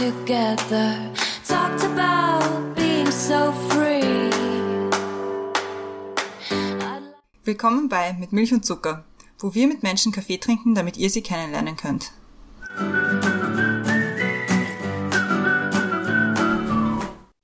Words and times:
together. 0.00 0.96
Talked 1.46 1.84
about 1.84 2.74
being 2.74 3.10
so 3.10 3.52
free. 3.68 4.30
Willkommen 7.44 7.90
bei 7.90 8.14
Mit 8.14 8.32
Milch 8.32 8.54
und 8.54 8.64
Zucker, 8.64 9.04
wo 9.38 9.54
wir 9.54 9.68
mit 9.68 9.82
Menschen 9.82 10.10
Kaffee 10.10 10.38
trinken, 10.38 10.74
damit 10.74 10.96
ihr 10.96 11.10
sie 11.10 11.22
kennenlernen 11.22 11.76
könnt. 11.76 12.12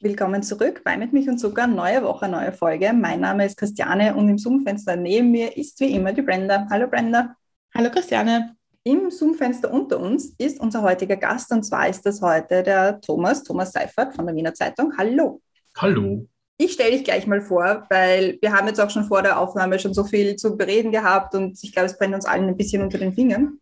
Willkommen 0.00 0.42
zurück 0.42 0.80
bei 0.82 0.96
Mit 0.96 1.12
Milch 1.12 1.28
und 1.28 1.38
Zucker, 1.38 1.66
neue 1.66 2.02
Woche, 2.02 2.26
neue 2.26 2.52
Folge. 2.52 2.94
Mein 2.94 3.20
Name 3.20 3.44
ist 3.44 3.58
Christiane 3.58 4.14
und 4.14 4.30
im 4.30 4.38
Zoom-Fenster 4.38 4.96
neben 4.96 5.30
mir 5.30 5.54
ist 5.58 5.78
wie 5.80 5.94
immer 5.94 6.14
die 6.14 6.22
Brenda. 6.22 6.66
Hallo 6.70 6.86
Brenda. 6.88 7.36
Hallo 7.74 7.90
Christiane. 7.90 8.55
Im 8.86 9.10
Zoom-Fenster 9.10 9.72
unter 9.72 9.98
uns 9.98 10.32
ist 10.38 10.60
unser 10.60 10.80
heutiger 10.80 11.16
Gast 11.16 11.50
und 11.50 11.64
zwar 11.64 11.88
ist 11.88 12.06
das 12.06 12.22
heute 12.22 12.62
der 12.62 13.00
Thomas, 13.00 13.42
Thomas 13.42 13.72
Seifert 13.72 14.14
von 14.14 14.24
der 14.26 14.36
Wiener 14.36 14.54
Zeitung. 14.54 14.92
Hallo. 14.96 15.40
Hallo. 15.76 16.28
Ich 16.56 16.74
stelle 16.74 16.92
dich 16.92 17.02
gleich 17.02 17.26
mal 17.26 17.40
vor, 17.40 17.84
weil 17.90 18.38
wir 18.40 18.52
haben 18.52 18.68
jetzt 18.68 18.80
auch 18.80 18.88
schon 18.88 19.02
vor 19.02 19.22
der 19.22 19.40
Aufnahme 19.40 19.80
schon 19.80 19.92
so 19.92 20.04
viel 20.04 20.36
zu 20.36 20.56
bereden 20.56 20.92
gehabt 20.92 21.34
und 21.34 21.58
ich 21.64 21.72
glaube, 21.72 21.86
es 21.86 21.98
brennt 21.98 22.14
uns 22.14 22.26
allen 22.26 22.46
ein 22.46 22.56
bisschen 22.56 22.80
unter 22.80 22.98
den 22.98 23.12
Fingern. 23.12 23.58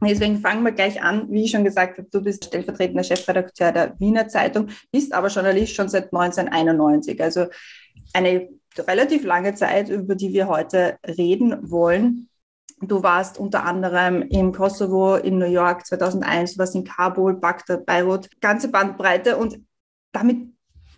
Deswegen 0.00 0.38
fangen 0.38 0.62
wir 0.62 0.70
gleich 0.70 1.02
an. 1.02 1.26
Wie 1.28 1.42
ich 1.42 1.50
schon 1.50 1.64
gesagt 1.64 1.98
habe, 1.98 2.06
du 2.08 2.22
bist 2.22 2.44
stellvertretender 2.44 3.02
Chefredakteur 3.02 3.72
der 3.72 3.98
Wiener 3.98 4.28
Zeitung, 4.28 4.68
bist 4.92 5.12
aber 5.12 5.26
Journalist 5.26 5.74
schon 5.74 5.88
seit 5.88 6.12
1991. 6.14 7.20
Also 7.20 7.46
eine 8.12 8.48
relativ 8.78 9.24
lange 9.24 9.56
Zeit, 9.56 9.88
über 9.88 10.14
die 10.14 10.32
wir 10.32 10.46
heute 10.46 10.98
reden 11.04 11.68
wollen. 11.68 12.27
Du 12.80 13.02
warst 13.02 13.38
unter 13.38 13.64
anderem 13.64 14.22
im 14.22 14.52
Kosovo, 14.52 15.16
in 15.16 15.38
New 15.38 15.50
York 15.50 15.86
2001, 15.86 16.54
du 16.54 16.58
warst 16.58 16.74
in 16.74 16.84
Kabul, 16.84 17.34
Bagdad, 17.34 17.84
Beirut, 17.84 18.28
ganze 18.40 18.68
Bandbreite 18.68 19.36
und 19.36 19.58
damit 20.12 20.38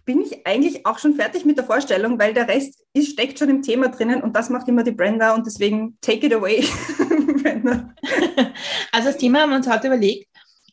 bin 0.05 0.21
ich 0.21 0.47
eigentlich 0.47 0.87
auch 0.87 0.99
schon 0.99 1.15
fertig 1.15 1.45
mit 1.45 1.57
der 1.57 1.65
Vorstellung, 1.65 2.19
weil 2.19 2.35
der 2.35 2.49
Rest 2.49 2.85
ist, 2.93 3.13
steckt 3.13 3.39
schon 3.39 3.49
im 3.49 3.63
Thema 3.63 3.89
drinnen 3.89 4.23
und 4.23 4.35
das 4.35 4.51
macht 4.51 4.69
immer 4.69 4.83
die 4.83 4.91
Brenda 4.91 5.35
und 5.35 5.47
deswegen 5.47 5.97
take 6.01 6.27
it 6.27 6.35
away, 6.35 6.65
Brenda. 7.43 7.95
Also 8.93 9.09
das 9.09 9.19
Thema 9.19 9.41
haben 9.41 9.51
wir 9.51 9.57
uns 9.57 9.71
heute 9.71 9.87
überlegt, 9.87 10.27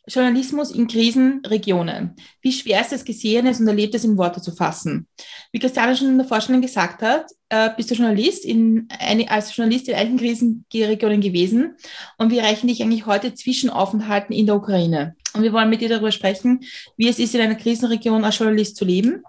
Journalismus 0.08 0.72
in 0.72 0.88
Krisenregionen. 0.88 2.16
Wie 2.40 2.52
schwer 2.52 2.80
ist 2.80 2.92
es, 2.92 3.04
Gesehenes 3.04 3.60
und 3.60 3.68
Erlebtes 3.68 4.04
in 4.04 4.16
Worte 4.16 4.40
zu 4.40 4.52
fassen? 4.52 5.06
Wie 5.52 5.58
Christiane 5.58 5.96
schon 5.96 6.08
in 6.08 6.18
der 6.18 6.26
Vorstellung 6.26 6.62
gesagt 6.62 7.02
hat, 7.02 7.30
äh, 7.48 7.70
bist 7.76 7.90
du 7.90 7.94
Journalist 7.94 8.44
in 8.44 8.88
eine, 8.98 9.30
als 9.30 9.56
Journalist 9.56 9.88
in 9.88 9.94
einigen 9.94 10.18
Krisenregionen 10.18 11.20
gewesen 11.20 11.76
und 12.18 12.30
wir 12.30 12.42
erreichen 12.42 12.68
dich 12.68 12.82
eigentlich 12.82 13.06
heute 13.06 13.34
Zwischenaufenthalten 13.34 14.34
in 14.34 14.46
der 14.46 14.56
Ukraine. 14.56 15.16
Und 15.34 15.42
wir 15.42 15.52
wollen 15.52 15.70
mit 15.70 15.80
dir 15.80 15.88
darüber 15.88 16.12
sprechen, 16.12 16.60
wie 16.96 17.08
es 17.08 17.18
ist, 17.18 17.34
in 17.34 17.40
einer 17.40 17.54
Krisenregion 17.54 18.24
als 18.24 18.38
Journalist 18.38 18.76
zu 18.76 18.84
leben, 18.84 19.22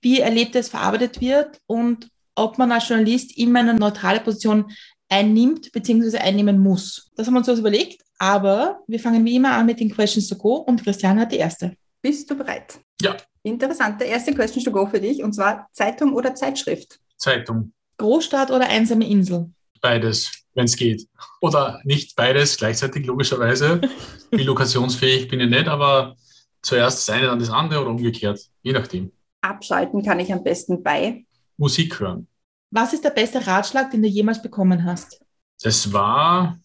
wie 0.00 0.20
Erlebtes 0.20 0.68
verarbeitet 0.68 1.20
wird 1.20 1.60
und 1.66 2.08
ob 2.34 2.58
man 2.58 2.72
als 2.72 2.88
Journalist 2.88 3.36
immer 3.38 3.60
eine 3.60 3.74
neutrale 3.74 4.20
Position 4.20 4.70
einnimmt 5.08 5.72
bzw. 5.72 6.18
einnehmen 6.18 6.58
muss. 6.58 7.10
Das 7.16 7.26
haben 7.26 7.34
wir 7.34 7.38
uns 7.38 7.58
überlegt, 7.58 8.02
aber 8.18 8.80
wir 8.86 9.00
fangen 9.00 9.24
wie 9.24 9.36
immer 9.36 9.52
an 9.52 9.66
mit 9.66 9.80
den 9.80 9.90
Questions 9.90 10.28
to 10.28 10.36
Go 10.36 10.56
und 10.56 10.82
Christian 10.82 11.18
hat 11.20 11.32
die 11.32 11.36
erste. 11.36 11.76
Bist 12.02 12.30
du 12.30 12.36
bereit? 12.36 12.78
Ja. 13.00 13.16
Interessant. 13.42 14.00
Der 14.00 14.08
erste 14.08 14.34
Question 14.34 14.64
to 14.64 14.72
Go 14.72 14.86
für 14.86 15.00
dich 15.00 15.22
und 15.22 15.32
zwar 15.32 15.68
Zeitung 15.72 16.12
oder 16.12 16.34
Zeitschrift? 16.34 16.98
Zeitung. 17.16 17.72
Großstadt 17.98 18.50
oder 18.50 18.68
einsame 18.68 19.08
Insel? 19.08 19.50
Beides, 19.80 20.30
wenn 20.54 20.64
es 20.64 20.76
geht. 20.76 21.08
Oder 21.40 21.80
nicht 21.84 22.16
beides 22.16 22.56
gleichzeitig, 22.56 23.06
logischerweise. 23.06 23.80
Wie 24.30 24.42
lokationsfähig 24.42 25.28
bin 25.28 25.40
ich 25.40 25.50
nicht, 25.50 25.68
aber 25.68 26.16
zuerst 26.62 27.08
das 27.08 27.14
eine, 27.14 27.26
dann 27.26 27.38
das 27.38 27.50
andere 27.50 27.80
oder 27.80 27.90
umgekehrt, 27.90 28.40
je 28.62 28.72
nachdem. 28.72 29.12
Abschalten 29.40 30.02
kann 30.04 30.20
ich 30.20 30.32
am 30.32 30.42
besten 30.42 30.82
bei 30.82 31.24
Musik 31.56 32.00
hören. 32.00 32.26
Was 32.70 32.92
ist 32.92 33.04
der 33.04 33.10
beste 33.10 33.46
Ratschlag, 33.46 33.90
den 33.90 34.02
du 34.02 34.08
jemals 34.08 34.42
bekommen 34.42 34.84
hast? 34.84 35.20
Das 35.62 35.92
war 35.92 36.58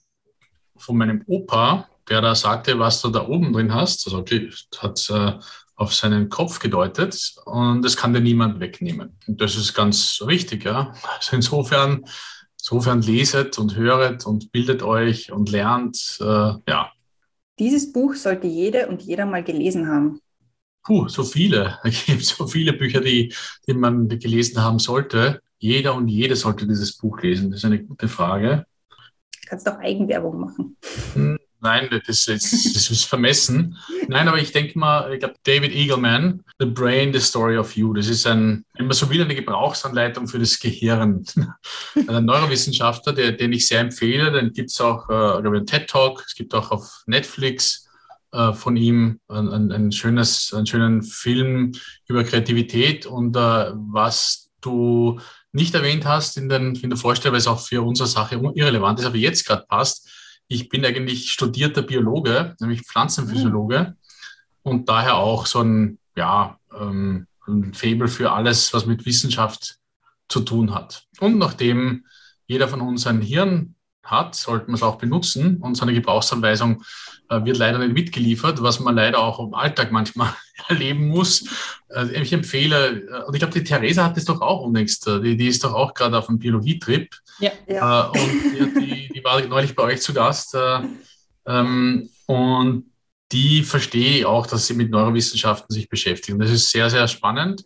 von 0.76 0.98
meinem 0.98 1.24
Opa, 1.28 1.88
der 2.10 2.22
da 2.22 2.36
sagte, 2.36 2.78
was 2.80 3.02
du 3.02 3.10
da 3.10 3.28
oben 3.28 3.54
drin 3.54 3.74
hast. 3.74 4.06
Also 4.08 4.26
hat 4.80 5.10
äh, 5.10 5.40
auf 5.82 5.96
seinen 5.96 6.30
Kopf 6.30 6.60
gedeutet 6.60 7.34
und 7.46 7.82
das 7.82 7.98
kann 7.98 8.14
dir 8.14 8.22
niemand 8.22 8.60
wegnehmen. 8.60 9.18
Und 9.28 9.42
das 9.42 9.56
ist 9.56 9.74
ganz 9.74 10.24
richtig, 10.28 10.64
ja. 10.64 10.94
Also 11.18 11.36
insofern, 11.36 12.06
insofern 12.60 13.02
leset 13.02 13.58
und 13.58 13.76
höret 13.76 14.28
und 14.28 14.52
bildet 14.52 14.84
euch 14.84 15.32
und 15.32 15.50
lernt, 15.50 16.20
äh, 16.22 16.24
ja. 16.24 16.92
Dieses 17.58 17.92
Buch 17.92 18.14
sollte 18.14 18.46
jede 18.46 18.88
und 18.90 19.02
jeder 19.02 19.26
mal 19.26 19.44
gelesen 19.44 19.88
haben. 19.88 20.20
Puh, 20.84 21.08
so 21.08 21.24
viele. 21.24 21.80
Es 21.84 22.06
gibt 22.06 22.26
so 22.26 22.46
viele 22.46 22.74
Bücher, 22.74 23.02
die, 23.02 23.34
die 23.68 23.74
man 23.74 24.08
gelesen 24.08 24.62
haben 24.62 24.78
sollte. 24.78 25.42
Jeder 25.58 25.96
und 25.96 26.10
jede 26.10 26.36
sollte 26.36 26.68
dieses 26.68 26.96
Buch 26.96 27.20
lesen. 27.22 27.50
Das 27.50 27.62
ist 27.62 27.66
eine 27.66 27.84
gute 27.84 28.08
Frage. 28.08 28.68
Du 28.90 29.50
kannst 29.50 29.66
doch 29.66 29.80
Eigenwerbung 29.80 30.42
machen. 30.42 30.78
Nein, 31.62 31.90
das 31.92 32.28
ist, 32.28 32.28
das 32.76 32.90
ist 32.90 33.06
vermessen. 33.06 33.78
Nein, 34.08 34.28
aber 34.28 34.40
ich 34.40 34.52
denke 34.52 34.80
mal, 34.80 35.14
ich 35.14 35.20
glaube, 35.20 35.36
David 35.44 35.74
Eagleman, 35.74 36.44
The 36.58 36.66
Brain, 36.66 37.14
The 37.14 37.20
Story 37.20 37.58
of 37.58 37.76
You, 37.76 37.94
das 37.94 38.08
ist 38.08 38.26
ein, 38.26 38.66
man 38.78 38.92
so 38.92 39.10
will, 39.10 39.22
eine 39.22 39.36
Gebrauchsanleitung 39.36 40.28
für 40.28 40.40
das 40.40 40.60
Gehirn. 40.60 41.24
ein 42.08 42.26
Neurowissenschaftler, 42.26 43.14
der, 43.14 43.34
den 43.34 43.54
ich 43.54 43.68
sehr 43.68 43.80
empfehle, 43.80 44.32
den 44.32 44.54
gibt 44.54 44.72
es 44.72 44.82
auch, 44.82 45.08
äh, 45.10 45.48
einen 45.48 45.66
TED-Talk, 45.68 46.24
es 46.26 46.34
gibt 46.34 46.56
auch 46.56 46.72
auf 46.72 47.04
Netflix 47.06 47.88
äh, 48.32 48.54
von 48.54 48.76
ihm 48.76 49.20
ein, 49.28 49.72
ein, 49.72 49.92
schönes, 49.92 50.54
einen 50.54 50.66
schönen 50.66 51.04
Film 51.04 51.74
über 52.08 52.24
Kreativität 52.24 53.06
und 53.06 53.36
äh, 53.36 53.40
was 53.40 54.50
du 54.62 55.20
nicht 55.52 55.76
erwähnt 55.76 56.06
hast 56.06 56.38
in, 56.38 56.50
den, 56.50 56.76
in 56.76 56.90
der 56.90 56.98
Vorstellung, 56.98 57.34
weil 57.34 57.40
es 57.40 57.48
auch 57.48 57.60
für 57.60 57.82
unsere 57.82 58.08
Sache 58.08 58.42
irrelevant 58.56 59.00
ist, 59.00 59.06
aber 59.06 59.18
jetzt 59.18 59.46
gerade 59.46 59.66
passt. 59.68 60.10
Ich 60.52 60.68
bin 60.68 60.86
eigentlich 60.86 61.32
studierter 61.32 61.82
Biologe, 61.82 62.58
nämlich 62.60 62.82
Pflanzenphysiologe 62.82 63.80
mhm. 63.80 63.96
und 64.64 64.90
daher 64.90 65.16
auch 65.16 65.46
so 65.46 65.62
ein, 65.62 65.98
ja, 66.18 66.60
ähm, 66.78 67.26
ein 67.48 67.74
Faible 67.74 68.10
für 68.10 68.34
alles, 68.34 68.74
was 68.74 68.86
mit 68.86 69.06
Wissenschaft 69.06 69.78
zu 70.28 70.42
tun 70.42 70.74
hat. 70.74 71.06
Und 71.22 71.38
nachdem 71.38 72.06
jeder 72.48 72.68
von 72.68 72.82
uns 72.82 73.08
ein 73.08 73.22
Hirn 73.22 73.76
hat, 74.04 74.36
sollte 74.36 74.66
man 74.66 74.76
es 74.76 74.84
auch 74.84 74.98
benutzen. 74.98 75.56
Und 75.62 75.76
so 75.76 75.84
eine 75.84 75.94
Gebrauchsanweisung 75.94 76.84
wird 77.46 77.58
leider 77.58 77.80
nicht 77.80 77.94
mitgeliefert, 77.94 78.62
was 78.62 78.80
man 78.80 78.96
leider 78.96 79.20
auch 79.20 79.40
im 79.40 79.54
Alltag 79.54 79.92
manchmal 79.92 80.34
erleben 80.68 81.08
muss. 81.08 81.46
Äh, 81.90 82.22
ich 82.22 82.34
empfehle, 82.34 83.08
äh, 83.08 83.24
und 83.24 83.34
ich 83.34 83.40
glaube, 83.40 83.54
die 83.54 83.64
Theresa 83.64 84.06
hat 84.06 84.18
das 84.18 84.26
doch 84.26 84.42
auch 84.42 84.62
unlängst, 84.62 85.08
äh, 85.08 85.22
die, 85.22 85.38
die 85.38 85.48
ist 85.48 85.64
doch 85.64 85.74
auch 85.74 85.94
gerade 85.94 86.18
auf 86.18 86.30
einem 86.30 86.40
Biologietrip. 86.40 87.16
Ja. 87.40 87.52
ja. 87.68 88.12
Äh, 88.14 88.20
und 88.20 88.82
die, 88.82 89.12
die, 89.14 89.24
war 89.24 89.42
neulich 89.42 89.76
bei 89.76 89.84
euch 89.84 90.02
zu 90.02 90.14
Gast. 90.14 90.56
Äh, 90.56 90.82
ähm, 91.46 92.10
und 92.26 92.86
die 93.32 93.64
verstehe 93.64 94.28
auch, 94.28 94.46
dass 94.46 94.68
sie 94.68 94.74
mit 94.74 94.92
Neurowissenschaften 94.92 95.74
sich 95.74 95.88
beschäftigen. 95.88 96.38
Das 96.40 96.52
ist 96.52 96.70
sehr, 96.70 96.90
sehr 96.90 97.08
spannend 97.08 97.66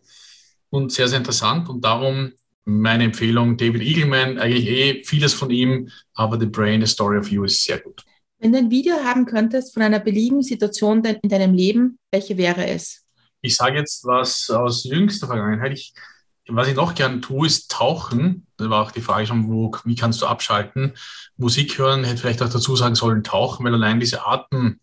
und 0.69 0.91
sehr, 0.91 1.07
sehr 1.07 1.17
interessant. 1.17 1.69
Und 1.69 1.83
darum 1.83 2.33
meine 2.65 3.03
Empfehlung, 3.03 3.57
David 3.57 3.81
Eagleman, 3.81 4.39
eigentlich 4.39 4.67
eh 4.67 5.03
vieles 5.03 5.33
von 5.33 5.51
ihm, 5.51 5.89
aber 6.13 6.39
The 6.39 6.47
Brain, 6.47 6.81
The 6.81 6.87
Story 6.87 7.17
of 7.17 7.29
You 7.29 7.43
ist 7.43 7.63
sehr 7.63 7.79
gut. 7.79 8.03
Wenn 8.45 8.51
du 8.51 8.59
ein 8.59 8.69
Video 8.69 8.97
haben 9.03 9.25
könntest 9.25 9.73
von 9.73 9.81
einer 9.81 9.99
beliebigen 9.99 10.43
Situation 10.43 11.03
in 11.03 11.29
deinem 11.29 11.55
Leben, 11.55 11.97
welche 12.11 12.37
wäre 12.37 12.67
es? 12.67 13.01
Ich 13.41 13.55
sage 13.55 13.79
jetzt 13.79 14.05
was 14.05 14.51
aus 14.51 14.83
jüngster 14.83 15.25
Vergangenheit. 15.25 15.71
Ich, 15.71 15.95
was 16.49 16.67
ich 16.67 16.75
noch 16.75 16.93
gern 16.93 17.23
tue, 17.23 17.47
ist 17.47 17.71
tauchen. 17.71 18.45
Da 18.57 18.69
war 18.69 18.83
auch 18.83 18.91
die 18.91 19.01
Frage 19.01 19.25
schon, 19.25 19.47
wo, 19.47 19.71
wie 19.85 19.95
kannst 19.95 20.21
du 20.21 20.27
abschalten? 20.27 20.93
Musik 21.37 21.79
hören, 21.79 22.03
hätte 22.03 22.21
vielleicht 22.21 22.43
auch 22.43 22.49
dazu 22.49 22.75
sagen 22.75 22.93
sollen, 22.93 23.23
tauchen, 23.23 23.65
weil 23.65 23.73
allein 23.73 23.99
diese 23.99 24.27
Atem, 24.27 24.79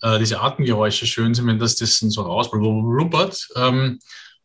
äh, 0.00 0.18
diese 0.18 0.40
Atemgeräusche 0.40 1.04
schön 1.04 1.34
sind, 1.34 1.46
wenn 1.46 1.58
das, 1.58 1.76
das 1.76 1.98
so 1.98 2.22
rausblubbert. 2.22 3.48
Ähm, 3.56 3.98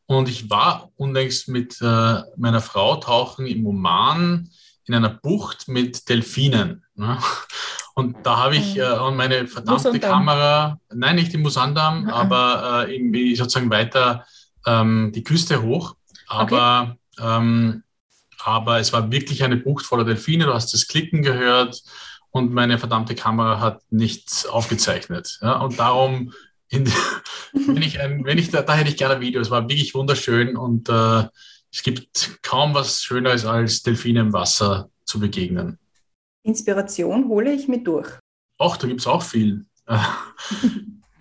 und 0.05 0.27
ich 0.27 0.49
war 0.49 0.91
unlängst 0.97 1.47
mit 1.47 1.77
äh, 1.81 2.23
meiner 2.35 2.59
Frau 2.59 2.97
tauchen 2.97 3.47
im 3.47 3.65
Oman 3.65 4.49
in 4.83 4.95
einer 4.95 5.09
Bucht 5.11 5.67
mit 5.67 6.09
Delfinen. 6.09 6.83
Ne? 6.99 7.17
Und 7.95 8.17
da 8.23 8.37
habe 8.37 8.55
ich 8.55 8.75
mhm. 8.75 8.81
äh, 8.81 9.11
meine 9.11 9.47
verdammte 9.47 9.89
Musandam. 9.89 10.11
Kamera, 10.11 10.79
nein, 10.93 11.15
nicht 11.15 11.33
im 11.33 11.41
Musandam, 11.41 12.03
mhm. 12.03 12.09
aber 12.09 12.85
äh, 12.87 12.95
irgendwie 12.95 13.35
sozusagen 13.35 13.69
weiter 13.69 14.25
ähm, 14.65 15.11
die 15.13 15.23
Küste 15.23 15.61
hoch. 15.61 15.95
Aber, 16.27 16.97
okay. 17.17 17.37
ähm, 17.37 17.83
aber 18.43 18.79
es 18.79 18.93
war 18.93 19.11
wirklich 19.11 19.43
eine 19.43 19.57
Bucht 19.57 19.85
voller 19.85 20.05
Delfine. 20.05 20.45
Du 20.45 20.53
hast 20.53 20.73
das 20.73 20.87
Klicken 20.87 21.21
gehört 21.23 21.81
und 22.31 22.53
meine 22.53 22.77
verdammte 22.77 23.15
Kamera 23.15 23.59
hat 23.59 23.81
nichts 23.89 24.45
aufgezeichnet. 24.45 25.39
Ja? 25.41 25.53
Und 25.59 25.79
darum 25.79 26.33
in, 26.69 26.85
wenn 27.53 27.81
ich, 27.81 27.99
ein, 27.99 28.23
wenn 28.25 28.37
ich 28.37 28.51
da, 28.51 28.61
da 28.61 28.75
hätte 28.75 28.89
ich 28.89 28.97
gerne 28.97 29.15
ein 29.15 29.21
Video. 29.21 29.41
Es 29.41 29.49
war 29.49 29.67
wirklich 29.67 29.95
wunderschön 29.95 30.55
und 30.55 30.87
äh, 30.89 31.23
es 31.71 31.81
gibt 31.81 32.39
kaum 32.43 32.73
was 32.73 33.03
Schöneres 33.03 33.45
als 33.45 33.81
Delfine 33.81 34.19
im 34.19 34.33
Wasser 34.33 34.89
zu 35.05 35.19
begegnen. 35.19 35.79
Inspiration 36.43 37.27
hole 37.27 37.51
ich 37.51 37.67
mit 37.67 37.85
durch. 37.87 38.09
Ach, 38.57 38.77
da 38.77 38.87
gibt 38.87 39.01
es 39.01 39.07
auch 39.07 39.23
viel. 39.23 39.65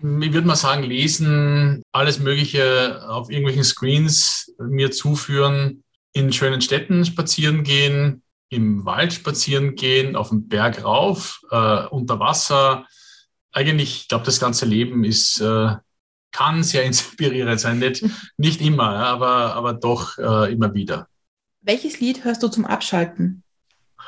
Ich 0.01 0.31
würde 0.31 0.47
mal 0.47 0.55
sagen, 0.55 0.83
lesen, 0.83 1.83
alles 1.91 2.19
Mögliche 2.19 3.05
auf 3.09 3.29
irgendwelchen 3.29 3.65
Screens 3.65 4.55
mir 4.57 4.91
zuführen, 4.91 5.83
in 6.13 6.31
schönen 6.31 6.61
Städten 6.61 7.03
spazieren 7.03 7.63
gehen, 7.63 8.23
im 8.47 8.85
Wald 8.85 9.11
spazieren 9.11 9.75
gehen, 9.75 10.15
auf 10.15 10.29
den 10.29 10.47
Berg 10.47 10.85
rauf, 10.85 11.41
äh, 11.51 11.85
unter 11.87 12.19
Wasser. 12.19 12.87
Eigentlich, 13.51 14.03
ich 14.03 14.07
glaube, 14.07 14.23
das 14.23 14.39
ganze 14.39 14.65
Leben 14.65 15.03
ist, 15.03 15.41
äh, 15.41 15.75
kann 16.31 16.63
sehr 16.63 16.83
inspirierend 16.85 17.59
sein. 17.59 17.79
Nicht, 17.79 18.05
nicht 18.37 18.61
immer, 18.61 18.89
aber, 18.89 19.53
aber 19.55 19.73
doch 19.73 20.17
äh, 20.17 20.51
immer 20.51 20.73
wieder. 20.73 21.09
Welches 21.61 21.99
Lied 21.99 22.23
hörst 22.23 22.41
du 22.41 22.47
zum 22.47 22.65
Abschalten? 22.65 23.43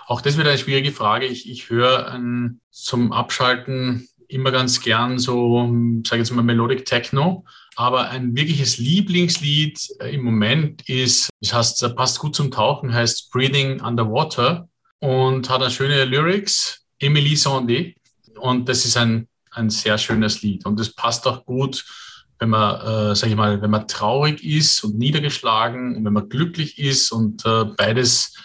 Auch 0.07 0.21
das 0.21 0.38
wird 0.38 0.48
eine 0.48 0.57
schwierige 0.57 0.92
Frage. 0.92 1.25
Ich, 1.25 1.50
ich 1.50 1.69
höre 1.69 2.13
ähm, 2.13 2.59
zum 2.69 3.12
Abschalten 3.12 4.07
immer 4.27 4.51
ganz 4.51 4.81
gern 4.81 5.19
so, 5.19 5.68
sage 6.06 6.21
ich 6.21 6.30
jetzt 6.30 6.31
mal, 6.31 6.42
Melodic 6.42 6.86
Techno. 6.86 7.45
Aber 7.75 8.09
ein 8.09 8.36
wirkliches 8.36 8.77
Lieblingslied 8.77 9.80
äh, 10.00 10.15
im 10.15 10.24
Moment 10.24 10.88
ist, 10.89 11.30
das 11.42 11.53
heißt, 11.53 11.95
passt 11.95 12.19
gut 12.19 12.36
zum 12.36 12.51
Tauchen, 12.51 12.94
heißt 12.94 13.31
Breathing 13.31 13.81
Underwater 13.81 14.68
und 15.00 15.50
hat 15.50 15.62
eine 15.62 15.71
schöne 15.71 16.06
Lyrics, 16.06 16.86
Emily 17.00 17.33
Sondé. 17.33 17.95
Und 18.39 18.68
das 18.69 18.86
ist 18.86 18.98
ein, 18.98 19.27
ein 19.51 19.69
sehr 19.69 19.98
schönes 19.98 20.42
Lied. 20.42 20.65
Und 20.65 20.80
das 20.80 20.94
passt 20.94 21.27
auch 21.27 21.45
gut, 21.45 21.86
wenn 22.39 22.50
man, 22.50 22.81
äh, 22.81 23.15
sage 23.15 23.31
ich 23.31 23.38
mal, 23.38 23.62
wenn 23.62 23.71
man 23.71 23.88
traurig 23.88 24.44
ist 24.44 24.83
und 24.83 24.98
niedergeschlagen 24.98 25.95
und 25.95 26.06
wenn 26.06 26.13
man 26.13 26.27
glücklich 26.27 26.80
ist 26.80 27.12
und 27.12 27.45
äh, 27.45 27.65
beides 27.65 28.36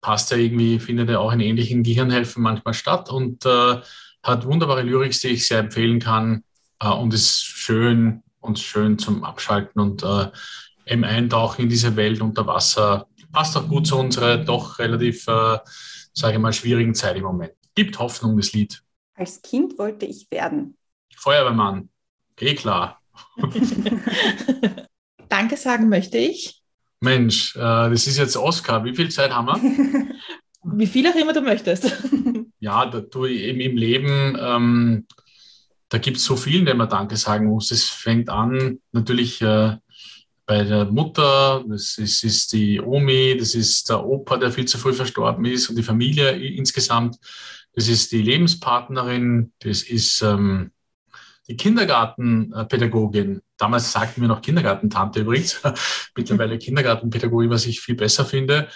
passt 0.00 0.30
ja 0.30 0.36
irgendwie, 0.36 0.78
findet 0.78 1.10
ja 1.10 1.18
auch 1.18 1.32
in 1.32 1.40
ähnlichen 1.40 1.82
Gehirnhälften 1.82 2.42
manchmal 2.42 2.74
statt 2.74 3.10
und 3.10 3.44
äh, 3.44 3.80
hat 4.22 4.46
wunderbare 4.46 4.82
Lyrics, 4.82 5.20
die 5.20 5.28
ich 5.28 5.46
sehr 5.46 5.58
empfehlen 5.58 5.98
kann 5.98 6.44
äh, 6.80 6.88
und 6.88 7.14
ist 7.14 7.44
schön 7.44 8.22
und 8.40 8.58
schön 8.58 8.98
zum 8.98 9.24
Abschalten 9.24 9.80
und 9.80 10.02
äh, 10.02 10.30
im 10.86 11.04
Eintauchen 11.04 11.62
in 11.62 11.68
diese 11.68 11.94
Welt 11.96 12.20
unter 12.20 12.46
Wasser. 12.46 13.06
Passt 13.32 13.56
auch 13.56 13.68
gut 13.68 13.86
zu 13.86 13.96
unserer 13.96 14.38
doch 14.38 14.78
relativ, 14.78 15.26
äh, 15.28 15.58
sage 16.12 16.34
ich 16.34 16.38
mal, 16.38 16.52
schwierigen 16.52 16.94
Zeit 16.94 17.16
im 17.16 17.22
Moment. 17.22 17.52
Gibt 17.74 17.98
Hoffnung, 17.98 18.36
das 18.36 18.52
Lied. 18.52 18.82
Als 19.14 19.40
Kind 19.40 19.78
wollte 19.78 20.06
ich 20.06 20.28
werden. 20.30 20.76
Feuerwehrmann. 21.16 21.90
Eh 22.40 22.54
klar. 22.54 23.00
Danke 25.28 25.56
sagen 25.56 25.88
möchte 25.88 26.18
ich. 26.18 26.59
Mensch, 27.00 27.56
äh, 27.56 27.58
das 27.58 28.06
ist 28.06 28.18
jetzt 28.18 28.36
Oscar. 28.36 28.84
Wie 28.84 28.94
viel 28.94 29.10
Zeit 29.10 29.32
haben 29.32 29.46
wir? 29.46 30.06
Wie 30.76 30.86
viel 30.86 31.06
auch 31.06 31.14
immer 31.14 31.32
du 31.32 31.40
möchtest. 31.40 31.90
ja, 32.60 32.84
da, 32.86 33.00
du 33.00 33.26
eben 33.26 33.60
im 33.60 33.76
Leben, 33.76 34.36
ähm, 34.38 35.06
da 35.88 35.98
gibt 35.98 36.18
es 36.18 36.24
so 36.24 36.36
vielen, 36.36 36.66
denen 36.66 36.78
man 36.78 36.88
Danke 36.88 37.16
sagen 37.16 37.46
muss. 37.46 37.70
Es 37.70 37.88
fängt 37.88 38.28
an 38.28 38.78
natürlich 38.92 39.40
äh, 39.40 39.76
bei 40.44 40.64
der 40.64 40.84
Mutter, 40.84 41.64
das 41.66 41.96
ist, 41.96 42.24
ist, 42.24 42.52
die 42.52 42.80
Omi, 42.80 43.36
das 43.38 43.54
ist 43.54 43.88
der 43.88 44.04
Opa, 44.04 44.36
der 44.36 44.50
viel 44.50 44.66
zu 44.66 44.78
früh 44.78 44.92
verstorben 44.92 45.44
ist 45.44 45.70
und 45.70 45.76
die 45.76 45.82
Familie 45.82 46.32
insgesamt. 46.32 47.16
Das 47.72 47.88
ist 47.88 48.12
die 48.12 48.20
Lebenspartnerin, 48.20 49.52
das 49.60 49.82
ist 49.82 50.22
ähm, 50.22 50.72
die 51.50 51.56
Kindergartenpädagogin. 51.56 53.42
Damals 53.56 53.90
sagten 53.90 54.20
wir 54.20 54.28
noch 54.28 54.40
Kindergartentante 54.40 55.20
übrigens, 55.20 55.60
mittlerweile 56.16 56.58
Kindergartenpädagogin, 56.58 57.50
was 57.50 57.66
ich 57.66 57.80
viel 57.80 57.96
besser 57.96 58.24
finde. 58.24 58.68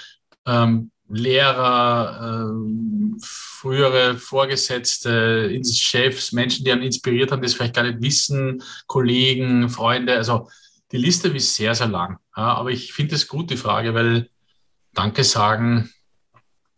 Ähm, 0.45 0.91
Lehrer, 1.09 2.49
äh, 2.51 3.21
frühere 3.23 4.17
Vorgesetzte, 4.17 5.63
Chefs, 5.65 6.33
Menschen, 6.33 6.65
die 6.65 6.73
einen 6.73 6.83
inspiriert 6.83 7.31
haben, 7.31 7.43
das 7.43 7.55
vielleicht 7.55 7.77
gar 7.77 7.85
nicht 7.85 8.03
wissen, 8.03 8.63
Kollegen, 8.87 9.69
Freunde. 9.69 10.17
Also 10.17 10.49
die 10.91 10.97
Liste 10.97 11.29
ist 11.29 11.55
sehr, 11.55 11.75
sehr 11.75 11.89
lang. 11.89 12.19
Ja, 12.37 12.55
aber 12.55 12.71
ich 12.71 12.93
finde 12.93 13.15
es 13.15 13.29
gut, 13.29 13.51
die 13.51 13.57
Frage, 13.57 13.95
weil 13.95 14.29
Danke 14.95 15.23
sagen, 15.23 15.91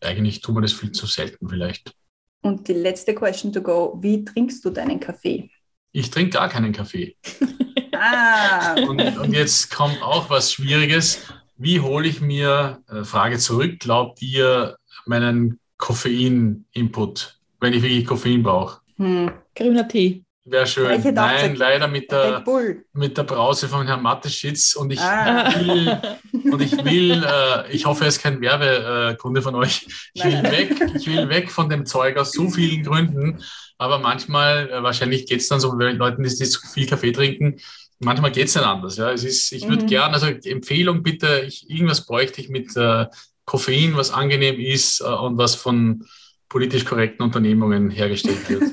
eigentlich 0.01 0.41
tun 0.41 0.57
wir 0.57 0.63
das 0.63 0.73
viel 0.73 0.93
zu 0.93 1.07
selten 1.07 1.49
vielleicht. 1.49 1.95
Und 2.43 2.69
die 2.69 2.75
letzte 2.75 3.15
Question 3.15 3.53
to 3.53 3.63
go: 3.63 3.97
Wie 4.01 4.25
trinkst 4.25 4.65
du 4.65 4.71
deinen 4.71 5.01
Kaffee? 5.01 5.51
Ich 5.97 6.11
trinke 6.11 6.33
gar 6.33 6.49
keinen 6.49 6.73
Kaffee. 6.73 7.17
ah. 7.93 8.75
und, 8.87 9.01
und 9.19 9.33
jetzt 9.33 9.75
kommt 9.75 10.03
auch 10.03 10.29
was 10.29 10.53
Schwieriges 10.53 11.23
wie 11.59 11.81
hole 11.81 12.07
ich 12.07 12.21
mir, 12.21 12.83
äh, 12.89 13.05
Frage 13.05 13.39
zurück, 13.39 13.79
glaubt 13.81 14.23
ihr, 14.23 14.77
meinen 15.07 15.61
Koffein-Input, 15.79 17.39
wenn 17.61 17.73
ich 17.73 17.83
wirklich 17.83 18.07
Koffein 18.07 18.43
brauche? 18.43 18.81
Hm. 18.97 19.31
Grüner 19.55 19.87
Tee. 19.87 20.23
Wäre 20.45 20.67
schön. 20.67 21.03
Nein, 21.13 21.57
leider 21.57 21.89
mit 21.89 22.11
der, 22.13 22.45
mit 22.93 23.19
der 23.19 23.25
Brause 23.25 23.69
von 23.69 23.85
Herrn 23.85 24.03
Mateschitz 24.03 24.77
und 24.77 24.93
ich 24.93 25.01
ah. 25.01 25.53
will, 25.59 26.01
und 26.53 26.63
ich 26.63 26.85
will, 26.85 27.25
äh, 27.25 27.73
ich 27.73 27.85
hoffe, 27.85 28.05
er 28.05 28.09
ist 28.09 28.23
kein 28.23 28.41
Werbekunde 28.41 29.43
von 29.43 29.57
euch. 29.57 29.87
Ich 30.15 30.23
will 30.23 30.43
weg, 30.45 30.77
ich 30.95 31.07
will 31.09 31.29
weg 31.29 31.51
von 31.51 31.69
dem 31.69 31.85
Zeug 31.85 32.17
aus 32.17 32.31
so 32.31 32.49
vielen 32.49 32.85
Gründen. 32.85 33.43
Aber 33.79 33.99
manchmal, 33.99 34.71
äh, 34.71 34.83
wahrscheinlich 34.83 35.27
geht 35.27 35.41
es 35.41 35.49
dann 35.49 35.61
so, 35.61 35.79
wenn 35.79 35.97
Leuten, 35.97 36.23
die 36.23 36.31
zu 36.31 36.61
viel 36.73 36.87
Kaffee 36.87 37.13
trinken, 37.13 37.61
manchmal 37.99 38.33
geht 38.33 38.49
es 38.49 38.55
nicht 38.55 38.65
anders. 38.65 38.97
Ja. 38.97 39.13
Es 39.13 39.25
ist, 39.25 39.53
ich 39.53 39.69
würde 39.69 39.85
mhm. 39.85 39.89
gerne, 39.89 40.15
also 40.15 40.27
Empfehlung 40.27 41.03
bitte, 41.03 41.45
ich, 41.47 41.69
irgendwas 41.69 42.07
bräuchte 42.07 42.41
ich 42.41 42.49
mit 42.49 42.75
äh, 42.77 43.05
Koffein, 43.45 43.95
was 43.97 44.11
angenehm 44.13 44.59
ist 44.59 45.01
äh, 45.01 45.05
und 45.05 45.37
was 45.39 45.55
von 45.55 46.07
politisch 46.49 46.85
korrekten 46.85 47.23
Unternehmungen 47.25 47.91
hergestellt 47.91 48.49
wird. 48.49 48.63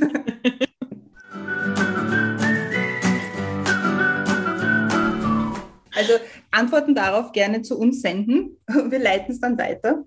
also 5.92 6.14
Antworten 6.52 6.96
darauf 6.96 7.34
gerne 7.34 7.62
zu 7.62 7.78
uns 7.78 8.02
senden. 8.02 8.58
Wir 8.68 9.00
leiten 9.00 9.32
es 9.34 9.42
dann 9.42 9.58
weiter 9.58 10.06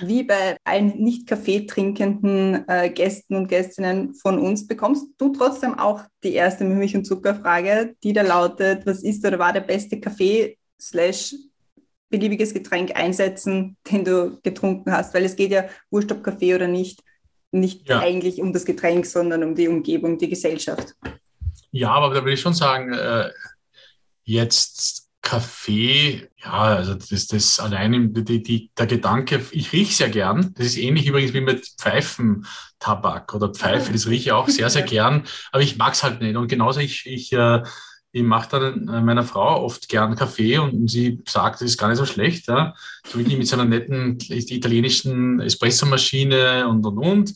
wie 0.00 0.22
bei 0.22 0.56
allen 0.64 0.98
nicht 0.98 1.26
Kaffee 1.26 1.66
trinkenden 1.66 2.68
äh, 2.68 2.90
Gästen 2.90 3.36
und 3.36 3.48
Gästinnen 3.48 4.14
von 4.14 4.38
uns, 4.38 4.66
bekommst 4.66 5.06
du 5.18 5.30
trotzdem 5.30 5.78
auch 5.78 6.02
die 6.22 6.34
erste 6.34 6.64
Milch- 6.64 6.96
und 6.96 7.04
Zuckerfrage, 7.04 7.94
die 8.02 8.12
da 8.12 8.22
lautet, 8.22 8.86
was 8.86 9.02
ist 9.02 9.26
oder 9.26 9.38
war 9.38 9.52
der 9.52 9.60
beste 9.60 10.00
Kaffee 10.00 10.58
slash 10.80 11.34
beliebiges 12.10 12.52
Getränk 12.52 12.94
einsetzen, 12.94 13.76
den 13.90 14.04
du 14.04 14.38
getrunken 14.42 14.92
hast, 14.92 15.14
weil 15.14 15.24
es 15.24 15.34
geht 15.34 15.50
ja, 15.50 15.64
wurscht 15.90 16.12
ob 16.12 16.22
Kaffee 16.22 16.54
oder 16.54 16.68
nicht, 16.68 17.02
nicht 17.50 17.88
ja. 17.88 18.00
eigentlich 18.00 18.40
um 18.40 18.52
das 18.52 18.64
Getränk, 18.64 19.06
sondern 19.06 19.42
um 19.42 19.54
die 19.54 19.68
Umgebung, 19.68 20.18
die 20.18 20.28
Gesellschaft. 20.28 20.94
Ja, 21.70 21.90
aber 21.90 22.14
da 22.14 22.24
will 22.24 22.34
ich 22.34 22.40
schon 22.40 22.54
sagen, 22.54 22.92
äh, 22.92 23.30
jetzt 24.24 25.01
Kaffee, 25.22 26.28
ja, 26.42 26.52
also 26.52 26.94
das, 26.94 27.28
das 27.28 27.60
allein 27.60 28.12
die, 28.12 28.42
die, 28.42 28.70
der 28.76 28.86
Gedanke, 28.86 29.40
ich 29.52 29.72
rieche 29.72 29.94
sehr 29.94 30.10
gern. 30.10 30.52
Das 30.56 30.66
ist 30.66 30.76
ähnlich 30.76 31.06
übrigens 31.06 31.32
wie 31.32 31.40
mit 31.40 31.64
Pfeifentabak 31.78 33.32
oder 33.32 33.50
Pfeife, 33.50 33.92
das 33.92 34.08
rieche 34.08 34.22
ich 34.22 34.32
auch 34.32 34.48
sehr, 34.48 34.68
sehr 34.68 34.82
gern, 34.82 35.24
aber 35.52 35.62
ich 35.62 35.78
mag 35.78 35.94
es 35.94 36.02
halt 36.02 36.20
nicht. 36.20 36.36
Und 36.36 36.48
genauso, 36.48 36.80
ich, 36.80 37.06
ich, 37.06 37.32
äh, 37.32 37.62
ich 38.10 38.22
mache 38.22 38.50
dann 38.50 38.88
äh, 38.88 39.00
meiner 39.00 39.22
Frau 39.22 39.62
oft 39.64 39.88
gern 39.88 40.16
Kaffee 40.16 40.58
und 40.58 40.88
sie 40.88 41.22
sagt, 41.26 41.56
das 41.56 41.70
ist 41.70 41.78
gar 41.78 41.88
nicht 41.88 41.98
so 41.98 42.04
schlecht. 42.04 42.48
Ja? 42.48 42.74
So 43.06 43.18
wirklich 43.18 43.38
mit 43.38 43.48
so 43.48 43.56
einer 43.56 43.64
netten 43.64 44.18
italienischen 44.20 45.40
Espressomaschine 45.40 46.68
und 46.68 46.84
und 46.84 46.98
und. 46.98 47.34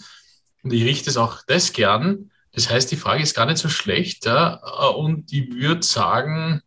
Und 0.63 0.73
ich 0.73 0.85
rieche 0.85 1.07
das 1.07 1.17
auch 1.17 1.43
das 1.47 1.73
gern. 1.73 2.31
Das 2.53 2.69
heißt, 2.69 2.91
die 2.91 2.97
Frage 2.97 3.23
ist 3.23 3.35
gar 3.35 3.47
nicht 3.47 3.59
so 3.59 3.71
schlecht. 3.71 4.27
Ja? 4.27 4.55
Und 4.91 5.33
ich 5.33 5.51
würde 5.55 5.83
sagen, 5.83 6.61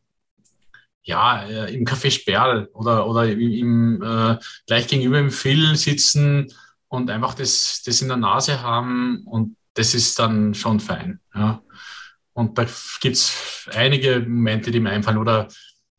ja, 1.04 1.44
äh, 1.44 1.74
im 1.74 1.86
Café 1.86 2.12
Sperl 2.12 2.70
oder, 2.74 3.08
oder 3.08 3.26
im, 3.28 4.02
äh, 4.02 4.38
gleich 4.68 4.88
gegenüber 4.88 5.20
im 5.20 5.32
Phil 5.32 5.76
sitzen 5.76 6.54
und 6.88 7.10
einfach 7.10 7.34
das, 7.34 7.82
das 7.86 8.02
in 8.02 8.08
der 8.08 8.18
Nase 8.18 8.62
haben 8.62 9.24
und 9.26 9.56
das 9.74 9.94
ist 9.94 10.20
dann 10.20 10.54
schon 10.54 10.80
fein. 10.80 11.20
Ja. 11.34 11.62
Und 12.34 12.58
da 12.58 12.66
gibt 13.02 13.16
es 13.16 13.70
einige 13.74 14.20
Momente, 14.20 14.72
die 14.72 14.80
mir 14.80 14.92
einfallen 14.92 15.18
oder, 15.18 15.48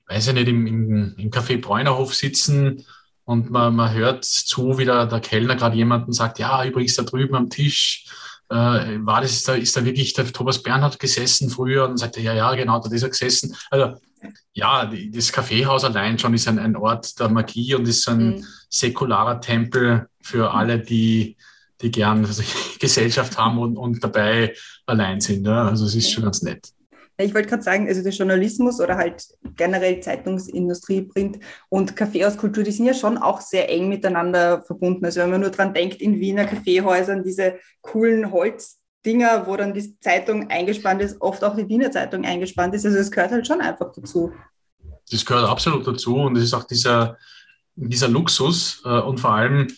weiß 0.06 0.28
ich 0.28 0.34
nicht, 0.34 0.48
im, 0.48 0.66
im, 0.66 1.14
im 1.16 1.30
Café 1.30 1.60
Bräunerhof 1.60 2.14
sitzen 2.14 2.84
und 3.24 3.50
man, 3.50 3.76
man 3.76 3.92
hört 3.92 4.24
zu, 4.24 4.78
wie 4.78 4.84
der, 4.84 5.06
der 5.06 5.20
Kellner 5.20 5.56
gerade 5.56 5.76
jemanden 5.76 6.12
sagt, 6.12 6.38
ja, 6.38 6.64
übrigens 6.64 6.96
da 6.96 7.02
drüben 7.02 7.36
am 7.36 7.50
Tisch 7.50 8.06
äh, 8.48 8.54
war 8.54 9.20
das, 9.20 9.32
ist 9.32 9.48
da, 9.48 9.54
ist 9.54 9.76
da 9.76 9.84
wirklich 9.84 10.12
der 10.12 10.26
Thomas 10.32 10.62
Bernhard 10.62 10.98
gesessen 10.98 11.50
früher 11.50 11.88
und 11.88 11.96
sagt, 11.96 12.16
ja, 12.16 12.34
ja, 12.34 12.54
genau, 12.54 12.80
da 12.80 12.90
ist 12.90 13.02
er 13.02 13.08
gesessen. 13.08 13.54
Also 13.70 13.96
ja, 14.52 14.90
das 15.12 15.32
Kaffeehaus 15.32 15.84
allein 15.84 16.18
schon 16.18 16.34
ist 16.34 16.48
ein, 16.48 16.58
ein 16.58 16.76
Ort 16.76 17.18
der 17.18 17.28
Magie 17.28 17.74
und 17.74 17.86
ist 17.86 18.08
ein 18.08 18.36
mhm. 18.36 18.46
säkularer 18.68 19.40
Tempel 19.40 20.08
für 20.20 20.52
alle, 20.52 20.78
die, 20.78 21.36
die 21.80 21.90
gern 21.90 22.24
also 22.24 22.42
Gesellschaft 22.78 23.38
haben 23.38 23.58
und, 23.58 23.76
und 23.76 24.02
dabei 24.02 24.54
allein 24.86 25.20
sind. 25.20 25.46
Ja? 25.46 25.68
Also 25.68 25.86
es 25.86 25.94
ist 25.94 26.10
schon 26.10 26.24
ganz 26.24 26.42
nett. 26.42 26.72
Ich 27.16 27.34
wollte 27.34 27.48
gerade 27.48 27.62
sagen, 27.62 27.86
also 27.86 28.02
der 28.02 28.12
Journalismus 28.12 28.80
oder 28.80 28.96
halt 28.96 29.26
generell 29.54 30.00
Zeitungsindustrie, 30.00 31.02
Print 31.02 31.38
und 31.68 31.94
Kaffeehauskultur, 31.94 32.64
die 32.64 32.72
sind 32.72 32.86
ja 32.86 32.94
schon 32.94 33.18
auch 33.18 33.42
sehr 33.42 33.68
eng 33.68 33.90
miteinander 33.90 34.62
verbunden. 34.62 35.04
Also 35.04 35.20
wenn 35.20 35.30
man 35.30 35.42
nur 35.42 35.50
dran 35.50 35.74
denkt, 35.74 36.00
in 36.00 36.18
Wiener 36.18 36.46
Kaffeehäusern 36.46 37.22
diese 37.22 37.58
coolen 37.82 38.32
Holz 38.32 38.79
Dinger, 39.04 39.46
wo 39.46 39.56
dann 39.56 39.72
die 39.72 39.98
Zeitung 40.00 40.50
eingespannt 40.50 41.00
ist, 41.00 41.20
oft 41.20 41.42
auch 41.42 41.56
die 41.56 41.68
Wiener 41.68 41.90
Zeitung 41.90 42.24
eingespannt 42.24 42.74
ist. 42.74 42.84
Also 42.84 42.98
es 42.98 43.10
gehört 43.10 43.30
halt 43.30 43.46
schon 43.46 43.60
einfach 43.60 43.92
dazu. 43.92 44.32
Das 45.10 45.24
gehört 45.24 45.48
absolut 45.48 45.86
dazu 45.86 46.16
und 46.16 46.36
es 46.36 46.44
ist 46.44 46.54
auch 46.54 46.64
dieser, 46.64 47.16
dieser 47.74 48.08
Luxus 48.08 48.82
äh, 48.84 49.00
und 49.00 49.18
vor 49.18 49.32
allem, 49.32 49.68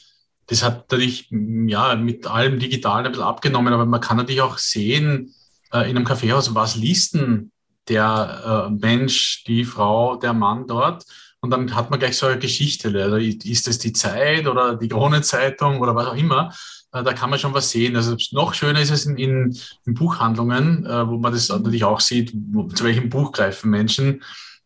das 0.46 0.62
hat 0.62 0.90
natürlich 0.90 1.28
ja, 1.30 1.94
mit 1.94 2.26
allem 2.26 2.58
Digitalen 2.58 3.06
ein 3.06 3.12
bisschen 3.12 3.26
abgenommen, 3.26 3.72
aber 3.72 3.86
man 3.86 4.00
kann 4.00 4.16
natürlich 4.16 4.42
auch 4.42 4.58
sehen 4.58 5.34
äh, 5.72 5.88
in 5.88 5.96
einem 5.96 6.04
Kaffeehaus, 6.04 6.54
was 6.54 6.76
liest 6.76 7.14
denn 7.14 7.52
der 7.88 8.68
äh, 8.68 8.70
Mensch, 8.70 9.44
die 9.44 9.64
Frau, 9.64 10.16
der 10.16 10.32
Mann 10.32 10.66
dort 10.66 11.04
und 11.42 11.50
dann 11.50 11.74
hat 11.74 11.90
man 11.90 11.98
gleich 11.98 12.16
so 12.16 12.26
eine 12.26 12.38
Geschichte. 12.38 12.88
Ist 12.88 13.66
es 13.66 13.78
die 13.78 13.92
Zeit 13.92 14.46
oder 14.46 14.76
die 14.76 14.88
Kronenzeitung 14.88 15.80
oder 15.80 15.94
was 15.94 16.06
auch 16.06 16.16
immer? 16.16 16.54
Äh, 16.92 17.02
da 17.02 17.12
kann 17.12 17.30
man 17.30 17.38
schon 17.38 17.54
was 17.54 17.70
sehen. 17.70 17.96
Also 17.96 18.16
noch 18.32 18.54
schöner 18.54 18.80
ist 18.80 18.90
es 18.90 19.06
in, 19.06 19.16
in, 19.16 19.58
in 19.84 19.94
Buchhandlungen, 19.94 20.86
äh, 20.86 21.08
wo 21.08 21.18
man 21.18 21.32
das 21.32 21.48
natürlich 21.48 21.84
auch 21.84 22.00
sieht, 22.00 22.32
wo, 22.52 22.64
zu 22.68 22.84
welchem 22.84 23.08
Buch 23.08 23.32
greifen 23.32 23.70
Menschen. 23.70 24.22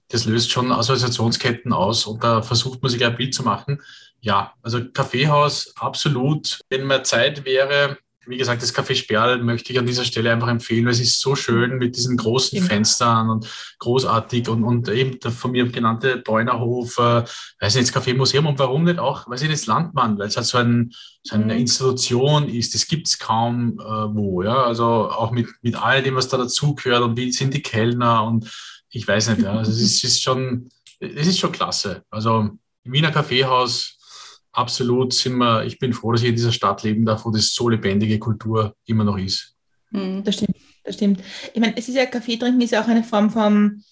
Das 0.09 0.25
löst 0.25 0.51
schon 0.51 0.71
Assoziationsketten 0.71 1.73
aus 1.73 2.07
und 2.07 2.23
da 2.23 2.43
versucht 2.43 2.83
man 2.83 2.91
sich 2.91 3.05
ein 3.05 3.17
Bild 3.17 3.35
zu 3.35 3.43
machen. 3.43 3.81
Ja, 4.21 4.55
also 4.63 4.85
Kaffeehaus 4.85 5.75
absolut. 5.77 6.61
Wenn 6.69 6.87
mehr 6.87 7.05
Zeit 7.05 7.45
wäre, 7.45 7.99
wie 8.27 8.37
gesagt, 8.37 8.63
das 8.63 8.75
Café 8.75 8.95
Sperl 8.95 9.43
möchte 9.43 9.73
ich 9.73 9.79
an 9.79 9.87
dieser 9.87 10.05
Stelle 10.05 10.33
einfach 10.33 10.49
empfehlen, 10.49 10.85
weil 10.85 10.93
es 10.93 11.01
ist 11.01 11.21
so 11.21 11.37
schön 11.37 11.79
mit 11.79 11.97
diesen 11.97 12.17
großen 12.17 12.59
ja. 12.59 12.65
Fenstern 12.65 13.31
und 13.31 13.49
großartig 13.79 14.49
und, 14.49 14.65
und 14.65 14.89
eben 14.89 15.19
der 15.21 15.31
von 15.31 15.53
mir 15.53 15.67
genannte 15.69 16.17
Bräunerhof, 16.19 16.99
äh, 16.99 17.25
weiß 17.61 17.77
nicht, 17.77 17.95
das 17.95 17.95
Café 17.95 18.15
Museum 18.15 18.47
und 18.47 18.59
warum 18.59 18.85
nicht 18.85 18.99
auch, 18.99 19.29
weiß 19.29 19.43
ich 19.43 19.49
nicht, 19.49 19.61
das 19.61 19.67
Landmann, 19.67 20.19
weil 20.19 20.29
es 20.29 20.37
halt 20.37 20.47
so, 20.47 20.59
ein, 20.59 20.93
so 21.23 21.35
eine 21.35 21.55
mhm. 21.55 21.61
Institution 21.61 22.49
ist, 22.49 22.75
das 22.75 22.87
gibt 22.87 23.07
es 23.07 23.19
kaum 23.19 23.79
äh, 23.79 23.85
wo, 23.85 24.43
ja, 24.43 24.65
also 24.65 24.85
auch 24.85 25.31
mit, 25.31 25.49
mit 25.63 25.77
all 25.77 26.03
dem, 26.03 26.17
was 26.17 26.29
da 26.29 26.37
dazugehört 26.37 27.03
und 27.03 27.17
wie 27.17 27.33
sind 27.33 27.55
die 27.55 27.63
Kellner 27.63 28.25
und 28.25 28.51
ich 28.91 29.07
weiß 29.07 29.29
nicht, 29.31 29.43
ja, 29.43 29.53
also 29.53 29.71
es 29.71 29.81
ist, 29.81 30.05
ist 30.05 30.23
schon, 30.23 30.69
es 30.99 31.27
ist 31.27 31.39
schon 31.39 31.53
klasse. 31.53 32.03
Also 32.11 32.51
Wiener 32.85 33.11
Kaffeehaus, 33.11 33.96
absolut 34.57 35.13
sind 35.13 35.37
wir, 35.37 35.65
ich 35.65 35.79
bin 35.79 35.93
froh, 35.93 36.13
dass 36.13 36.23
ich 36.23 36.29
in 36.29 36.35
dieser 36.35 36.53
Stadt 36.53 36.83
leben 36.83 37.05
darf, 37.05 37.25
wo 37.25 37.31
das 37.31 37.53
so 37.53 37.69
lebendige 37.69 38.19
Kultur 38.19 38.75
immer 38.87 39.05
noch 39.05 39.19
ist. 39.19 39.55
Mhm. 39.91 40.25
Das 40.25 40.37
stimmt, 40.37 40.57
das 40.85 40.95
stimmt. 40.95 41.23
Ich 41.53 41.61
meine, 41.61 41.77
es 41.77 41.89
ist 41.89 41.95
ja, 41.95 42.07
Kaffee 42.07 42.37
trinken 42.37 42.61
ist 42.61 42.71
ja 42.71 42.83
auch 42.83 42.89
eine 42.89 43.05
Form 43.05 43.31
von 43.31 43.83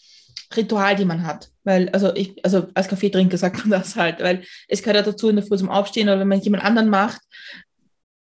Ritual, 0.56 0.96
die 0.96 1.04
man 1.04 1.24
hat. 1.26 1.50
Weil, 1.64 1.88
also 1.90 2.14
ich, 2.14 2.42
also 2.44 2.68
als 2.74 2.88
Kaffeetrinker 2.88 3.38
sagt 3.38 3.58
man 3.58 3.70
das 3.78 3.96
halt, 3.96 4.20
weil 4.20 4.44
es 4.68 4.82
gehört 4.82 4.96
ja 4.96 5.02
dazu 5.02 5.28
in 5.28 5.36
der 5.36 5.44
Früh 5.44 5.56
zum 5.56 5.70
Aufstehen 5.70 6.08
oder 6.08 6.20
wenn 6.20 6.28
man 6.28 6.40
jemand 6.40 6.64
anderen 6.64 6.88
macht. 6.88 7.20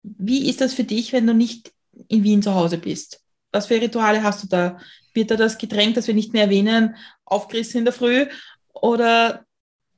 Wie 0.04 0.50
ist 0.50 0.62
das 0.62 0.74
für 0.74 0.86
dich, 0.86 1.12
wenn 1.12 1.28
du 1.28 1.34
nicht 1.34 1.74
in 2.08 2.24
Wien 2.24 2.42
zu 2.42 2.56
Hause 2.56 2.78
bist? 2.78 3.22
Was 3.52 3.68
für 3.68 3.82
Rituale 3.82 4.24
hast 4.24 4.44
du 4.44 4.48
da? 4.48 4.80
Wird 5.14 5.32
da 5.32 5.36
das 5.36 5.58
Getränk, 5.58 5.96
das 5.96 6.08
wir 6.08 6.14
nicht 6.14 6.34
mehr 6.34 6.44
erwähnen, 6.44 6.96
aufgerissen 7.26 7.80
in 7.80 7.86
der 7.86 7.94
Früh? 7.94 8.28
Oder 8.74 9.46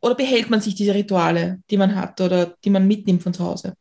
oder 0.01 0.15
behält 0.15 0.49
man 0.49 0.61
sich 0.61 0.75
diese 0.75 0.93
Rituale, 0.93 1.61
die 1.69 1.77
man 1.77 1.95
hat 1.95 2.19
oder 2.19 2.57
die 2.63 2.69
man 2.69 2.87
mitnimmt 2.87 3.23
von 3.23 3.33
zu 3.33 3.43
Hause? 3.43 3.75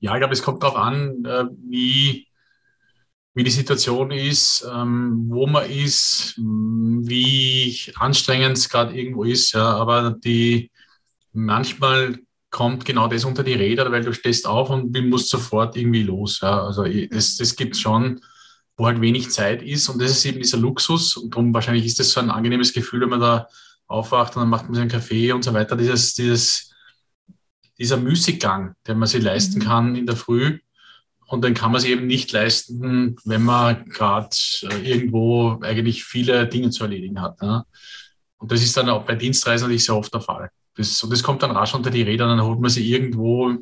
Ja, 0.00 0.14
ich 0.14 0.20
glaube, 0.20 0.32
es 0.32 0.42
kommt 0.42 0.62
darauf 0.62 0.76
an, 0.76 1.24
äh, 1.24 1.44
wie, 1.68 2.26
wie 3.34 3.44
die 3.44 3.50
Situation 3.50 4.10
ist, 4.10 4.66
ähm, 4.74 5.26
wo 5.28 5.46
man 5.46 5.70
ist, 5.70 6.34
wie 6.38 7.78
anstrengend 7.96 8.56
es 8.56 8.68
gerade 8.68 8.96
irgendwo 8.96 9.24
ist. 9.24 9.52
Ja. 9.52 9.76
Aber 9.76 10.12
die 10.12 10.70
manchmal 11.32 12.18
kommt 12.48 12.84
genau 12.84 13.06
das 13.06 13.24
unter 13.24 13.44
die 13.44 13.54
Räder, 13.54 13.92
weil 13.92 14.02
du 14.02 14.12
stehst 14.12 14.46
auf 14.46 14.70
und 14.70 14.98
musst 15.08 15.28
sofort 15.28 15.76
irgendwie 15.76 16.02
los. 16.02 16.40
Ja. 16.40 16.64
Also 16.64 16.84
das, 16.84 17.36
das 17.36 17.54
gibt 17.56 17.76
es 17.76 17.80
schon, 17.80 18.20
wo 18.76 18.86
halt 18.86 19.02
wenig 19.02 19.30
Zeit 19.30 19.62
ist 19.62 19.90
und 19.90 20.00
das 20.00 20.10
ist 20.12 20.24
eben 20.24 20.38
dieser 20.38 20.56
Luxus 20.56 21.16
und 21.16 21.34
darum 21.34 21.52
wahrscheinlich 21.52 21.84
ist 21.84 22.00
das 22.00 22.10
so 22.10 22.20
ein 22.20 22.30
angenehmes 22.30 22.72
Gefühl, 22.72 23.02
wenn 23.02 23.10
man 23.10 23.20
da 23.20 23.48
aufwacht 23.90 24.36
und 24.36 24.42
dann 24.42 24.48
macht 24.48 24.64
man 24.64 24.74
sich 24.74 24.82
einen 24.82 24.90
Kaffee 24.90 25.32
und 25.32 25.42
so 25.42 25.52
weiter. 25.52 25.76
Dieses, 25.76 26.14
dieses, 26.14 26.72
dieser 27.78 27.96
Müßiggang, 27.96 28.74
den 28.86 28.98
man 28.98 29.08
sich 29.08 29.22
leisten 29.22 29.58
mhm. 29.58 29.64
kann 29.64 29.96
in 29.96 30.06
der 30.06 30.16
Früh. 30.16 30.58
Und 31.26 31.44
den 31.44 31.54
kann 31.54 31.70
man 31.70 31.80
sich 31.80 31.90
eben 31.90 32.06
nicht 32.06 32.32
leisten, 32.32 33.16
wenn 33.24 33.42
man 33.42 33.84
gerade 33.88 34.30
äh, 34.62 34.90
irgendwo 34.90 35.60
eigentlich 35.62 36.04
viele 36.04 36.48
Dinge 36.48 36.70
zu 36.70 36.82
erledigen 36.82 37.20
hat. 37.20 37.40
Ne? 37.40 37.64
Und 38.38 38.50
das 38.50 38.62
ist 38.62 38.76
dann 38.76 38.88
auch 38.88 39.04
bei 39.04 39.14
Dienstreisen 39.14 39.66
natürlich 39.66 39.84
sehr 39.84 39.96
oft 39.96 40.12
der 40.12 40.20
Fall. 40.20 40.50
Das, 40.74 41.02
und 41.02 41.10
das 41.10 41.22
kommt 41.22 41.42
dann 41.42 41.52
rasch 41.52 41.74
unter 41.74 41.90
die 41.90 42.02
Räder, 42.02 42.26
dann 42.26 42.42
holt 42.42 42.58
man 42.58 42.70
sich 42.70 42.86
irgendwo, 42.86 43.54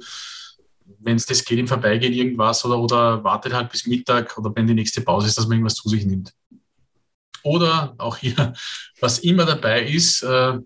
wenn 1.00 1.16
es 1.16 1.26
das 1.26 1.44
geht, 1.44 1.58
im 1.58 1.68
Vorbeigehen 1.68 2.14
irgendwas 2.14 2.64
oder, 2.64 2.78
oder 2.78 3.22
wartet 3.22 3.52
halt 3.52 3.70
bis 3.70 3.86
Mittag 3.86 4.36
oder 4.38 4.50
wenn 4.54 4.66
die 4.66 4.74
nächste 4.74 5.02
Pause 5.02 5.26
ist, 5.26 5.36
dass 5.36 5.46
man 5.46 5.58
irgendwas 5.58 5.74
zu 5.74 5.88
sich 5.88 6.06
nimmt. 6.06 6.32
Oder 7.42 7.94
auch 7.98 8.16
hier, 8.16 8.54
was 9.00 9.18
immer 9.20 9.44
dabei 9.44 9.84
ist, 9.84 10.22
äh, 10.22 10.58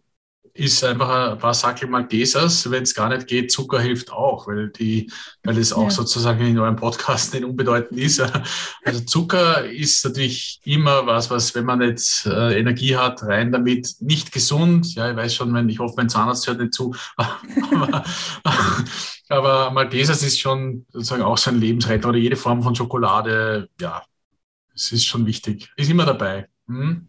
ist 0.54 0.84
einfach 0.84 1.32
ein 1.32 1.38
paar 1.38 1.54
Sackel 1.54 1.88
Maltesers. 1.88 2.70
Wenn 2.70 2.82
es 2.82 2.94
gar 2.94 3.08
nicht 3.08 3.26
geht, 3.26 3.50
Zucker 3.50 3.80
hilft 3.80 4.12
auch, 4.12 4.46
weil 4.46 4.68
die, 4.68 5.10
weil 5.42 5.56
es 5.56 5.72
auch 5.72 5.84
ja. 5.84 5.90
sozusagen 5.90 6.44
in 6.46 6.58
eurem 6.58 6.76
Podcast 6.76 7.32
nicht 7.32 7.44
unbedeutend 7.44 7.98
ist. 7.98 8.22
Also 8.84 9.00
Zucker 9.00 9.64
ist 9.64 10.04
natürlich 10.04 10.60
immer 10.64 11.06
was, 11.06 11.30
was, 11.30 11.54
wenn 11.54 11.64
man 11.64 11.80
jetzt 11.80 12.26
äh, 12.26 12.58
Energie 12.58 12.96
hat, 12.96 13.22
rein 13.22 13.52
damit, 13.52 13.94
nicht 14.00 14.32
gesund. 14.32 14.94
Ja, 14.94 15.10
ich 15.10 15.16
weiß 15.16 15.34
schon, 15.34 15.54
wenn 15.54 15.68
ich 15.68 15.78
hoffe, 15.78 15.94
mein 15.96 16.08
Zahnarzt 16.08 16.46
hört 16.46 16.60
nicht 16.60 16.74
zu. 16.74 16.94
aber, 17.16 18.04
aber 19.28 19.70
Maltesers 19.70 20.22
ist 20.22 20.40
schon 20.40 20.84
sozusagen 20.90 21.22
auch 21.22 21.38
so 21.38 21.50
ein 21.50 21.60
Lebensretter 21.60 22.08
oder 22.08 22.18
jede 22.18 22.36
Form 22.36 22.62
von 22.62 22.74
Schokolade. 22.74 23.68
Ja, 23.80 24.02
es 24.74 24.92
ist 24.92 25.06
schon 25.06 25.26
wichtig. 25.26 25.70
Ist 25.76 25.90
immer 25.90 26.04
dabei. 26.04 26.48
Hm? 26.72 27.08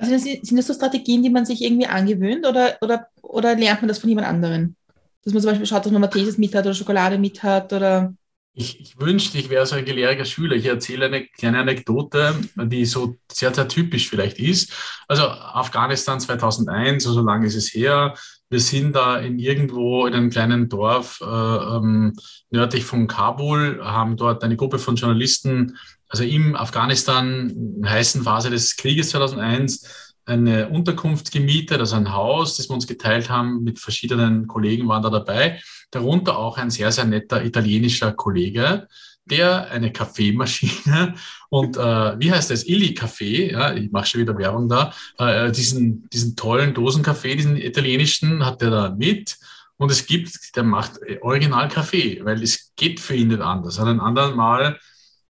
Also 0.00 0.16
sind 0.16 0.56
das 0.56 0.66
so 0.66 0.74
Strategien, 0.74 1.22
die 1.22 1.28
man 1.30 1.44
sich 1.44 1.62
irgendwie 1.62 1.86
angewöhnt 1.86 2.46
oder, 2.46 2.78
oder, 2.80 3.06
oder 3.20 3.54
lernt 3.54 3.82
man 3.82 3.88
das 3.88 3.98
von 3.98 4.08
jemand 4.08 4.28
anderem? 4.28 4.74
Dass 5.22 5.34
man 5.34 5.42
zum 5.42 5.50
Beispiel 5.50 5.66
schaut, 5.66 5.84
dass 5.84 5.92
man 5.92 6.00
Maltesers 6.00 6.38
mit 6.38 6.54
hat 6.54 6.64
oder 6.64 6.74
Schokolade 6.74 7.18
mit 7.18 7.42
hat 7.42 7.72
oder. 7.74 8.14
Ich, 8.54 8.80
ich 8.80 8.98
wünschte, 8.98 9.38
ich 9.38 9.50
wäre 9.50 9.66
so 9.66 9.76
ein 9.76 9.84
gelehriger 9.84 10.24
Schüler. 10.24 10.56
Ich 10.56 10.64
erzähle 10.64 11.06
eine 11.06 11.26
kleine 11.26 11.58
Anekdote, 11.58 12.34
die 12.56 12.86
so 12.86 13.16
sehr, 13.30 13.54
sehr 13.54 13.68
typisch 13.68 14.08
vielleicht 14.08 14.38
ist. 14.38 14.72
Also 15.06 15.24
Afghanistan 15.24 16.18
2001, 16.18 17.04
so 17.04 17.20
lange 17.20 17.46
ist 17.46 17.54
es 17.54 17.74
her. 17.74 18.14
Wir 18.48 18.60
sind 18.60 18.96
da 18.96 19.18
in 19.18 19.38
irgendwo 19.38 20.06
in 20.06 20.14
einem 20.14 20.30
kleinen 20.30 20.68
Dorf 20.68 21.20
äh, 21.20 21.26
ähm, 21.26 22.14
nördlich 22.50 22.84
von 22.84 23.06
Kabul, 23.06 23.80
haben 23.84 24.16
dort 24.16 24.42
eine 24.42 24.56
Gruppe 24.56 24.78
von 24.78 24.96
Journalisten 24.96 25.76
also 26.10 26.24
im 26.24 26.56
Afghanistan, 26.56 27.82
heißen 27.84 28.24
Phase 28.24 28.50
des 28.50 28.76
Krieges 28.76 29.10
2001, 29.10 30.10
eine 30.26 30.68
Unterkunft 30.68 31.32
gemietet, 31.32 31.78
also 31.78 31.96
ein 31.96 32.12
Haus, 32.12 32.56
das 32.56 32.68
wir 32.68 32.74
uns 32.74 32.86
geteilt 32.86 33.30
haben 33.30 33.62
mit 33.62 33.78
verschiedenen 33.78 34.46
Kollegen 34.46 34.86
waren 34.88 35.02
da 35.02 35.10
dabei, 35.10 35.60
darunter 35.90 36.36
auch 36.36 36.58
ein 36.58 36.70
sehr, 36.70 36.92
sehr 36.92 37.04
netter 37.04 37.44
italienischer 37.44 38.12
Kollege, 38.12 38.86
der 39.24 39.70
eine 39.70 39.92
Kaffeemaschine 39.92 41.14
und 41.48 41.76
äh, 41.76 42.18
wie 42.18 42.32
heißt 42.32 42.50
das, 42.50 42.66
Illy 42.66 42.94
Kaffee, 42.94 43.52
ja, 43.52 43.72
ich 43.72 43.90
mache 43.92 44.06
schon 44.06 44.20
wieder 44.20 44.36
Werbung 44.36 44.68
da, 44.68 44.92
äh, 45.18 45.52
diesen, 45.52 46.08
diesen 46.10 46.34
tollen 46.34 46.74
Dosenkaffee, 46.74 47.36
diesen 47.36 47.56
italienischen, 47.56 48.44
hat 48.44 48.60
der 48.60 48.70
da 48.70 48.90
mit. 48.90 49.38
Und 49.76 49.90
es 49.90 50.04
gibt, 50.04 50.54
der 50.56 50.62
macht 50.62 51.00
Original 51.22 51.68
Kaffee, 51.68 52.20
weil 52.22 52.42
es 52.42 52.72
geht 52.76 53.00
für 53.00 53.14
ihn 53.14 53.28
nicht 53.28 53.40
anders. 53.40 53.78
An 53.78 53.88
einem 53.88 54.00
anderen 54.00 54.36
Mal 54.36 54.78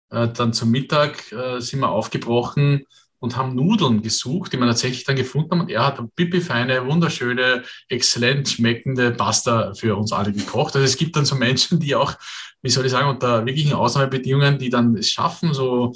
dann 0.09 0.53
zum 0.53 0.71
Mittag 0.71 1.31
äh, 1.31 1.59
sind 1.59 1.79
wir 1.79 1.89
aufgebrochen 1.89 2.85
und 3.19 3.35
haben 3.35 3.55
Nudeln 3.55 4.01
gesucht, 4.01 4.53
die 4.53 4.57
wir 4.57 4.65
tatsächlich 4.65 5.03
dann 5.03 5.17
gefunden 5.17 5.51
haben. 5.51 5.61
Und 5.61 5.69
er 5.69 5.85
hat 5.85 5.99
eine 5.99 6.07
pipifeine, 6.07 6.85
wunderschöne, 6.85 7.63
exzellent 7.89 8.49
schmeckende 8.49 9.11
Pasta 9.11 9.73
für 9.73 9.95
uns 9.95 10.11
alle 10.13 10.31
gekocht. 10.31 10.75
Also 10.75 10.85
es 10.85 10.97
gibt 10.97 11.15
dann 11.15 11.25
so 11.25 11.35
Menschen, 11.35 11.79
die 11.79 11.95
auch, 11.95 12.13
wie 12.61 12.69
soll 12.69 12.85
ich 12.85 12.91
sagen, 12.91 13.09
unter 13.09 13.45
wirklichen 13.45 13.73
Ausnahmebedingungen, 13.73 14.57
die 14.57 14.69
dann 14.69 14.95
es 14.95 15.09
schaffen, 15.09 15.53
so, 15.53 15.93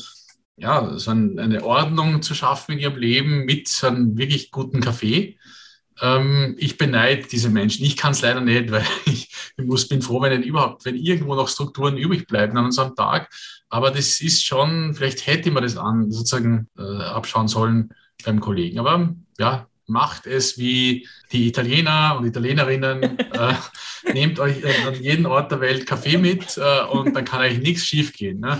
ja, 0.57 0.97
so 0.97 1.11
eine 1.11 1.63
Ordnung 1.63 2.21
zu 2.21 2.35
schaffen 2.35 2.73
in 2.73 2.79
ihrem 2.79 2.97
Leben 2.97 3.45
mit 3.45 3.67
so 3.69 3.87
einem 3.87 4.17
wirklich 4.17 4.51
guten 4.51 4.81
Kaffee. 4.81 5.37
Ähm, 6.01 6.55
ich 6.57 6.77
beneide 6.77 7.23
diese 7.27 7.49
Menschen. 7.49 7.85
Ich 7.85 7.95
kann 7.95 8.11
es 8.11 8.21
leider 8.21 8.41
nicht, 8.41 8.69
weil 8.71 8.85
ich, 9.05 9.29
ich 9.57 9.65
muss, 9.65 9.87
bin 9.87 10.01
froh, 10.01 10.21
wenn 10.21 10.43
überhaupt, 10.43 10.83
wenn 10.83 10.95
irgendwo 10.95 11.35
noch 11.35 11.47
Strukturen 11.47 11.97
übrig 11.97 12.27
bleiben 12.27 12.57
an 12.57 12.65
unserem 12.65 12.95
Tag. 12.95 13.29
Aber 13.73 13.89
das 13.89 14.21
ist 14.21 14.45
schon, 14.45 14.93
vielleicht 14.93 15.25
hätte 15.25 15.49
man 15.49 15.63
das 15.63 15.77
an, 15.77 16.11
sozusagen 16.11 16.67
äh, 16.77 16.83
abschauen 16.83 17.47
sollen 17.47 17.89
beim 18.23 18.39
Kollegen. 18.39 18.77
Aber 18.77 19.15
ja, 19.39 19.65
macht 19.87 20.27
es 20.27 20.59
wie 20.59 21.07
die 21.31 21.47
Italiener 21.47 22.15
und 22.15 22.27
Italienerinnen. 22.27 23.01
äh, 23.17 23.53
nehmt 24.13 24.39
euch 24.39 24.63
äh, 24.63 24.87
an 24.87 24.93
jeden 25.01 25.25
Ort 25.25 25.51
der 25.51 25.59
Welt 25.59 25.87
Kaffee 25.87 26.19
mit 26.19 26.55
äh, 26.55 26.83
und 26.85 27.15
dann 27.15 27.25
kann 27.25 27.41
eigentlich 27.41 27.67
nichts 27.67 27.85
schief 27.87 28.13
gehen. 28.13 28.41
Ne? 28.41 28.59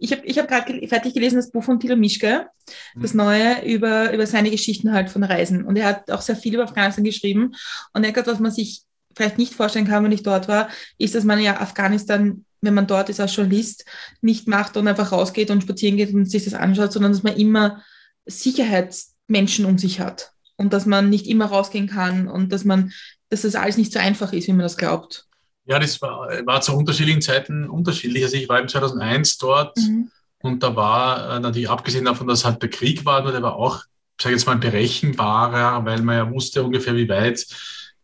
Ich 0.00 0.12
habe 0.12 0.26
ich 0.26 0.38
hab 0.38 0.46
gerade 0.46 0.86
fertig 0.86 1.14
gelesen 1.14 1.36
das 1.36 1.50
Buch 1.50 1.64
von 1.64 1.80
Thilo 1.80 1.96
Mischke, 1.96 2.48
das 2.94 3.14
mhm. 3.14 3.18
neue, 3.20 3.64
über, 3.64 4.12
über 4.12 4.26
seine 4.26 4.50
Geschichten 4.50 4.92
halt 4.92 5.08
von 5.08 5.24
Reisen. 5.24 5.64
Und 5.64 5.76
er 5.76 5.86
hat 5.86 6.10
auch 6.10 6.20
sehr 6.20 6.36
viel 6.36 6.52
über 6.52 6.64
Afghanistan 6.64 7.04
geschrieben. 7.04 7.54
Und 7.94 8.04
er 8.04 8.14
hat, 8.14 8.26
was 8.26 8.38
man 8.38 8.50
sich 8.50 8.82
vielleicht 9.16 9.38
nicht 9.38 9.54
vorstellen 9.54 9.86
kann, 9.86 10.04
wenn 10.04 10.12
ich 10.12 10.24
dort 10.24 10.46
war, 10.46 10.68
ist, 10.98 11.14
dass 11.14 11.24
man 11.24 11.40
ja 11.40 11.58
Afghanistan 11.58 12.44
wenn 12.64 12.74
man 12.74 12.86
dort 12.86 13.08
ist 13.08 13.20
als 13.20 13.36
Journalist, 13.36 13.84
nicht 14.20 14.48
macht 14.48 14.76
und 14.76 14.88
einfach 14.88 15.12
rausgeht 15.12 15.50
und 15.50 15.62
spazieren 15.62 15.96
geht 15.96 16.12
und 16.12 16.30
sich 16.30 16.44
das 16.44 16.54
anschaut, 16.54 16.92
sondern 16.92 17.12
dass 17.12 17.22
man 17.22 17.36
immer 17.36 17.82
Sicherheitsmenschen 18.26 19.64
um 19.64 19.78
sich 19.78 20.00
hat 20.00 20.32
und 20.56 20.72
dass 20.72 20.86
man 20.86 21.10
nicht 21.10 21.26
immer 21.26 21.46
rausgehen 21.46 21.88
kann 21.88 22.28
und 22.28 22.52
dass 22.52 22.64
man, 22.64 22.92
dass 23.28 23.42
das 23.42 23.54
alles 23.54 23.76
nicht 23.76 23.92
so 23.92 23.98
einfach 23.98 24.32
ist, 24.32 24.46
wie 24.48 24.52
man 24.52 24.60
das 24.60 24.76
glaubt. 24.76 25.26
Ja, 25.66 25.78
das 25.78 26.00
war, 26.02 26.28
war 26.46 26.60
zu 26.60 26.76
unterschiedlichen 26.76 27.22
Zeiten 27.22 27.68
unterschiedlich. 27.68 28.22
Also 28.22 28.36
ich 28.36 28.48
war 28.48 28.60
im 28.60 28.68
2001 28.68 29.38
dort 29.38 29.76
mhm. 29.78 30.10
und 30.42 30.62
da 30.62 30.76
war 30.76 31.36
äh, 31.36 31.40
natürlich 31.40 31.70
abgesehen 31.70 32.04
davon, 32.04 32.26
dass 32.26 32.44
halt 32.44 32.60
der 32.62 32.70
Krieg 32.70 33.04
war, 33.04 33.22
nur 33.22 33.32
der 33.32 33.42
war 33.42 33.56
auch, 33.56 33.82
sage 34.20 34.34
ich 34.34 34.40
jetzt 34.40 34.46
mal, 34.46 34.56
berechenbarer, 34.56 35.84
weil 35.84 36.02
man 36.02 36.16
ja 36.16 36.30
wusste 36.30 36.62
ungefähr, 36.62 36.94
wie 36.96 37.08
weit 37.08 37.46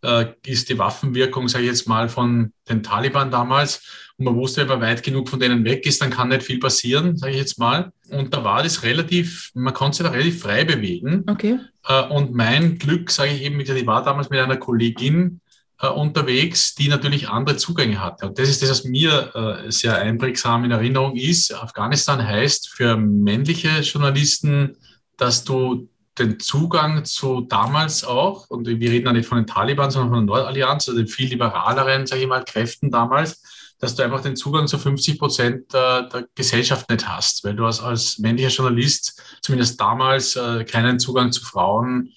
äh, 0.03 0.27
ist 0.47 0.69
die 0.71 0.79
Waffenwirkung, 0.79 1.49
sage 1.49 1.65
ich 1.65 1.71
jetzt 1.71 1.87
mal, 1.87 2.09
von 2.09 2.53
den 2.69 2.83
Taliban 2.83 3.31
damals. 3.31 3.83
Und 4.21 4.27
man 4.27 4.37
wusste, 4.37 4.61
wenn 4.61 4.69
man 4.69 4.83
weit 4.83 5.03
genug 5.03 5.31
von 5.31 5.41
denen 5.41 5.65
weg 5.65 5.87
ist, 5.87 6.03
dann 6.03 6.11
kann 6.11 6.29
nicht 6.29 6.43
viel 6.43 6.61
passieren, 6.61 7.17
sage 7.17 7.33
ich 7.33 7.39
jetzt 7.39 7.59
mal. 7.59 7.91
Und 8.11 8.35
da 8.35 8.45
war 8.45 8.63
das 8.63 8.83
relativ, 8.83 9.51
man 9.55 9.73
konnte 9.73 9.97
sich 9.97 10.07
da 10.07 10.13
relativ 10.13 10.43
frei 10.43 10.65
bewegen. 10.65 11.25
Okay. 11.27 11.59
Äh, 11.89 12.03
und 12.09 12.35
mein 12.35 12.77
Glück, 12.77 13.11
sage 13.11 13.31
ich 13.33 13.41
eben, 13.41 13.59
ich 13.59 13.87
war 13.87 14.05
damals 14.05 14.29
mit 14.29 14.39
einer 14.39 14.59
Kollegin 14.59 15.41
äh, 15.81 15.89
unterwegs, 15.89 16.75
die 16.75 16.89
natürlich 16.89 17.31
andere 17.31 17.57
Zugänge 17.57 17.99
hatte. 17.99 18.27
Und 18.27 18.39
das 18.39 18.51
ist 18.51 18.61
das, 18.61 18.69
was 18.69 18.85
mir 18.85 19.65
äh, 19.65 19.73
sehr 19.73 19.97
einprägsam 19.97 20.65
in 20.65 20.71
Erinnerung 20.71 21.17
ist. 21.17 21.55
Afghanistan 21.55 22.23
heißt 22.23 22.69
für 22.69 22.99
männliche 22.99 23.71
Journalisten, 23.81 24.77
dass 25.17 25.45
du 25.45 25.89
den 26.19 26.39
Zugang 26.39 27.07
zu 27.07 27.41
damals 27.41 28.05
auch, 28.05 28.51
und 28.51 28.67
wir 28.67 28.91
reden 28.91 29.07
ja 29.07 29.15
nicht 29.15 29.27
von 29.27 29.39
den 29.39 29.47
Taliban, 29.47 29.91
sondern 29.91 30.11
von 30.11 30.27
der 30.27 30.37
Nordallianz, 30.37 30.91
also 30.91 31.01
den 31.01 31.09
viel 31.09 31.31
liberaleren, 31.31 32.07
sage 32.07 32.21
ich 32.21 32.29
mal, 32.29 32.45
Kräften 32.45 32.91
damals, 32.91 33.43
dass 33.81 33.95
du 33.95 34.03
einfach 34.03 34.21
den 34.21 34.37
Zugang 34.37 34.69
zu 34.69 34.79
50 34.79 35.19
Prozent 35.19 35.73
der, 35.73 36.03
der 36.03 36.29
Gesellschaft 36.35 36.89
nicht 36.91 37.09
hast, 37.09 37.43
weil 37.45 37.57
du 37.57 37.65
als, 37.65 37.81
als 37.81 38.19
männlicher 38.19 38.51
Journalist 38.51 39.21
zumindest 39.43 39.81
damals 39.81 40.37
äh, 40.37 40.65
keinen 40.65 40.99
Zugang 40.99 41.33
zu 41.33 41.43
Frauen 41.45 42.13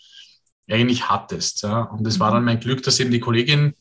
eigentlich 0.70 1.10
hattest. 1.10 1.64
Ja? 1.64 1.84
Und 1.84 2.06
es 2.06 2.20
war 2.20 2.30
mhm. 2.32 2.36
dann 2.36 2.46
mein 2.46 2.60
Glück, 2.60 2.84
dass 2.84 3.00
eben 3.00 3.12
die 3.12 3.20
Kollegin 3.20 3.74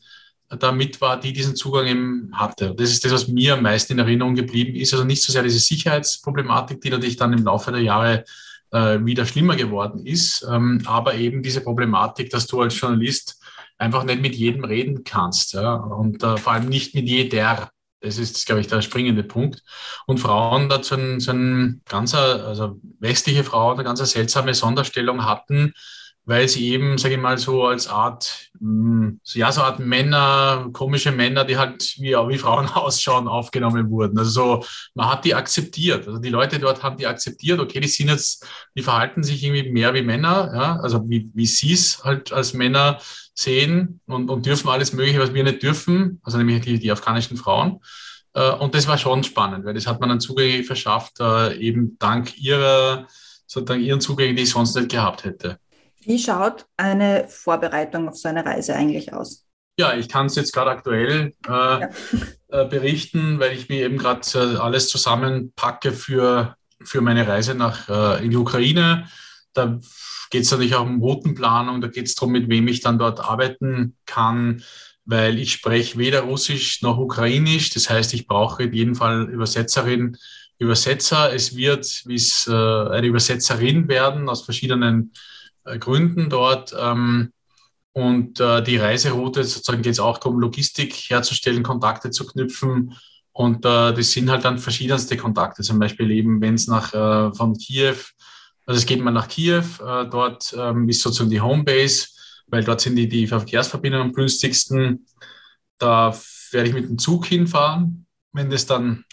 da 0.59 0.71
mit 0.71 1.01
war, 1.01 1.19
die 1.19 1.33
diesen 1.33 1.55
Zugang 1.55 1.87
eben 1.87 2.31
hatte. 2.33 2.73
Das 2.75 2.91
ist 2.91 3.03
das, 3.03 3.11
was 3.11 3.27
mir 3.27 3.55
am 3.55 3.63
meisten 3.63 3.93
in 3.93 3.99
Erinnerung 3.99 4.35
geblieben 4.35 4.75
ist. 4.75 4.93
Also 4.93 5.05
nicht 5.05 5.23
so 5.23 5.33
sehr 5.33 5.43
diese 5.43 5.59
Sicherheitsproblematik, 5.59 6.81
die 6.81 6.89
natürlich 6.89 7.17
dann 7.17 7.33
im 7.33 7.43
Laufe 7.43 7.71
der 7.71 7.81
Jahre 7.81 8.23
äh, 8.71 8.99
wieder 9.03 9.25
schlimmer 9.25 9.55
geworden 9.55 10.05
ist, 10.05 10.45
ähm, 10.49 10.81
aber 10.85 11.15
eben 11.15 11.43
diese 11.43 11.61
Problematik, 11.61 12.29
dass 12.29 12.47
du 12.47 12.61
als 12.61 12.79
Journalist 12.79 13.39
einfach 13.77 14.03
nicht 14.03 14.21
mit 14.21 14.35
jedem 14.35 14.63
reden 14.63 15.03
kannst 15.03 15.53
ja? 15.53 15.75
und 15.75 16.23
äh, 16.23 16.37
vor 16.37 16.53
allem 16.53 16.69
nicht 16.69 16.95
mit 16.95 17.07
jeder. 17.07 17.69
Das 18.03 18.17
ist, 18.17 18.45
glaube 18.45 18.59
ich, 18.59 18.67
der 18.67 18.81
springende 18.81 19.23
Punkt. 19.23 19.63
Und 20.05 20.19
Frauen 20.19 20.67
dazu 20.67 20.95
ein, 20.95 21.21
so 21.21 21.31
ein 21.31 21.81
ganzer, 21.87 22.45
also 22.45 22.79
westliche 22.99 23.45
Frauen 23.45 23.75
eine 23.75 23.85
ganz 23.85 23.99
seltsame 23.99 24.53
Sonderstellung 24.53 25.25
hatten, 25.25 25.73
weil 26.25 26.49
sie 26.49 26.69
eben, 26.69 26.97
sage 26.97 27.15
ich 27.15 27.21
mal, 27.21 27.37
so 27.37 27.65
als 27.65 27.87
Art, 27.87 28.49
hm, 28.59 29.21
ja, 29.23 29.53
so 29.53 29.61
Art 29.61 29.79
Männer, 29.79 30.69
komische 30.73 31.13
Männer, 31.13 31.45
die 31.45 31.57
halt 31.57 31.95
wie, 31.97 32.11
wie 32.11 32.37
Frauen 32.37 32.67
ausschauen, 32.73 33.29
aufgenommen 33.29 33.89
wurden. 33.89 34.17
Also 34.17 34.31
so, 34.31 34.65
man 34.95 35.09
hat 35.09 35.23
die 35.23 35.35
akzeptiert. 35.35 36.05
Also 36.05 36.19
die 36.19 36.29
Leute 36.29 36.59
dort 36.59 36.83
haben 36.83 36.97
die 36.97 37.07
akzeptiert, 37.07 37.61
okay, 37.61 37.79
die 37.79 37.87
sind 37.87 38.09
jetzt, 38.09 38.45
die 38.75 38.83
verhalten 38.83 39.23
sich 39.23 39.43
irgendwie 39.43 39.71
mehr 39.71 39.93
wie 39.93 40.01
Männer, 40.01 40.51
ja, 40.53 40.75
also 40.81 41.07
wie, 41.09 41.29
wie 41.33 41.45
sie 41.45 41.71
es 41.71 42.03
halt 42.03 42.33
als 42.33 42.53
Männer 42.53 42.99
sehen 43.33 43.99
und, 44.05 44.29
und 44.29 44.45
dürfen 44.45 44.69
alles 44.69 44.93
Mögliche, 44.93 45.19
was 45.19 45.33
wir 45.33 45.43
nicht 45.43 45.63
dürfen, 45.63 46.19
also 46.23 46.37
nämlich 46.37 46.61
die, 46.61 46.79
die 46.79 46.91
afghanischen 46.91 47.37
Frauen. 47.37 47.79
Äh, 48.33 48.51
und 48.51 48.75
das 48.75 48.87
war 48.87 48.97
schon 48.97 49.23
spannend, 49.23 49.65
weil 49.65 49.73
das 49.73 49.87
hat 49.87 49.99
man 49.99 50.09
dann 50.09 50.19
Zugänge 50.19 50.63
verschafft, 50.63 51.19
äh, 51.19 51.55
eben 51.57 51.97
dank 51.99 52.37
ihrer, 52.37 53.07
sozusagen 53.47 53.83
ihren 53.83 54.01
Zugängen, 54.01 54.35
die 54.35 54.43
ich 54.43 54.51
sonst 54.51 54.75
nicht 54.75 54.89
gehabt 54.89 55.23
hätte. 55.23 55.57
Wie 56.01 56.19
schaut 56.19 56.65
eine 56.75 57.27
Vorbereitung 57.27 58.09
auf 58.09 58.17
so 58.17 58.27
eine 58.27 58.45
Reise 58.45 58.75
eigentlich 58.75 59.13
aus? 59.13 59.45
Ja, 59.77 59.95
ich 59.95 60.07
kann 60.07 60.27
es 60.27 60.35
jetzt 60.35 60.53
gerade 60.53 60.71
aktuell 60.71 61.33
äh, 61.47 61.51
ja. 61.51 61.89
äh, 62.49 62.65
berichten, 62.65 63.39
weil 63.39 63.53
ich 63.53 63.69
mir 63.69 63.85
eben 63.85 63.97
gerade 63.97 64.21
äh, 64.35 64.57
alles 64.57 64.89
zusammenpacke 64.89 65.93
für, 65.93 66.55
für 66.83 67.01
meine 67.01 67.27
Reise 67.27 67.55
nach 67.55 68.19
in 68.19 68.29
die 68.29 68.37
Ukraine. 68.37 69.07
Da 69.53 69.79
geht 70.29 70.43
es 70.43 70.51
natürlich 70.51 70.75
auch 70.75 70.85
um 70.85 71.01
Routenplanung, 71.01 71.81
da 71.81 71.87
geht 71.87 72.07
es 72.07 72.15
darum, 72.15 72.31
mit 72.31 72.49
wem 72.49 72.67
ich 72.67 72.81
dann 72.81 72.97
dort 72.97 73.19
arbeiten 73.19 73.95
kann, 74.05 74.63
weil 75.05 75.37
ich 75.37 75.51
spreche 75.53 75.97
weder 75.97 76.21
Russisch 76.21 76.81
noch 76.81 76.97
Ukrainisch. 76.97 77.69
Das 77.71 77.89
heißt, 77.89 78.13
ich 78.13 78.27
brauche 78.27 78.63
in 78.63 78.73
jedem 78.73 78.95
Fall 78.95 79.29
Übersetzerin, 79.29 80.17
Übersetzer. 80.59 81.33
Es 81.33 81.55
wird 81.55 82.03
wie 82.05 82.15
es 82.15 82.47
äh, 82.47 82.51
eine 82.51 83.07
Übersetzerin 83.07 83.87
werden 83.87 84.29
aus 84.29 84.43
verschiedenen 84.43 85.11
äh, 85.65 85.77
Gründen 85.77 86.29
dort. 86.29 86.73
Ähm, 86.77 87.31
und 87.93 88.39
äh, 88.39 88.63
die 88.63 88.77
Reiseroute, 88.77 89.43
sozusagen 89.43 89.83
geht 89.83 89.93
es 89.93 89.99
auch 89.99 90.17
darum, 90.17 90.39
Logistik 90.39 90.93
herzustellen, 91.09 91.61
Kontakte 91.61 92.09
zu 92.09 92.25
knüpfen. 92.25 92.95
Und 93.33 93.65
äh, 93.65 93.93
das 93.93 94.11
sind 94.11 94.29
halt 94.29 94.45
dann 94.45 94.57
verschiedenste 94.57 95.17
Kontakte. 95.17 95.63
Zum 95.63 95.79
Beispiel 95.79 96.09
eben, 96.11 96.41
wenn 96.41 96.55
es 96.55 96.67
nach 96.67 96.93
äh, 96.93 97.33
von 97.33 97.55
Kiew, 97.57 97.97
also 98.65 98.77
es 98.77 98.85
geht 98.85 99.01
mal 99.01 99.11
nach 99.11 99.27
Kiew, 99.27 99.63
äh, 99.85 100.07
dort 100.09 100.55
ähm, 100.57 100.87
ist 100.87 101.01
sozusagen 101.01 101.29
die 101.29 101.41
Homebase, 101.41 102.07
weil 102.47 102.63
dort 102.63 102.81
sind 102.81 102.95
die, 102.95 103.09
die 103.09 103.27
Verkehrsverbindungen 103.27 104.07
am 104.07 104.13
günstigsten. 104.13 105.05
Da 105.77 106.17
werde 106.51 106.69
ich 106.69 106.75
mit 106.75 106.87
dem 106.87 106.97
Zug 106.97 107.25
hinfahren. 107.25 108.05
Wenn 108.31 108.49
das 108.49 108.65
dann 108.65 109.03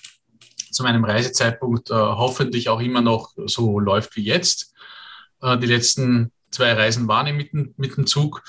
zu 0.70 0.84
meinem 0.84 1.04
Reisezeitpunkt 1.04 1.90
äh, 1.90 1.94
hoffentlich 1.94 2.68
auch 2.68 2.80
immer 2.80 3.00
noch 3.00 3.32
so 3.46 3.80
läuft 3.80 4.16
wie 4.16 4.24
jetzt. 4.24 4.72
Äh, 5.42 5.58
die 5.58 5.66
letzten 5.66 6.32
zwei 6.50 6.72
Reisen 6.72 7.08
waren 7.08 7.26
ich 7.26 7.52
mit, 7.76 7.96
dem, 7.96 8.06
Zug, 8.06 8.42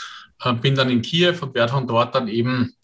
bin 0.61 0.73
dann 0.73 0.89
in 0.89 1.03
Kiew 1.03 1.35
und 1.41 1.53
werde 1.53 1.71
von 1.71 1.87
dort 1.87 2.15
dann 2.15 2.27
eben 2.27 2.75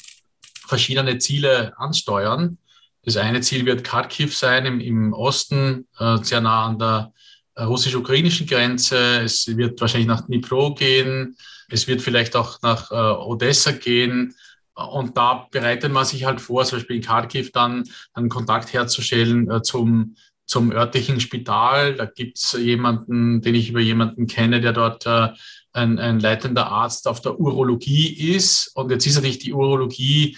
verschiedene 0.68 1.18
Ziele 1.18 1.74
ansteuern. 1.78 2.60
Das 3.04 3.18
eine 3.18 3.42
Ziel 3.42 3.66
wird 3.66 3.84
Kharkiv 3.84 4.38
sein 4.38 4.68
im, 4.68 4.80
im 4.80 5.14
Osten, 5.14 5.88
sehr 6.22 6.42
nah 6.42 6.68
an 6.68 6.78
der 6.78 7.14
russisch-ukrainischen 7.64 8.48
Grenze. 8.48 9.22
Es 9.24 9.48
wird 9.56 9.80
wahrscheinlich 9.82 10.08
nach 10.08 10.22
Dnipro 10.22 10.74
gehen. 10.76 11.36
Es 11.70 11.88
wird 11.88 12.02
vielleicht 12.02 12.36
auch 12.36 12.62
nach 12.62 12.92
äh, 12.92 12.96
Odessa 12.96 13.72
gehen. 13.72 14.36
Und 14.74 15.18
da 15.18 15.48
bereitet 15.50 15.92
man 15.92 16.06
sich 16.06 16.26
halt 16.26 16.40
vor, 16.40 16.64
zum 16.66 16.78
Beispiel 16.78 16.98
in 16.98 17.02
Kharkiv 17.02 17.52
dann 17.52 17.84
einen 18.14 18.30
Kontakt 18.30 18.74
herzustellen 18.74 19.50
äh, 19.50 19.62
zum 19.62 20.16
zum 20.48 20.72
örtlichen 20.72 21.20
Spital. 21.20 21.96
Da 21.96 22.06
gibt 22.06 22.38
es 22.38 22.54
jemanden, 22.54 23.42
den 23.42 23.54
ich 23.54 23.70
über 23.70 23.82
jemanden 23.82 24.28
kenne, 24.28 24.62
der 24.62 24.74
dort 24.74 25.06
äh, 25.06 25.30
ein, 25.74 26.00
ein 26.00 26.20
leitender 26.20 26.68
Arzt 26.68 27.08
auf 27.08 27.22
der 27.22 27.40
Urologie 27.40 28.34
ist. 28.34 28.72
Und 28.74 28.90
jetzt 28.90 29.06
ist 29.06 29.16
natürlich 29.16 29.40
die 29.40 29.54
Urologie 29.54 30.38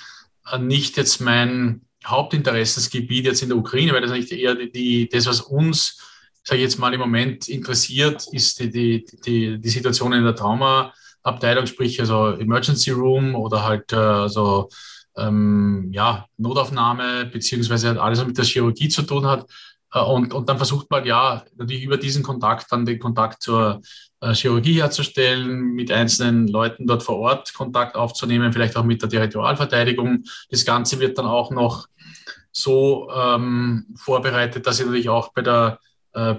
äh, 0.51 0.57
nicht 0.57 0.97
jetzt 0.97 1.21
mein 1.21 1.81
Hauptinteressensgebiet 2.05 3.25
jetzt 3.25 3.43
in 3.43 3.49
der 3.49 3.57
Ukraine, 3.57 3.93
weil 3.93 4.01
das 4.01 4.11
eigentlich 4.11 4.31
eher 4.31 4.55
die, 4.55 5.07
das, 5.09 5.27
was 5.27 5.41
uns, 5.41 6.01
sage 6.49 6.61
ich 6.61 6.63
jetzt 6.63 6.79
mal, 6.79 6.91
im 6.91 6.99
Moment 6.99 7.47
interessiert, 7.47 8.25
ist 8.31 8.59
die, 8.59 8.71
die, 8.71 9.05
die, 9.23 9.61
die 9.61 9.69
Situation 9.69 10.13
in 10.13 10.23
der 10.23 10.35
Traumaabteilung, 10.35 11.67
sprich 11.67 11.99
also 11.99 12.29
Emergency 12.29 12.89
Room 12.89 13.35
oder 13.35 13.63
halt 13.63 13.93
äh, 13.93 14.27
so 14.27 14.67
ähm, 15.15 15.89
ja, 15.91 16.25
Notaufnahme, 16.37 17.27
beziehungsweise 17.27 17.89
halt 17.89 17.99
alles, 17.99 18.19
was 18.19 18.25
mit 18.25 18.37
der 18.39 18.45
Chirurgie 18.45 18.89
zu 18.89 19.03
tun 19.03 19.27
hat. 19.27 19.47
Äh, 19.93 19.99
und, 19.99 20.33
und 20.33 20.49
dann 20.49 20.57
versucht 20.57 20.89
man 20.89 21.05
ja 21.05 21.43
natürlich 21.55 21.83
über 21.83 21.97
diesen 21.97 22.23
Kontakt 22.23 22.71
dann 22.71 22.83
den 22.83 22.97
Kontakt 22.97 23.43
zur 23.43 23.83
äh, 24.19 24.33
Chirurgie 24.33 24.81
herzustellen, 24.81 25.73
mit 25.73 25.91
einzelnen 25.91 26.47
Leuten 26.47 26.87
dort 26.87 27.03
vor 27.03 27.17
Ort 27.17 27.53
Kontakt 27.53 27.95
aufzunehmen, 27.95 28.51
vielleicht 28.51 28.75
auch 28.75 28.83
mit 28.83 29.03
der 29.03 29.09
Territorialverteidigung. 29.09 30.23
Das 30.49 30.65
Ganze 30.65 30.99
wird 30.99 31.19
dann 31.19 31.27
auch 31.27 31.51
noch 31.51 31.85
so 32.51 33.07
ähm, 33.15 33.85
vorbereitet, 33.95 34.65
dass 34.65 34.79
ich 34.79 34.87
natürlich 34.87 35.09
auch 35.09 35.31
bei 35.31 35.43
der, 35.43 35.77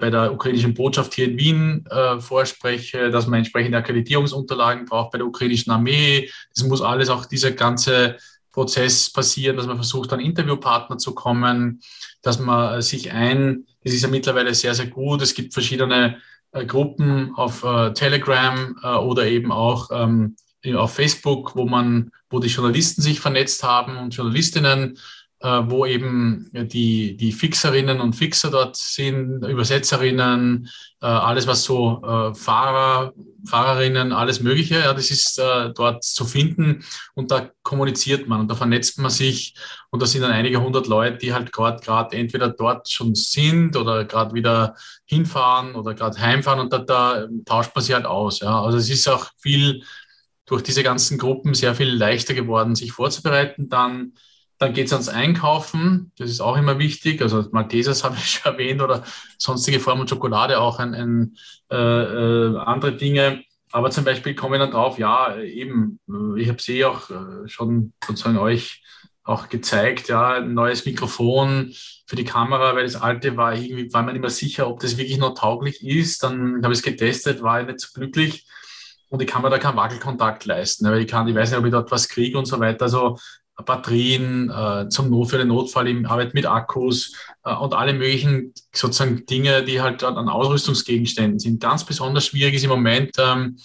bei 0.01 0.11
der 0.11 0.33
ukrainischen 0.33 0.75
Botschaft 0.75 1.15
hier 1.15 1.27
in 1.27 1.39
Wien 1.39 1.87
äh, 1.91 2.21
vorspreche, 2.21 3.11
dass 3.11 3.27
man 3.27 3.39
entsprechende 3.39 3.79
Akkreditierungsunterlagen 3.79 4.85
braucht 4.85 5.13
bei 5.13 5.19
der 5.19 5.27
ukrainischen 5.27 5.73
Armee. 5.73 6.29
Das 6.55 6.65
muss 6.65 6.83
alles 6.83 7.09
auch 7.09 7.27
dieser 7.27 7.53
ganze 7.53 8.17
Prozess 8.53 9.11
passieren, 9.11 9.57
dass 9.57 9.67
man 9.67 9.77
versucht, 9.77 10.13
an 10.13 10.21
Interviewpartner 10.21 10.99
zu 10.99 11.15
kommen, 11.15 11.81
dass 12.23 12.39
man 12.39 12.83
sich 12.83 13.13
ein, 13.13 13.67
das 13.85 13.95
ist 13.95 14.03
ja 14.03 14.09
mittlerweile 14.09 14.55
sehr, 14.55 14.75
sehr 14.75 14.89
gut. 14.89 15.23
Es 15.23 15.35
gibt 15.35 15.55
verschiedene 15.55 16.19
äh, 16.53 16.67
Gruppen 16.67 17.33
auf 17.37 17.63
äh, 17.63 17.93
Telegram 17.93 18.77
äh, 18.83 18.89
oder 18.89 19.27
eben 19.27 19.53
auch 19.53 19.91
ähm, 19.93 20.37
auf 20.75 20.95
Facebook, 20.95 21.57
wo 21.57 21.65
man, 21.65 22.11
wo 22.29 22.39
die 22.39 22.49
Journalisten 22.49 23.03
sich 23.03 23.21
vernetzt 23.21 23.63
haben 23.63 23.97
und 23.97 24.15
Journalistinnen 24.15 24.97
äh, 24.97 24.99
wo 25.43 25.87
eben 25.87 26.51
die, 26.53 27.17
die 27.17 27.33
Fixerinnen 27.33 28.01
und 28.01 28.15
Fixer 28.15 28.51
dort 28.51 28.77
sind, 28.77 29.43
Übersetzerinnen, 29.43 30.69
äh, 31.01 31.07
alles 31.07 31.47
was 31.47 31.65
so 31.65 32.03
äh, 32.05 32.35
Fahrer, 32.35 33.15
Fahrerinnen, 33.47 34.13
alles 34.13 34.41
Mögliche, 34.41 34.81
ja, 34.81 34.93
das 34.93 35.11
ist 35.11 35.39
äh, 35.39 35.73
dort 35.75 36.05
zu 36.05 36.27
finden 36.27 36.85
und 37.15 37.31
da 37.31 37.51
kommuniziert 37.63 38.29
man 38.29 38.41
und 38.41 38.51
da 38.51 38.55
vernetzt 38.55 38.99
man 38.99 39.11
sich 39.11 39.55
und 39.89 40.03
da 40.03 40.07
sind 40.07 40.21
dann 40.21 40.31
einige 40.31 40.61
hundert 40.61 40.87
Leute, 40.87 41.17
die 41.17 41.33
halt 41.33 41.53
gerade 41.53 41.81
gerade 41.83 42.17
entweder 42.17 42.51
dort 42.51 42.91
schon 42.91 43.15
sind 43.15 43.77
oder 43.77 44.05
gerade 44.05 44.35
wieder 44.35 44.75
hinfahren 45.07 45.75
oder 45.75 45.95
gerade 45.95 46.21
heimfahren 46.21 46.61
und 46.61 46.73
da, 46.73 46.79
da 46.81 47.29
tauscht 47.47 47.75
man 47.75 47.83
sich 47.83 47.95
halt 47.95 48.05
aus. 48.05 48.41
Ja. 48.41 48.63
Also 48.63 48.77
es 48.77 48.91
ist 48.91 49.09
auch 49.09 49.31
viel 49.39 49.83
durch 50.45 50.63
diese 50.63 50.83
ganzen 50.83 51.17
Gruppen 51.17 51.55
sehr 51.55 51.75
viel 51.75 51.89
leichter 51.89 52.35
geworden, 52.35 52.75
sich 52.75 52.93
vorzubereiten. 52.93 53.69
Dann 53.69 54.13
dann 54.61 54.75
geht 54.75 54.87
es 54.87 54.93
ans 54.93 55.09
Einkaufen, 55.09 56.13
das 56.19 56.29
ist 56.31 56.43
auch 56.43 56.57
immer 56.57 56.79
wichtig. 56.79 57.23
Also 57.23 57.47
Maltesers 57.51 58.05
habe 58.05 58.17
ich 58.17 58.31
schon 58.31 58.53
erwähnt 58.53 58.83
oder 58.83 59.03
sonstige 59.39 59.81
Formen 59.81 60.07
Schokolade, 60.07 60.61
auch 60.61 60.79
ein, 60.79 60.95
ein 60.95 61.37
äh, 61.71 61.77
äh, 61.77 62.59
andere 62.59 62.93
Dinge. 62.93 63.43
Aber 63.73 63.91
zum 63.91 64.05
Beispiel 64.05 64.35
kommen 64.35 64.53
wir 64.53 64.59
dann 64.59 64.73
drauf, 64.73 64.99
ja, 64.99 65.37
eben, 65.39 65.99
ich 66.37 66.49
habe 66.49 66.61
sie 66.61 66.85
auch 66.85 67.09
äh, 67.09 67.49
schon 67.49 67.95
sozusagen 68.05 68.37
euch 68.37 68.83
auch 69.23 69.49
gezeigt, 69.49 70.09
ja, 70.09 70.35
ein 70.35 70.55
neues 70.55 70.85
Mikrofon 70.85 71.73
für 72.07 72.17
die 72.17 72.25
Kamera, 72.25 72.75
weil 72.75 72.85
das 72.85 72.97
alte 72.97 73.37
war 73.37 73.55
irgendwie, 73.55 73.93
war 73.93 74.03
man 74.03 74.17
immer 74.17 74.31
sicher, 74.31 74.69
ob 74.69 74.81
das 74.81 74.99
wirklich 74.99 75.19
noch 75.19 75.35
tauglich 75.35 75.83
ist. 75.87 76.23
Dann 76.23 76.63
habe 76.63 76.73
ich 76.73 76.81
es 76.81 76.85
getestet, 76.85 77.43
war 77.43 77.61
ich 77.61 77.67
nicht 77.67 77.81
so 77.81 77.89
glücklich 77.95 78.47
und 79.09 79.23
ich 79.23 79.29
kann 79.29 79.43
mir 79.43 79.51
da 79.51 79.59
keinen 79.59 79.77
Wackelkontakt 79.77 80.45
leisten. 80.47 80.85
Weil 80.87 81.03
ich 81.03 81.09
kann, 81.09 81.29
ich 81.29 81.35
weiß 81.35 81.51
nicht, 81.51 81.59
ob 81.59 81.65
ich 81.65 81.73
dort 81.73 81.91
was 81.91 82.09
kriege 82.09 82.39
und 82.39 82.47
so 82.47 82.59
weiter. 82.61 82.83
Also 82.83 83.17
Batterien, 83.63 84.51
äh, 84.51 84.89
zum 84.89 85.11
Not 85.11 85.31
für 85.31 85.39
den 85.39 85.49
Notfall 85.49 85.89
im 85.89 86.07
Arbeit 86.07 86.35
mit 86.35 86.47
Akkus 86.47 87.15
äh, 87.45 87.55
und 87.55 87.75
alle 87.75 87.93
möglichen 87.93 88.53
sozusagen 88.73 89.27
Dinge, 89.27 89.65
die 89.65 89.81
halt 89.81 90.03
an 90.03 90.29
Ausrüstungsgegenständen 90.29 91.39
sind. 91.39 91.61
Ganz 91.61 91.85
besonders 91.85 92.27
schwierig 92.27 92.55
ist 92.55 92.65
im 92.65 92.71
Moment 92.71 93.13
ähm, 93.19 93.57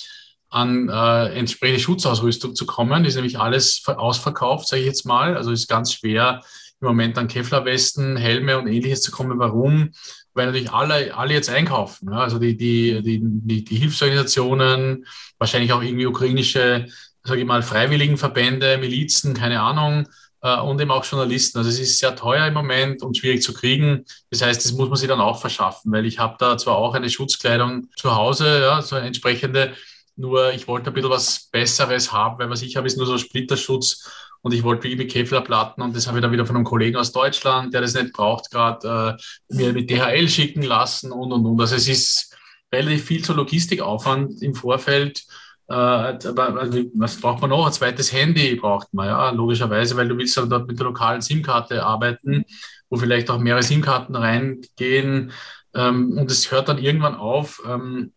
an 0.49 0.89
äh, 0.89 1.37
entsprechende 1.37 1.79
Schutzausrüstung 1.79 2.55
zu 2.55 2.65
kommen. 2.65 3.05
Ist 3.05 3.15
nämlich 3.15 3.39
alles 3.39 3.83
ausverkauft, 3.85 4.67
sage 4.67 4.81
ich 4.81 4.87
jetzt 4.87 5.05
mal. 5.05 5.35
Also 5.35 5.51
ist 5.51 5.67
ganz 5.67 5.93
schwer 5.93 6.41
im 6.81 6.87
Moment 6.87 7.17
an 7.17 7.27
Kevlarwesten, 7.27 8.15
Helme 8.17 8.57
und 8.57 8.67
ähnliches 8.67 9.01
zu 9.01 9.11
kommen. 9.11 9.37
Warum? 9.39 9.91
Weil 10.33 10.47
natürlich 10.47 10.71
alle, 10.71 11.15
alle 11.15 11.33
jetzt 11.33 11.49
einkaufen. 11.49 12.11
Ja? 12.11 12.19
Also 12.19 12.39
die, 12.39 12.55
die, 12.55 13.01
die, 13.01 13.19
die, 13.21 13.63
die 13.63 13.75
Hilfsorganisationen, 13.75 15.05
wahrscheinlich 15.37 15.73
auch 15.73 15.81
irgendwie 15.81 16.05
ukrainische 16.05 16.87
sage 17.25 17.41
ich 17.41 17.47
mal, 17.47 17.63
Freiwilligenverbände, 17.63 18.77
Milizen, 18.77 19.33
keine 19.33 19.61
Ahnung, 19.61 20.07
äh, 20.41 20.59
und 20.59 20.79
eben 20.79 20.91
auch 20.91 21.03
Journalisten. 21.03 21.57
Also 21.57 21.69
es 21.69 21.79
ist 21.79 21.97
sehr 21.97 22.15
teuer 22.15 22.45
im 22.45 22.53
Moment 22.53 23.01
und 23.01 23.17
schwierig 23.17 23.41
zu 23.41 23.53
kriegen. 23.53 24.05
Das 24.29 24.43
heißt, 24.43 24.63
das 24.63 24.73
muss 24.73 24.89
man 24.89 24.97
sich 24.97 25.07
dann 25.07 25.19
auch 25.19 25.41
verschaffen, 25.41 25.91
weil 25.91 26.05
ich 26.05 26.19
habe 26.19 26.35
da 26.39 26.57
zwar 26.57 26.77
auch 26.77 26.93
eine 26.93 27.09
Schutzkleidung 27.09 27.89
zu 27.95 28.15
Hause, 28.15 28.61
ja, 28.61 28.81
so 28.81 28.95
eine 28.95 29.07
entsprechende, 29.07 29.73
nur 30.15 30.53
ich 30.53 30.67
wollte 30.67 30.91
ein 30.91 30.93
bisschen 30.93 31.09
was 31.09 31.49
Besseres 31.51 32.11
haben, 32.13 32.39
weil 32.39 32.49
was 32.49 32.61
ich 32.61 32.75
habe, 32.77 32.87
ist 32.87 32.97
nur 32.97 33.07
so 33.07 33.17
Splitterschutz 33.17 34.09
und 34.41 34.53
ich 34.53 34.61
wollte 34.61 34.83
wie 34.83 34.95
mit 34.95 35.11
Kevlarplatten 35.11 35.81
und 35.83 35.95
das 35.95 36.05
habe 36.05 36.19
ich 36.19 36.21
dann 36.21 36.31
wieder 36.31 36.45
von 36.45 36.55
einem 36.55 36.65
Kollegen 36.65 36.97
aus 36.97 37.11
Deutschland, 37.11 37.73
der 37.73 37.81
das 37.81 37.95
nicht 37.95 38.13
braucht, 38.13 38.51
gerade 38.51 39.17
äh, 39.49 39.55
mir 39.55 39.73
mit 39.73 39.89
DHL 39.89 40.29
schicken 40.29 40.61
lassen 40.61 41.11
und 41.11 41.31
und 41.31 41.45
und. 41.45 41.59
Also 41.59 41.75
es 41.75 41.87
ist 41.87 42.37
relativ 42.71 43.05
viel 43.05 43.23
zu 43.25 43.33
Logistikaufwand 43.33 44.43
im 44.43 44.53
Vorfeld 44.53 45.23
was 45.67 47.19
braucht 47.19 47.41
man 47.41 47.49
noch? 47.49 47.65
Ein 47.65 47.73
zweites 47.73 48.13
Handy 48.13 48.55
braucht 48.55 48.93
man, 48.93 49.07
ja, 49.07 49.29
logischerweise, 49.31 49.97
weil 49.97 50.07
du 50.07 50.17
willst 50.17 50.37
ja 50.37 50.45
dort 50.45 50.67
mit 50.67 50.77
der 50.77 50.85
lokalen 50.85 51.21
SIM-Karte 51.21 51.83
arbeiten, 51.83 52.45
wo 52.89 52.97
vielleicht 52.97 53.29
auch 53.29 53.39
mehrere 53.39 53.63
SIM-Karten 53.63 54.15
reingehen. 54.15 55.31
Ähm, 55.73 56.17
und 56.17 56.29
es 56.29 56.51
hört 56.51 56.69
dann 56.69 56.77
irgendwann 56.77 57.15
auf. 57.15 57.61
Ähm, 57.67 58.13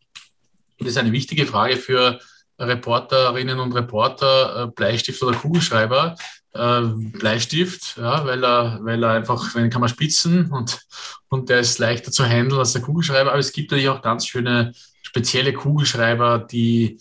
das 0.78 0.88
ist 0.88 0.98
eine 0.98 1.12
wichtige 1.12 1.46
Frage 1.46 1.76
für 1.76 2.18
Reporterinnen 2.58 3.60
und 3.60 3.74
Reporter, 3.74 4.64
äh, 4.64 4.66
Bleistift 4.68 5.22
oder 5.22 5.36
Kugelschreiber. 5.36 6.16
Äh, 6.52 6.82
Bleistift, 7.18 7.96
ja, 7.96 8.24
weil 8.26 8.44
er, 8.44 8.78
weil 8.82 9.02
er 9.02 9.10
einfach, 9.10 9.54
wenn 9.54 9.70
kann 9.70 9.80
man 9.80 9.90
spitzen 9.90 10.50
und, 10.50 10.80
und 11.28 11.48
der 11.48 11.60
ist 11.60 11.78
leichter 11.78 12.10
zu 12.10 12.24
handeln 12.24 12.58
als 12.58 12.72
der 12.72 12.82
Kugelschreiber. 12.82 13.30
Aber 13.30 13.38
es 13.38 13.52
gibt 13.52 13.70
natürlich 13.70 13.90
auch 13.90 14.02
ganz 14.02 14.26
schöne 14.26 14.72
spezielle 15.02 15.52
Kugelschreiber, 15.52 16.38
die 16.38 16.94
äh, 16.94 16.98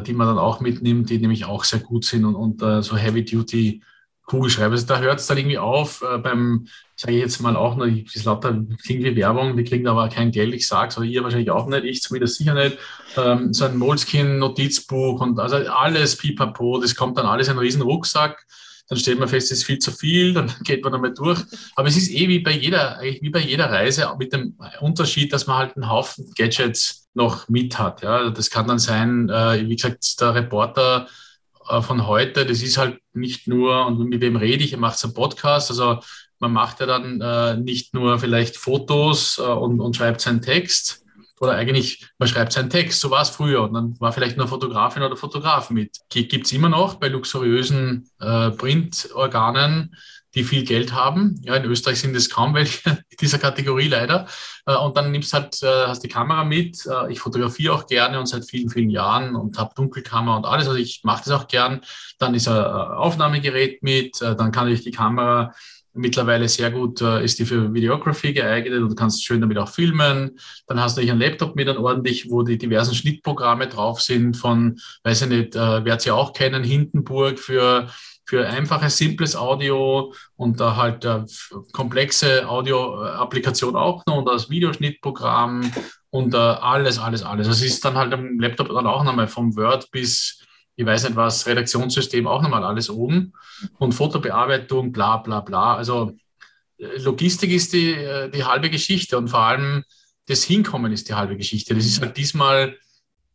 die 0.00 0.12
man 0.12 0.26
dann 0.26 0.38
auch 0.38 0.60
mitnimmt, 0.60 1.10
die 1.10 1.18
nämlich 1.18 1.44
auch 1.44 1.64
sehr 1.64 1.80
gut 1.80 2.04
sind 2.04 2.24
und, 2.24 2.34
und 2.34 2.62
äh, 2.62 2.82
so 2.82 2.96
Heavy-Duty 2.96 3.82
Kugelschreiber. 4.24 4.72
Also 4.72 4.86
da 4.86 5.00
hört 5.00 5.20
es 5.20 5.26
dann 5.26 5.38
irgendwie 5.38 5.58
auf 5.58 6.02
äh, 6.02 6.18
beim, 6.18 6.66
sage 6.96 7.14
ich 7.14 7.20
jetzt 7.20 7.40
mal 7.40 7.56
auch 7.56 7.76
noch, 7.76 7.86
das 8.14 8.24
lauter, 8.24 8.62
klingt 8.84 9.04
wie 9.04 9.16
Werbung, 9.16 9.56
die 9.56 9.64
kriegen 9.64 9.86
aber 9.88 10.08
kein 10.08 10.30
Geld, 10.30 10.54
ich 10.54 10.66
sage 10.66 10.88
es, 10.88 10.98
oder 10.98 11.06
ihr 11.06 11.22
wahrscheinlich 11.22 11.50
auch 11.50 11.66
nicht, 11.66 11.84
ich 11.84 12.02
zumindest 12.02 12.36
sicher 12.36 12.54
nicht. 12.54 12.78
Ähm, 13.16 13.52
so 13.52 13.64
ein 13.64 13.76
Moleskin-Notizbuch 13.76 15.20
und 15.20 15.38
also 15.38 15.56
alles 15.56 16.16
pipapo, 16.16 16.78
das 16.80 16.94
kommt 16.94 17.18
dann 17.18 17.26
alles 17.26 17.48
in 17.48 17.52
einen 17.52 17.60
riesen 17.60 17.82
Rucksack 17.82 18.46
dann 18.92 18.98
stellt 18.98 19.18
man 19.18 19.28
fest, 19.28 19.50
es 19.50 19.58
ist 19.58 19.64
viel 19.64 19.78
zu 19.78 19.90
viel, 19.90 20.34
dann 20.34 20.52
geht 20.64 20.82
man 20.84 20.92
damit 20.92 21.18
durch. 21.18 21.40
Aber 21.76 21.88
es 21.88 21.96
ist 21.96 22.10
eh 22.10 22.28
wie 22.28 22.40
bei 22.40 22.52
jeder, 22.52 23.00
wie 23.00 23.30
bei 23.30 23.40
jeder 23.40 23.70
Reise, 23.70 24.06
mit 24.18 24.34
dem 24.34 24.54
Unterschied, 24.80 25.32
dass 25.32 25.46
man 25.46 25.56
halt 25.56 25.76
einen 25.76 25.88
Haufen 25.88 26.30
Gadgets 26.36 27.01
noch 27.14 27.48
mit 27.48 27.78
hat. 27.78 28.02
Ja, 28.02 28.30
das 28.30 28.50
kann 28.50 28.68
dann 28.68 28.78
sein, 28.78 29.28
äh, 29.28 29.66
wie 29.68 29.76
gesagt, 29.76 30.20
der 30.20 30.34
Reporter 30.34 31.08
äh, 31.68 31.82
von 31.82 32.06
heute, 32.06 32.46
das 32.46 32.62
ist 32.62 32.78
halt 32.78 32.98
nicht 33.12 33.48
nur, 33.48 33.86
und 33.86 33.98
mit 34.08 34.20
wem 34.20 34.36
rede 34.36 34.64
ich, 34.64 34.72
er 34.72 34.78
macht 34.78 35.02
einen 35.04 35.14
Podcast, 35.14 35.70
also 35.70 36.00
man 36.38 36.52
macht 36.52 36.80
ja 36.80 36.86
dann 36.86 37.20
äh, 37.20 37.56
nicht 37.56 37.94
nur 37.94 38.18
vielleicht 38.18 38.56
Fotos 38.56 39.38
und, 39.38 39.80
und 39.80 39.94
schreibt 39.94 40.20
seinen 40.20 40.42
Text, 40.42 41.02
oder 41.42 41.54
eigentlich, 41.54 42.06
man 42.18 42.28
schreibt 42.28 42.52
seinen 42.52 42.70
Text, 42.70 43.00
so 43.00 43.10
war 43.10 43.22
es 43.22 43.30
früher 43.30 43.62
und 43.62 43.74
dann 43.74 43.98
war 44.00 44.12
vielleicht 44.12 44.36
nur 44.36 44.46
Fotografin 44.46 45.02
oder 45.02 45.16
Fotograf 45.16 45.70
mit. 45.70 45.98
Gibt 46.08 46.46
es 46.46 46.52
immer 46.52 46.68
noch 46.68 46.94
bei 46.94 47.08
luxuriösen 47.08 48.08
äh, 48.20 48.52
Printorganen, 48.52 49.96
die 50.34 50.44
viel 50.44 50.64
Geld 50.64 50.92
haben. 50.92 51.40
Ja, 51.42 51.56
in 51.56 51.64
Österreich 51.64 52.00
sind 52.00 52.16
es 52.16 52.30
kaum 52.30 52.54
welche 52.54 52.98
dieser 53.20 53.38
Kategorie 53.38 53.88
leider. 53.88 54.26
Äh, 54.66 54.76
und 54.76 54.96
dann 54.96 55.10
nimmst 55.10 55.32
halt, 55.32 55.62
äh, 55.62 55.86
hast 55.86 56.02
die 56.02 56.08
Kamera 56.08 56.44
mit. 56.44 56.86
Äh, 56.86 57.12
ich 57.12 57.20
fotografiere 57.20 57.74
auch 57.74 57.86
gerne 57.86 58.18
und 58.18 58.26
seit 58.26 58.44
vielen, 58.48 58.70
vielen 58.70 58.90
Jahren 58.90 59.34
und 59.34 59.58
habe 59.58 59.74
Dunkelkammer 59.74 60.36
und 60.36 60.46
alles. 60.46 60.68
Also 60.68 60.78
ich 60.78 61.00
mache 61.04 61.24
das 61.24 61.32
auch 61.32 61.48
gern. 61.48 61.80
Dann 62.18 62.34
ist 62.34 62.48
ein 62.48 62.64
Aufnahmegerät 62.64 63.82
mit, 63.82 64.20
dann 64.20 64.52
kann 64.52 64.68
ich 64.68 64.82
die 64.82 64.90
Kamera 64.90 65.52
Mittlerweile 65.94 66.48
sehr 66.48 66.70
gut 66.70 67.02
ist 67.02 67.38
die 67.38 67.44
für 67.44 67.74
Videography 67.74 68.32
geeignet 68.32 68.80
und 68.80 68.88
du 68.88 68.94
kannst 68.94 69.22
schön 69.26 69.42
damit 69.42 69.58
auch 69.58 69.68
filmen. 69.68 70.38
Dann 70.66 70.80
hast 70.80 70.96
du 70.96 71.02
einen 71.02 71.20
Laptop 71.20 71.54
mit, 71.54 71.68
dann 71.68 71.76
ordentlich, 71.76 72.30
wo 72.30 72.42
die 72.42 72.56
diversen 72.56 72.94
Schnittprogramme 72.94 73.66
drauf 73.66 74.00
sind 74.00 74.38
von, 74.38 74.80
weiß 75.02 75.22
ich 75.22 75.28
nicht, 75.28 75.54
äh, 75.54 75.84
werdet 75.84 76.06
ihr 76.06 76.14
auch 76.14 76.32
kennen, 76.32 76.64
Hindenburg 76.64 77.38
für 77.38 77.88
für 78.24 78.48
einfaches, 78.48 78.96
simples 78.96 79.36
Audio 79.36 80.14
und 80.36 80.60
da 80.60 80.76
halt 80.76 81.04
äh, 81.04 81.24
komplexe 81.72 82.48
Audio-Applikation 82.48 83.76
auch 83.76 84.04
noch 84.06 84.18
und 84.18 84.26
das 84.26 84.48
Videoschnittprogramm 84.48 85.72
und 86.10 86.34
äh, 86.34 86.36
alles, 86.36 86.98
alles, 86.98 87.22
alles. 87.22 87.48
Das 87.48 87.62
ist 87.62 87.84
dann 87.84 87.96
halt 87.96 88.12
am 88.12 88.38
Laptop 88.38 88.68
dann 88.68 88.86
auch 88.86 89.04
nochmal 89.04 89.28
vom 89.28 89.56
Word 89.56 89.90
bis 89.90 90.42
ich 90.76 90.86
weiß 90.86 91.04
nicht 91.04 91.16
was, 91.16 91.46
Redaktionssystem 91.46 92.26
auch 92.26 92.42
nochmal 92.42 92.64
alles 92.64 92.88
oben 92.88 93.32
und 93.78 93.92
Fotobearbeitung, 93.92 94.92
bla 94.92 95.18
bla 95.18 95.40
bla. 95.40 95.76
Also 95.76 96.12
äh, 96.78 96.98
Logistik 96.98 97.50
ist 97.50 97.72
die, 97.72 97.92
äh, 97.92 98.30
die 98.30 98.44
halbe 98.44 98.70
Geschichte 98.70 99.18
und 99.18 99.28
vor 99.28 99.40
allem 99.40 99.84
das 100.26 100.44
Hinkommen 100.44 100.92
ist 100.92 101.08
die 101.08 101.14
halbe 101.14 101.36
Geschichte. 101.36 101.74
Das 101.74 101.84
ist 101.84 102.00
halt 102.00 102.16
diesmal 102.16 102.76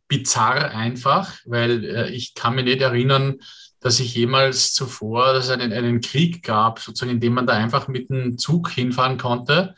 bizarr 0.08 0.70
einfach, 0.70 1.34
weil 1.44 1.84
äh, 1.84 2.10
ich 2.10 2.34
kann 2.34 2.54
mich 2.54 2.64
nicht 2.64 2.80
erinnern, 2.80 3.38
dass 3.80 4.00
ich 4.00 4.14
jemals 4.14 4.72
zuvor, 4.72 5.32
dass 5.32 5.46
es 5.46 5.50
einen, 5.50 5.72
einen 5.72 6.00
Krieg 6.00 6.42
gab, 6.42 6.80
sozusagen, 6.80 7.12
in 7.12 7.20
dem 7.20 7.34
man 7.34 7.46
da 7.46 7.54
einfach 7.54 7.88
mit 7.88 8.10
dem 8.10 8.38
Zug 8.38 8.70
hinfahren 8.70 9.18
konnte 9.18 9.74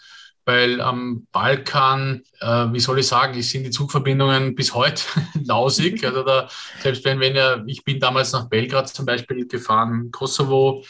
weil 0.50 0.80
am 0.80 1.26
Balkan, 1.32 2.22
äh, 2.40 2.66
wie 2.72 2.80
soll 2.80 2.98
ich 2.98 3.06
sagen, 3.06 3.40
sind 3.40 3.64
die 3.64 3.70
Zugverbindungen 3.70 4.54
bis 4.54 4.74
heute 4.74 5.02
lausig. 5.44 6.04
Also 6.10 6.24
da, 6.24 6.48
selbst 6.82 7.04
wenn, 7.04 7.20
wenn 7.20 7.36
ja, 7.36 7.62
ich 7.66 7.84
bin 7.84 8.00
damals 8.00 8.32
nach 8.32 8.48
Belgrad 8.48 8.88
zum 8.88 9.06
Beispiel 9.06 9.46
gefahren, 9.46 10.10
Kosovo, 10.10 10.84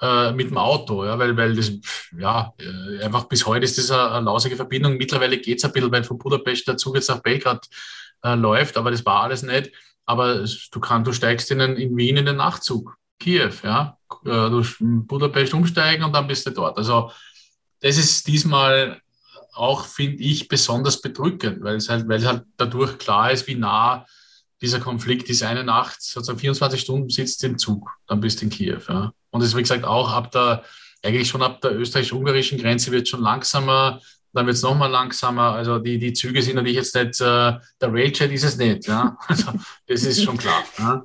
äh, 0.00 0.32
mit 0.32 0.50
dem 0.50 0.58
Auto, 0.58 1.04
ja, 1.04 1.18
weil, 1.18 1.36
weil 1.36 1.54
das, 1.54 1.72
ja, 2.18 2.52
äh, 2.58 3.04
einfach 3.04 3.24
bis 3.24 3.46
heute 3.46 3.64
ist 3.64 3.78
das 3.78 3.90
eine, 3.90 4.10
eine 4.10 4.26
lausige 4.26 4.56
Verbindung. 4.56 4.96
Mittlerweile 4.96 5.38
geht 5.38 5.58
es 5.58 5.64
ein 5.64 5.72
bisschen, 5.72 5.92
weil 5.92 6.04
von 6.04 6.18
Budapest 6.18 6.66
der 6.66 6.76
Zug 6.76 6.96
jetzt 6.96 7.08
nach 7.08 7.22
Belgrad 7.22 7.66
äh, 8.24 8.34
läuft, 8.34 8.76
aber 8.76 8.90
das 8.90 9.06
war 9.06 9.22
alles 9.22 9.42
nicht. 9.42 9.70
Aber 10.06 10.44
du 10.44 10.80
kannst, 10.80 11.06
du 11.06 11.12
steigst 11.12 11.50
in, 11.50 11.58
den, 11.58 11.76
in 11.76 11.96
Wien 11.96 12.16
in 12.16 12.26
den 12.26 12.36
Nachtzug, 12.36 12.96
Kiew, 13.18 13.50
ja, 13.62 13.98
äh, 14.24 14.28
du 14.28 14.62
Budapest 14.80 15.54
umsteigen 15.54 16.04
und 16.04 16.12
dann 16.12 16.26
bist 16.26 16.46
du 16.46 16.50
dort. 16.50 16.78
Also 16.78 17.10
das 17.80 17.96
ist 17.96 18.26
diesmal 18.26 19.00
auch, 19.52 19.84
finde 19.84 20.22
ich, 20.22 20.48
besonders 20.48 21.00
bedrückend, 21.00 21.62
weil 21.62 21.76
es 21.76 21.88
halt, 21.88 22.08
weil 22.08 22.20
es 22.20 22.26
halt 22.26 22.44
dadurch 22.56 22.98
klar 22.98 23.32
ist, 23.32 23.46
wie 23.46 23.54
nah 23.54 24.06
dieser 24.60 24.80
Konflikt 24.80 25.28
ist. 25.28 25.42
Eine 25.42 25.64
Nacht, 25.64 26.02
sozusagen 26.02 26.38
24 26.38 26.80
Stunden 26.80 27.08
sitzt 27.08 27.42
im 27.44 27.58
Zug, 27.58 27.90
dann 28.06 28.20
bist 28.20 28.40
du 28.40 28.44
in 28.44 28.50
Kiew. 28.50 28.80
Ja. 28.88 29.12
Und 29.30 29.40
es 29.40 29.48
ist, 29.48 29.56
wie 29.56 29.62
gesagt, 29.62 29.84
auch 29.84 30.12
ab 30.12 30.30
der 30.30 30.62
eigentlich 31.06 31.28
schon 31.28 31.42
ab 31.42 31.60
der 31.60 31.78
österreichisch-ungarischen 31.78 32.58
Grenze 32.58 32.90
wird 32.90 33.08
schon 33.08 33.22
langsamer, 33.22 34.00
dann 34.36 34.46
wird 34.46 34.56
es 34.56 34.62
nochmal 34.62 34.90
langsamer. 34.90 35.52
Also 35.52 35.78
die, 35.78 35.98
die 35.98 36.12
Züge 36.12 36.42
sind 36.42 36.56
natürlich 36.56 36.76
jetzt 36.76 36.94
nicht, 36.94 37.20
äh, 37.20 37.24
der 37.24 37.62
Railjet 37.82 38.32
ist 38.32 38.44
es 38.44 38.56
nicht. 38.56 38.86
Ja? 38.86 39.16
Also 39.28 39.52
das 39.86 40.02
ist 40.04 40.22
schon 40.22 40.36
klar. 40.36 40.64
Ja? 40.78 41.04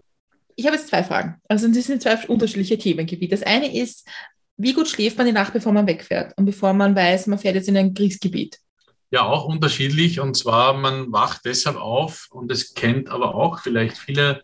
Ich 0.55 0.65
habe 0.65 0.75
jetzt 0.75 0.89
zwei 0.89 1.03
Fragen. 1.03 1.41
Also 1.47 1.67
das 1.67 1.85
sind 1.85 2.01
zwei 2.01 2.17
unterschiedliche 2.27 2.77
Themengebiete. 2.77 3.35
Das 3.35 3.43
eine 3.43 3.75
ist, 3.75 4.07
wie 4.57 4.73
gut 4.73 4.87
schläft 4.87 5.17
man 5.17 5.25
die 5.25 5.33
Nacht, 5.33 5.53
bevor 5.53 5.71
man 5.71 5.87
wegfährt 5.87 6.37
und 6.37 6.45
bevor 6.45 6.73
man 6.73 6.95
weiß, 6.95 7.27
man 7.27 7.39
fährt 7.39 7.55
jetzt 7.55 7.69
in 7.69 7.77
ein 7.77 7.93
Kriegsgebiet? 7.93 8.59
Ja, 9.09 9.23
auch 9.23 9.45
unterschiedlich. 9.45 10.19
Und 10.19 10.37
zwar, 10.37 10.73
man 10.73 11.11
wacht 11.11 11.41
deshalb 11.45 11.77
auf 11.77 12.27
und 12.31 12.51
es 12.51 12.73
kennt 12.73 13.09
aber 13.09 13.35
auch 13.35 13.59
vielleicht 13.59 13.97
viele 13.97 14.43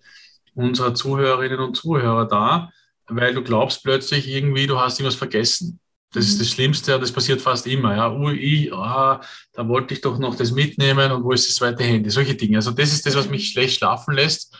unserer 0.56 0.96
Zuhörerinnen 0.96 1.60
und 1.60 1.76
Zuhörer 1.76 2.28
da, 2.28 2.72
weil 3.08 3.34
du 3.34 3.44
glaubst 3.44 3.84
plötzlich 3.84 4.28
irgendwie, 4.28 4.68
du 4.68 4.80
hast 4.80 5.00
irgendwas 5.00 5.16
vergessen. 5.16 5.80
Das 6.18 6.26
ist 6.26 6.36
mhm. 6.36 6.40
das 6.40 6.50
Schlimmste 6.50 7.00
das 7.00 7.12
passiert 7.12 7.42
fast 7.42 7.68
immer. 7.68 7.96
Ja, 7.96 8.12
ui, 8.12 8.72
ah, 8.74 9.22
da 9.54 9.68
wollte 9.68 9.94
ich 9.94 10.02
doch 10.02 10.18
noch 10.18 10.36
das 10.36 10.52
mitnehmen 10.52 11.12
und 11.12 11.24
wo 11.24 11.32
ist 11.32 11.48
das 11.48 11.56
zweite 11.56 11.84
Handy? 11.84 12.10
Solche 12.10 12.34
Dinge. 12.34 12.58
Also 12.58 12.72
das 12.72 12.92
ist 12.92 13.06
das, 13.06 13.16
was 13.16 13.30
mich 13.30 13.50
schlecht 13.50 13.78
schlafen 13.78 14.16
lässt, 14.16 14.58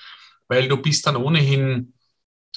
weil 0.48 0.68
du 0.68 0.78
bist 0.78 1.08
dann 1.08 1.16
ohnehin, 1.16 1.94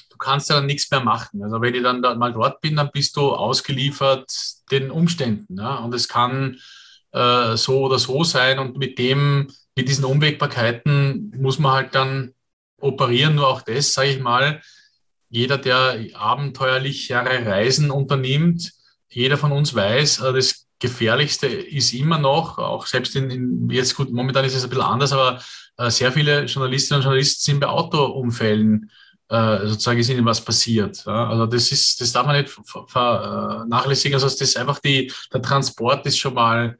du 0.09 0.17
kannst 0.17 0.49
ja 0.49 0.57
dann 0.57 0.67
nichts 0.67 0.91
mehr 0.91 0.99
machen. 0.99 1.43
Also 1.43 1.59
wenn 1.61 1.73
ich 1.73 1.81
dann 1.81 2.03
da 2.03 2.13
mal 2.13 2.31
dort 2.31 2.61
bin, 2.61 2.75
dann 2.75 2.91
bist 2.91 3.17
du 3.17 3.31
ausgeliefert 3.33 4.31
den 4.69 4.91
Umständen. 4.91 5.57
Ja? 5.57 5.77
Und 5.77 5.95
es 5.95 6.07
kann 6.07 6.59
äh, 7.11 7.57
so 7.57 7.85
oder 7.85 7.97
so 7.97 8.23
sein 8.23 8.59
und 8.59 8.77
mit 8.77 8.99
dem, 8.99 9.47
mit 9.75 9.89
diesen 9.89 10.05
Unwägbarkeiten 10.05 11.33
muss 11.39 11.57
man 11.57 11.71
halt 11.71 11.95
dann 11.95 12.35
operieren. 12.79 13.33
Nur 13.33 13.47
auch 13.47 13.63
das, 13.63 13.93
sage 13.93 14.09
ich 14.09 14.19
mal, 14.19 14.61
jeder, 15.29 15.57
der 15.57 15.97
abenteuerlichere 16.13 17.47
Reisen 17.47 17.89
unternimmt, 17.89 18.73
jeder 19.11 19.37
von 19.37 19.51
uns 19.51 19.73
weiß, 19.73 20.21
äh, 20.21 20.33
das 20.33 20.67
Gefährlichste 20.79 21.47
ist 21.47 21.93
immer 21.93 22.17
noch, 22.17 22.57
auch 22.57 22.87
selbst 22.87 23.15
in, 23.15 23.29
in 23.29 23.69
jetzt 23.69 23.95
gut, 23.95 24.11
momentan 24.11 24.45
ist 24.45 24.55
es 24.55 24.63
ein 24.63 24.69
bisschen 24.69 24.83
anders, 24.83 25.13
aber 25.13 25.39
äh, 25.77 25.91
sehr 25.91 26.11
viele 26.11 26.45
Journalistinnen 26.45 26.99
und 26.99 27.03
Journalisten 27.03 27.41
sind 27.41 27.59
bei 27.59 27.67
Autounfällen 27.67 28.89
äh, 29.29 29.67
sozusagen 29.67 29.99
ist 29.99 30.09
ihnen 30.09 30.25
was 30.25 30.43
passiert. 30.43 31.07
Also 31.07 31.45
das 31.45 31.71
ist, 31.71 32.01
das 32.01 32.11
darf 32.11 32.25
man 32.25 32.41
nicht 32.41 32.53
vernachlässigen. 32.87 34.15
Also 34.15 34.27
das 34.27 34.41
ist 34.41 34.57
einfach 34.57 34.79
die, 34.79 35.11
der 35.31 35.41
Transport 35.41 36.05
ist 36.05 36.17
schon 36.17 36.33
mal 36.33 36.77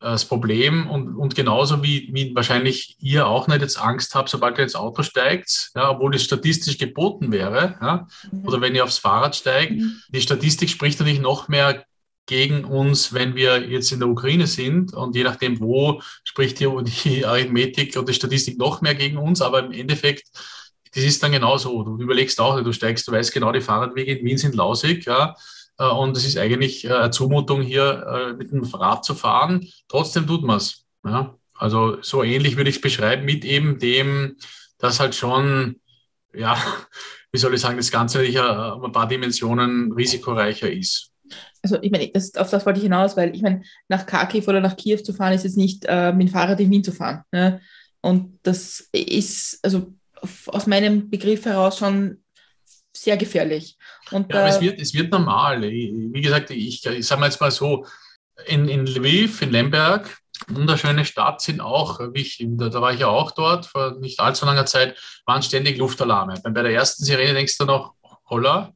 das 0.00 0.24
Problem 0.24 0.88
und, 0.88 1.14
und 1.14 1.34
genauso 1.34 1.82
wie, 1.82 2.08
wie 2.12 2.34
wahrscheinlich 2.34 2.96
ihr 3.00 3.26
auch 3.26 3.48
nicht 3.48 3.60
jetzt 3.60 3.78
Angst 3.78 4.14
habt, 4.14 4.30
sobald 4.30 4.56
ihr 4.58 4.64
ins 4.64 4.74
Auto 4.74 5.02
steigt, 5.02 5.70
ja, 5.74 5.90
obwohl 5.90 6.14
es 6.14 6.24
statistisch 6.24 6.78
geboten 6.78 7.30
wäre, 7.30 7.76
ja, 7.80 8.06
mhm. 8.32 8.46
oder 8.46 8.60
wenn 8.62 8.74
ihr 8.74 8.82
aufs 8.82 8.98
Fahrrad 8.98 9.36
steigt, 9.36 9.72
mhm. 9.72 10.00
die 10.08 10.22
Statistik 10.22 10.70
spricht 10.70 10.98
natürlich 10.98 11.20
noch 11.20 11.48
mehr 11.48 11.84
gegen 12.26 12.64
uns, 12.64 13.12
wenn 13.12 13.34
wir 13.34 13.68
jetzt 13.68 13.92
in 13.92 14.00
der 14.00 14.08
Ukraine 14.08 14.46
sind 14.46 14.94
und 14.94 15.14
je 15.16 15.24
nachdem 15.24 15.60
wo, 15.60 16.00
spricht 16.24 16.60
die, 16.60 16.68
die 17.04 17.24
Arithmetik 17.26 17.96
und 17.96 18.08
die 18.08 18.14
Statistik 18.14 18.58
noch 18.58 18.80
mehr 18.80 18.94
gegen 18.94 19.18
uns, 19.18 19.42
aber 19.42 19.64
im 19.64 19.72
Endeffekt 19.72 20.24
das 20.92 21.04
ist 21.04 21.22
dann 21.22 21.30
genauso. 21.30 21.84
Du 21.84 21.98
überlegst 22.02 22.40
auch, 22.40 22.60
du 22.60 22.72
steigst, 22.72 23.06
du 23.06 23.12
weißt 23.12 23.32
genau, 23.32 23.52
die 23.52 23.60
Fahrradwege 23.60 24.12
in 24.16 24.24
Wien 24.24 24.38
sind 24.38 24.56
lausig, 24.56 25.04
ja, 25.04 25.30
äh, 25.30 25.34
und 25.88 26.16
es 26.16 26.26
ist 26.26 26.36
eigentlich 26.36 26.84
äh, 26.84 26.92
eine 26.92 27.10
Zumutung, 27.10 27.62
hier 27.62 28.06
äh, 28.06 28.32
mit 28.34 28.50
dem 28.50 28.62
Rad 28.62 29.04
zu 29.04 29.14
fahren. 29.14 29.66
Trotzdem 29.88 30.26
tut 30.26 30.42
man 30.42 30.58
es. 30.58 30.84
Ja? 31.04 31.34
Also 31.54 31.98
so 32.02 32.22
ähnlich 32.22 32.56
würde 32.56 32.70
ich 32.70 32.76
es 32.76 32.82
beschreiben, 32.82 33.24
mit 33.24 33.44
eben 33.44 33.78
dem, 33.78 34.36
dass 34.78 35.00
halt 35.00 35.14
schon, 35.14 35.80
ja, 36.34 36.56
wie 37.32 37.38
soll 37.38 37.54
ich 37.54 37.60
sagen, 37.60 37.76
das 37.76 37.90
Ganze 37.90 38.18
natürlich 38.18 38.38
um 38.40 38.84
ein 38.84 38.92
paar 38.92 39.08
Dimensionen 39.08 39.92
risikoreicher 39.92 40.70
ist. 40.70 41.10
Also 41.62 41.78
ich 41.80 41.90
meine, 41.90 42.08
das, 42.08 42.34
auf 42.34 42.50
das 42.50 42.66
wollte 42.66 42.78
ich 42.78 42.84
hinaus, 42.84 43.16
weil 43.16 43.34
ich 43.34 43.42
meine, 43.42 43.62
nach 43.88 44.06
Kharkiv 44.06 44.48
oder 44.48 44.60
nach 44.60 44.76
Kiew 44.76 44.98
zu 44.98 45.12
fahren, 45.12 45.32
ist 45.32 45.44
jetzt 45.44 45.56
nicht 45.56 45.84
äh, 45.86 46.12
mit 46.12 46.28
dem 46.28 46.32
Fahrrad 46.32 46.58
in 46.60 46.70
Wien 46.70 46.82
zu 46.82 46.92
fahren. 46.92 47.22
Ne? 47.30 47.60
Und 48.00 48.38
das 48.42 48.88
ist, 48.92 49.60
also 49.62 49.94
aus 50.46 50.66
meinem 50.66 51.10
Begriff 51.10 51.44
heraus 51.44 51.78
schon 51.78 52.22
sehr 52.94 53.16
gefährlich. 53.16 53.76
Und, 54.10 54.32
ja, 54.32 54.40
aber 54.40 54.48
es 54.48 54.60
wird, 54.60 54.78
es 54.80 54.94
wird 54.94 55.12
normal. 55.12 55.62
Wie 55.62 56.20
gesagt, 56.20 56.50
ich, 56.50 56.84
ich 56.84 57.06
sage 57.06 57.20
mal 57.20 57.26
jetzt 57.26 57.40
mal 57.40 57.50
so, 57.50 57.86
in, 58.46 58.68
in 58.68 58.86
Lviv, 58.86 59.42
in 59.42 59.50
Lemberg, 59.50 60.18
wunderschöne 60.48 61.04
Stadt, 61.04 61.40
sind 61.40 61.60
auch, 61.60 62.00
ich, 62.14 62.42
da, 62.42 62.68
da, 62.68 62.80
war 62.80 62.92
ich 62.92 63.00
ja 63.00 63.08
auch 63.08 63.32
dort, 63.32 63.66
vor 63.66 63.98
nicht 64.00 64.20
allzu 64.20 64.46
langer 64.46 64.66
Zeit, 64.66 64.98
waren 65.26 65.42
ständig 65.42 65.78
Luftalarme. 65.78 66.34
Bei 66.42 66.62
der 66.62 66.72
ersten 66.72 67.04
Sirene 67.04 67.34
denkst 67.34 67.58
du 67.58 67.64
noch, 67.64 67.94
holla, 68.28 68.72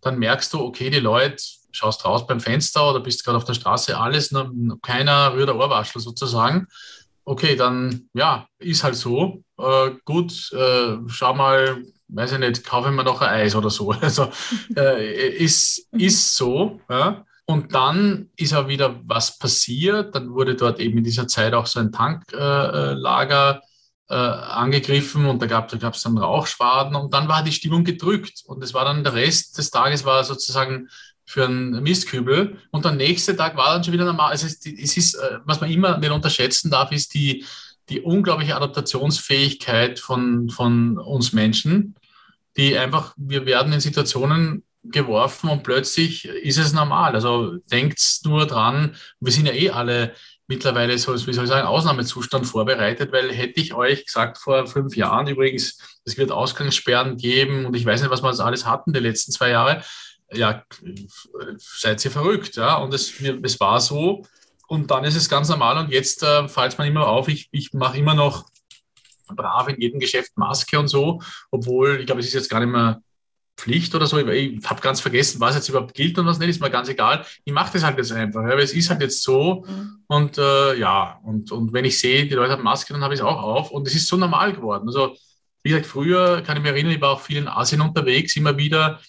dann 0.00 0.18
merkst 0.18 0.52
du, 0.52 0.60
okay, 0.60 0.90
die 0.90 1.00
Leute, 1.00 1.36
schaust 1.70 2.04
raus 2.04 2.26
beim 2.26 2.40
Fenster 2.40 2.90
oder 2.90 3.00
bist 3.00 3.24
gerade 3.24 3.38
auf 3.38 3.44
der 3.44 3.54
Straße, 3.54 3.96
alles, 3.96 4.34
keiner 4.82 5.32
rührt 5.34 5.48
der 5.48 5.56
Ohrwaschel 5.56 6.00
sozusagen. 6.00 6.66
Okay, 7.24 7.54
dann 7.56 8.08
ja, 8.14 8.46
ist 8.58 8.82
halt 8.82 8.96
so. 8.96 9.44
Äh, 9.58 9.92
gut, 10.04 10.52
äh, 10.52 10.96
schau 11.06 11.34
mal, 11.34 11.84
weiß 12.08 12.32
ich 12.32 12.38
nicht, 12.38 12.64
kaufe 12.64 12.88
ich 12.88 12.94
mir 12.94 13.04
noch 13.04 13.20
ein 13.20 13.28
Eis 13.28 13.54
oder 13.54 13.70
so. 13.70 13.92
Also 14.00 14.30
äh, 14.76 15.28
ist, 15.28 15.86
ist 15.92 16.36
so. 16.36 16.80
Ja. 16.90 17.24
Und 17.44 17.74
dann 17.74 18.30
ist 18.36 18.54
auch 18.54 18.68
wieder 18.68 19.00
was 19.04 19.38
passiert. 19.38 20.14
Dann 20.14 20.32
wurde 20.32 20.54
dort 20.56 20.80
eben 20.80 20.98
in 20.98 21.04
dieser 21.04 21.28
Zeit 21.28 21.54
auch 21.54 21.66
so 21.66 21.80
ein 21.80 21.92
Tanklager 21.92 23.62
äh, 24.08 24.14
angegriffen 24.14 25.26
und 25.26 25.40
da 25.40 25.46
gab 25.46 25.72
es 25.72 26.02
dann 26.02 26.18
Rauchschwaden 26.18 26.94
und 26.96 27.14
dann 27.14 27.28
war 27.28 27.42
die 27.42 27.52
Stimmung 27.52 27.84
gedrückt. 27.84 28.42
Und 28.46 28.62
es 28.62 28.74
war 28.74 28.84
dann 28.84 29.04
der 29.04 29.14
Rest 29.14 29.58
des 29.58 29.70
Tages 29.70 30.04
war 30.04 30.24
sozusagen 30.24 30.88
für 31.32 31.46
einen 31.46 31.82
Mistkübel. 31.82 32.58
Und 32.70 32.84
der 32.84 32.92
nächste 32.92 33.36
Tag 33.36 33.56
war 33.56 33.74
dann 33.74 33.84
schon 33.84 33.94
wieder 33.94 34.04
normal. 34.04 34.30
Also 34.30 34.46
es, 34.46 34.64
es 34.64 34.96
ist, 34.96 35.14
äh, 35.14 35.38
was 35.44 35.60
man 35.60 35.70
immer 35.70 35.98
nicht 35.98 36.10
unterschätzen 36.10 36.70
darf, 36.70 36.92
ist 36.92 37.14
die, 37.14 37.44
die 37.88 38.00
unglaubliche 38.00 38.56
Adaptationsfähigkeit 38.56 39.98
von, 39.98 40.50
von 40.50 40.98
uns 40.98 41.32
Menschen 41.32 41.94
die 42.56 42.76
einfach, 42.76 43.14
wir 43.16 43.46
werden 43.46 43.72
in 43.72 43.80
Situationen 43.80 44.64
geworfen 44.84 45.48
und 45.48 45.62
plötzlich 45.62 46.24
ist 46.26 46.58
es 46.58 46.72
normal. 46.72 47.14
Also 47.14 47.56
denkt 47.70 48.00
nur 48.24 48.46
dran, 48.46 48.96
wir 49.20 49.32
sind 49.32 49.46
ja 49.46 49.52
eh 49.52 49.70
alle 49.70 50.14
mittlerweile 50.48 50.98
so, 50.98 51.14
wie 51.14 51.32
soll 51.32 51.44
ich 51.44 51.50
sagen, 51.50 51.66
Ausnahmezustand 51.66 52.46
vorbereitet, 52.46 53.12
weil 53.12 53.32
hätte 53.32 53.60
ich 53.60 53.74
euch 53.74 54.04
gesagt 54.04 54.38
vor 54.38 54.66
fünf 54.66 54.96
Jahren 54.96 55.28
übrigens, 55.28 55.78
es 56.04 56.18
wird 56.18 56.32
Ausgangssperren 56.32 57.16
geben 57.16 57.64
und 57.64 57.76
ich 57.76 57.86
weiß 57.86 58.02
nicht, 58.02 58.10
was 58.10 58.22
wir 58.22 58.44
alles 58.44 58.66
hatten 58.66 58.92
die 58.92 59.00
letzten 59.00 59.32
zwei 59.32 59.50
Jahre, 59.50 59.82
ja, 60.34 60.64
seid 61.58 62.04
ihr 62.04 62.10
verrückt, 62.10 62.56
ja, 62.56 62.76
und 62.76 62.92
es, 62.94 63.20
es 63.20 63.60
war 63.60 63.80
so 63.80 64.24
und 64.68 64.90
dann 64.90 65.04
ist 65.04 65.16
es 65.16 65.28
ganz 65.28 65.48
normal 65.48 65.84
und 65.84 65.90
jetzt 65.90 66.22
äh, 66.22 66.48
fällt 66.48 66.72
es 66.72 66.78
mir 66.78 66.86
immer 66.86 67.06
auf, 67.06 67.28
ich, 67.28 67.48
ich 67.52 67.72
mache 67.72 67.98
immer 67.98 68.14
noch 68.14 68.46
brav 69.28 69.68
in 69.68 69.80
jedem 69.80 70.00
Geschäft 70.00 70.32
Maske 70.36 70.78
und 70.78 70.88
so, 70.88 71.20
obwohl, 71.50 72.00
ich 72.00 72.06
glaube, 72.06 72.20
es 72.20 72.28
ist 72.28 72.34
jetzt 72.34 72.50
gar 72.50 72.60
nicht 72.60 72.72
mehr 72.72 73.02
Pflicht 73.56 73.94
oder 73.94 74.06
so. 74.06 74.18
Ich, 74.18 74.26
ich 74.26 74.70
habe 74.70 74.80
ganz 74.80 75.00
vergessen, 75.00 75.40
was 75.40 75.54
jetzt 75.54 75.68
überhaupt 75.68 75.94
gilt 75.94 76.18
und 76.18 76.26
was 76.26 76.38
nicht, 76.38 76.48
ist 76.48 76.60
mir 76.60 76.70
ganz 76.70 76.88
egal. 76.88 77.24
Ich 77.44 77.52
mache 77.52 77.72
das 77.72 77.84
halt 77.84 77.98
jetzt 77.98 78.12
einfach, 78.12 78.42
ja, 78.42 78.48
weil 78.48 78.60
es 78.60 78.72
ist 78.72 78.90
halt 78.90 79.02
jetzt 79.02 79.22
so. 79.22 79.64
Mhm. 79.66 80.04
Und 80.06 80.38
äh, 80.38 80.78
ja, 80.78 81.20
und, 81.22 81.52
und 81.52 81.72
wenn 81.72 81.84
ich 81.84 81.98
sehe, 81.98 82.26
die 82.26 82.34
Leute 82.34 82.52
haben 82.52 82.62
Maske, 82.62 82.92
dann 82.92 83.02
habe 83.02 83.14
ich 83.14 83.20
es 83.20 83.26
auch 83.26 83.42
auf. 83.42 83.70
Und 83.70 83.86
es 83.86 83.94
ist 83.94 84.08
so 84.08 84.16
normal 84.16 84.52
geworden. 84.52 84.88
Also, 84.88 85.16
wie 85.62 85.70
gesagt, 85.70 85.86
früher 85.86 86.42
kann 86.42 86.56
ich 86.56 86.62
mich 86.62 86.72
erinnern, 86.72 86.92
ich 86.92 87.00
war 87.00 87.10
auch 87.10 87.20
viel 87.20 87.36
in 87.36 87.46
Asien 87.46 87.80
unterwegs, 87.80 88.34
immer 88.36 88.56
wieder, 88.56 89.00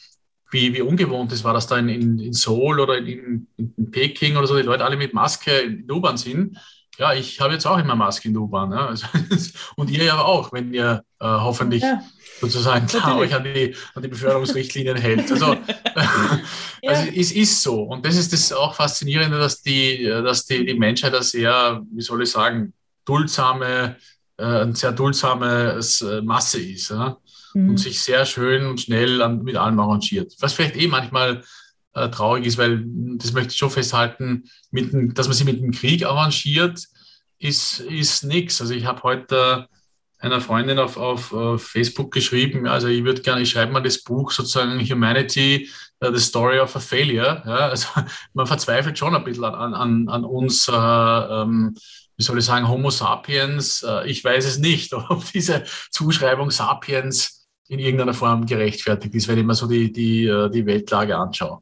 wie, 0.54 0.74
wie 0.74 0.82
ungewohnt 0.82 1.32
es 1.32 1.44
war, 1.44 1.54
dass 1.54 1.68
da 1.68 1.78
in, 1.78 1.89
in, 1.89 2.20
in 2.20 2.34
Seoul 2.34 2.80
oder 2.80 2.98
in, 2.98 3.48
in, 3.58 3.92
Peking 3.92 4.38
oder 4.38 4.48
so 4.48 4.56
die 4.56 4.63
Leute 4.63 4.86
alle 4.86 4.96
mit 4.96 5.13
Maske 5.13 5.52
in 5.52 5.88
der 5.88 5.98
U-Bahn 5.98 6.18
sind. 6.18 6.58
Ja, 6.98 7.13
ich 7.13 7.42
habe 7.42 7.54
jetzt 7.54 7.66
auch 7.66 7.80
immer 7.80 7.96
Maske 7.96 8.28
in 8.28 8.36
der 8.36 8.44
U-Bahn. 8.44 8.72
Ja. 8.72 8.88
Also, 8.88 9.08
und 9.76 9.89
ihr 9.89 10.04
ja 10.04 10.22
auch, 10.22 10.54
wenn 10.54 10.74
ihr 10.74 11.04
äh, 11.20 11.26
hoffentlich 11.26 11.82
ja. 11.82 12.04
sozusagen 12.39 12.86
klar 12.86 13.18
euch 13.18 13.34
an 13.34 13.44
die, 13.44 13.76
an 13.96 14.04
die 14.04 14.08
Beförderungsrichtlinien 14.08 14.98
hält. 14.98 15.32
Also, 15.32 15.54
ja. 16.82 16.89
also 16.89 17.10
es 17.16 17.32
ist 17.32 17.62
so. 17.63 17.84
Und 17.84 18.06
das 18.06 18.16
ist 18.16 18.32
das 18.32 18.54
auch 18.54 18.76
Faszinierende, 18.76 19.39
dass 19.39 19.62
die, 19.62 20.06
dass 20.06 20.46
die, 20.46 20.66
die 20.66 20.76
Menschheit 20.76 21.13
eine 21.13 21.24
sehr, 21.24 21.82
wie 21.92 22.02
soll 22.02 22.22
ich 22.22 22.30
sagen, 22.30 22.74
duldsame, 23.06 23.98
äh, 24.38 24.44
eine 24.44 24.76
sehr 24.76 24.92
duldsame 24.92 25.80
äh, 25.80 26.22
Masse 26.22 26.62
ist. 26.62 26.89
Ja? 26.89 27.18
Mhm. 27.54 27.70
Und 27.70 27.78
sich 27.78 28.02
sehr 28.02 28.26
schön 28.26 28.66
und 28.66 28.82
schnell 28.82 29.22
an, 29.22 29.44
mit 29.44 29.56
allem 29.56 29.80
arrangiert. 29.80 30.34
Was 30.39 30.54
vielleicht 30.54 30.76
eh 30.76 30.88
manchmal 30.88 31.44
äh, 31.94 32.10
traurig 32.10 32.46
ist, 32.46 32.58
weil 32.58 32.84
das 33.18 33.34
möchte 33.34 33.52
ich 33.52 33.58
schon 33.58 33.70
festhalten, 33.70 34.50
mit, 34.72 35.18
dass 35.18 35.28
man 35.28 35.36
sich 35.36 35.46
mit 35.46 35.62
dem 35.62 35.72
Krieg 35.72 36.06
arrangiert, 36.06 36.88
ist, 37.39 37.80
ist 37.82 38.24
nichts. 38.24 38.62
Also 38.62 38.74
ich 38.74 38.86
habe 38.86 39.04
heute 39.04 39.68
einer 40.24 40.39
Freundin 40.39 40.80
auf, 40.80 40.96
auf, 40.96 41.34
auf 41.34 41.63
Facebook 41.68 42.12
geschrieben, 42.12 42.66
also 42.66 42.88
ich 42.88 43.04
würde 43.04 43.22
gerne, 43.22 43.42
ich 43.42 43.50
schreibe 43.50 43.74
mal 43.74 43.84
das 43.84 44.02
Buch 44.02 44.32
sozusagen 44.32 44.80
Humanity, 44.80 45.70
uh, 46.04 46.13
The 46.13 46.22
Story 46.22 46.60
of 46.60 46.74
a 46.78 46.80
Failure. 46.80 47.44
Ja, 47.46 47.70
also 47.70 47.88
man 48.34 48.48
verzweifelt 48.48 48.98
schon 48.98 49.16
ein 49.16 49.24
bisschen 49.24 49.44
an, 49.44 49.74
an, 49.74 50.08
an 50.08 50.24
uns, 50.24 50.70
äh, 50.70 50.74
ähm, 50.74 51.76
wie 52.16 52.24
soll 52.24 52.39
ich 52.39 52.46
sagen, 52.46 52.70
Homo 52.70 52.89
sapiens. 52.89 53.84
Äh, 53.84 54.10
ich 54.10 54.24
weiß 54.24 54.46
es 54.46 54.60
nicht, 54.60 54.94
ob 55.10 55.30
diese 55.32 55.66
Zuschreibung 55.92 56.52
Sapiens 56.52 57.43
in 57.67 57.80
irgendeiner 57.80 58.13
Form 58.13 58.45
gerechtfertigt 58.45 59.15
ist, 59.15 59.28
wenn 59.28 59.39
ich 59.39 59.45
mir 59.45 59.56
so 59.56 59.67
die, 59.67 59.91
die, 59.91 60.26
äh, 60.26 60.49
die 60.49 60.65
Weltlage 60.65 61.15
anschaue. 61.15 61.62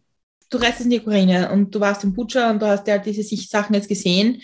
du 0.50 0.58
reist 0.58 0.82
in 0.82 0.90
die 0.90 1.00
Ukraine 1.00 1.52
und 1.52 1.74
du 1.74 1.80
warst 1.80 2.04
in 2.04 2.14
Butscha 2.14 2.52
und 2.52 2.62
du 2.62 2.68
hast 2.68 2.88
ja 2.88 2.98
diese 2.98 3.24
Sachen 3.24 3.74
jetzt 3.74 3.90
gesehen. 3.90 4.42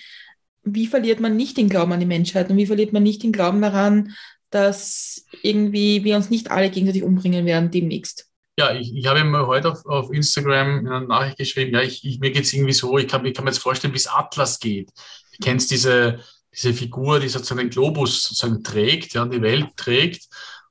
Wie 0.64 0.88
verliert 0.88 1.20
man 1.20 1.36
nicht 1.36 1.58
den 1.58 1.70
Glauben 1.70 1.94
an 1.94 2.00
die 2.00 2.06
Menschheit 2.06 2.50
und 2.50 2.58
wie 2.58 2.66
verliert 2.66 2.94
man 2.94 3.04
nicht 3.04 3.24
den 3.24 3.32
Glauben 3.32 3.62
daran, 3.62 4.16
dass 4.50 5.26
irgendwie 5.44 6.04
wir 6.04 6.16
uns 6.16 6.30
nicht 6.30 6.52
alle 6.52 6.70
gegenseitig 6.70 7.04
umbringen 7.04 7.46
werden 7.46 7.72
demnächst? 7.72 8.28
Ja, 8.60 8.74
ich, 8.74 8.96
ich 8.96 9.06
habe 9.06 9.24
mir 9.24 9.46
heute 9.46 9.72
auf, 9.72 9.86
auf 9.86 10.12
Instagram 10.12 10.80
eine 10.80 11.02
Nachricht 11.02 11.38
geschrieben, 11.38 11.74
ja, 11.74 11.82
ich, 11.82 12.04
ich 12.04 12.20
mir 12.20 12.32
geht 12.32 12.44
es 12.44 12.54
irgendwie 12.54 12.74
so, 12.74 12.98
ich 12.98 13.08
kann, 13.08 13.24
ich 13.26 13.36
kann 13.36 13.46
mir 13.46 13.52
jetzt 13.52 13.60
vorstellen, 13.60 13.94
wie 13.94 13.98
es 13.98 14.08
Atlas 14.08 14.60
geht. 14.60 14.90
Du 14.90 15.44
kennst 15.44 15.70
diese, 15.70 16.20
diese 16.52 16.74
Figur, 16.74 17.20
die 17.20 17.28
sozusagen 17.28 17.60
den 17.60 17.70
Globus 17.70 18.24
sozusagen 18.24 18.64
trägt, 18.64 19.14
ja, 19.14 19.26
die 19.26 19.42
Welt 19.42 19.68
trägt. 19.76 20.28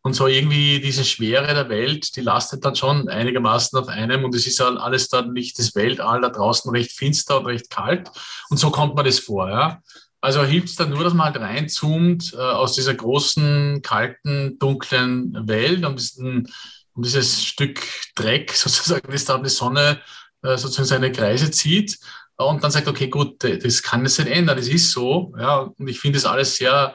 Und 0.07 0.12
so 0.12 0.29
irgendwie 0.29 0.79
diese 0.79 1.05
Schwere 1.05 1.53
der 1.53 1.69
Welt, 1.69 2.14
die 2.14 2.21
lastet 2.21 2.64
dann 2.64 2.77
schon 2.77 3.09
einigermaßen 3.09 3.77
auf 3.77 3.88
einem 3.88 4.23
und 4.23 4.37
es 4.37 4.47
ist 4.47 4.61
halt 4.61 4.79
alles 4.79 5.09
dann 5.09 5.33
nicht 5.33 5.59
das 5.59 5.75
Weltall 5.75 6.21
da 6.21 6.29
draußen 6.29 6.71
recht 6.71 6.92
finster 6.92 7.40
und 7.40 7.47
recht 7.47 7.71
kalt. 7.71 8.09
Und 8.49 8.59
so 8.59 8.71
kommt 8.71 8.95
man 8.95 9.05
das 9.05 9.19
vor, 9.19 9.51
ja. 9.51 9.83
Also 10.21 10.45
hilft 10.45 10.69
es 10.69 10.77
dann 10.77 10.90
nur, 10.90 11.03
dass 11.03 11.12
man 11.12 11.27
halt 11.27 11.40
reinzoomt 11.40 12.35
äh, 12.35 12.37
aus 12.37 12.75
dieser 12.75 12.95
großen, 12.95 13.83
kalten, 13.83 14.61
dunklen 14.61 15.49
Welt 15.49 15.85
und 15.85 15.99
diesen, 15.99 16.53
um 16.92 17.03
dieses 17.03 17.45
Stück 17.45 17.83
Dreck 18.14 18.53
sozusagen, 18.55 19.11
das 19.11 19.25
da 19.25 19.35
um 19.35 19.42
die 19.42 19.51
Sonne 19.51 20.01
äh, 20.42 20.57
sozusagen 20.57 20.87
seine 20.87 21.11
Kreise 21.11 21.51
zieht 21.51 21.99
und 22.37 22.62
dann 22.62 22.71
sagt, 22.71 22.87
okay, 22.87 23.09
gut, 23.09 23.42
das 23.42 23.83
kann 23.83 24.07
es 24.07 24.19
nicht 24.19 24.31
ändern, 24.31 24.57
das 24.57 24.69
ist 24.69 24.92
so. 24.92 25.35
Ja, 25.37 25.62
und 25.77 25.88
ich 25.88 25.99
finde 25.99 26.19
das 26.19 26.27
alles 26.27 26.55
sehr 26.55 26.95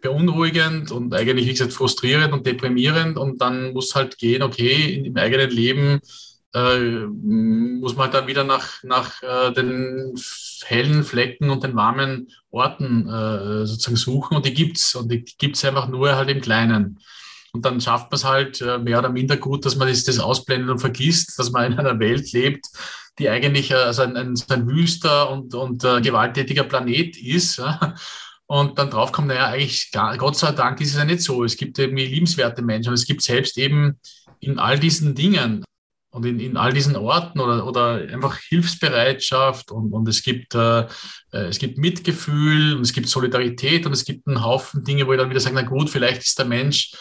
beunruhigend 0.00 0.90
und 0.90 1.14
eigentlich, 1.14 1.46
wie 1.46 1.52
gesagt, 1.52 1.72
frustrierend 1.72 2.32
und 2.32 2.46
deprimierend. 2.46 3.16
Und 3.16 3.40
dann 3.40 3.72
muss 3.72 3.94
halt 3.94 4.18
gehen, 4.18 4.42
okay, 4.42 5.02
im 5.04 5.16
eigenen 5.16 5.50
Leben 5.50 6.00
äh, 6.54 6.78
muss 6.78 7.96
man 7.96 8.04
halt 8.04 8.14
dann 8.14 8.26
wieder 8.26 8.44
nach, 8.44 8.82
nach 8.82 9.22
äh, 9.22 9.52
den 9.52 10.14
hellen 10.64 11.04
Flecken 11.04 11.50
und 11.50 11.62
den 11.64 11.76
warmen 11.76 12.28
Orten 12.50 13.08
äh, 13.08 13.66
sozusagen 13.66 13.96
suchen. 13.96 14.36
Und 14.36 14.46
die 14.46 14.54
gibt's 14.54 14.94
Und 14.94 15.10
die 15.10 15.24
gibt's 15.24 15.64
einfach 15.64 15.88
nur 15.88 16.14
halt 16.16 16.30
im 16.30 16.40
Kleinen. 16.40 16.98
Und 17.52 17.64
dann 17.64 17.80
schafft 17.80 18.10
man 18.10 18.16
es 18.16 18.24
halt 18.24 18.60
äh, 18.60 18.78
mehr 18.78 18.98
oder 18.98 19.08
minder 19.10 19.36
gut, 19.36 19.64
dass 19.64 19.76
man 19.76 19.88
das, 19.88 20.04
das 20.04 20.18
ausblendet 20.18 20.70
und 20.70 20.78
vergisst, 20.80 21.38
dass 21.38 21.50
man 21.50 21.72
in 21.72 21.78
einer 21.78 21.98
Welt 21.98 22.30
lebt, 22.32 22.66
die 23.18 23.28
eigentlich 23.28 23.74
also 23.74 24.02
ein, 24.02 24.16
ein, 24.16 24.34
ein 24.48 24.68
wüster 24.68 25.30
und, 25.30 25.54
und 25.54 25.82
äh, 25.82 26.00
gewalttätiger 26.00 26.64
Planet 26.64 27.16
ist. 27.16 27.60
Und 28.50 28.78
dann 28.78 28.88
draufkommt, 28.88 29.28
naja, 29.28 29.48
eigentlich, 29.48 29.90
Gott 29.92 30.36
sei 30.36 30.52
Dank 30.52 30.80
ist 30.80 30.92
es 30.92 30.96
ja 30.96 31.04
nicht 31.04 31.22
so. 31.22 31.44
Es 31.44 31.56
gibt 31.56 31.78
irgendwie 31.78 32.06
liebenswerte 32.06 32.62
Menschen. 32.62 32.94
Es 32.94 33.04
gibt 33.04 33.20
selbst 33.20 33.58
eben 33.58 34.00
in 34.40 34.58
all 34.58 34.78
diesen 34.78 35.14
Dingen 35.14 35.64
und 36.10 36.24
in, 36.24 36.40
in 36.40 36.56
all 36.56 36.72
diesen 36.72 36.96
Orten 36.96 37.40
oder, 37.40 37.66
oder 37.66 37.96
einfach 38.10 38.38
Hilfsbereitschaft 38.38 39.70
und, 39.70 39.92
und 39.92 40.08
es, 40.08 40.22
gibt, 40.22 40.54
äh, 40.54 40.80
äh 40.80 41.48
es 41.48 41.58
gibt 41.58 41.76
Mitgefühl 41.76 42.74
und 42.74 42.80
es 42.80 42.94
gibt 42.94 43.08
Solidarität 43.08 43.84
und 43.84 43.92
es 43.92 44.06
gibt 44.06 44.26
einen 44.26 44.42
Haufen 44.42 44.82
Dinge, 44.82 45.06
wo 45.06 45.12
ich 45.12 45.18
dann 45.18 45.28
wieder 45.28 45.40
sage, 45.40 45.54
na 45.54 45.62
gut, 45.62 45.90
vielleicht 45.90 46.22
ist 46.22 46.38
der 46.38 46.46
Mensch 46.46 46.92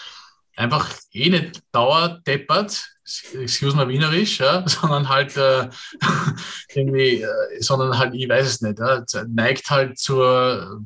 einfach 0.57 0.93
eh 1.13 1.29
nicht 1.29 1.62
dauerdeppert, 1.71 2.89
excuse 3.36 3.73
mal 3.73 3.88
wienerisch, 3.88 4.39
ja, 4.39 4.63
sondern 4.67 5.07
halt 5.07 5.38
äh, 5.38 5.69
irgendwie, 6.75 7.21
äh, 7.21 7.62
sondern 7.62 7.97
halt, 7.97 8.13
ich 8.15 8.27
weiß 8.27 8.45
es 8.45 8.62
nicht, 8.62 8.79
ja, 8.79 9.05
neigt 9.29 9.69
halt 9.69 9.97
zur, 9.97 10.81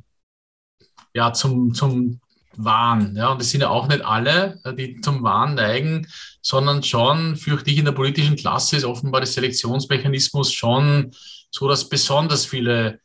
ja, 1.14 1.34
zum, 1.34 1.74
zum 1.74 2.20
Wahn. 2.56 3.16
Ja, 3.16 3.32
und 3.32 3.42
das 3.42 3.50
sind 3.50 3.62
ja 3.62 3.70
auch 3.70 3.88
nicht 3.88 4.04
alle, 4.04 4.60
äh, 4.64 4.74
die 4.74 5.00
zum 5.02 5.24
Wahn 5.24 5.56
neigen, 5.56 6.08
sondern 6.42 6.84
schon, 6.84 7.36
fürchte 7.36 7.72
ich, 7.72 7.78
in 7.78 7.86
der 7.86 7.92
politischen 7.92 8.36
Klasse 8.36 8.78
ist 8.78 8.86
offenbar 8.86 9.22
der 9.22 9.28
Selektionsmechanismus 9.28 10.52
schon 10.52 11.12
so, 11.50 11.68
dass 11.68 11.88
besonders 11.88 12.46
viele 12.46 13.00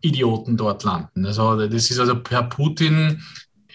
Idioten 0.00 0.56
dort 0.56 0.84
landen. 0.84 1.26
Also 1.26 1.66
das 1.66 1.90
ist 1.90 1.98
also 1.98 2.20
Herr 2.28 2.44
Putin 2.44 3.22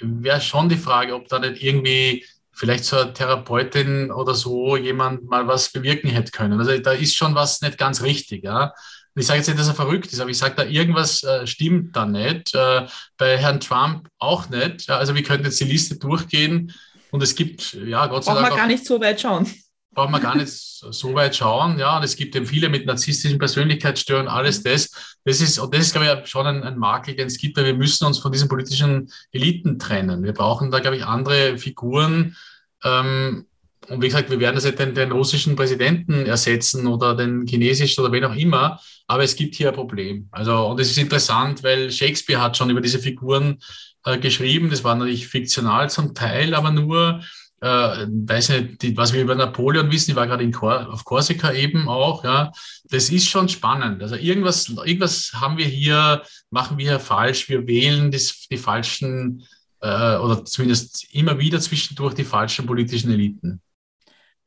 wäre 0.02 0.42
schon 0.42 0.70
die 0.70 0.78
Frage, 0.78 1.16
ob 1.16 1.28
da 1.28 1.40
nicht 1.40 1.62
irgendwie 1.64 2.26
vielleicht 2.52 2.86
so 2.86 2.98
eine 2.98 3.14
Therapeutin 3.14 4.12
oder 4.12 4.34
so 4.34 4.76
jemand 4.76 5.30
mal 5.30 5.48
was 5.48 5.72
bewirken 5.72 6.10
hätte 6.10 6.32
können. 6.32 6.60
Also 6.60 6.78
da 6.78 6.92
ist 6.92 7.16
schon 7.16 7.36
was 7.36 7.62
nicht 7.62 7.78
ganz 7.78 8.02
richtig. 8.02 8.44
Ja. 8.44 8.74
Ich 9.16 9.26
sage 9.26 9.40
jetzt 9.40 9.48
nicht, 9.48 9.60
dass 9.60 9.68
er 9.68 9.76
verrückt 9.76 10.12
ist, 10.12 10.20
aber 10.20 10.30
ich 10.30 10.38
sage 10.38 10.56
da, 10.56 10.64
irgendwas 10.64 11.24
äh, 11.24 11.46
stimmt 11.46 11.96
da 11.96 12.06
nicht. 12.06 12.56
Äh, 12.56 12.88
bei 13.18 13.38
Herrn 13.38 13.60
Trump 13.60 14.08
auch 14.20 14.50
nicht. 14.50 14.88
Ja, 14.88 14.98
also 14.98 15.16
wir 15.16 15.24
könnten 15.24 15.46
jetzt 15.46 15.60
die 15.60 15.66
Liste 15.66 15.98
durchgehen 15.98 16.74
und 17.12 17.22
es 17.22 17.36
gibt, 17.36 17.74
ja, 17.74 18.08
Gott 18.08 18.24
sei 18.24 18.34
Dank. 18.34 18.48
Braucht 18.48 18.52
man 18.52 18.60
gar 18.60 18.68
nicht 18.68 18.86
so 18.86 19.02
weit 19.02 19.20
schauen. 19.20 19.54
Braucht 19.94 20.12
man 20.12 20.22
gar 20.22 20.36
nicht 20.36 20.50
so 20.92 21.14
weit 21.14 21.36
schauen. 21.36 21.78
Ja, 21.78 21.98
und 21.98 22.04
es 22.04 22.16
gibt 22.16 22.36
eben 22.36 22.46
viele 22.46 22.70
mit 22.70 22.86
narzisstischen 22.86 23.38
Persönlichkeitsstörungen, 23.38 24.30
alles 24.30 24.64
das. 24.64 24.92
Das 25.26 25.42
ist, 25.42 25.60
und 25.60 25.74
das 25.74 25.82
ist, 25.82 25.94
glaube 25.94 26.22
ich, 26.24 26.30
schon 26.30 26.48
ein, 26.48 26.64
ein 26.64 26.78
Makel, 26.78 27.16
den 27.16 27.28
es 27.28 27.38
gibt, 27.38 27.58
weil 27.58 27.66
wir 27.66 27.76
müssen 27.76 28.06
uns 28.06 28.18
von 28.18 28.32
diesen 28.32 28.48
politischen 28.48 29.12
Eliten 29.32 29.78
trennen. 29.78 30.24
Wir 30.24 30.34
brauchen 30.34 30.72
da, 30.72 30.80
glaube 30.80 30.96
ich, 30.96 31.06
andere 31.06 31.58
Figuren, 31.58 32.38
ähm, 32.84 33.46
und 33.90 34.02
wie 34.02 34.08
gesagt, 34.08 34.30
wir 34.30 34.40
werden 34.40 34.56
das 34.56 34.66
nicht 34.66 34.80
den, 34.80 34.94
den, 34.94 35.12
russischen 35.12 35.56
Präsidenten 35.56 36.26
ersetzen 36.26 36.86
oder 36.88 37.16
den 37.16 37.48
chinesischen 37.48 38.04
oder 38.04 38.14
wen 38.14 38.26
auch 38.26 38.36
immer, 38.36 38.80
aber 39.08 39.24
es 39.24 39.36
gibt 39.36 39.56
hier 39.56 39.70
ein 39.70 39.76
Problem. 39.76 40.28
Also, 40.32 40.68
und 40.68 40.80
es 40.80 40.92
ist 40.92 40.98
interessant, 40.98 41.64
weil 41.64 41.92
Shakespeare 41.92 42.42
hat 42.42 42.56
schon 42.56 42.70
über 42.70 42.82
diese 42.82 43.00
Figuren 43.00 43.58
äh, 44.06 44.18
geschrieben. 44.20 44.70
Das 44.70 44.84
war 44.84 44.96
natürlich 44.96 45.28
fiktional 45.28 45.90
zum 45.90 46.14
Teil, 46.14 46.54
aber 46.54 46.72
nur, 46.72 47.22
äh, 47.62 47.68
weiß 47.68 48.50
nicht, 48.50 48.82
die, 48.84 48.96
was 48.98 49.14
wir 49.14 49.22
über 49.24 49.36
Napoleon 49.36 49.92
wissen, 49.92 50.12
ich 50.12 50.16
war 50.16 50.28
gerade 50.28 50.50
auf 50.90 51.04
Korsika 51.04 51.52
eben 51.52 51.90
auch, 51.90 52.24
ja. 52.24 52.52
Das 52.90 53.10
ist 53.10 53.30
schon 53.30 53.50
spannend. 53.50 54.02
Also 54.04 54.16
irgendwas, 54.16 54.70
irgendwas 54.70 55.32
haben 55.34 55.58
wir 55.58 55.66
hier, 55.66 56.24
machen 56.52 56.78
wir 56.78 56.90
hier 56.90 57.00
falsch. 57.00 57.50
Wir 57.50 57.66
wählen 57.68 58.12
das, 58.12 58.48
die 58.50 58.58
falschen 58.58 59.44
äh, 59.82 60.18
oder 60.18 60.46
zumindest 60.46 61.14
immer 61.14 61.40
wieder 61.40 61.60
zwischendurch 61.60 62.14
die 62.14 62.24
falschen 62.24 62.66
politischen 62.66 63.12
Eliten. 63.12 63.62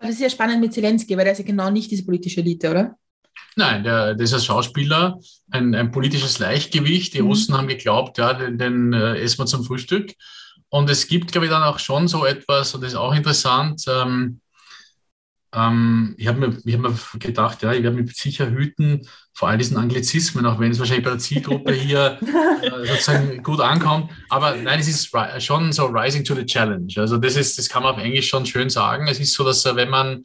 Das 0.04 0.16
ist 0.16 0.20
ja 0.20 0.28
spannend 0.28 0.60
mit 0.60 0.74
Zelensky, 0.74 1.16
weil 1.16 1.24
der 1.24 1.32
ist 1.32 1.38
ja 1.38 1.46
genau 1.46 1.70
nicht 1.70 1.90
diese 1.90 2.04
politische 2.04 2.40
Elite, 2.40 2.70
oder? 2.70 2.98
Nein, 3.56 3.84
der, 3.84 4.14
der 4.14 4.24
ist 4.24 4.34
als 4.34 4.44
Schauspieler 4.44 5.18
ein, 5.50 5.74
ein 5.74 5.92
politisches 5.92 6.38
Leichtgewicht. 6.38 7.14
Die 7.14 7.22
mhm. 7.22 7.28
Russen 7.28 7.56
haben 7.56 7.68
geglaubt, 7.68 8.18
ja, 8.18 8.34
den, 8.34 8.58
den 8.58 8.92
äh, 8.92 9.16
essen 9.16 9.38
wir 9.38 9.46
zum 9.46 9.64
Frühstück. 9.64 10.12
Und 10.68 10.90
es 10.90 11.06
gibt, 11.06 11.32
glaube 11.32 11.46
ich, 11.46 11.50
dann 11.50 11.62
auch 11.62 11.78
schon 11.78 12.06
so 12.06 12.26
etwas, 12.26 12.74
und 12.74 12.82
das 12.82 12.92
ist 12.92 12.98
auch 12.98 13.14
interessant, 13.14 13.82
ähm, 13.88 14.40
ähm, 15.54 16.14
ich 16.18 16.26
habe 16.26 16.40
mir, 16.40 16.74
hab 16.74 16.80
mir 16.80 17.18
gedacht, 17.18 17.62
ja, 17.62 17.72
ich 17.72 17.82
werde 17.82 17.96
mich 17.96 18.14
sicher 18.16 18.50
hüten 18.50 19.06
vor 19.32 19.48
all 19.48 19.58
diesen 19.58 19.76
Anglizismen, 19.76 20.46
auch 20.46 20.58
wenn 20.58 20.72
es 20.72 20.78
wahrscheinlich 20.78 21.04
bei 21.04 21.10
der 21.10 21.18
Zielgruppe 21.18 21.72
hier 21.72 22.18
äh, 22.62 22.86
sozusagen 22.86 23.42
gut 23.42 23.60
ankommt. 23.60 24.10
Aber 24.28 24.54
nein, 24.56 24.80
es 24.80 24.88
ist 24.88 25.10
schon 25.38 25.72
so 25.72 25.86
rising 25.86 26.24
to 26.24 26.34
the 26.34 26.46
challenge. 26.46 26.94
Also 26.96 27.18
das 27.18 27.36
ist, 27.36 27.58
das 27.58 27.68
kann 27.68 27.82
man 27.82 27.94
auf 27.94 28.00
Englisch 28.00 28.28
schon 28.28 28.46
schön 28.46 28.70
sagen. 28.70 29.06
Es 29.08 29.20
ist 29.20 29.34
so, 29.34 29.44
dass 29.44 29.64
wenn 29.64 29.90
man 29.90 30.24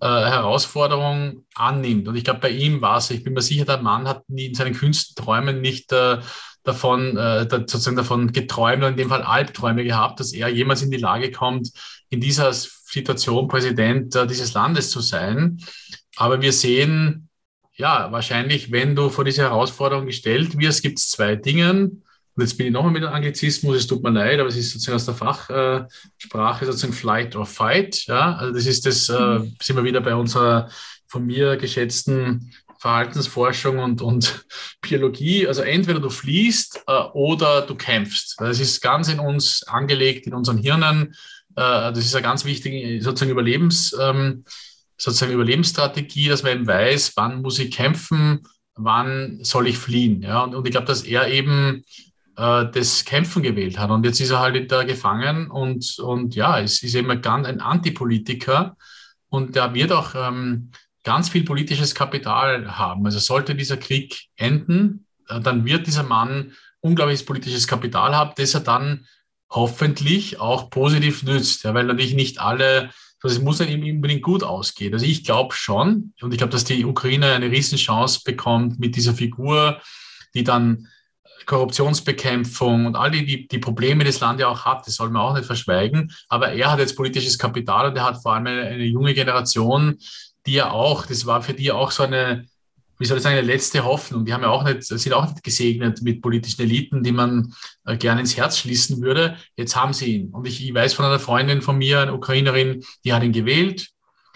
äh, 0.00 0.06
Herausforderungen 0.06 1.46
annimmt, 1.54 2.08
und 2.08 2.16
ich 2.16 2.24
glaube, 2.24 2.40
bei 2.40 2.50
ihm 2.50 2.80
war 2.80 2.98
es, 2.98 3.10
ich 3.10 3.22
bin 3.22 3.34
mir 3.34 3.42
sicher, 3.42 3.64
der 3.64 3.82
Mann 3.82 4.08
hat 4.08 4.28
nie 4.28 4.46
in 4.46 4.54
seinen 4.54 4.74
kühnsten 4.74 5.22
Träumen 5.22 5.60
nicht 5.60 5.92
äh, 5.92 6.18
davon, 6.62 7.16
äh, 7.16 7.46
sozusagen 7.50 7.96
davon 7.96 8.32
geträumt, 8.32 8.78
oder 8.78 8.88
in 8.88 8.96
dem 8.96 9.08
Fall 9.08 9.22
Albträume 9.22 9.84
gehabt, 9.84 10.20
dass 10.20 10.32
er 10.32 10.48
jemals 10.48 10.82
in 10.82 10.90
die 10.90 10.96
Lage 10.96 11.30
kommt, 11.30 11.70
in 12.08 12.20
dieser 12.20 12.52
Situation 12.90 13.48
Präsident 13.48 14.14
äh, 14.16 14.26
dieses 14.26 14.54
Landes 14.54 14.90
zu 14.90 15.00
sein. 15.00 15.58
Aber 16.16 16.40
wir 16.40 16.52
sehen, 16.52 17.28
ja, 17.74 18.12
wahrscheinlich, 18.12 18.72
wenn 18.72 18.94
du 18.94 19.08
vor 19.08 19.24
diese 19.24 19.42
Herausforderung 19.42 20.06
gestellt 20.06 20.58
wirst, 20.58 20.82
gibt 20.82 20.98
es 20.98 21.10
zwei 21.10 21.36
Dinge. 21.36 21.90
Und 22.34 22.44
jetzt 22.44 22.56
bin 22.56 22.66
ich 22.66 22.72
nochmal 22.72 22.92
mit 22.92 23.02
dem 23.02 23.10
Anglizismus, 23.10 23.76
es 23.76 23.86
tut 23.86 24.02
mir 24.02 24.10
leid, 24.10 24.38
aber 24.38 24.48
es 24.48 24.56
ist 24.56 24.72
sozusagen 24.72 24.96
aus 24.96 25.04
der 25.04 25.14
Fachsprache 25.14 26.66
sozusagen 26.66 26.92
Flight 26.92 27.36
or 27.36 27.46
Fight. 27.46 28.06
Ja, 28.06 28.36
also 28.36 28.52
das 28.54 28.66
ist 28.66 28.86
das, 28.86 29.08
äh, 29.08 29.38
mhm. 29.38 29.56
sind 29.60 29.76
wir 29.76 29.84
wieder 29.84 30.00
bei 30.00 30.14
unserer 30.14 30.68
von 31.06 31.26
mir 31.26 31.56
geschätzten 31.56 32.52
Verhaltensforschung 32.78 33.78
und, 33.78 34.00
und 34.00 34.46
Biologie. 34.80 35.46
Also 35.46 35.62
entweder 35.62 36.00
du 36.00 36.08
fließt 36.08 36.84
äh, 36.86 36.92
oder 37.12 37.62
du 37.62 37.74
kämpfst. 37.74 38.36
Das 38.38 38.58
ist 38.60 38.80
ganz 38.80 39.08
in 39.08 39.20
uns 39.20 39.62
angelegt, 39.64 40.26
in 40.26 40.34
unseren 40.34 40.58
Hirnen. 40.58 41.14
Äh, 41.56 41.92
das 41.92 41.98
ist 41.98 42.14
eine 42.14 42.22
ganz 42.22 42.44
wichtige 42.44 43.02
sozusagen 43.02 43.30
Überlebens, 43.30 43.96
ähm, 44.00 44.44
sozusagen 44.96 45.32
Überlebensstrategie, 45.32 46.28
dass 46.28 46.42
man 46.42 46.52
eben 46.52 46.66
weiß, 46.66 47.12
wann 47.16 47.42
muss 47.42 47.58
ich 47.58 47.70
kämpfen, 47.70 48.40
wann 48.74 49.38
soll 49.42 49.66
ich 49.66 49.78
fliehen. 49.78 50.22
Ja? 50.22 50.42
Und, 50.42 50.54
und 50.54 50.66
ich 50.66 50.72
glaube, 50.72 50.86
dass 50.86 51.02
er 51.02 51.28
eben 51.28 51.82
äh, 52.36 52.66
das 52.72 53.04
Kämpfen 53.04 53.42
gewählt 53.42 53.78
hat. 53.78 53.90
Und 53.90 54.04
jetzt 54.04 54.20
ist 54.20 54.30
er 54.30 54.40
halt 54.40 54.70
da 54.72 54.84
gefangen 54.84 55.50
und, 55.50 55.98
und 55.98 56.34
ja, 56.34 56.60
es 56.60 56.82
ist 56.82 56.94
eben 56.94 57.20
ganz 57.20 57.46
ein 57.46 57.60
Antipolitiker 57.60 58.76
und 59.28 59.56
der 59.56 59.74
wird 59.74 59.92
auch 59.92 60.14
ähm, 60.14 60.70
ganz 61.04 61.28
viel 61.28 61.44
politisches 61.44 61.94
Kapital 61.94 62.78
haben. 62.78 63.04
Also 63.06 63.18
sollte 63.18 63.54
dieser 63.54 63.76
Krieg 63.76 64.28
enden, 64.36 65.06
äh, 65.28 65.40
dann 65.40 65.64
wird 65.64 65.86
dieser 65.86 66.02
Mann 66.02 66.52
unglaubliches 66.80 67.26
politisches 67.26 67.66
Kapital 67.66 68.16
haben, 68.16 68.32
das 68.36 68.54
er 68.54 68.60
dann 68.60 69.06
hoffentlich 69.50 70.40
auch 70.40 70.70
positiv 70.70 71.22
nützt, 71.22 71.64
ja, 71.64 71.74
weil 71.74 71.84
natürlich 71.84 72.14
nicht 72.14 72.40
alle 72.40 72.90
Also 73.22 73.36
es 73.36 73.42
muss 73.42 73.58
nicht 73.60 73.74
unbedingt 73.74 74.22
gut 74.22 74.42
ausgehen. 74.42 74.94
Also 74.94 75.04
ich 75.04 75.24
glaube 75.24 75.54
schon, 75.54 76.14
und 76.22 76.32
ich 76.32 76.38
glaube, 76.38 76.52
dass 76.52 76.64
die 76.64 76.84
Ukraine 76.84 77.32
eine 77.32 77.50
Riesenchance 77.50 78.20
bekommt 78.24 78.78
mit 78.78 78.96
dieser 78.96 79.14
Figur, 79.14 79.80
die 80.34 80.44
dann 80.44 80.88
Korruptionsbekämpfung 81.46 82.86
und 82.86 82.96
all 82.96 83.10
die, 83.10 83.26
die, 83.26 83.48
die 83.48 83.58
Probleme, 83.58 84.04
die 84.04 84.10
das 84.10 84.20
Land 84.20 84.40
ja 84.40 84.48
auch 84.48 84.64
hat, 84.64 84.86
das 84.86 84.94
soll 84.94 85.10
man 85.10 85.22
auch 85.22 85.34
nicht 85.34 85.46
verschweigen. 85.46 86.12
Aber 86.28 86.52
er 86.52 86.70
hat 86.70 86.78
jetzt 86.78 86.96
politisches 86.96 87.38
Kapital 87.38 87.90
und 87.90 87.96
er 87.96 88.04
hat 88.04 88.22
vor 88.22 88.34
allem 88.34 88.46
eine, 88.46 88.62
eine 88.62 88.84
junge 88.84 89.14
Generation, 89.14 89.98
die 90.46 90.52
ja 90.52 90.70
auch, 90.70 91.06
das 91.06 91.26
war 91.26 91.42
für 91.42 91.54
die 91.54 91.72
auch 91.72 91.90
so 91.90 92.04
eine, 92.04 92.46
wie 93.00 93.06
soll 93.06 93.16
ich 93.16 93.22
sagen, 93.22 93.38
eine 93.38 93.46
letzte 93.46 93.82
Hoffnung. 93.82 94.26
Die 94.26 94.34
haben 94.34 94.42
ja 94.42 94.50
auch 94.50 94.62
nicht, 94.62 94.84
sind 94.84 95.14
auch 95.14 95.26
nicht 95.26 95.42
gesegnet 95.42 96.02
mit 96.02 96.20
politischen 96.20 96.60
Eliten, 96.60 97.02
die 97.02 97.12
man 97.12 97.54
äh, 97.86 97.96
gerne 97.96 98.20
ins 98.20 98.36
Herz 98.36 98.58
schließen 98.58 99.00
würde. 99.00 99.36
Jetzt 99.56 99.74
haben 99.74 99.94
sie 99.94 100.16
ihn. 100.16 100.30
Und 100.30 100.46
ich, 100.46 100.62
ich 100.62 100.74
weiß 100.74 100.92
von 100.92 101.06
einer 101.06 101.18
Freundin 101.18 101.62
von 101.62 101.78
mir, 101.78 102.02
eine 102.02 102.12
Ukrainerin, 102.12 102.84
die 103.02 103.14
hat 103.14 103.22
ihn 103.22 103.32
gewählt. 103.32 103.88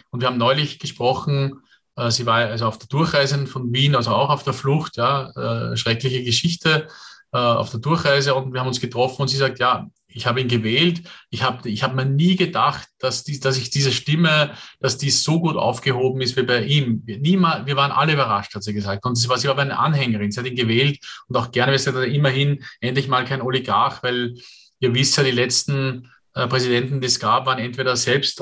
Und 0.08 0.20
wir 0.20 0.28
haben 0.28 0.38
neulich 0.38 0.78
gesprochen, 0.78 1.60
äh, 1.96 2.10
sie 2.10 2.24
war 2.24 2.38
also 2.38 2.66
auf 2.66 2.78
der 2.78 2.88
Durchreise 2.88 3.46
von 3.46 3.70
Wien, 3.70 3.94
also 3.94 4.12
auch 4.12 4.30
auf 4.30 4.44
der 4.44 4.54
Flucht, 4.54 4.96
ja, 4.96 5.72
äh, 5.72 5.76
schreckliche 5.76 6.24
Geschichte 6.24 6.88
auf 7.36 7.68
der 7.70 7.80
Durchreise 7.80 8.32
und 8.32 8.52
wir 8.52 8.60
haben 8.60 8.68
uns 8.68 8.80
getroffen 8.80 9.22
und 9.22 9.26
sie 9.26 9.36
sagt, 9.36 9.58
ja, 9.58 9.88
ich 10.14 10.26
habe 10.26 10.40
ihn 10.40 10.48
gewählt. 10.48 11.02
Ich 11.30 11.42
habe 11.42 11.68
ich 11.68 11.82
hab 11.82 11.94
mir 11.94 12.04
nie 12.04 12.36
gedacht, 12.36 12.88
dass, 12.98 13.24
die, 13.24 13.40
dass 13.40 13.58
ich 13.58 13.70
diese 13.70 13.92
Stimme, 13.92 14.52
dass 14.80 14.96
die 14.96 15.10
so 15.10 15.40
gut 15.40 15.56
aufgehoben 15.56 16.20
ist 16.20 16.36
wie 16.36 16.44
bei 16.44 16.62
ihm. 16.62 17.02
Niemals, 17.04 17.66
wir 17.66 17.76
waren 17.76 17.90
alle 17.90 18.12
überrascht, 18.12 18.54
hat 18.54 18.62
sie 18.62 18.72
gesagt. 18.72 19.04
Und 19.04 19.16
sie 19.16 19.28
war, 19.28 19.38
sie 19.38 19.48
war 19.48 19.58
eine 19.58 19.78
Anhängerin. 19.78 20.30
Sie 20.30 20.38
hat 20.38 20.46
ihn 20.46 20.56
gewählt 20.56 20.98
und 21.26 21.36
auch 21.36 21.50
gerne, 21.50 21.72
weil 21.72 21.78
sie 21.78 21.92
hat 21.92 22.04
immerhin 22.04 22.62
endlich 22.80 23.08
mal 23.08 23.24
kein 23.24 23.42
Oligarch, 23.42 24.02
weil 24.02 24.36
ihr 24.78 24.94
wisst 24.94 25.16
ja, 25.16 25.24
die 25.24 25.32
letzten 25.32 26.10
äh, 26.34 26.46
Präsidenten, 26.46 27.00
die 27.00 27.08
es 27.08 27.18
gab, 27.18 27.46
waren 27.46 27.58
entweder 27.58 27.96
selbst 27.96 28.40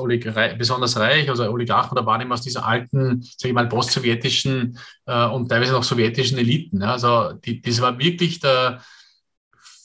besonders 0.58 0.98
reich, 0.98 1.28
also 1.30 1.44
Oligarchen, 1.50 1.92
oder 1.92 2.06
waren 2.06 2.20
eben 2.20 2.32
aus 2.32 2.42
dieser 2.42 2.66
alten, 2.66 3.22
sage 3.22 3.48
ich 3.48 3.54
mal, 3.54 3.68
postsowjetischen 3.68 4.78
äh, 5.06 5.24
und 5.26 5.48
teilweise 5.48 5.72
noch 5.72 5.84
sowjetischen 5.84 6.36
Eliten. 6.36 6.82
Ja. 6.82 6.92
Also 6.92 7.32
die, 7.32 7.62
das 7.62 7.80
war 7.80 7.98
wirklich 7.98 8.40
der 8.40 8.82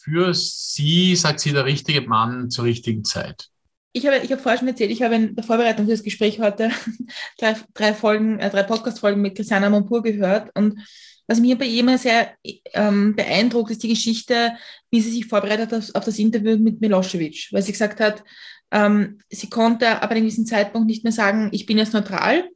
für 0.08 0.34
sie, 0.34 1.16
sagt 1.16 1.42
sie, 1.42 1.52
der 1.52 1.66
richtige 1.66 2.02
Mann 2.02 2.50
zur 2.50 2.66
richtigen 2.66 3.04
Zeit. 3.04 3.48
Ich 3.92 4.06
habe, 4.06 4.20
ich 4.20 4.32
habe 4.32 4.42
vorher 4.42 4.58
schon 4.58 4.68
erzählt, 4.68 4.92
ich 4.92 5.02
habe 5.02 5.16
in 5.16 5.36
der 5.36 5.44
Vorbereitung 5.44 5.86
für 5.86 5.92
das 5.92 6.04
Gespräch 6.04 6.40
heute 6.40 6.72
drei, 7.40 7.56
drei 7.74 7.94
Folgen, 7.94 8.40
äh, 8.40 8.50
drei 8.50 8.64
Podcast-Folgen 8.64 9.22
mit 9.22 9.36
Christiana 9.36 9.70
Monpur 9.70 10.04
gehört 10.04 10.56
und 10.56 10.80
was 11.28 11.42
mir 11.42 11.58
bei 11.58 11.66
ihr 11.66 11.98
sehr 11.98 12.34
ähm, 12.74 13.14
beeindruckt, 13.14 13.72
ist 13.72 13.84
die 13.84 13.90
Geschichte, 13.90 14.54
wie 14.92 15.02
sie 15.02 15.12
sich 15.12 15.26
vorbereitet 15.26 15.74
hat 15.74 15.96
auf, 15.96 16.06
das 16.06 16.20
Interview 16.20 16.58
mit 16.58 16.80
Milosevic, 16.80 17.50
weil 17.52 17.62
sie 17.62 17.74
gesagt 17.74 18.00
hat, 18.00 18.24
ähm, 18.72 19.20
sie 19.30 19.50
konnte 19.50 20.02
ab 20.02 20.10
einem 20.10 20.22
gewissen 20.22 20.46
Zeitpunkt 20.46 20.88
nicht 20.88 21.04
mehr 21.04 21.12
sagen, 21.12 21.50
ich 21.52 21.66
bin 21.66 21.78
jetzt 21.78 21.94
neutral, 21.94 22.50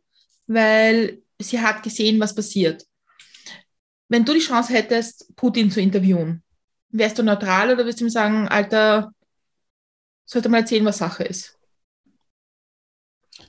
weil 0.48 1.22
sie 1.42 1.60
hat 1.60 1.84
gesehen, 1.84 2.22
was 2.22 2.34
passiert. 2.34 2.86
Wenn 4.08 4.24
du 4.24 4.34
die 4.34 4.40
Chance 4.40 4.74
hättest, 4.74 5.36
Putin 5.36 5.70
zu 5.70 5.82
interviewen, 5.82 6.42
wärst 6.92 7.18
du 7.18 7.24
neutral 7.24 7.72
oder 7.74 7.86
wirst 7.86 8.00
du 8.00 8.06
ihm 8.06 8.10
sagen, 8.10 8.48
Alter, 8.48 9.12
sollte 10.26 10.50
mal 10.50 10.60
erzählen, 10.60 10.86
was 10.86 10.98
Sache 10.98 11.24
ist? 11.24 11.58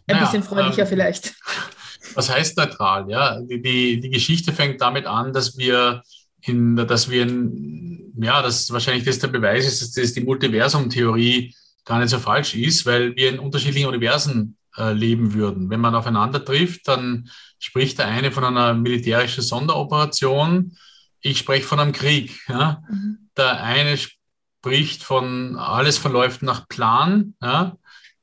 Ein 0.07 0.16
naja, 0.16 0.24
bisschen 0.24 0.43
freundlicher 0.43 0.82
ähm, 0.82 0.88
vielleicht. 0.88 1.34
Was 2.14 2.28
heißt 2.28 2.59
neutral? 2.59 3.09
Ja, 3.09 3.40
die, 3.40 3.62
die, 3.62 4.01
die 4.01 4.11
Geschichte 4.11 4.53
fängt 4.53 4.80
damit 4.80 5.07
an, 5.07 5.32
dass 5.32 5.57
wir 5.57 6.03
in, 6.43 6.76
dass 6.76 7.09
wir, 7.09 7.22
in, 7.22 8.12
ja, 8.20 8.43
dass 8.43 8.70
wahrscheinlich 8.72 9.05
das 9.05 9.20
der 9.20 9.28
Beweis 9.28 9.66
ist, 9.66 9.80
dass 9.80 9.93
das 9.93 10.12
die 10.12 10.20
Multiversum-Theorie 10.22 11.55
gar 11.84 12.01
nicht 12.01 12.11
so 12.11 12.18
falsch 12.18 12.55
ist, 12.55 12.84
weil 12.84 13.16
wir 13.16 13.30
in 13.30 13.38
unterschiedlichen 13.38 13.88
Universen 13.88 14.57
äh, 14.76 14.93
leben 14.93 15.34
würden. 15.34 15.70
Wenn 15.70 15.80
man 15.80 15.95
aufeinander 15.95 16.45
trifft, 16.45 16.88
dann 16.88 17.30
spricht 17.59 17.99
der 17.99 18.09
eine 18.09 18.32
von 18.32 18.45
einer 18.45 18.74
militärischen 18.74 19.43
Sonderoperation, 19.43 20.76
ich 21.20 21.38
spreche 21.38 21.66
von 21.66 21.78
einem 21.78 21.93
Krieg. 21.93 22.40
Ja? 22.49 22.82
Mhm. 22.90 23.21
Der 23.36 23.62
eine 23.62 23.96
spricht 23.96 25.02
von, 25.02 25.56
alles 25.56 25.98
verläuft 25.98 26.42
nach 26.42 26.68
Plan. 26.68 27.34
Ja? 27.40 27.76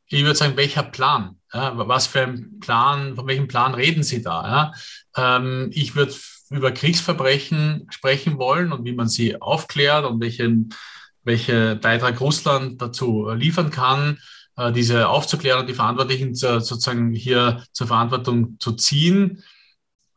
Ich 0.08 0.24
würde 0.24 0.36
sagen, 0.36 0.58
welcher 0.58 0.84
Plan? 0.84 1.36
Ja, 1.54 1.74
was 1.76 2.08
für 2.08 2.22
ein 2.22 2.60
Plan, 2.60 3.16
von 3.16 3.28
welchem 3.28 3.48
Plan 3.48 3.74
reden 3.74 4.04
Sie 4.04 4.22
da? 4.22 4.74
Ja? 5.16 5.38
Ähm, 5.38 5.70
ich 5.74 5.96
würde 5.96 6.14
über 6.52 6.72
Kriegsverbrechen 6.72 7.88
sprechen 7.90 8.38
wollen 8.38 8.72
und 8.72 8.86
wie 8.86 8.94
man 8.94 9.08
sie 9.08 9.40
aufklärt 9.42 10.06
und 10.06 10.20
welchen 10.20 10.74
welche 11.24 11.76
Beitrag 11.76 12.20
Russland 12.20 12.82
dazu 12.82 13.30
liefern 13.30 13.70
kann, 13.70 14.20
äh, 14.56 14.72
diese 14.72 15.08
aufzuklären 15.08 15.62
und 15.62 15.70
die 15.70 15.76
Verantwortlichen 15.76 16.36
zu, 16.36 16.60
sozusagen 16.60 17.14
hier 17.14 17.64
zur 17.72 17.88
Verantwortung 17.88 18.58
zu 18.60 18.74
ziehen, 18.74 19.44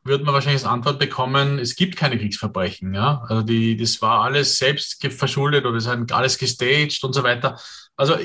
würde 0.05 0.25
man 0.25 0.35
wahrscheinlich 0.35 0.63
als 0.63 0.73
Antwort 0.73 0.99
bekommen, 0.99 1.59
es 1.59 1.77
gibt 1.77 1.97
keine 1.97 2.19
Kriegsverbrechen. 2.19 2.95
Ja? 2.95 3.25
Also 3.29 3.43
die, 3.43 3.77
das 3.77 4.03
war 4.03 4.23
alles 4.23 4.59
selbst 4.59 5.05
verschuldet 5.13 5.65
oder 5.65 5.77
es 5.77 5.87
hat 5.87 6.11
alles 6.13 6.39
gestaged 6.39 7.05
und 7.05 7.13
so 7.13 7.23
weiter. 7.23 7.59
Also 7.97 8.17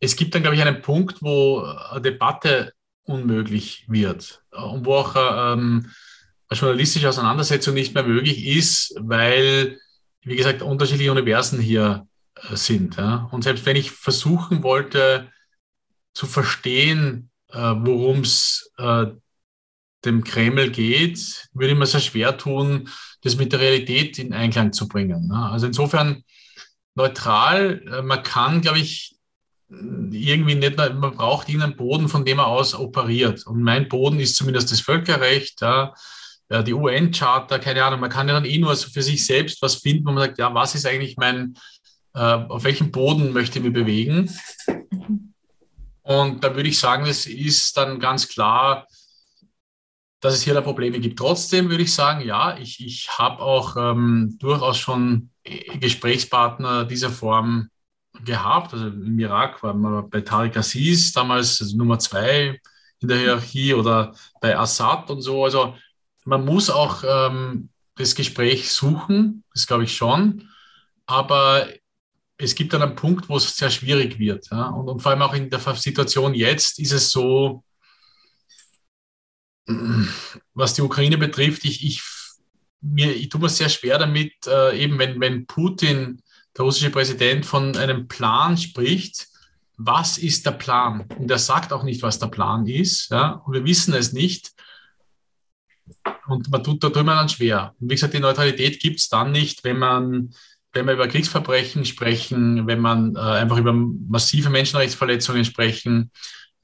es 0.00 0.16
gibt 0.16 0.34
dann, 0.34 0.42
glaube 0.42 0.56
ich, 0.56 0.62
einen 0.62 0.82
Punkt, 0.82 1.22
wo 1.22 1.60
eine 1.60 2.00
Debatte 2.00 2.72
unmöglich 3.04 3.84
wird 3.88 4.42
und 4.50 4.84
wo 4.84 4.94
auch 4.94 5.14
ähm, 5.16 5.90
eine 6.48 6.58
journalistische 6.58 7.08
Auseinandersetzung 7.08 7.74
nicht 7.74 7.94
mehr 7.94 8.02
möglich 8.02 8.46
ist, 8.46 8.94
weil, 8.98 9.78
wie 10.22 10.36
gesagt, 10.36 10.62
unterschiedliche 10.62 11.12
Universen 11.12 11.60
hier 11.60 12.06
äh, 12.34 12.56
sind. 12.56 12.96
Ja? 12.96 13.28
Und 13.30 13.42
selbst 13.42 13.64
wenn 13.66 13.76
ich 13.76 13.92
versuchen 13.92 14.62
wollte 14.62 15.30
zu 16.14 16.26
verstehen, 16.26 17.30
äh, 17.50 17.58
worum 17.58 18.20
es 18.20 18.72
äh, 18.78 19.06
dem 20.06 20.24
Kreml 20.24 20.70
geht, 20.70 21.48
würde 21.52 21.72
ich 21.72 21.78
mir 21.78 21.86
sehr 21.86 22.00
schwer 22.00 22.36
tun, 22.36 22.88
das 23.22 23.36
mit 23.36 23.52
der 23.52 23.60
Realität 23.60 24.18
in 24.18 24.32
Einklang 24.32 24.72
zu 24.72 24.88
bringen. 24.88 25.28
Ne? 25.28 25.50
Also 25.50 25.66
insofern 25.66 26.22
neutral. 26.96 27.82
Äh, 27.92 28.02
man 28.02 28.22
kann, 28.22 28.60
glaube 28.60 28.78
ich, 28.78 29.16
irgendwie 29.68 30.54
nicht, 30.54 30.76
man 30.76 31.00
braucht 31.00 31.48
irgendeinen 31.48 31.76
Boden, 31.76 32.08
von 32.08 32.24
dem 32.24 32.38
er 32.38 32.46
aus 32.46 32.74
operiert. 32.74 33.46
Und 33.46 33.62
mein 33.62 33.88
Boden 33.88 34.20
ist 34.20 34.36
zumindest 34.36 34.70
das 34.70 34.80
Völkerrecht, 34.80 35.60
die 35.60 36.72
UN-Charta, 36.72 37.58
keine 37.58 37.82
Ahnung. 37.82 37.98
Man 37.98 38.10
kann 38.10 38.28
ja 38.28 38.34
dann 38.34 38.44
eh 38.44 38.58
nur 38.58 38.76
für 38.76 39.02
sich 39.02 39.26
selbst 39.26 39.60
was 39.62 39.74
finden, 39.74 40.06
wo 40.06 40.12
man 40.12 40.22
sagt, 40.22 40.38
ja, 40.38 40.54
was 40.54 40.76
ist 40.76 40.86
eigentlich 40.86 41.16
mein, 41.16 41.58
äh, 42.14 42.20
auf 42.20 42.62
welchem 42.62 42.92
Boden 42.92 43.32
möchte 43.32 43.58
ich 43.58 43.64
mich 43.64 43.74
bewegen? 43.74 44.30
Und 46.02 46.44
da 46.44 46.54
würde 46.54 46.68
ich 46.68 46.78
sagen, 46.78 47.06
es 47.06 47.26
ist 47.26 47.76
dann 47.76 47.98
ganz 47.98 48.28
klar, 48.28 48.86
dass 50.20 50.34
es 50.34 50.42
hier 50.42 50.54
da 50.54 50.60
Probleme 50.60 50.98
gibt. 50.98 51.18
Trotzdem 51.18 51.68
würde 51.68 51.82
ich 51.82 51.94
sagen, 51.94 52.26
ja, 52.26 52.56
ich, 52.58 52.84
ich 52.84 53.08
habe 53.18 53.40
auch 53.40 53.76
ähm, 53.76 54.36
durchaus 54.38 54.78
schon 54.78 55.30
Gesprächspartner 55.80 56.84
dieser 56.84 57.10
Form 57.10 57.68
gehabt. 58.24 58.72
Also 58.72 58.86
im 58.88 59.18
Irak 59.18 59.62
war 59.62 59.74
man 59.74 60.08
bei 60.08 60.20
Tariq 60.20 60.56
Aziz 60.56 61.12
damals 61.12 61.60
also 61.60 61.76
Nummer 61.76 61.98
zwei 61.98 62.58
in 63.00 63.08
der 63.08 63.18
Hierarchie 63.18 63.74
oder 63.74 64.14
bei 64.40 64.56
Assad 64.56 65.10
und 65.10 65.20
so. 65.20 65.44
Also 65.44 65.74
man 66.24 66.44
muss 66.44 66.70
auch 66.70 67.04
ähm, 67.06 67.68
das 67.96 68.14
Gespräch 68.14 68.70
suchen, 68.70 69.44
das 69.52 69.66
glaube 69.66 69.84
ich 69.84 69.96
schon. 69.96 70.48
Aber 71.06 71.68
es 72.38 72.54
gibt 72.54 72.72
dann 72.72 72.82
einen 72.82 72.96
Punkt, 72.96 73.28
wo 73.28 73.36
es 73.36 73.56
sehr 73.56 73.70
schwierig 73.70 74.18
wird. 74.18 74.48
Ja? 74.50 74.68
Und, 74.68 74.88
und, 74.88 75.00
vor 75.00 75.12
allem 75.12 75.22
auch 75.22 75.34
in 75.34 75.48
der 75.48 75.60
Situation 75.60 76.34
jetzt 76.34 76.78
ist 76.78 76.92
es 76.92 77.10
so, 77.10 77.62
was 80.54 80.74
die 80.74 80.82
Ukraine 80.82 81.18
betrifft, 81.18 81.64
ich, 81.64 81.84
ich 81.84 82.02
mir, 82.80 83.12
ich 83.14 83.28
tue 83.28 83.40
mir 83.40 83.48
sehr 83.48 83.68
schwer 83.68 83.98
damit, 83.98 84.32
äh, 84.46 84.78
eben 84.78 84.98
wenn, 84.98 85.20
wenn 85.20 85.46
Putin, 85.46 86.22
der 86.56 86.64
russische 86.64 86.90
Präsident, 86.90 87.44
von 87.44 87.76
einem 87.76 88.08
Plan 88.08 88.56
spricht, 88.56 89.28
was 89.76 90.18
ist 90.18 90.46
der 90.46 90.52
Plan? 90.52 91.06
Und 91.18 91.30
er 91.30 91.38
sagt 91.38 91.72
auch 91.72 91.82
nicht, 91.82 92.02
was 92.02 92.18
der 92.18 92.28
Plan 92.28 92.66
ist. 92.66 93.10
Ja? 93.10 93.42
Und 93.44 93.52
wir 93.52 93.64
wissen 93.64 93.92
es 93.94 94.12
nicht. 94.12 94.52
Und 96.26 96.50
man 96.50 96.64
tut 96.64 96.82
da 96.82 96.88
drüber 96.88 97.14
dann 97.14 97.28
schwer. 97.28 97.74
Und 97.78 97.90
wie 97.90 97.94
gesagt, 97.94 98.14
die 98.14 98.20
Neutralität 98.20 98.80
gibt 98.80 99.00
es 99.00 99.08
dann 99.08 99.32
nicht, 99.32 99.64
wenn 99.64 99.78
man, 99.78 100.34
wenn 100.72 100.86
wir 100.86 100.94
über 100.94 101.08
Kriegsverbrechen 101.08 101.84
sprechen, 101.84 102.66
wenn 102.66 102.80
man 102.80 103.14
äh, 103.16 103.18
einfach 103.18 103.58
über 103.58 103.72
massive 103.72 104.48
Menschenrechtsverletzungen 104.48 105.44
sprechen, 105.44 106.10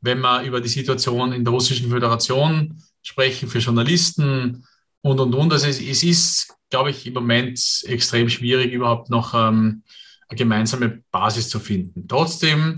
wenn 0.00 0.20
wir 0.20 0.42
über 0.42 0.60
die 0.60 0.68
Situation 0.68 1.32
in 1.32 1.44
der 1.44 1.52
Russischen 1.52 1.90
Föderation 1.90 2.82
sprechen 3.02 3.48
für 3.48 3.58
Journalisten, 3.58 4.64
und, 5.02 5.20
und, 5.20 5.34
und. 5.34 5.52
Also 5.52 5.66
es, 5.66 5.80
es 5.80 6.02
ist, 6.02 6.54
glaube 6.70 6.90
ich, 6.90 7.06
im 7.06 7.14
Moment 7.14 7.60
extrem 7.86 8.28
schwierig, 8.28 8.72
überhaupt 8.72 9.10
noch 9.10 9.34
ähm, 9.34 9.82
eine 10.28 10.38
gemeinsame 10.38 11.02
Basis 11.10 11.48
zu 11.48 11.60
finden. 11.60 12.08
Trotzdem, 12.08 12.76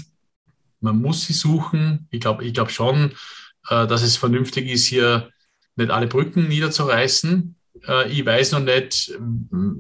man 0.81 1.01
muss 1.01 1.27
sie 1.27 1.33
suchen. 1.33 2.09
Ich 2.11 2.20
glaube 2.20 2.45
ich 2.45 2.55
glaub 2.55 2.70
schon, 2.70 3.12
äh, 3.68 3.87
dass 3.87 4.03
es 4.03 4.16
vernünftig 4.16 4.68
ist, 4.68 4.87
hier 4.87 5.31
nicht 5.77 5.91
alle 5.91 6.07
Brücken 6.07 6.49
niederzureißen. 6.49 7.55
Äh, 7.87 8.11
ich 8.11 8.27
weiß 8.27 8.53
noch 8.53 8.61
nicht, 8.61 9.12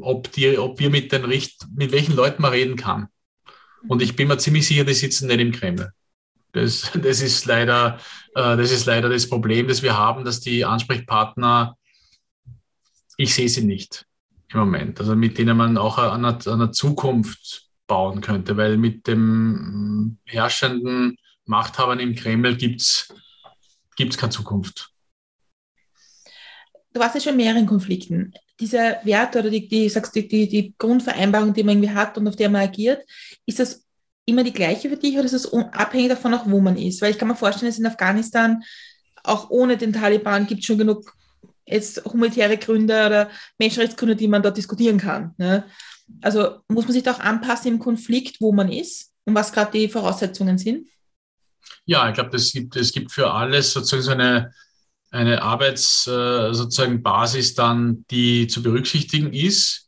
ob, 0.00 0.30
die, 0.32 0.58
ob 0.58 0.78
wir 0.78 0.90
mit 0.90 1.10
den 1.12 1.24
Richt 1.24 1.66
mit 1.74 1.92
welchen 1.92 2.14
Leuten 2.14 2.42
man 2.42 2.52
reden 2.52 2.76
kann. 2.76 3.08
Und 3.88 4.00
ich 4.00 4.16
bin 4.16 4.28
mir 4.28 4.38
ziemlich 4.38 4.66
sicher, 4.66 4.84
die 4.84 4.94
sitzen 4.94 5.26
nicht 5.26 5.40
im 5.40 5.52
Kreml. 5.52 5.92
Das, 6.54 6.90
das, 6.94 7.20
ist 7.20 7.44
leider, 7.46 7.98
äh, 8.34 8.56
das 8.56 8.70
ist 8.70 8.86
leider 8.86 9.08
das 9.08 9.28
Problem, 9.28 9.68
das 9.68 9.82
wir 9.82 9.98
haben, 9.98 10.24
dass 10.24 10.40
die 10.40 10.64
Ansprechpartner, 10.64 11.76
ich 13.16 13.34
sehe 13.34 13.48
sie 13.48 13.64
nicht 13.64 14.06
im 14.52 14.60
Moment, 14.60 15.00
also 15.00 15.16
mit 15.16 15.36
denen 15.36 15.56
man 15.56 15.76
auch 15.76 15.98
an 15.98 16.24
einer, 16.24 16.38
an 16.46 16.60
einer 16.60 16.72
Zukunft 16.72 17.68
bauen 17.86 18.20
könnte, 18.20 18.56
weil 18.56 18.76
mit 18.76 19.06
dem 19.06 20.18
herrschenden 20.24 21.16
Machthabern 21.44 22.00
im 22.00 22.14
Kreml 22.14 22.56
gibt 22.56 22.80
es 22.80 23.12
keine 23.96 24.30
Zukunft. 24.30 24.90
Du 26.92 27.00
warst 27.00 27.16
ja 27.16 27.20
schon 27.20 27.32
in 27.32 27.38
mehreren 27.38 27.66
Konflikten. 27.66 28.32
Diese 28.60 28.98
Werte 29.02 29.40
oder 29.40 29.50
die, 29.50 29.66
die, 29.66 29.88
sagst, 29.88 30.14
die, 30.14 30.28
die, 30.28 30.48
die 30.48 30.74
Grundvereinbarung, 30.78 31.52
die 31.52 31.64
man 31.64 31.76
irgendwie 31.76 31.94
hat 31.94 32.16
und 32.16 32.28
auf 32.28 32.36
der 32.36 32.48
man 32.48 32.62
agiert, 32.62 33.02
ist 33.46 33.58
das 33.58 33.83
immer 34.26 34.44
die 34.44 34.52
gleiche 34.52 34.88
für 34.88 34.96
dich 34.96 35.14
oder 35.14 35.24
ist 35.24 35.32
es 35.32 35.52
abhängig 35.52 36.08
davon 36.08 36.34
auch, 36.34 36.46
wo 36.46 36.60
man 36.60 36.76
ist? 36.76 37.02
Weil 37.02 37.10
ich 37.10 37.18
kann 37.18 37.28
mir 37.28 37.36
vorstellen, 37.36 37.70
dass 37.70 37.78
in 37.78 37.86
Afghanistan 37.86 38.62
auch 39.22 39.50
ohne 39.50 39.76
den 39.76 39.92
Taliban 39.92 40.46
gibt 40.46 40.60
es 40.60 40.66
schon 40.66 40.78
genug 40.78 41.14
jetzt 41.66 42.04
humanitäre 42.04 42.58
Gründe 42.58 43.06
oder 43.06 43.30
Menschenrechtsgründe, 43.58 44.16
die 44.16 44.28
man 44.28 44.42
dort 44.42 44.56
diskutieren 44.56 44.98
kann. 44.98 45.34
Ne? 45.38 45.64
Also 46.20 46.60
muss 46.68 46.84
man 46.84 46.92
sich 46.92 47.02
da 47.02 47.12
auch 47.12 47.20
anpassen 47.20 47.72
im 47.72 47.78
Konflikt, 47.78 48.40
wo 48.40 48.52
man 48.52 48.70
ist 48.70 49.12
und 49.24 49.34
was 49.34 49.52
gerade 49.52 49.72
die 49.72 49.88
Voraussetzungen 49.88 50.58
sind? 50.58 50.88
Ja, 51.86 52.08
ich 52.08 52.14
glaube, 52.14 52.36
es 52.36 52.52
gibt, 52.52 52.74
gibt 52.92 53.12
für 53.12 53.30
alles 53.30 53.72
sozusagen 53.72 54.02
so 54.02 54.10
eine, 54.10 54.52
eine 55.10 55.42
Arbeits, 55.42 56.06
äh, 56.06 56.52
dann, 57.56 58.04
die 58.10 58.46
zu 58.46 58.62
berücksichtigen 58.62 59.32
ist. 59.32 59.83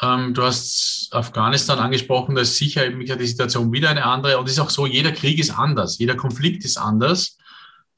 Ähm, 0.00 0.34
du 0.34 0.42
hast 0.42 1.08
Afghanistan 1.12 1.78
angesprochen, 1.78 2.34
da 2.34 2.42
ist 2.42 2.56
sicher 2.56 2.88
die 2.90 3.26
Situation 3.26 3.72
wieder 3.72 3.90
eine 3.90 4.04
andere. 4.04 4.38
Und 4.38 4.46
es 4.46 4.52
ist 4.52 4.60
auch 4.60 4.70
so, 4.70 4.86
jeder 4.86 5.12
Krieg 5.12 5.38
ist 5.38 5.50
anders, 5.50 5.98
jeder 5.98 6.16
Konflikt 6.16 6.64
ist 6.64 6.76
anders. 6.76 7.38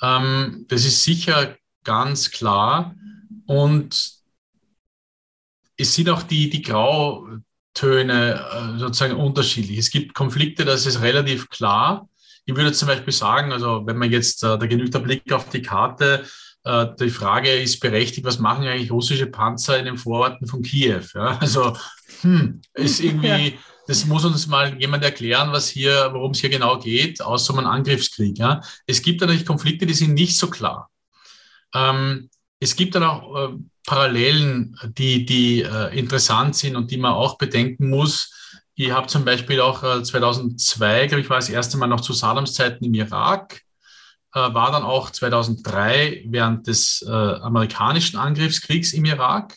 Ähm, 0.00 0.64
das 0.68 0.84
ist 0.84 1.02
sicher 1.02 1.56
ganz 1.84 2.30
klar. 2.30 2.94
Und 3.46 4.20
es 5.76 5.94
sind 5.94 6.08
auch 6.10 6.22
die, 6.22 6.50
die 6.50 6.62
Grautöne 6.62 7.44
äh, 8.34 8.78
sozusagen 8.78 9.16
unterschiedlich. 9.16 9.78
Es 9.78 9.90
gibt 9.90 10.14
Konflikte, 10.14 10.64
das 10.64 10.86
ist 10.86 11.00
relativ 11.00 11.48
klar. 11.48 12.08
Ich 12.44 12.54
würde 12.54 12.72
zum 12.72 12.88
Beispiel 12.88 13.12
sagen, 13.12 13.52
also 13.52 13.86
wenn 13.86 13.96
man 13.96 14.10
jetzt, 14.10 14.42
äh, 14.42 14.58
da 14.58 14.66
genügt 14.66 14.94
der 14.94 15.00
Blick 15.00 15.32
auf 15.32 15.48
die 15.50 15.62
Karte, 15.62 16.24
die 16.62 17.08
Frage 17.08 17.50
ist 17.54 17.80
berechtigt, 17.80 18.26
was 18.26 18.38
machen 18.38 18.66
eigentlich 18.66 18.90
russische 18.90 19.26
Panzer 19.26 19.78
in 19.78 19.86
den 19.86 19.96
Vororten 19.96 20.46
von 20.46 20.60
Kiew? 20.60 21.00
Ja, 21.14 21.38
also, 21.38 21.74
hm, 22.20 22.60
ist 22.74 23.00
irgendwie, 23.04 23.58
das 23.86 24.06
muss 24.06 24.24
uns 24.24 24.46
mal 24.46 24.78
jemand 24.80 25.02
erklären, 25.02 25.52
was 25.52 25.68
hier, 25.68 26.10
worum 26.12 26.32
es 26.32 26.40
hier 26.40 26.50
genau 26.50 26.78
geht, 26.78 27.22
außer 27.22 27.52
um 27.52 27.60
einen 27.60 27.68
Angriffskrieg. 27.68 28.38
Ja. 28.38 28.60
Es 28.86 29.02
gibt 29.02 29.20
natürlich 29.20 29.46
Konflikte, 29.46 29.86
die 29.86 29.94
sind 29.94 30.14
nicht 30.14 30.36
so 30.36 30.48
klar. 30.48 30.90
Ähm, 31.74 32.28
es 32.60 32.76
gibt 32.76 32.94
dann 32.94 33.04
auch 33.04 33.36
äh, 33.36 33.56
Parallelen, 33.86 34.76
die, 34.96 35.24
die 35.24 35.62
äh, 35.62 35.98
interessant 35.98 36.54
sind 36.54 36.76
und 36.76 36.90
die 36.90 36.98
man 36.98 37.12
auch 37.12 37.38
bedenken 37.38 37.90
muss. 37.90 38.32
Ich 38.74 38.90
habe 38.92 39.06
zum 39.08 39.24
Beispiel 39.24 39.60
auch 39.60 39.82
äh, 39.82 40.02
2002, 40.02 41.06
glaube 41.06 41.22
ich, 41.22 41.30
war 41.30 41.38
das 41.38 41.48
erste 41.48 41.76
Mal 41.78 41.86
noch 41.86 42.00
zu 42.00 42.12
Saddams 42.12 42.54
Zeiten 42.54 42.84
im 42.84 42.94
Irak 42.94 43.54
äh, 43.54 43.69
war 44.38 44.70
dann 44.70 44.84
auch 44.84 45.10
2003 45.10 46.24
während 46.28 46.66
des 46.66 47.04
äh, 47.06 47.10
amerikanischen 47.10 48.18
Angriffskriegs 48.18 48.92
im 48.92 49.04
Irak. 49.04 49.56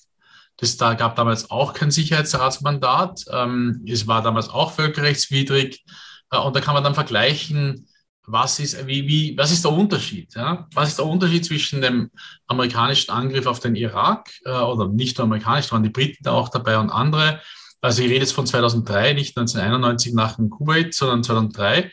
Das 0.57 0.77
da 0.77 0.93
gab 0.93 1.15
damals 1.15 1.51
auch 1.51 1.73
kein 1.73 1.91
Sicherheitsratsmandat. 1.91 3.25
Ähm, 3.31 3.83
es 3.87 4.07
war 4.07 4.21
damals 4.21 4.49
auch 4.49 4.71
völkerrechtswidrig. 4.71 5.83
Äh, 6.31 6.37
und 6.37 6.55
da 6.55 6.61
kann 6.61 6.73
man 6.73 6.83
dann 6.83 6.95
vergleichen, 6.95 7.87
was 8.25 8.59
ist, 8.59 8.87
wie, 8.87 9.07
wie, 9.07 9.37
was 9.37 9.51
ist 9.51 9.65
der 9.65 9.73
Unterschied? 9.73 10.33
Ja? 10.35 10.67
Was 10.73 10.89
ist 10.89 10.99
der 10.99 11.05
Unterschied 11.05 11.45
zwischen 11.45 11.81
dem 11.81 12.09
amerikanischen 12.47 13.11
Angriff 13.11 13.45
auf 13.45 13.59
den 13.59 13.75
Irak 13.75 14.29
äh, 14.45 14.51
oder 14.51 14.87
nicht 14.87 15.17
nur 15.17 15.25
amerikanisch, 15.25 15.71
waren 15.71 15.83
die 15.83 15.89
Briten 15.89 16.23
da 16.23 16.31
auch 16.31 16.49
dabei 16.49 16.77
und 16.77 16.89
andere. 16.89 17.41
Also 17.81 18.01
ich 18.01 18.09
rede 18.09 18.21
jetzt 18.21 18.31
von 18.31 18.47
2003, 18.47 19.13
nicht 19.13 19.37
1991 19.37 20.13
nach 20.13 20.37
dem 20.37 20.49
Kuwait, 20.49 20.93
sondern 20.93 21.23
2003. 21.23 21.91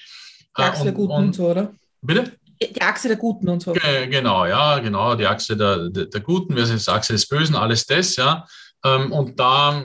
Die 0.56 0.62
Achse 0.62 0.84
der 0.84 0.92
Guten 0.92 1.12
und 1.12 1.34
so, 1.34 1.50
oder? 1.50 1.74
Bitte? 2.00 2.38
Die 2.62 2.82
Achse 2.82 3.08
der 3.08 3.16
Guten 3.16 3.48
und 3.48 3.62
so. 3.62 3.72
Genau, 3.72 4.44
ja, 4.44 4.78
genau, 4.80 5.14
die 5.14 5.26
Achse 5.26 5.56
der, 5.56 5.88
der, 5.88 6.06
der 6.06 6.20
Guten 6.20 6.54
versus 6.54 6.84
die 6.84 6.90
Achse 6.90 7.14
des 7.14 7.26
Bösen, 7.26 7.56
alles 7.56 7.86
das, 7.86 8.16
ja. 8.16 8.46
Ähm, 8.84 9.12
und 9.12 9.40
da 9.40 9.82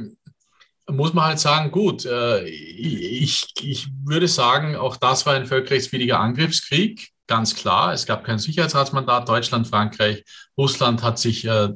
muss 0.88 1.13
man 1.13 1.26
halt 1.26 1.39
sagen, 1.39 1.71
gut, 1.71 2.05
äh, 2.05 2.43
ich, 2.45 3.47
ich 3.61 3.88
würde 4.03 4.28
sagen, 4.28 4.76
auch 4.76 4.97
das 4.97 5.26
war 5.26 5.34
ein 5.34 5.45
völkerrechtswidriger 5.45 6.19
Angriffskrieg, 6.19 7.11
ganz 7.28 7.55
klar. 7.55 7.93
Es 7.93 8.05
gab 8.05 8.23
kein 8.23 8.39
Sicherheitsratsmandat. 8.39 9.28
Deutschland, 9.28 9.67
Frankreich, 9.67 10.23
Russland 10.57 11.01
hat 11.01 11.17
sich 11.17 11.45
äh, 11.45 11.69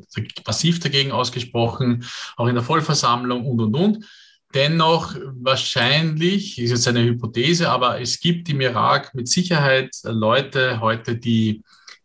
massiv 0.46 0.80
dagegen 0.80 1.12
ausgesprochen, 1.12 2.06
auch 2.38 2.48
in 2.48 2.56
der 2.56 2.64
Vollversammlung 2.64 3.46
und, 3.46 3.62
und, 3.62 3.76
und. 3.76 4.06
Dennoch 4.54 5.16
wahrscheinlich, 5.42 6.58
ist 6.58 6.72
jetzt 6.72 6.88
eine 6.88 7.04
Hypothese, 7.04 7.70
aber 7.70 8.02
es 8.02 8.20
gibt 8.20 8.50
im 8.50 8.62
Irak 8.62 9.14
mit 9.14 9.28
Sicherheit 9.28 9.96
Leute 10.04 10.80
heute, 10.80 11.16
die 11.16 11.62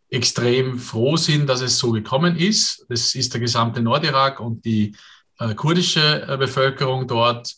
extrem 0.09 0.77
froh 0.77 1.17
sind, 1.17 1.47
dass 1.47 1.61
es 1.61 1.79
so 1.79 1.91
gekommen 1.91 2.37
ist. 2.37 2.85
Das 2.87 3.15
ist 3.15 3.33
der 3.33 3.41
gesamte 3.41 3.81
Nordirak 3.81 4.39
und 4.39 4.63
die 4.63 4.95
äh, 5.39 5.55
kurdische 5.55 6.27
äh, 6.27 6.37
Bevölkerung 6.37 7.07
dort. 7.07 7.55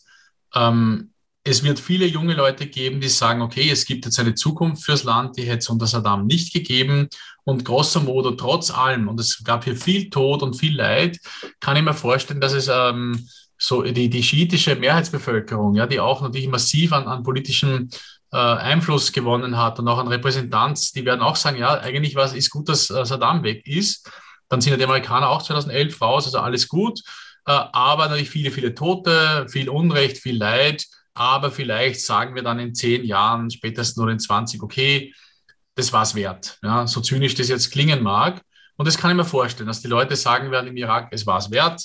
Ähm, 0.54 1.12
es 1.44 1.62
wird 1.62 1.78
viele 1.78 2.06
junge 2.06 2.34
Leute 2.34 2.66
geben, 2.66 3.00
die 3.00 3.08
sagen, 3.08 3.42
okay, 3.42 3.70
es 3.70 3.84
gibt 3.84 4.04
jetzt 4.04 4.18
eine 4.18 4.34
Zukunft 4.34 4.84
fürs 4.84 5.04
Land, 5.04 5.36
die 5.36 5.44
hätte 5.44 5.58
es 5.58 5.68
unter 5.68 5.86
Saddam 5.86 6.26
nicht 6.26 6.52
gegeben. 6.52 7.08
Und 7.44 7.64
grosso 7.64 8.00
modo, 8.00 8.32
trotz 8.32 8.70
allem, 8.70 9.08
und 9.08 9.20
es 9.20 9.42
gab 9.44 9.64
hier 9.64 9.76
viel 9.76 10.10
Tod 10.10 10.42
und 10.42 10.54
viel 10.54 10.76
Leid, 10.76 11.18
kann 11.60 11.76
ich 11.76 11.82
mir 11.82 11.94
vorstellen, 11.94 12.40
dass 12.40 12.52
es 12.52 12.68
ähm, 12.68 13.28
so 13.58 13.82
die, 13.82 14.08
die 14.08 14.22
schiitische 14.22 14.76
Mehrheitsbevölkerung, 14.76 15.74
ja, 15.74 15.86
die 15.86 16.00
auch 16.00 16.22
natürlich 16.22 16.48
massiv 16.48 16.92
an, 16.92 17.08
an 17.08 17.24
politischem 17.24 17.90
äh, 18.32 18.36
Einfluss 18.36 19.12
gewonnen 19.12 19.58
hat 19.58 19.78
und 19.80 19.88
auch 19.88 19.98
an 19.98 20.08
Repräsentanz, 20.08 20.92
die 20.92 21.04
werden 21.04 21.20
auch 21.20 21.36
sagen, 21.36 21.58
ja, 21.58 21.80
eigentlich 21.80 22.14
was 22.14 22.32
ist 22.34 22.50
gut, 22.50 22.68
dass 22.68 22.88
äh, 22.88 23.04
Saddam 23.04 23.42
weg 23.42 23.66
ist. 23.66 24.10
Dann 24.48 24.60
sind 24.60 24.70
ja 24.70 24.76
die 24.78 24.84
Amerikaner 24.84 25.28
auch 25.28 25.42
2011 25.42 26.00
raus, 26.00 26.26
also 26.26 26.38
alles 26.38 26.68
gut. 26.68 27.00
Äh, 27.46 27.52
aber 27.52 28.08
natürlich 28.08 28.30
viele, 28.30 28.52
viele 28.52 28.74
Tote, 28.74 29.46
viel 29.50 29.68
Unrecht, 29.68 30.18
viel 30.18 30.36
Leid. 30.36 30.84
Aber 31.14 31.50
vielleicht 31.50 32.00
sagen 32.02 32.36
wir 32.36 32.44
dann 32.44 32.60
in 32.60 32.74
zehn 32.74 33.04
Jahren, 33.04 33.50
spätestens 33.50 33.96
nur 33.96 34.08
in 34.08 34.20
20, 34.20 34.62
okay, 34.62 35.12
das 35.74 35.92
war 35.92 36.02
es 36.02 36.14
wert. 36.14 36.58
Ja, 36.62 36.86
so 36.86 37.00
zynisch 37.00 37.34
das 37.34 37.48
jetzt 37.48 37.72
klingen 37.72 38.02
mag. 38.04 38.40
Und 38.76 38.86
das 38.86 38.96
kann 38.96 39.10
ich 39.10 39.16
mir 39.16 39.24
vorstellen, 39.24 39.66
dass 39.66 39.82
die 39.82 39.88
Leute 39.88 40.14
sagen 40.14 40.52
werden 40.52 40.68
im 40.68 40.76
Irak, 40.76 41.08
es 41.10 41.26
war 41.26 41.38
es 41.38 41.50
wert 41.50 41.82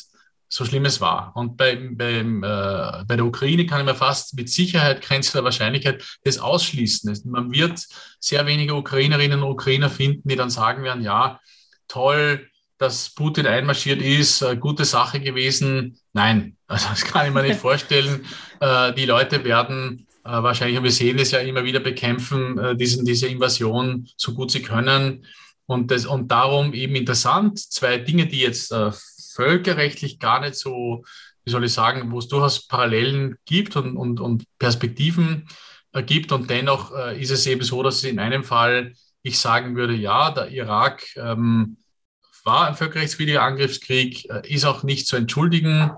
so 0.53 0.65
schlimm 0.65 0.85
es 0.85 1.01
war. 1.01 1.31
Und 1.35 1.57
beim, 1.57 1.97
beim, 1.97 2.43
äh, 2.43 3.03
bei 3.07 3.15
der 3.15 3.25
Ukraine 3.25 3.65
kann 3.65 3.83
mir 3.85 3.95
fast 3.95 4.35
mit 4.35 4.49
Sicherheit, 4.51 5.01
Grenze 5.01 5.33
der 5.33 5.43
Wahrscheinlichkeit, 5.43 6.03
das 6.23 6.37
ausschließen. 6.37 7.21
Man 7.25 7.51
wird 7.51 7.83
sehr 8.19 8.45
wenige 8.45 8.75
Ukrainerinnen 8.75 9.41
und 9.41 9.49
Ukrainer 9.49 9.89
finden, 9.89 10.29
die 10.29 10.35
dann 10.35 10.51
sagen 10.51 10.83
werden, 10.83 11.01
ja, 11.01 11.39
toll, 11.87 12.47
dass 12.77 13.09
Putin 13.09 13.47
einmarschiert 13.47 13.99
ist, 13.99 14.43
äh, 14.43 14.55
gute 14.55 14.85
Sache 14.85 15.19
gewesen. 15.19 15.97
Nein, 16.13 16.55
also 16.67 16.87
das 16.89 17.03
kann 17.03 17.25
ich 17.25 17.33
mir 17.33 17.41
nicht 17.41 17.59
vorstellen. 17.59 18.23
Äh, 18.59 18.93
die 18.93 19.05
Leute 19.05 19.43
werden 19.43 20.05
äh, 20.23 20.29
wahrscheinlich, 20.29 20.77
und 20.77 20.83
wir 20.83 20.91
sehen 20.91 21.17
das 21.17 21.31
ja 21.31 21.39
immer 21.39 21.63
wieder, 21.63 21.79
bekämpfen 21.79 22.59
äh, 22.59 22.75
diesen, 22.75 23.05
diese 23.05 23.25
Invasion 23.25 24.07
so 24.17 24.35
gut 24.35 24.51
sie 24.51 24.61
können. 24.61 25.25
Und, 25.65 25.89
das, 25.89 26.05
und 26.05 26.29
darum 26.29 26.73
eben 26.73 26.93
interessant, 26.93 27.57
zwei 27.57 27.97
Dinge, 27.97 28.27
die 28.27 28.41
jetzt 28.41 28.71
äh, 28.71 28.91
völkerrechtlich 29.33 30.19
gar 30.19 30.39
nicht 30.39 30.55
so, 30.55 31.03
wie 31.43 31.51
soll 31.51 31.65
ich 31.65 31.73
sagen, 31.73 32.11
wo 32.11 32.19
es 32.19 32.27
durchaus 32.27 32.67
Parallelen 32.67 33.37
gibt 33.45 33.75
und, 33.75 33.97
und, 33.97 34.19
und 34.19 34.45
Perspektiven 34.59 35.47
äh, 35.93 36.03
gibt. 36.03 36.31
Und 36.31 36.49
dennoch 36.49 36.95
äh, 36.95 37.21
ist 37.21 37.31
es 37.31 37.45
eben 37.47 37.63
so, 37.63 37.83
dass 37.83 38.03
in 38.03 38.19
einem 38.19 38.43
Fall 38.43 38.93
ich 39.21 39.39
sagen 39.39 39.75
würde, 39.75 39.93
ja, 39.93 40.31
der 40.31 40.49
Irak 40.49 41.05
ähm, 41.15 41.77
war 42.43 42.67
ein 42.67 42.75
völkerrechtswidriger 42.75 43.41
Angriffskrieg, 43.41 44.29
äh, 44.29 44.47
ist 44.53 44.65
auch 44.65 44.83
nicht 44.83 45.07
zu 45.07 45.15
entschuldigen 45.15 45.91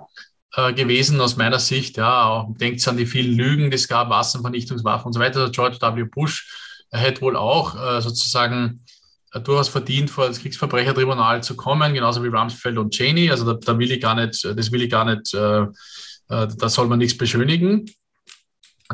gewesen 0.73 1.19
aus 1.19 1.35
meiner 1.35 1.59
Sicht. 1.59 1.97
Ja, 1.97 2.47
denkt 2.61 2.87
an 2.87 2.95
die 2.95 3.05
vielen 3.05 3.35
Lügen, 3.35 3.69
die 3.69 3.75
es 3.75 3.89
gab, 3.89 4.09
Wasservernichtungswaffen 4.09 5.07
und 5.07 5.11
so 5.11 5.19
weiter. 5.19 5.49
George 5.49 5.79
W. 5.81 6.03
Bush 6.03 6.47
hätte 6.91 7.19
wohl 7.19 7.35
auch 7.35 7.75
äh, 7.75 8.01
sozusagen 8.01 8.84
durchaus 9.43 9.69
verdient, 9.69 10.09
vor 10.09 10.27
das 10.27 10.39
Kriegsverbrechertribunal 10.39 11.43
zu 11.43 11.55
kommen, 11.55 11.93
genauso 11.93 12.23
wie 12.23 12.27
Rumsfeld 12.27 12.77
und 12.77 12.93
Cheney. 12.93 13.29
Also 13.29 13.45
da, 13.45 13.53
da 13.53 13.77
will 13.77 13.91
ich 13.91 14.01
gar 14.01 14.15
nicht, 14.15 14.43
das 14.43 14.71
will 14.71 14.81
ich 14.81 14.89
gar 14.89 15.05
nicht, 15.05 15.33
äh, 15.33 15.61
äh, 15.63 15.67
da 16.57 16.69
soll 16.69 16.87
man 16.87 16.99
nichts 16.99 17.17
beschönigen. 17.17 17.85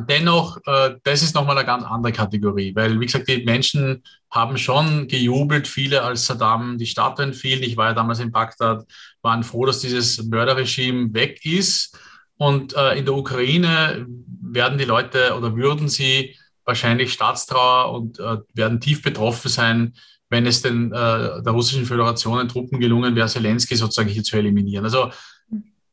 Dennoch, 0.07 0.57
äh, 0.65 0.95
das 1.03 1.21
ist 1.21 1.35
nochmal 1.35 1.57
eine 1.57 1.65
ganz 1.65 1.83
andere 1.83 2.13
Kategorie, 2.13 2.73
weil, 2.73 2.99
wie 2.99 3.05
gesagt, 3.05 3.27
die 3.27 3.43
Menschen 3.43 4.03
haben 4.29 4.57
schon 4.57 5.09
gejubelt, 5.09 5.67
viele 5.67 6.01
als 6.01 6.25
Saddam 6.25 6.77
die 6.77 6.85
Statuen 6.85 7.33
fielen. 7.33 7.61
Ich 7.63 7.75
war 7.75 7.87
ja 7.87 7.93
damals 7.93 8.19
in 8.19 8.31
Bagdad, 8.31 8.85
waren 9.21 9.43
froh, 9.43 9.65
dass 9.65 9.79
dieses 9.79 10.23
Mörderregime 10.23 11.13
weg 11.13 11.45
ist. 11.45 11.97
Und 12.37 12.73
äh, 12.75 12.97
in 12.97 13.05
der 13.05 13.13
Ukraine 13.13 14.07
werden 14.41 14.77
die 14.77 14.85
Leute 14.85 15.35
oder 15.35 15.55
würden 15.55 15.89
sie 15.89 16.35
wahrscheinlich 16.63 17.11
Staatstrauer 17.11 17.91
und 17.91 18.19
äh, 18.19 18.37
werden 18.53 18.79
tief 18.79 19.01
betroffen 19.01 19.49
sein, 19.49 19.93
wenn 20.31 20.45
es 20.45 20.61
den, 20.61 20.91
äh, 20.93 21.43
der 21.43 21.51
Russischen 21.51 21.85
Föderation 21.85 22.39
den 22.39 22.47
Truppen 22.47 22.79
gelungen 22.79 23.15
wäre, 23.15 23.27
Zelensky 23.27 23.75
sozusagen 23.75 24.09
hier 24.09 24.23
zu 24.23 24.37
eliminieren. 24.37 24.85
Also 24.85 25.11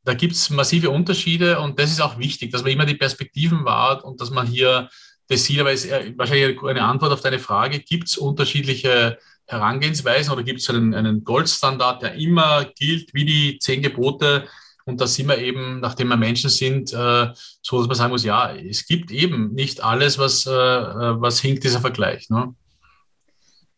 da 0.04 0.14
gibt 0.14 0.34
es 0.34 0.48
massive 0.48 0.90
Unterschiede 0.90 1.60
und 1.60 1.78
das 1.78 1.90
ist 1.90 2.00
auch 2.00 2.18
wichtig, 2.18 2.52
dass 2.52 2.62
man 2.62 2.72
immer 2.72 2.86
die 2.86 2.94
Perspektiven 2.94 3.64
wahrt 3.64 4.04
und 4.04 4.20
dass 4.20 4.30
man 4.30 4.46
hier 4.46 4.88
das 5.26 5.44
sieht, 5.44 5.60
aber 5.60 5.72
ist 5.72 5.90
wahrscheinlich 6.16 6.62
eine 6.62 6.82
Antwort 6.82 7.12
auf 7.12 7.20
deine 7.20 7.38
Frage, 7.38 7.80
gibt 7.80 8.08
es 8.08 8.16
unterschiedliche 8.16 9.18
Herangehensweisen 9.46 10.32
oder 10.32 10.42
gibt 10.42 10.60
es 10.60 10.70
einen, 10.70 10.94
einen 10.94 11.24
Goldstandard, 11.24 12.02
der 12.02 12.14
immer 12.14 12.64
gilt 12.76 13.12
wie 13.12 13.24
die 13.24 13.58
zehn 13.58 13.82
Gebote? 13.82 14.46
Und 14.86 15.02
da 15.02 15.06
sind 15.06 15.28
wir 15.28 15.36
eben, 15.36 15.80
nachdem 15.80 16.08
wir 16.08 16.16
Menschen 16.16 16.48
sind, 16.48 16.94
äh, 16.94 17.28
so, 17.60 17.78
dass 17.78 17.88
man 17.88 17.96
sagen 17.96 18.12
muss, 18.12 18.24
ja, 18.24 18.54
es 18.54 18.86
gibt 18.86 19.10
eben 19.10 19.52
nicht 19.52 19.82
alles, 19.82 20.16
was, 20.16 20.46
äh, 20.46 20.50
äh 20.50 21.20
was 21.20 21.40
hinkt, 21.40 21.64
dieser 21.64 21.80
Vergleich. 21.80 22.30
Ne? 22.30 22.54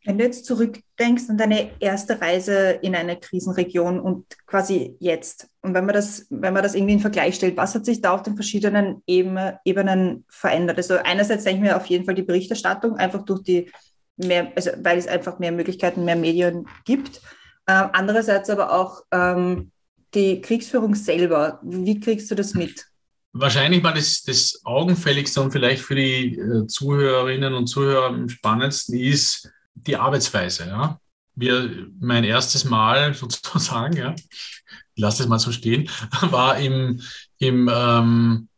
Wenn 0.05 0.17
du 0.17 0.25
jetzt 0.25 0.47
zurückdenkst 0.47 1.25
an 1.29 1.37
deine 1.37 1.71
erste 1.79 2.21
Reise 2.21 2.79
in 2.83 2.95
eine 2.95 3.19
Krisenregion 3.19 4.01
und 4.01 4.25
quasi 4.47 4.97
jetzt, 4.99 5.49
und 5.61 5.75
wenn 5.75 5.85
man 5.85 5.95
das, 5.95 6.27
wenn 6.31 6.55
man 6.55 6.63
das 6.63 6.75
irgendwie 6.75 6.95
in 6.95 7.01
Vergleich 7.01 7.35
stellt, 7.35 7.57
was 7.57 7.75
hat 7.75 7.85
sich 7.85 8.01
da 8.01 8.13
auf 8.13 8.23
den 8.23 8.35
verschiedenen 8.35 9.03
Ebenen 9.07 10.25
verändert? 10.29 10.79
Also 10.79 10.95
einerseits 10.97 11.45
denke 11.45 11.59
ich 11.59 11.71
mir 11.71 11.77
auf 11.77 11.87
jeden 11.87 12.07
Fall 12.07 12.15
die 12.15 12.23
Berichterstattung, 12.23 12.97
einfach 12.97 13.25
durch 13.25 13.43
die 13.43 13.71
mehr, 14.17 14.53
also 14.57 14.71
weil 14.83 14.99
es 14.99 15.07
einfach 15.07 15.39
mehr 15.39 15.53
Möglichkeiten, 15.53 16.05
mehr 16.05 16.17
Medien 16.17 16.67
gibt. 16.85 17.21
Ähm, 17.67 17.91
andererseits 17.93 18.49
aber 18.51 18.73
auch 18.73 19.03
ähm, 19.13 19.71
die 20.15 20.41
Kriegsführung 20.41 20.95
selber. 20.95 21.61
Wie 21.63 22.01
kriegst 22.01 22.31
du 22.31 22.35
das 22.35 22.55
mit? 22.55 22.87
Wahrscheinlich 23.33 23.83
mal 23.83 23.95
das, 23.95 24.23
das 24.23 24.61
Augenfälligste 24.65 25.41
und 25.41 25.53
vielleicht 25.53 25.83
für 25.83 25.95
die 25.95 26.37
äh, 26.37 26.67
Zuhörerinnen 26.67 27.55
und 27.55 27.69
Zuhörer 27.69 28.07
am 28.07 28.29
spannendsten 28.29 28.99
ist, 28.99 29.49
die 29.75 29.97
Arbeitsweise. 29.97 30.67
Ja? 30.67 31.01
Wir, 31.35 31.89
mein 32.01 32.25
erstes 32.25 32.65
Mal 32.65 33.15
sozusagen, 33.15 33.97
ja, 33.97 34.15
ich 34.15 35.01
lasse 35.01 35.23
es 35.23 35.29
mal 35.29 35.39
so 35.39 35.53
stehen, 35.53 35.89
war 36.31 36.59
im, 36.59 37.01
im, 37.39 37.71
ähm, 37.73 38.49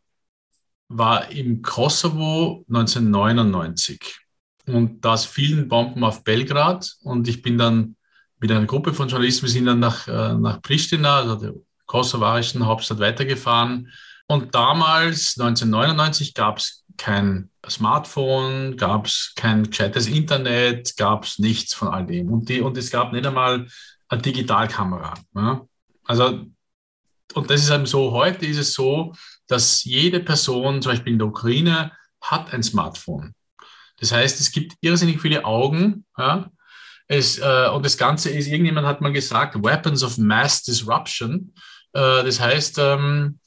war 0.89 1.29
im 1.31 1.61
Kosovo 1.61 2.65
1999. 2.67 4.19
Und 4.65 5.03
da 5.03 5.17
fielen 5.17 5.67
Bomben 5.67 6.03
auf 6.03 6.23
Belgrad 6.23 6.95
und 7.01 7.27
ich 7.27 7.41
bin 7.41 7.57
dann 7.57 7.97
mit 8.39 8.51
einer 8.51 8.65
Gruppe 8.65 8.93
von 8.93 9.07
Journalisten, 9.07 9.43
wir 9.43 9.49
sind 9.49 9.65
dann 9.65 9.79
nach, 9.79 10.07
äh, 10.07 10.33
nach 10.33 10.61
Pristina, 10.61 11.17
also 11.19 11.35
der 11.35 11.53
kosovarischen 11.85 12.65
Hauptstadt, 12.65 12.99
weitergefahren. 12.99 13.89
Und 14.27 14.55
damals, 14.55 15.37
1999, 15.39 16.33
gab 16.33 16.57
es 16.57 16.82
kein 16.97 17.49
Smartphone, 17.67 18.77
gab 18.77 19.05
es 19.05 19.33
kein 19.35 19.63
gescheites 19.63 20.07
Internet, 20.07 20.95
gab 20.97 21.25
es 21.25 21.39
nichts 21.39 21.73
von 21.73 21.87
all 21.89 22.05
dem. 22.05 22.29
Und, 22.29 22.49
die, 22.49 22.61
und 22.61 22.77
es 22.77 22.91
gab 22.91 23.13
nicht 23.13 23.25
einmal 23.25 23.67
eine 24.09 24.21
Digitalkamera. 24.21 25.13
Ja? 25.35 25.61
Also, 26.05 26.45
und 27.33 27.49
das 27.49 27.63
ist 27.63 27.71
eben 27.71 27.85
so, 27.85 28.11
heute 28.11 28.45
ist 28.45 28.57
es 28.57 28.73
so, 28.73 29.13
dass 29.47 29.83
jede 29.83 30.19
Person, 30.19 30.81
zum 30.81 30.91
Beispiel 30.91 31.13
in 31.13 31.19
der 31.19 31.27
Ukraine, 31.27 31.91
hat 32.21 32.53
ein 32.53 32.63
Smartphone. 32.63 33.33
Das 33.99 34.11
heißt, 34.11 34.39
es 34.39 34.51
gibt 34.51 34.73
irrsinnig 34.81 35.21
viele 35.21 35.45
Augen. 35.45 36.05
Ja? 36.17 36.49
Es, 37.07 37.37
äh, 37.37 37.69
und 37.73 37.85
das 37.85 37.97
Ganze 37.97 38.29
ist, 38.29 38.47
irgendjemand 38.47 38.87
hat 38.87 39.01
mal 39.01 39.11
gesagt, 39.11 39.55
Weapons 39.63 40.03
of 40.03 40.17
Mass 40.17 40.63
Disruption. 40.63 41.53
Äh, 41.93 42.23
das 42.23 42.39
heißt, 42.39 42.77
ähm, 42.79 43.39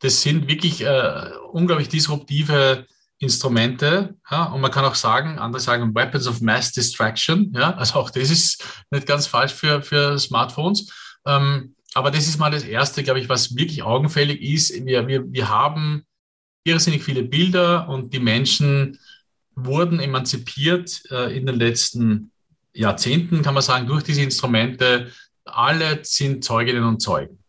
das 0.00 0.22
sind 0.22 0.48
wirklich 0.48 0.82
äh, 0.82 1.30
unglaublich 1.52 1.88
disruptive 1.88 2.86
Instrumente. 3.18 4.16
Ja, 4.30 4.44
und 4.44 4.62
man 4.62 4.70
kann 4.70 4.84
auch 4.84 4.94
sagen, 4.94 5.38
andere 5.38 5.60
sagen 5.60 5.94
Weapons 5.94 6.26
of 6.26 6.40
Mass 6.40 6.72
Distraction. 6.72 7.52
Ja, 7.54 7.74
also 7.74 7.98
auch 7.98 8.10
das 8.10 8.30
ist 8.30 8.64
nicht 8.90 9.06
ganz 9.06 9.26
falsch 9.26 9.52
für, 9.52 9.82
für 9.82 10.18
Smartphones. 10.18 10.90
Ähm, 11.26 11.74
aber 11.92 12.10
das 12.10 12.26
ist 12.26 12.38
mal 12.38 12.50
das 12.50 12.64
Erste, 12.64 13.02
glaube 13.02 13.20
ich, 13.20 13.28
was 13.28 13.56
wirklich 13.56 13.82
augenfällig 13.82 14.40
ist. 14.40 14.72
Wir, 14.86 15.06
wir, 15.06 15.30
wir 15.30 15.48
haben 15.48 16.06
irrsinnig 16.64 17.02
viele 17.02 17.22
Bilder 17.22 17.88
und 17.88 18.14
die 18.14 18.20
Menschen 18.20 18.98
wurden 19.54 20.00
emanzipiert 20.00 21.02
äh, 21.10 21.36
in 21.36 21.44
den 21.44 21.56
letzten 21.56 22.32
Jahrzehnten, 22.72 23.42
kann 23.42 23.54
man 23.54 23.62
sagen, 23.62 23.86
durch 23.86 24.02
diese 24.02 24.22
Instrumente. 24.22 25.10
Alle 25.44 26.00
sind 26.04 26.44
Zeuginnen 26.44 26.84
und 26.84 27.02
Zeugen. 27.02 27.39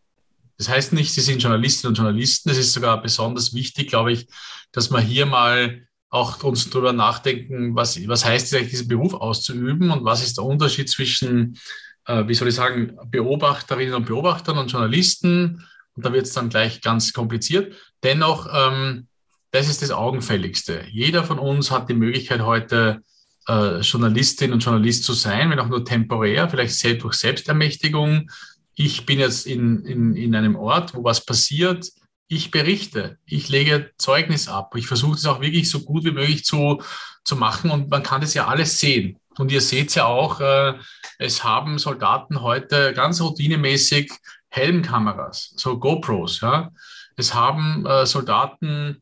Das 0.61 0.69
heißt 0.69 0.93
nicht, 0.93 1.11
sie 1.11 1.21
sind 1.21 1.41
Journalistinnen 1.41 1.89
und 1.89 1.97
Journalisten. 1.97 2.51
Es 2.51 2.59
ist 2.59 2.73
sogar 2.73 3.01
besonders 3.01 3.51
wichtig, 3.55 3.89
glaube 3.89 4.11
ich, 4.11 4.27
dass 4.71 4.91
wir 4.91 4.99
hier 4.99 5.25
mal 5.25 5.87
auch 6.11 6.43
uns 6.43 6.69
darüber 6.69 6.93
nachdenken, 6.93 7.75
was, 7.75 8.07
was 8.07 8.23
heißt 8.23 8.45
es 8.45 8.53
eigentlich, 8.53 8.69
diesen 8.69 8.87
Beruf 8.87 9.15
auszuüben 9.15 9.89
und 9.89 10.05
was 10.05 10.21
ist 10.21 10.37
der 10.37 10.43
Unterschied 10.45 10.87
zwischen, 10.87 11.57
äh, 12.05 12.27
wie 12.27 12.35
soll 12.35 12.49
ich 12.49 12.53
sagen, 12.53 12.95
Beobachterinnen 13.07 13.95
und 13.95 14.05
Beobachtern 14.05 14.59
und 14.59 14.71
Journalisten. 14.71 15.67
Und 15.95 16.05
da 16.05 16.13
wird 16.13 16.27
es 16.27 16.33
dann 16.33 16.49
gleich 16.49 16.79
ganz 16.79 17.11
kompliziert. 17.11 17.73
Dennoch, 18.03 18.47
ähm, 18.53 19.07
das 19.49 19.67
ist 19.67 19.81
das 19.81 19.89
Augenfälligste. 19.89 20.85
Jeder 20.91 21.23
von 21.23 21.39
uns 21.39 21.71
hat 21.71 21.89
die 21.89 21.95
Möglichkeit 21.95 22.41
heute, 22.41 23.01
äh, 23.47 23.79
Journalistin 23.79 24.53
und 24.53 24.63
Journalist 24.63 25.05
zu 25.05 25.13
sein, 25.13 25.49
wenn 25.49 25.59
auch 25.59 25.69
nur 25.69 25.83
temporär, 25.83 26.47
vielleicht 26.47 26.75
selbst 26.75 27.03
durch 27.03 27.15
Selbstermächtigung, 27.15 28.29
ich 28.75 29.05
bin 29.05 29.19
jetzt 29.19 29.45
in, 29.45 29.83
in, 29.85 30.15
in 30.15 30.35
einem 30.35 30.55
Ort, 30.55 30.93
wo 30.93 31.03
was 31.03 31.25
passiert, 31.25 31.87
ich 32.27 32.49
berichte, 32.49 33.17
ich 33.25 33.49
lege 33.49 33.91
Zeugnis 33.97 34.47
ab. 34.47 34.73
Ich 34.77 34.87
versuche 34.87 35.15
es 35.15 35.25
auch 35.25 35.41
wirklich 35.41 35.69
so 35.69 35.81
gut 35.81 36.05
wie 36.05 36.11
möglich 36.11 36.45
zu, 36.45 36.81
zu 37.25 37.35
machen 37.35 37.69
und 37.69 37.89
man 37.89 38.03
kann 38.03 38.21
das 38.21 38.33
ja 38.33 38.47
alles 38.47 38.79
sehen. 38.79 39.17
Und 39.37 39.51
ihr 39.51 39.59
seht 39.59 39.93
ja 39.95 40.05
auch, 40.05 40.39
äh, 40.39 40.75
es 41.19 41.43
haben 41.43 41.77
Soldaten 41.77 42.41
heute 42.41 42.93
ganz 42.93 43.19
routinemäßig 43.21 44.11
Helmkameras, 44.49 45.53
so 45.57 45.77
GoPros. 45.77 46.41
Ja. 46.41 46.71
Es 47.17 47.33
haben 47.33 47.85
äh, 47.85 48.05
Soldaten 48.05 49.01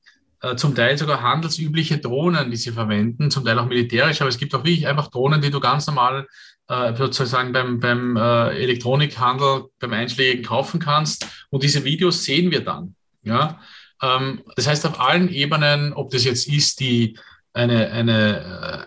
zum 0.56 0.74
Teil 0.74 0.98
sogar 0.98 1.22
handelsübliche 1.22 1.98
Drohnen, 1.98 2.50
die 2.50 2.56
sie 2.58 2.72
verwenden, 2.72 3.30
zum 3.30 3.44
Teil 3.44 3.60
auch 3.60 3.66
militärisch, 3.66 4.22
aber 4.22 4.30
es 4.30 4.38
gibt 4.38 4.56
auch 4.56 4.64
wirklich 4.64 4.88
einfach 4.88 5.08
Drohnen, 5.08 5.42
die 5.42 5.52
du 5.52 5.60
ganz 5.60 5.86
normal 5.86 6.28
äh, 6.70 6.96
sozusagen 6.96 7.52
beim, 7.52 7.80
beim 7.80 8.16
äh, 8.16 8.50
Elektronikhandel, 8.62 9.66
beim 9.80 9.94
Einschlägigen 9.94 10.46
kaufen 10.46 10.80
kannst. 10.80 11.26
Und 11.50 11.64
diese 11.64 11.84
Videos 11.84 12.24
sehen 12.24 12.52
wir 12.52 12.64
dann. 12.64 12.96
Ja? 13.24 13.60
Ähm, 14.02 14.44
das 14.56 14.68
heißt, 14.68 14.86
auf 14.86 15.00
allen 15.00 15.30
Ebenen, 15.30 15.94
ob 15.94 16.12
das 16.12 16.24
jetzt 16.24 16.48
ist, 16.48 16.80
die 16.80 17.18
eine, 17.54 17.90
eine, 17.90 18.86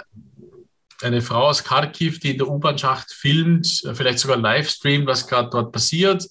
äh, 1.01 1.07
eine 1.07 1.23
Frau 1.23 1.49
aus 1.49 1.65
Kharkiv, 1.65 2.21
die 2.21 2.31
in 2.31 2.39
der 2.39 2.49
U-Bahn-Schacht 2.49 3.13
filmt, 3.13 3.83
äh, 3.85 3.95
vielleicht 3.95 4.21
sogar 4.21 4.37
livestreamt, 4.37 5.07
was 5.07 5.27
gerade 5.27 5.51
dort 5.51 5.73
passiert, 5.73 6.27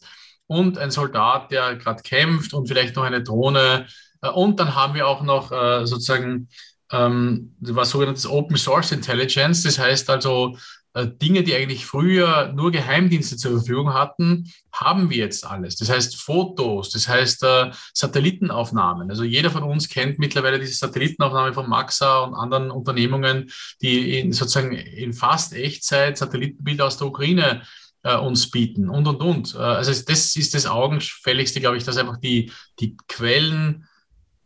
und 0.47 0.78
ein 0.78 0.91
Soldat, 0.91 1.51
der 1.51 1.76
gerade 1.76 2.01
kämpft 2.01 2.53
und 2.53 2.67
vielleicht 2.67 2.95
noch 2.95 3.03
eine 3.03 3.24
Drohne. 3.24 3.88
Äh, 4.22 4.30
und 4.30 4.59
dann 4.59 4.76
haben 4.76 4.93
wir 4.93 5.07
auch 5.07 5.24
noch 5.24 5.51
äh, 5.51 5.86
sozusagen 5.86 6.49
ähm, 6.91 7.55
was 7.59 7.91
sogenanntes 7.91 8.28
Open 8.28 8.57
Source 8.57 8.91
Intelligence. 8.91 9.63
Das 9.63 9.80
heißt 9.80 10.09
also, 10.09 10.57
äh, 10.93 11.07
Dinge, 11.07 11.43
die 11.43 11.55
eigentlich 11.55 11.86
früher 11.86 12.51
nur 12.53 12.72
Geheimdienste 12.72 13.38
zur 13.38 13.51
Verfügung 13.51 13.93
hatten, 13.93 14.51
haben 14.74 15.09
wir 15.09 15.17
jetzt 15.17 15.45
alles. 15.45 15.78
Das 15.78 15.89
heißt 15.89 16.17
Fotos, 16.17 16.89
das 16.89 17.07
heißt 17.07 17.43
äh, 17.43 17.72
Satellitenaufnahmen. 17.93 19.09
Also 19.09 19.24
jeder 19.24 19.51
von 19.51 19.63
uns 19.63 19.88
kennt 19.88 20.19
mittlerweile 20.19 20.59
diese 20.59 20.74
Satellitenaufnahme 20.74 21.53
von 21.53 21.69
Maxa 21.69 22.19
und 22.19 22.34
anderen 22.36 22.72
Unternehmungen, 22.72 23.49
die 23.82 24.19
in, 24.19 24.34
sozusagen 24.34 24.74
in 24.74 25.13
fast 25.13 25.53
Echtzeit 25.53 26.17
Satellitenbilder 26.17 26.88
aus 26.88 26.97
der 26.97 27.07
Ukraine 27.07 27.61
äh, 28.03 28.17
uns 28.17 28.51
bieten 28.51 28.89
und, 28.89 29.07
und, 29.07 29.22
und. 29.22 29.55
Äh, 29.55 29.59
also 29.59 29.91
das 29.91 30.36
ist 30.36 30.53
das 30.53 30.65
Augenfälligste, 30.65 31.61
glaube 31.61 31.78
ich, 31.78 31.86
dass 31.86 31.95
einfach 31.95 32.17
die, 32.17 32.51
die 32.82 32.97
Quellen 33.07 33.88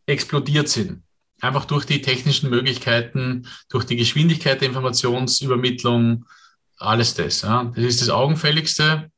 explodiert 0.06 0.70
sind. 0.70 1.04
Einfach 1.42 1.66
durch 1.66 1.86
die 1.86 2.02
technischen 2.02 2.50
Möglichkeiten, 2.50 3.48
durch 3.70 3.86
die 3.86 3.98
Geschwindigkeit 3.98 4.62
der 4.62 4.70
Informationsübermittlung, 4.70 6.26
alles 6.78 7.14
das. 7.14 7.42
Ja. 7.42 7.72
Das 7.76 7.84
ist 7.84 8.02
das 8.02 8.10
Augenfälligste. 8.10 9.12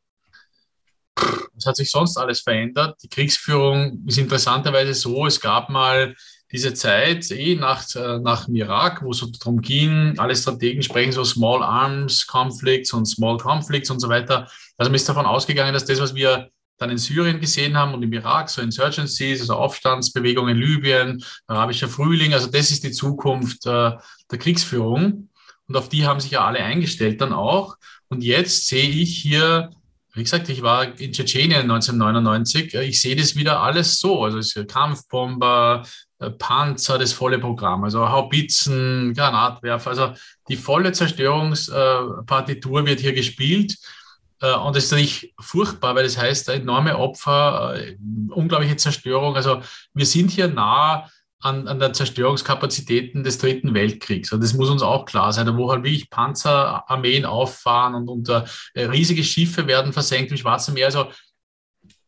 Was 1.16 1.66
hat 1.66 1.76
sich 1.76 1.90
sonst 1.90 2.18
alles 2.18 2.42
verändert? 2.42 3.00
Die 3.04 3.10
Kriegsführung 3.10 4.04
ist 4.06 4.18
interessanterweise 4.18 4.94
so, 4.94 5.26
es 5.26 5.40
gab 5.40 5.70
mal 5.70 6.16
diese 6.52 6.74
Zeit, 6.74 7.30
eh 7.32 7.56
nach, 7.56 7.84
äh, 7.96 8.20
nach 8.20 8.46
dem 8.46 8.56
Irak, 8.56 9.04
wo 9.04 9.12
es 9.12 9.26
darum 9.40 9.62
ging, 9.62 10.18
alle 10.18 10.36
Strategen 10.36 10.82
sprechen 10.82 11.12
so 11.12 11.24
Small 11.24 11.62
Arms 11.62 12.26
Conflicts 12.26 12.94
und 12.94 13.06
Small 13.06 13.38
Conflicts 13.38 13.90
und 13.90 14.00
so 14.00 14.08
weiter. 14.08 14.48
Also 14.78 14.90
man 14.90 14.96
ist 14.96 15.10
davon 15.10 15.26
ausgegangen, 15.26 15.74
dass 15.74 15.86
das, 15.86 16.00
was 16.00 16.16
wir 16.16 16.50
dann 16.78 16.90
in 16.90 16.98
Syrien 16.98 17.40
gesehen 17.40 17.76
haben 17.76 17.94
und 17.94 18.04
im 18.04 18.14
Irak, 18.14 18.50
so 18.50 18.62
Insurgencies, 18.62 19.42
also 19.42 19.56
Aufstandsbewegungen 19.56 20.56
in 20.56 20.62
Libyen, 20.62 21.24
arabischer 21.48 21.88
Frühling, 21.88 22.34
also 22.34 22.48
das 22.48 22.72
ist 22.72 22.84
die 22.84 22.92
Zukunft 22.92 23.66
äh, 23.66 23.92
der 24.32 24.38
Kriegsführung. 24.38 25.30
Und 25.68 25.76
auf 25.76 25.90
die 25.90 26.06
haben 26.06 26.20
sich 26.20 26.32
ja 26.32 26.46
alle 26.46 26.60
eingestellt 26.60 27.20
dann 27.20 27.34
auch. 27.34 27.76
Und 28.08 28.24
jetzt 28.24 28.68
sehe 28.68 28.90
ich 28.90 29.18
hier, 29.18 29.72
wie 30.14 30.24
gesagt, 30.24 30.50
ich 30.50 30.62
war 30.62 31.00
in 31.00 31.12
Tschetschenien 31.12 31.62
1999, 31.62 32.74
äh, 32.74 32.84
ich 32.84 33.02
sehe 33.02 33.16
das 33.16 33.36
wieder 33.36 33.62
alles 33.62 34.00
so. 34.00 34.24
Also 34.24 34.38
es 34.38 34.56
Kampfbomber, 34.68 35.84
äh, 36.20 36.32
Panzer, 36.32 36.98
das 36.98 37.14
volle 37.14 37.40
Programm, 37.40 37.84
also 37.84 38.10
Haubitzen, 38.10 39.14
Granatwerfer, 39.14 39.90
also 39.90 40.14
die 40.48 40.58
volle 40.58 40.92
Zerstörungspartitur 40.92 42.86
wird 42.86 43.00
hier 43.00 43.14
gespielt. 43.14 43.78
Äh, 44.42 44.54
und 44.54 44.76
das 44.76 44.86
ist 44.86 44.92
natürlich 44.92 45.34
furchtbar, 45.40 45.96
weil 45.96 46.04
das 46.04 46.18
heißt 46.18 46.50
enorme 46.50 46.98
Opfer, 46.98 47.76
äh, 47.76 47.98
unglaubliche 48.30 48.78
Zerstörung. 48.78 49.36
Also 49.36 49.62
wir 49.94 50.06
sind 50.06 50.32
hier 50.32 50.48
nah 50.48 51.10
an, 51.40 51.68
an 51.68 51.80
der 51.80 51.94
Zerstörungskapazitäten 51.94 53.24
des 53.24 53.38
Dritten 53.38 53.74
Weltkriegs. 53.74 54.32
Und 54.32 54.44
das 54.44 54.54
muss 54.54 54.70
uns 54.70 54.82
auch 54.82 55.06
klar 55.06 55.32
sein, 55.34 55.56
wo 55.56 55.72
halt 55.72 55.84
wirklich 55.84 56.10
Panzerarmeen 56.10 57.26
auffahren 57.26 57.94
und, 57.94 58.10
und 58.10 58.30
uh, 58.30 58.42
riesige 58.76 59.24
Schiffe 59.24 59.68
werden 59.68 59.94
versenkt 59.94 60.32
im 60.32 60.38
Schwarzen 60.38 60.74
Meer. 60.74 60.88
Also 60.88 61.12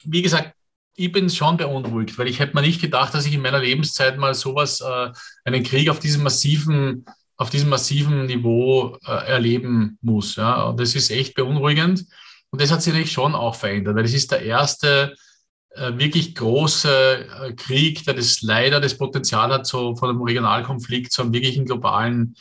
wie 0.04 0.24
gesagt, 0.24 0.54
ich 0.96 1.12
bin 1.12 1.30
schon 1.30 1.58
beunruhigt, 1.58 2.18
weil 2.18 2.28
ich 2.28 2.40
hätte 2.40 2.56
mir 2.56 2.62
nicht 2.62 2.82
gedacht, 2.82 3.14
dass 3.14 3.26
ich 3.26 3.34
in 3.34 3.42
meiner 3.42 3.60
Lebenszeit 3.60 4.18
mal 4.18 4.34
sowas, 4.34 4.82
äh, 4.82 5.12
einen 5.46 5.64
Krieg 5.64 5.90
auf 5.90 6.00
diesem 6.00 6.24
massiven, 6.24 7.06
auf 7.40 7.50
diesem 7.50 7.70
massiven 7.70 8.26
Niveau 8.26 8.98
äh, 9.06 9.12
erleben 9.28 9.98
muss. 10.02 10.36
Ja? 10.36 10.64
Und 10.64 10.80
das 10.80 10.94
ist 10.94 11.10
echt 11.10 11.36
beunruhigend. 11.36 12.06
Und 12.52 12.62
das 12.62 12.72
hat 12.72 12.84
sich 12.84 12.94
natürlich 12.94 13.12
schon 13.12 13.34
auch 13.34 13.56
verändert, 13.56 13.96
weil 13.96 14.06
es 14.06 14.14
ist 14.14 14.32
der 14.32 14.42
erste 14.42 15.16
äh, 15.72 15.92
wirklich 15.98 16.36
große 16.36 16.90
äh, 16.90 17.54
Krieg, 17.54 18.04
der 18.06 18.16
das 18.16 18.42
leider 18.42 18.82
das 18.82 18.98
Potenzial 18.98 19.52
hat, 19.54 19.66
so 19.66 19.96
von 19.96 20.10
einem 20.10 20.22
Regionalkonflikt 20.22 21.12
zu 21.12 21.22
einem 21.22 21.34
wirklichen 21.34 21.66
globalen 21.66 22.36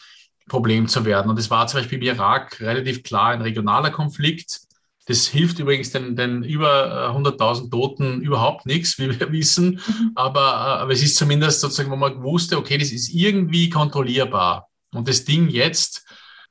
Problem 0.48 0.88
zu 0.88 1.04
werden. 1.04 1.30
Und 1.30 1.38
es 1.38 1.50
war 1.50 1.66
zum 1.68 1.80
Beispiel 1.80 1.98
im 1.98 2.04
Irak 2.04 2.60
relativ 2.60 3.02
klar 3.02 3.30
ein 3.30 3.42
regionaler 3.42 3.90
Konflikt 3.90 4.68
das 5.08 5.26
hilft 5.26 5.58
übrigens 5.58 5.90
den, 5.90 6.16
den 6.16 6.42
über 6.42 7.10
100.000 7.16 7.66
äh, 7.66 7.70
Toten 7.70 8.20
überhaupt 8.20 8.66
nichts, 8.66 8.98
wie 8.98 9.18
wir 9.18 9.32
wissen. 9.32 9.80
Mhm. 9.86 10.12
Aber, 10.14 10.40
äh, 10.40 10.82
aber 10.82 10.92
es 10.92 11.02
ist 11.02 11.16
zumindest 11.16 11.62
sozusagen, 11.62 11.90
wo 11.90 11.96
man 11.96 12.22
wusste, 12.22 12.58
okay, 12.58 12.76
das 12.76 12.92
ist 12.92 13.08
irgendwie 13.08 13.70
kontrollierbar. 13.70 14.68
Und 14.92 15.08
das 15.08 15.24
Ding 15.24 15.48
jetzt 15.48 16.04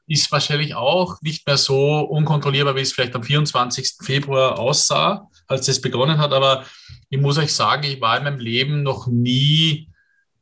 ist 0.07 0.31
wahrscheinlich 0.31 0.73
auch 0.73 1.21
nicht 1.21 1.45
mehr 1.45 1.57
so 1.57 1.99
unkontrollierbar, 1.99 2.75
wie 2.75 2.81
es 2.81 2.93
vielleicht 2.93 3.15
am 3.15 3.23
24. 3.23 3.97
Februar 4.01 4.57
aussah, 4.57 5.27
als 5.47 5.67
es 5.67 5.81
begonnen 5.81 6.17
hat. 6.17 6.31
Aber 6.31 6.65
ich 7.09 7.19
muss 7.19 7.37
euch 7.37 7.53
sagen, 7.53 7.83
ich 7.83 7.99
war 7.99 8.17
in 8.17 8.23
meinem 8.23 8.39
Leben 8.39 8.83
noch 8.83 9.07
nie 9.07 9.89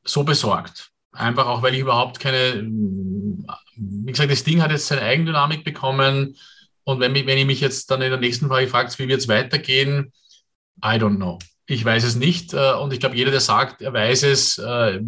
so 0.03 0.23
besorgt. 0.23 0.91
Einfach 1.11 1.47
auch, 1.47 1.61
weil 1.61 1.73
ich 1.73 1.79
überhaupt 1.79 2.19
keine, 2.19 2.61
wie 3.75 4.11
gesagt, 4.11 4.31
das 4.31 4.43
Ding 4.43 4.61
hat 4.61 4.71
jetzt 4.71 4.87
seine 4.87 5.01
Eigendynamik 5.01 5.63
bekommen. 5.63 6.35
Und 6.83 6.99
wenn, 6.99 7.15
wenn 7.15 7.37
ich 7.37 7.45
mich 7.45 7.61
jetzt 7.61 7.89
dann 7.89 8.01
in 8.03 8.11
der 8.11 8.19
nächsten 8.19 8.47
Frage 8.47 8.67
fragt, 8.67 8.97
wie 8.99 9.07
wird 9.07 9.21
es 9.21 9.27
weitergehen, 9.27 10.13
I 10.83 10.97
don't 10.99 11.15
know. 11.15 11.39
Ich 11.67 11.83
weiß 11.83 12.03
es 12.03 12.15
nicht. 12.15 12.53
Äh, 12.53 12.73
und 12.73 12.93
ich 12.93 12.99
glaube, 12.99 13.15
jeder, 13.15 13.31
der 13.31 13.39
sagt, 13.39 13.81
er 13.81 13.93
weiß 13.93 14.23
es, 14.23 14.57
äh, 14.57 15.01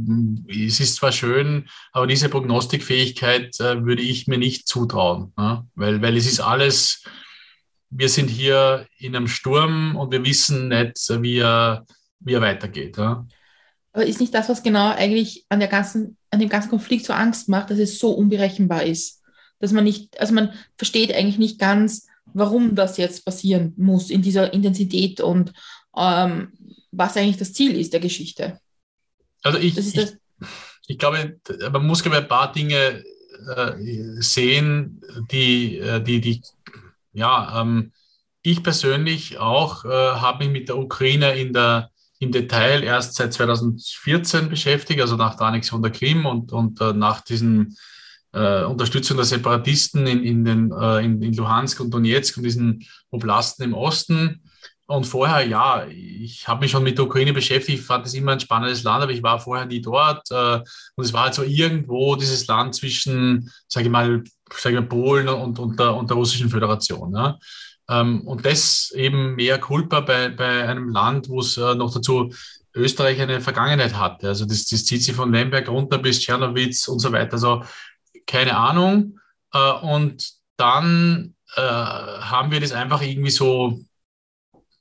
es 0.49 0.79
ist 0.79 0.95
zwar 0.95 1.11
schön, 1.11 1.67
aber 1.91 2.07
diese 2.07 2.29
Prognostikfähigkeit 2.29 3.59
äh, 3.59 3.83
würde 3.85 4.01
ich 4.01 4.27
mir 4.27 4.37
nicht 4.37 4.67
zutrauen. 4.67 5.33
Weil, 5.75 6.01
weil 6.01 6.17
es 6.17 6.25
ist 6.25 6.39
alles, 6.39 7.03
wir 7.89 8.09
sind 8.09 8.29
hier 8.29 8.87
in 8.97 9.15
einem 9.15 9.27
Sturm 9.27 9.95
und 9.95 10.11
wir 10.11 10.23
wissen 10.25 10.69
nicht, 10.69 10.97
wie 11.21 11.39
er, 11.39 11.85
wie 12.19 12.33
er 12.33 12.41
weitergeht. 12.41 12.97
Aber 12.97 14.05
ist 14.05 14.19
nicht 14.19 14.33
das, 14.33 14.49
was 14.49 14.63
genau 14.63 14.91
eigentlich 14.91 15.45
an, 15.49 15.59
der 15.59 15.69
ganzen, 15.69 16.17
an 16.31 16.39
dem 16.39 16.49
ganzen 16.49 16.69
Konflikt 16.69 17.05
so 17.05 17.13
Angst 17.13 17.49
macht, 17.49 17.69
dass 17.69 17.79
es 17.79 17.99
so 17.99 18.11
unberechenbar 18.11 18.83
ist? 18.83 19.17
dass 19.59 19.71
man 19.71 19.83
nicht, 19.83 20.19
also 20.19 20.33
man 20.33 20.53
versteht 20.77 21.13
eigentlich 21.13 21.39
nicht 21.39 21.59
ganz, 21.59 22.07
warum 22.25 22.75
das 22.75 22.97
jetzt 22.97 23.25
passieren 23.25 23.73
muss 23.77 24.09
in 24.09 24.21
dieser 24.21 24.53
Intensität 24.53 25.21
und 25.21 25.53
ähm, 25.97 26.53
was 26.91 27.17
eigentlich 27.17 27.37
das 27.37 27.53
Ziel 27.53 27.75
ist 27.75 27.93
der 27.93 27.99
Geschichte. 27.99 28.59
Also 29.43 29.59
ich, 29.59 29.77
ich, 29.77 30.13
ich, 30.87 30.97
glaube, 30.97 31.39
man 31.71 31.85
muss 31.85 32.01
glaube 32.01 32.17
ein 32.17 32.27
paar 32.27 32.51
Dinge 32.51 33.03
äh, 33.55 33.73
sehen, 34.19 35.01
die, 35.31 35.77
äh, 35.77 36.01
die, 36.01 36.21
die, 36.21 36.41
ja, 37.13 37.61
ähm, 37.61 37.91
ich 38.41 38.63
persönlich 38.63 39.37
auch 39.39 39.85
äh, 39.85 39.89
habe 39.89 40.45
mich 40.45 40.53
mit 40.53 40.69
der 40.69 40.77
Ukraine 40.77 41.37
in 41.37 41.53
der, 41.53 41.89
im 42.19 42.31
Detail 42.31 42.83
erst 42.83 43.15
seit 43.15 43.33
2014 43.33 44.49
beschäftigt, 44.49 45.01
also 45.01 45.15
nach 45.15 45.35
der 45.35 45.47
Annexion 45.47 45.81
der 45.81 45.91
Krim 45.91 46.25
und, 46.25 46.51
und 46.51 46.81
äh, 46.81 46.93
nach 46.93 47.21
diesem 47.21 47.75
äh, 48.33 48.63
Unterstützung 48.63 49.17
der 49.17 49.25
Separatisten 49.25 50.07
in, 50.07 50.23
in, 50.23 50.45
den, 50.45 50.71
äh, 50.71 51.03
in, 51.03 51.21
in 51.21 51.33
Luhansk 51.33 51.79
und 51.79 51.91
Donetsk 51.91 52.37
und 52.37 52.43
diesen 52.43 52.85
Oblasten 53.11 53.65
im 53.65 53.73
Osten. 53.73 54.41
Und 54.87 55.03
vorher, 55.03 55.45
ja, 55.45 55.85
ich 55.85 56.47
habe 56.47 56.61
mich 56.61 56.71
schon 56.71 56.83
mit 56.83 56.97
der 56.97 57.05
Ukraine 57.05 57.33
beschäftigt, 57.33 57.83
fand 57.83 58.05
es 58.05 58.13
immer 58.13 58.31
ein 58.31 58.39
spannendes 58.39 58.83
Land, 58.83 59.03
aber 59.03 59.11
ich 59.11 59.21
war 59.21 59.37
vorher 59.37 59.65
nie 59.65 59.81
dort. 59.81 60.31
Äh, 60.31 60.59
und 60.95 61.03
es 61.03 61.11
war 61.11 61.25
halt 61.25 61.33
so 61.33 61.43
irgendwo 61.43 62.15
dieses 62.15 62.47
Land 62.47 62.73
zwischen, 62.75 63.51
sage 63.67 63.87
ich 63.87 63.91
mal, 63.91 64.23
sag 64.49 64.71
ich 64.71 64.79
mal 64.79 64.85
Polen 64.87 65.27
und, 65.27 65.59
und, 65.59 65.77
der, 65.77 65.93
und 65.93 66.09
der 66.09 66.15
Russischen 66.15 66.49
Föderation. 66.49 67.13
Ja. 67.13 67.37
Ähm, 67.89 68.21
und 68.21 68.45
das 68.45 68.91
eben 68.91 69.35
mehr 69.35 69.59
Culpa 69.59 69.99
bei, 69.99 70.29
bei 70.29 70.67
einem 70.67 70.87
Land, 70.87 71.27
wo 71.27 71.41
es 71.41 71.57
äh, 71.57 71.75
noch 71.75 71.93
dazu 71.93 72.31
Österreich 72.73 73.19
eine 73.19 73.41
Vergangenheit 73.41 73.95
hatte. 73.95 74.29
Also 74.29 74.45
das, 74.45 74.67
das 74.67 74.85
zieht 74.85 75.03
sich 75.03 75.15
von 75.15 75.33
Lemberg 75.33 75.67
runter 75.67 75.97
bis 75.97 76.21
Tschernowitz 76.21 76.87
und 76.87 76.99
so 76.99 77.11
weiter. 77.11 77.33
Also 77.33 77.63
keine 78.25 78.55
Ahnung. 78.55 79.19
Äh, 79.53 79.71
und 79.81 80.31
dann 80.55 81.35
äh, 81.55 81.61
haben 81.61 82.51
wir 82.51 82.61
das 82.61 82.71
einfach 82.71 83.01
irgendwie 83.01 83.31
so 83.31 83.81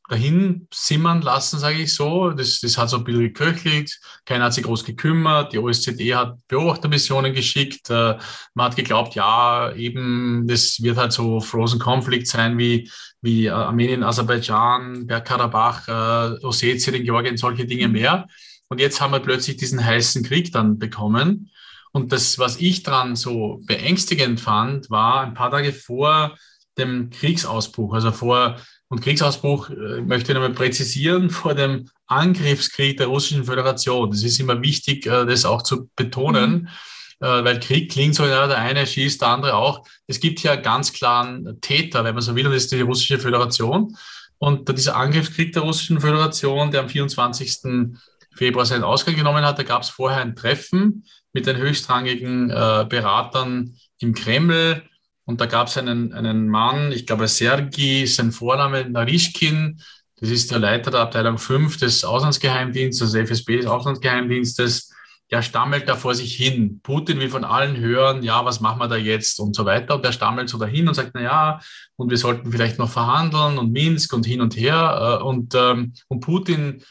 dahin 0.09 0.69
simmern 0.73 1.21
lassen, 1.21 1.59
sage 1.59 1.79
ich 1.79 1.95
so. 1.95 2.31
Das, 2.31 2.61
das 2.61 2.79
hat 2.79 2.91
so 2.91 2.99
ein 2.99 3.05
bisschen 3.05 3.23
geköchelt, 3.23 3.99
keiner 4.25 4.45
hat 4.45 4.55
sich 4.55 4.65
groß 4.65 4.85
gekümmert, 4.85 5.53
die 5.53 5.59
OSZE 5.59 6.17
hat 6.17 6.39
Beobachtermissionen 6.49 7.35
geschickt, 7.35 7.91
äh, 7.91 8.17
man 8.55 8.67
hat 8.67 8.77
geglaubt, 8.77 9.15
ja, 9.15 9.73
eben, 9.75 10.47
das 10.47 10.81
wird 10.83 10.97
halt 10.97 11.13
so 11.13 11.41
Frozen 11.41 11.81
Conflict 11.81 12.27
sein 12.27 12.57
wie, 12.59 12.91
wie 13.21 13.51
Armenien, 13.51 14.05
Aserbaidschan, 14.05 15.07
Bergkarabach, 15.07 15.89
äh, 15.89 16.45
Ossetien, 16.45 17.05
Georgien, 17.05 17.37
solche 17.37 17.67
Dinge 17.67 17.89
mehr. 17.89 18.27
Und 18.69 18.81
jetzt 18.81 19.01
haben 19.01 19.13
wir 19.13 19.21
plötzlich 19.21 19.57
diesen 19.57 19.85
heißen 19.85 20.25
Krieg 20.25 20.53
dann 20.53 20.79
bekommen. 20.79 21.51
Und 21.93 22.13
das, 22.13 22.39
was 22.39 22.61
ich 22.61 22.83
dran 22.83 23.17
so 23.17 23.61
beängstigend 23.65 24.41
fand, 24.41 24.91
war 24.91 25.23
ein 25.23 25.35
paar 25.35 25.51
Tage 25.51 25.73
vor 25.73 26.37
dem 26.77 27.11
Kriegsausbruch, 27.11 27.95
also 27.95 28.13
vor, 28.13 28.57
und 28.89 29.01
Kriegsausbruch 29.01 29.71
äh, 29.71 30.01
möchte 30.01 30.33
ich 30.33 30.35
nochmal 30.35 30.55
präzisieren, 30.55 31.31
vor 31.31 31.55
dem 31.55 31.89
Angriffskrieg 32.07 32.97
der 32.97 33.09
Russischen 33.09 33.45
Föderation. 33.45 34.11
Das 34.11 34.23
ist 34.23 34.39
immer 34.39 34.63
wichtig, 34.63 35.07
äh, 35.07 35.27
das 35.27 35.45
auch 35.45 35.63
zu 35.63 35.89
betonen, 35.97 36.69
mhm. 37.21 37.27
äh, 37.27 37.45
weil 37.45 37.61
Krieg 37.61 37.91
klingt 37.91 38.15
so, 38.15 38.27
ja, 38.27 38.47
der 38.47 38.59
eine 38.59 38.87
schießt, 38.87 39.21
der 39.21 39.29
andere 39.29 39.55
auch. 39.55 39.87
Es 40.07 40.21
gibt 40.21 40.39
hier 40.39 40.57
ganz 40.57 40.93
klaren 40.93 41.61
Täter, 41.61 42.05
wenn 42.05 42.15
man 42.15 42.23
so 42.23 42.37
will, 42.37 42.47
und 42.47 42.53
das 42.53 42.65
ist 42.65 42.73
die 42.73 42.81
Russische 42.81 43.19
Föderation. 43.19 43.97
Und 44.39 44.69
dieser 44.69 44.97
Angriffskrieg 44.97 45.53
der 45.53 45.63
Russischen 45.63 46.01
Föderation, 46.01 46.71
der 46.71 46.83
am 46.83 46.89
24. 46.89 47.97
Februar 48.35 48.67
seinen 48.67 48.85
Ausgang 48.85 49.17
genommen 49.17 49.45
hat, 49.45 49.59
da 49.59 49.63
gab 49.63 49.83
es 49.83 49.89
vorher 49.89 50.21
ein 50.21 50.37
Treffen 50.37 51.07
mit 51.33 51.47
den 51.47 51.57
höchstrangigen 51.57 52.51
äh, 52.51 52.87
Beratern 52.89 53.77
im 53.99 54.15
Kreml. 54.15 54.83
Und 55.27 55.41
da 55.41 55.47
gab 55.47 55.67
es 55.67 55.77
einen, 55.77 56.13
einen 56.13 56.49
Mann, 56.49 56.93
ich 56.93 57.07
glaube 57.07 57.29
Sergei, 57.29 58.07
sein 58.07 58.33
Vorname 58.33 58.89
Narischkin, 58.89 59.81
das 60.19 60.31
ist 60.31 60.51
der 60.51 60.61
Leiter 60.61 60.91
der 60.91 61.01
Abteilung 61.01 61.37
5 61.37 61.77
des 61.77 62.05
Auslandsgeheimdienstes, 62.05 63.13
des 63.13 63.29
FSB 63.29 63.59
des 63.59 63.67
Auslandsgeheimdienstes, 63.67 64.95
der 65.31 65.43
stammelt 65.43 65.89
da 65.89 65.97
vor 65.97 66.15
sich 66.15 66.37
hin. 66.37 66.81
Putin 66.83 67.19
will 67.19 67.29
von 67.29 67.45
allen 67.45 67.77
hören, 67.77 68.23
ja, 68.23 68.45
was 68.45 68.61
machen 68.61 68.79
wir 68.79 68.89
da 68.89 68.97
jetzt 68.97 69.41
und 69.41 69.57
so 69.57 69.65
weiter. 69.65 69.97
Und 69.97 70.05
der 70.05 70.13
stammelt 70.13 70.49
so 70.49 70.57
dahin 70.57 70.87
und 70.87 70.95
sagt, 70.95 71.11
na 71.15 71.21
ja, 71.21 71.61
und 71.97 72.11
wir 72.11 72.17
sollten 72.17 72.53
vielleicht 72.53 72.79
noch 72.79 72.91
verhandeln 72.91 73.59
und 73.59 73.73
Minsk 73.73 74.13
und 74.13 74.25
hin 74.25 74.41
und 74.41 74.57
her. 74.57 75.19
Äh, 75.21 75.25
und, 75.25 75.55
ähm, 75.55 75.95
und 76.09 76.21
Putin 76.21 76.85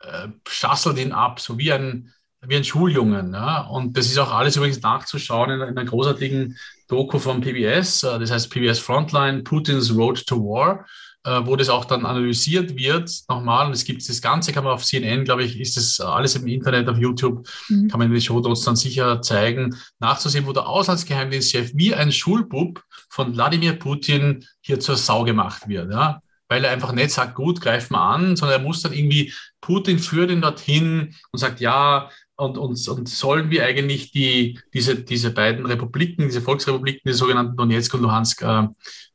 äh, 0.00 0.28
schasselt 0.46 0.98
ihn 0.98 1.12
ab, 1.12 1.40
so 1.40 1.58
wie 1.58 1.72
ein, 1.72 2.12
wie 2.46 2.56
ein 2.56 2.64
Schuljungen. 2.64 3.32
Ja? 3.32 3.62
Und 3.62 3.96
das 3.96 4.06
ist 4.06 4.18
auch 4.18 4.32
alles 4.32 4.56
übrigens 4.56 4.82
nachzuschauen 4.82 5.50
in, 5.50 5.60
in 5.60 5.78
einer 5.78 5.84
großartigen 5.84 6.56
Doku 6.88 7.18
von 7.18 7.40
PBS, 7.40 8.02
äh, 8.04 8.18
das 8.18 8.30
heißt 8.30 8.50
PBS 8.50 8.78
Frontline, 8.78 9.42
Putin's 9.42 9.94
Road 9.94 10.26
to 10.26 10.36
War, 10.36 10.86
äh, 11.24 11.40
wo 11.44 11.56
das 11.56 11.68
auch 11.68 11.84
dann 11.84 12.06
analysiert 12.06 12.76
wird 12.76 13.10
nochmal. 13.28 13.66
Und 13.66 13.72
es 13.72 13.84
gibt 13.84 14.08
das 14.08 14.22
Ganze, 14.22 14.52
kann 14.52 14.64
man 14.64 14.72
auf 14.72 14.84
CNN, 14.84 15.24
glaube 15.24 15.44
ich, 15.44 15.60
ist 15.60 15.76
das 15.76 16.00
alles 16.00 16.36
im 16.36 16.46
Internet, 16.46 16.88
auf 16.88 16.98
YouTube, 16.98 17.46
mhm. 17.68 17.88
kann 17.88 17.98
man 17.98 18.08
in 18.08 18.14
den 18.14 18.22
Show 18.22 18.40
dann 18.40 18.76
sicher 18.76 19.20
zeigen, 19.20 19.76
nachzusehen, 19.98 20.46
wo 20.46 20.52
der 20.52 20.66
Auslandsgeheimdienstchef 20.66 21.72
wie 21.74 21.94
ein 21.94 22.12
Schulbub 22.12 22.82
von 23.10 23.34
Wladimir 23.34 23.74
Putin 23.74 24.46
hier 24.60 24.80
zur 24.80 24.96
Sau 24.96 25.24
gemacht 25.24 25.68
wird. 25.68 25.92
Ja? 25.92 26.22
weil 26.48 26.64
er 26.64 26.70
einfach 26.70 26.92
nicht 26.92 27.10
sagt, 27.10 27.34
gut, 27.34 27.60
greif 27.60 27.90
mal 27.90 28.14
an, 28.14 28.36
sondern 28.36 28.60
er 28.60 28.66
muss 28.66 28.82
dann 28.82 28.92
irgendwie, 28.92 29.32
Putin 29.60 29.98
führt 29.98 30.30
ihn 30.30 30.40
dorthin 30.40 31.14
und 31.30 31.38
sagt, 31.38 31.60
ja, 31.60 32.10
und, 32.38 32.56
und, 32.56 32.88
und 32.88 33.08
sollen 33.08 33.50
wir 33.50 33.64
eigentlich 33.64 34.12
die, 34.12 34.60
diese, 34.72 34.94
diese 34.96 35.30
beiden 35.30 35.66
Republiken, 35.66 36.28
diese 36.28 36.40
Volksrepubliken, 36.40 37.02
die 37.04 37.12
sogenannten 37.12 37.56
Donetsk 37.56 37.94
und 37.94 38.02
Luhansk, 38.02 38.42
äh, 38.42 38.68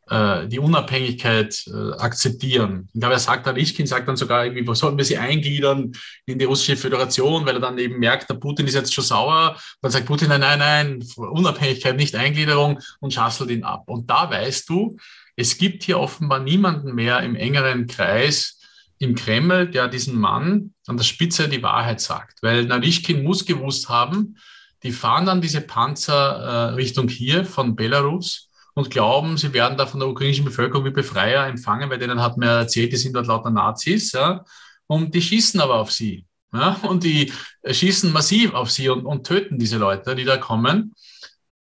äh, 0.09 0.47
die 0.49 0.59
Unabhängigkeit 0.59 1.65
äh, 1.67 1.93
akzeptieren. 1.99 2.89
Ich 2.93 2.99
glaube, 2.99 3.15
er 3.15 3.19
sagt 3.19 3.47
dann, 3.47 3.55
Ischkin 3.55 3.87
sagt 3.87 4.09
dann 4.09 4.17
sogar 4.17 4.45
irgendwie, 4.45 4.75
sollten 4.75 4.97
wir 4.97 5.05
sie 5.05 5.17
eingliedern 5.17 5.93
in 6.25 6.37
die 6.37 6.43
russische 6.43 6.75
Föderation, 6.75 7.45
weil 7.45 7.55
er 7.55 7.61
dann 7.61 7.77
eben 7.77 7.97
merkt, 7.97 8.29
der 8.29 8.35
Putin 8.35 8.67
ist 8.67 8.73
jetzt 8.73 8.93
schon 8.93 9.05
sauer. 9.05 9.57
Dann 9.81 9.91
sagt 9.91 10.05
Putin, 10.05 10.27
nein, 10.27 10.41
nein, 10.41 10.59
nein, 10.59 11.03
Unabhängigkeit, 11.15 11.95
nicht 11.95 12.15
Eingliederung 12.15 12.79
und 12.99 13.13
schasselt 13.13 13.51
ihn 13.51 13.63
ab. 13.63 13.83
Und 13.87 14.09
da 14.09 14.29
weißt 14.29 14.67
du, 14.67 14.97
es 15.37 15.57
gibt 15.57 15.83
hier 15.83 15.97
offenbar 15.97 16.39
niemanden 16.39 16.93
mehr 16.93 17.21
im 17.21 17.35
engeren 17.35 17.87
Kreis 17.87 18.59
im 19.03 19.15
Kreml, 19.15 19.67
der 19.67 19.87
diesen 19.87 20.19
Mann 20.19 20.73
an 20.87 20.97
der 20.97 21.03
Spitze 21.03 21.49
die 21.49 21.63
Wahrheit 21.63 22.01
sagt. 22.01 22.41
Weil 22.41 22.65
Narischkin 22.65 23.23
muss 23.23 23.45
gewusst 23.45 23.89
haben, 23.89 24.37
die 24.83 24.91
fahren 24.91 25.25
dann 25.25 25.41
diese 25.41 25.61
Panzer 25.61 26.13
äh, 26.13 26.73
Richtung 26.73 27.07
hier 27.07 27.45
von 27.45 27.75
Belarus 27.75 28.49
und 28.73 28.89
glauben, 28.89 29.37
sie 29.37 29.53
werden 29.53 29.77
da 29.77 29.85
von 29.85 29.99
der 29.99 30.09
ukrainischen 30.09 30.45
Bevölkerung 30.45 30.85
wie 30.85 30.91
Befreier 30.91 31.47
empfangen, 31.47 31.89
weil 31.89 31.99
denen 31.99 32.21
hat 32.21 32.37
man 32.37 32.49
erzählt, 32.49 32.91
die 32.91 32.97
sind 32.97 33.13
dort 33.13 33.27
lauter 33.27 33.49
Nazis, 33.49 34.11
ja, 34.13 34.43
und 34.87 35.13
die 35.13 35.21
schießen 35.21 35.59
aber 35.61 35.75
auf 35.75 35.91
sie. 35.91 36.25
Ja, 36.53 36.77
und 36.83 37.03
die 37.03 37.31
schießen 37.65 38.11
massiv 38.11 38.53
auf 38.53 38.69
sie 38.69 38.89
und, 38.89 39.05
und 39.05 39.25
töten 39.25 39.57
diese 39.57 39.77
Leute, 39.77 40.15
die 40.15 40.23
da 40.25 40.37
kommen. 40.37 40.93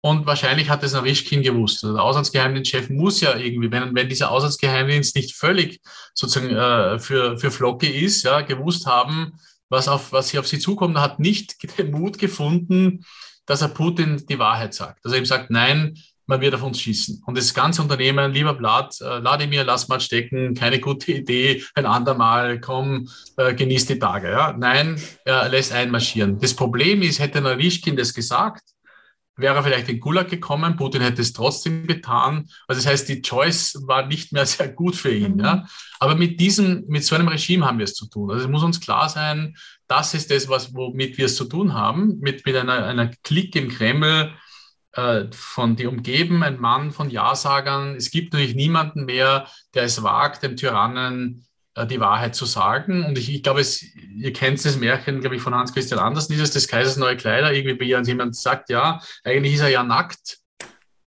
Und 0.01 0.27
wahrscheinlich 0.27 0.71
hat 0.71 0.85
es 0.85 0.93
Narischkin 0.93 1.43
gewusst. 1.43 1.83
Also 1.83 1.97
der 1.97 2.05
Auslandsgeheimdienstchef 2.05 2.89
muss 2.89 3.21
ja 3.21 3.37
irgendwie, 3.37 3.71
wenn, 3.71 3.95
wenn 3.95 4.09
dieser 4.09 4.31
Auslandsgeheimdienst 4.31 5.17
nicht 5.17 5.35
völlig 5.35 5.81
sozusagen 6.15 6.55
äh, 6.55 6.99
für, 7.01 7.37
für 7.37 7.51
Flocke 7.51 7.89
ist, 7.89 8.23
ja, 8.23 8.43
gewusst 8.43 8.87
haben, 8.87 9.33
was, 9.69 9.89
auf, 9.89 10.13
was 10.13 10.31
hier 10.31 10.41
auf 10.41 10.47
sie 10.47 10.61
zukommt, 10.61 10.99
hat 10.99 11.19
nicht 11.19 11.57
den 11.79 11.91
Mut 11.91 12.19
gefunden, 12.19 13.05
dass 13.47 13.63
er 13.63 13.69
Putin 13.69 14.25
die 14.29 14.39
Wahrheit 14.39 14.75
sagt. 14.75 15.05
Dass 15.05 15.13
er 15.13 15.19
ihm 15.19 15.27
sagt, 15.27 15.51
nein, 15.51 15.99
man 16.27 16.43
wird 16.43 16.55
auf 16.55 16.63
uns 16.63 16.81
schießen. 16.81 17.23
Und 17.27 17.37
das 17.39 17.55
ganze 17.55 17.83
Unternehmen, 17.83 18.33
lieber 18.33 18.55
Blatt, 18.55 19.01
äh, 19.01 19.19
lass 19.19 19.89
mal 19.89 19.99
stecken, 19.99 20.55
keine 20.55 20.79
gute 20.79 21.13
Idee, 21.13 21.65
ein 21.75 21.87
andermal, 21.87 22.61
komm, 22.61 23.09
äh, 23.39 23.55
genieß 23.55 23.87
die 23.87 23.99
Tage. 23.99 24.31
Ja? 24.31 24.55
Nein, 24.57 25.01
er 25.25 25.49
lässt 25.49 25.73
einmarschieren. 25.73 26.39
Das 26.39 26.55
Problem 26.55 27.03
ist, 27.03 27.19
hätte 27.19 27.41
Narischkin 27.41 27.97
das 27.97 28.13
gesagt, 28.13 28.63
wäre 29.39 29.55
er 29.55 29.63
vielleicht 29.63 29.89
in 29.89 30.01
Gulag 30.01 30.29
gekommen, 30.29 30.77
Putin 30.77 31.01
hätte 31.01 31.23
es 31.23 31.33
trotzdem 31.33 31.87
getan. 31.87 32.49
Also 32.67 32.83
das 32.83 32.87
heißt, 32.91 33.09
die 33.09 33.23
Choice 33.23 33.79
war 33.87 34.07
nicht 34.07 34.33
mehr 34.33 34.45
sehr 34.47 34.69
gut 34.69 34.97
für 34.97 35.13
ihn. 35.13 35.35
Mhm. 35.35 35.41
Ja? 35.41 35.67
Aber 36.01 36.17
mit 36.17 36.41
diesem, 36.41 36.85
mit 36.89 37.05
so 37.05 37.15
einem 37.15 37.29
Regime 37.29 37.65
haben 37.65 37.79
wir 37.79 37.85
es 37.85 37.95
zu 37.95 38.09
tun. 38.09 38.31
Also 38.31 38.45
es 38.45 38.51
muss 38.51 38.63
uns 38.63 38.81
klar 38.81 39.09
sein, 39.09 39.57
das 39.87 40.13
ist 40.13 40.31
das, 40.31 40.49
was, 40.49 40.75
womit 40.75 41.17
wir 41.17 41.27
es 41.27 41.37
zu 41.37 41.45
tun 41.45 41.73
haben, 41.73 42.19
mit, 42.21 42.45
mit 42.45 42.57
einer, 42.57 42.85
einer 42.85 43.11
Klick 43.23 43.57
im 43.57 43.69
Kreml, 43.69 44.33
äh, 44.93 45.27
von 45.31 45.77
die 45.77 45.87
umgeben, 45.87 46.43
ein 46.43 46.61
Mann 46.61 46.91
von 46.91 47.11
Ja-Sagern. 47.11 47.95
Es 47.95 48.11
gibt 48.11 48.33
natürlich 48.33 48.55
niemanden 48.55 49.05
mehr, 49.05 49.47
der 49.75 49.85
es 49.85 50.03
wagt, 50.03 50.43
dem 50.43 50.57
Tyrannen 50.57 51.47
die 51.87 52.01
Wahrheit 52.01 52.35
zu 52.35 52.45
sagen. 52.47 53.05
Und 53.05 53.19
ich, 53.19 53.33
ich 53.33 53.43
glaube, 53.43 53.61
es, 53.61 53.83
ihr 54.17 54.33
kennt 54.33 54.65
das 54.65 54.77
Märchen, 54.77 55.21
glaube 55.21 55.37
ich, 55.37 55.43
von 55.43 55.55
Hans 55.55 55.73
Christian 55.73 56.01
Andersen, 56.01 56.33
dieses 56.33 56.51
des 56.51 56.69
Kaisers 56.69 56.97
neue 56.97 57.17
Kleider, 57.17 57.53
irgendwie 57.53 57.79
wie 57.81 58.07
jemand 58.07 58.37
sagt, 58.37 58.71
ja, 58.71 59.01
eigentlich 59.25 59.55
ist 59.55 59.61
er 59.61 59.69
ja 59.69 59.83
nackt. 59.83 60.39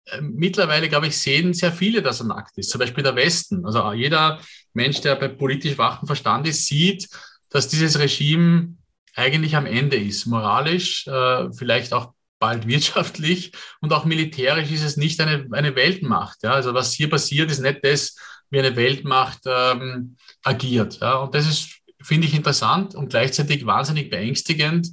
Äh, 0.05 0.21
mittlerweile, 0.21 0.89
glaube 0.89 1.07
ich, 1.07 1.17
sehen 1.17 1.53
sehr 1.53 1.71
viele, 1.71 2.01
dass 2.01 2.21
er 2.21 2.27
nackt 2.27 2.57
ist. 2.57 2.69
Zum 2.69 2.79
Beispiel 2.79 3.03
der 3.03 3.15
Westen. 3.15 3.65
Also 3.65 3.91
jeder 3.93 4.39
Mensch, 4.73 5.01
der 5.01 5.15
bei 5.15 5.27
politisch 5.27 5.77
wachen 5.77 6.05
Verstand 6.05 6.47
ist, 6.47 6.65
sieht, 6.65 7.09
dass 7.49 7.67
dieses 7.67 7.99
Regime 7.99 8.75
eigentlich 9.15 9.55
am 9.55 9.65
Ende 9.65 9.97
ist. 9.97 10.25
Moralisch, 10.25 11.07
äh, 11.07 11.51
vielleicht 11.53 11.93
auch 11.93 12.13
bald 12.39 12.67
wirtschaftlich 12.67 13.53
und 13.79 13.93
auch 13.93 14.03
militärisch 14.03 14.71
ist 14.71 14.83
es 14.83 14.97
nicht 14.97 15.21
eine, 15.21 15.47
eine 15.51 15.75
Weltmacht. 15.75 16.43
Ja? 16.43 16.51
Also 16.51 16.73
was 16.73 16.91
hier 16.91 17.09
passiert, 17.09 17.51
ist 17.51 17.61
nicht 17.61 17.79
das, 17.83 18.15
wie 18.51 18.59
eine 18.59 18.75
Weltmacht 18.75 19.39
ähm, 19.45 20.17
agiert. 20.43 20.99
Ja? 20.99 21.15
Und 21.15 21.33
das 21.33 21.47
ist, 21.47 21.81
finde 22.01 22.27
ich, 22.27 22.35
interessant 22.35 22.93
und 22.93 23.09
gleichzeitig 23.09 23.65
wahnsinnig 23.65 24.09
beängstigend, 24.09 24.89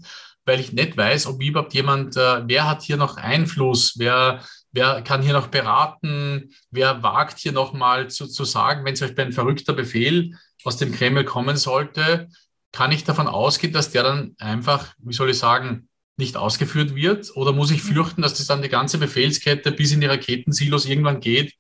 weil 0.47 0.61
ich 0.61 0.73
nicht 0.73 0.97
weiß, 0.97 1.27
ob 1.27 1.43
überhaupt 1.43 1.75
jemand, 1.75 2.17
äh, 2.17 2.43
wer 2.47 2.67
hat 2.67 2.83
hier 2.83 2.97
noch 2.97 3.17
Einfluss, 3.17 3.99
wer, 3.99 4.43
wer 4.73 5.03
kann 5.03 5.23
hier 5.23 5.35
noch 5.35 5.49
beraten, 5.49 6.55
wer 6.71 7.03
wagt 7.03 7.39
hier 7.39 7.53
nochmal 7.53 8.09
zu, 8.09 8.27
zu 8.27 8.45
sagen, 8.45 8.85
wenn 8.85 8.97
zum 8.97 9.09
Beispiel 9.09 9.25
ein 9.27 9.33
verrückter 9.33 9.75
Befehl 9.75 10.35
aus 10.65 10.77
dem 10.77 10.93
Kreml 10.93 11.25
kommen 11.25 11.57
sollte, 11.57 12.29
kann 12.73 12.93
ich 12.93 13.05
davon 13.05 13.27
ausgehen, 13.27 13.73
dass 13.73 13.91
der 13.91 14.05
dann 14.05 14.37
einfach, 14.39 14.95
wie 14.99 15.15
soll 15.15 15.31
ich 15.31 15.39
sagen, 15.39 15.89
nicht 16.17 16.37
ausgeführt 16.37 16.95
wird? 16.95 17.35
Oder 17.37 17.53
muss 17.53 17.71
ich 17.71 17.83
fürchten, 17.83 18.23
dass 18.23 18.35
das 18.35 18.47
dann 18.47 18.63
die 18.63 18.69
ganze 18.69 18.99
Befehlskette 18.99 19.73
bis 19.73 19.93
in 19.93 20.01
die 20.01 20.07
Raketensilos 20.07 20.87
irgendwann 20.87 21.21
geht 21.21 21.55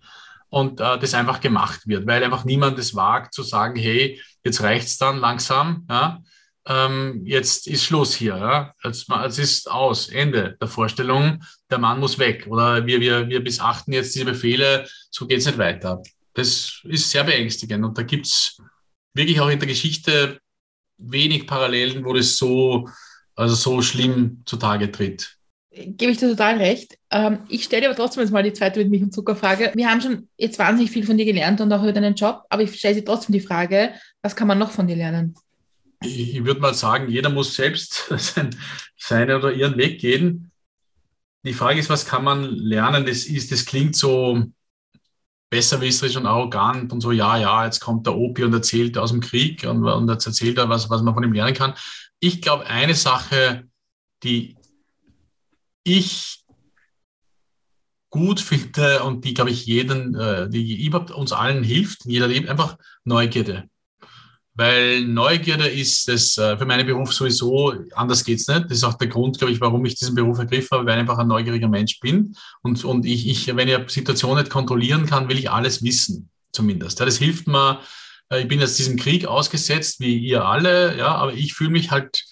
und 0.51 0.81
äh, 0.81 0.99
das 0.99 1.15
einfach 1.15 1.41
gemacht 1.41 1.87
wird, 1.87 2.07
weil 2.07 2.23
einfach 2.25 2.45
niemand 2.45 2.79
es 2.79 2.95
wagt 2.95 3.35
zu 3.35 3.43
sagen, 3.43 3.77
hey, 3.77 4.21
jetzt 4.45 4.63
reicht's 4.63 4.99
dann 4.99 5.19
langsam, 5.19 5.87
ja, 5.89 6.23
ähm, 6.67 7.23
jetzt 7.25 7.67
ist 7.67 7.85
Schluss 7.85 8.15
hier, 8.15 8.37
ja, 8.37 8.75
jetzt, 8.85 9.09
jetzt 9.09 9.39
ist 9.39 9.71
aus, 9.71 10.09
Ende 10.09 10.57
der 10.61 10.69
Vorstellung, 10.69 11.43
der 11.71 11.79
Mann 11.79 12.01
muss 12.01 12.19
weg 12.19 12.47
oder 12.49 12.85
wir, 12.87 13.01
wir, 13.01 13.29
wir 13.29 13.41
missachten 13.41 13.93
jetzt 13.93 14.15
diese 14.15 14.27
Befehle, 14.27 14.87
so 15.11 15.27
geht's 15.27 15.47
nicht 15.47 15.59
weiter. 15.59 16.03
Das 16.35 16.81
ist 16.85 17.11
sehr 17.11 17.25
beängstigend 17.25 17.85
und 17.85 17.97
da 17.97 18.03
gibt's 18.03 18.61
wirklich 19.15 19.41
auch 19.41 19.49
in 19.49 19.59
der 19.59 19.69
Geschichte 19.69 20.41
wenig 20.99 21.47
Parallelen, 21.47 22.05
wo 22.05 22.13
das 22.13 22.37
so, 22.37 22.89
also 23.35 23.55
so 23.55 23.83
schlimm 23.83 24.43
zutage 24.45 24.93
tritt 24.93 25.38
gebe 25.87 26.13
ich 26.13 26.19
dir 26.19 26.29
total 26.29 26.59
recht. 26.59 26.99
Ähm, 27.11 27.41
ich 27.49 27.65
stelle 27.65 27.87
aber 27.87 27.97
trotzdem 27.97 28.23
jetzt 28.23 28.33
mal 28.33 28.43
die 28.43 28.53
zweite 28.53 28.81
mit 28.81 28.91
Milch 28.91 29.03
und 29.03 29.15
Zuckerfrage. 29.15 29.73
Wir 29.75 29.89
haben 29.89 30.01
schon 30.01 30.29
jetzt 30.37 30.59
wahnsinnig 30.59 30.91
viel 30.91 31.07
von 31.07 31.17
dir 31.17 31.25
gelernt 31.25 31.61
und 31.61 31.73
auch 31.73 31.83
über 31.83 31.93
deinen 31.93 32.15
Job, 32.15 32.45
aber 32.51 32.63
ich 32.63 32.75
stelle 32.75 32.97
dir 32.97 33.05
trotzdem 33.05 33.33
die 33.33 33.41
Frage, 33.41 33.93
was 34.23 34.37
kann 34.37 34.49
man 34.49 34.59
noch 34.59 34.71
von 34.71 34.87
dir 34.87 34.97
lernen? 34.97 35.35
Ich, 36.03 36.35
ich 36.35 36.45
würde 36.45 36.61
mal 36.61 36.75
sagen, 36.75 37.09
jeder 37.09 37.31
muss 37.31 37.55
selbst 37.55 38.07
sein, 38.17 38.51
seinen 38.97 39.37
oder 39.37 39.53
ihren 39.53 39.77
Weg 39.77 40.01
gehen. 40.01 40.51
Die 41.45 41.55
Frage 41.55 41.81
ist, 41.81 41.91
was 41.91 42.07
kann 42.07 42.25
man 42.25 42.45
lernen? 42.45 43.07
Das, 43.07 43.25
ist, 43.25 43.51
das 43.51 43.65
klingt 43.65 43.97
so 43.97 44.45
besserwisserisch 45.51 46.17
und 46.17 46.27
arrogant 46.27 46.93
und 46.93 47.01
so, 47.01 47.11
ja, 47.11 47.39
ja, 47.39 47.65
jetzt 47.65 47.81
kommt 47.81 48.07
der 48.07 48.17
Opi 48.17 48.45
und 48.45 48.53
erzählt 48.53 48.99
aus 48.99 49.11
dem 49.11 49.21
Krieg 49.21 49.65
und, 49.65 49.85
und 49.85 50.09
jetzt 50.11 50.27
erzählt 50.27 50.59
er, 50.59 50.69
was, 50.69 50.91
was 50.91 51.03
man 51.03 51.15
von 51.15 51.25
ihm 51.25 51.33
lernen 51.33 51.55
kann. 51.55 51.75
Ich 52.21 52.43
glaube, 52.43 52.67
eine 52.67 52.95
Sache, 52.95 53.65
die 54.23 54.58
ich 55.97 56.45
gut 58.11 58.41
finde 58.41 59.03
und 59.03 59.25
die, 59.25 59.35
glaube 59.35 59.51
ich, 59.51 59.67
jeden, 59.67 60.15
äh, 60.15 60.49
die 60.49 60.85
überhaupt 60.85 61.11
uns 61.11 61.33
allen 61.33 61.63
hilft, 61.63 62.05
jeder 62.05 62.29
lebt, 62.29 62.49
einfach 62.49 62.77
Neugierde. 63.05 63.69
Weil 64.55 65.05
Neugierde 65.05 65.69
ist 65.69 66.09
es 66.09 66.37
äh, 66.37 66.57
für 66.59 66.67
meinen 66.67 66.87
Beruf 66.87 67.13
sowieso, 67.13 67.75
anders 67.95 68.25
geht 68.25 68.41
es 68.41 68.49
nicht. 68.49 68.65
Das 68.65 68.79
ist 68.79 68.85
auch 68.85 68.95
der 68.95 69.07
Grund, 69.07 69.39
glaube 69.39 69.53
ich, 69.53 69.61
warum 69.61 69.85
ich 69.85 69.95
diesen 69.95 70.17
Beruf 70.17 70.39
ergriffen 70.39 70.69
habe, 70.73 70.87
weil 70.87 70.95
ich 70.95 71.01
einfach 71.01 71.19
ein 71.19 71.29
neugieriger 71.29 71.69
Mensch 71.69 72.01
bin. 72.01 72.35
Und, 72.63 72.85
und 72.85 73.07
ich, 73.07 73.29
ich, 73.29 73.47
wenn 73.55 73.69
ich 73.69 73.77
eine 73.77 73.89
Situation 73.89 74.37
nicht 74.37 74.51
kontrollieren 74.51 75.07
kann, 75.07 75.29
will 75.29 75.39
ich 75.39 75.49
alles 75.49 75.85
wissen, 75.85 76.29
zumindest. 76.51 76.99
Das 76.99 77.19
hilft 77.19 77.47
mir. 77.47 77.81
Äh, 78.31 78.43
ich 78.43 78.49
bin 78.49 78.59
jetzt 78.59 78.79
diesem 78.79 78.97
Krieg 78.97 79.27
ausgesetzt, 79.27 80.01
wie 80.01 80.19
ihr 80.19 80.45
alle, 80.45 80.99
ja, 80.99 81.15
aber 81.15 81.35
ich 81.35 81.55
fühle 81.55 81.71
mich 81.71 81.93
halt 81.93 82.25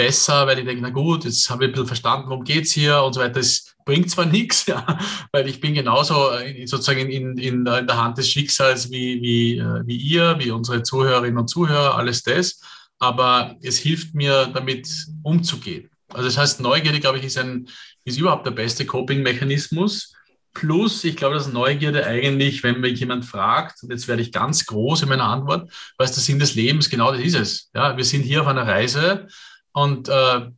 besser, 0.00 0.46
weil 0.46 0.58
ich 0.58 0.64
denke, 0.64 0.80
na 0.82 0.88
gut, 0.88 1.26
jetzt 1.26 1.50
habe 1.50 1.64
ich 1.64 1.68
ein 1.68 1.72
bisschen 1.72 1.88
verstanden, 1.88 2.30
worum 2.30 2.42
geht 2.42 2.64
es 2.64 2.72
hier 2.72 3.02
und 3.02 3.12
so 3.12 3.20
weiter. 3.20 3.34
Das 3.34 3.74
bringt 3.84 4.10
zwar 4.10 4.24
nichts, 4.38 4.64
ja, 4.64 4.98
weil 5.30 5.46
ich 5.46 5.60
bin 5.60 5.74
genauso 5.74 6.30
sozusagen 6.64 7.00
in, 7.10 7.36
in, 7.36 7.36
in 7.36 7.64
der 7.64 8.02
Hand 8.02 8.16
des 8.16 8.30
Schicksals 8.30 8.90
wie, 8.90 9.20
wie, 9.20 9.58
äh, 9.58 9.82
wie 9.84 9.96
ihr, 9.96 10.36
wie 10.38 10.52
unsere 10.52 10.82
Zuhörerinnen 10.82 11.38
und 11.38 11.48
Zuhörer, 11.48 11.96
alles 11.96 12.22
das. 12.22 12.60
Aber 12.98 13.56
es 13.60 13.76
hilft 13.78 14.14
mir, 14.14 14.50
damit 14.54 14.88
umzugehen. 15.22 15.90
Also 16.08 16.24
das 16.24 16.38
heißt, 16.38 16.60
Neugierde, 16.60 17.00
glaube 17.00 17.18
ich, 17.18 17.24
ist, 17.24 17.36
ein, 17.36 17.68
ist 18.04 18.18
überhaupt 18.18 18.46
der 18.46 18.52
beste 18.52 18.86
Coping-Mechanismus. 18.86 20.14
Plus, 20.54 21.04
ich 21.04 21.16
glaube, 21.16 21.34
dass 21.34 21.52
Neugierde 21.52 22.06
eigentlich, 22.06 22.62
wenn 22.62 22.80
mich 22.80 22.98
jemand 23.00 23.26
fragt, 23.26 23.82
und 23.82 23.90
jetzt 23.90 24.08
werde 24.08 24.22
ich 24.22 24.32
ganz 24.32 24.64
groß 24.64 25.02
in 25.02 25.10
meiner 25.10 25.24
Antwort, 25.24 25.70
was 25.98 26.12
der 26.12 26.22
Sinn 26.22 26.38
des 26.38 26.54
Lebens? 26.54 26.88
Genau 26.88 27.12
das 27.12 27.20
ist 27.20 27.36
es. 27.36 27.70
Ja, 27.74 27.96
wir 27.96 28.04
sind 28.04 28.22
hier 28.22 28.40
auf 28.40 28.48
einer 28.48 28.66
Reise 28.66 29.28
und 29.72 30.08
äh, 30.08 30.50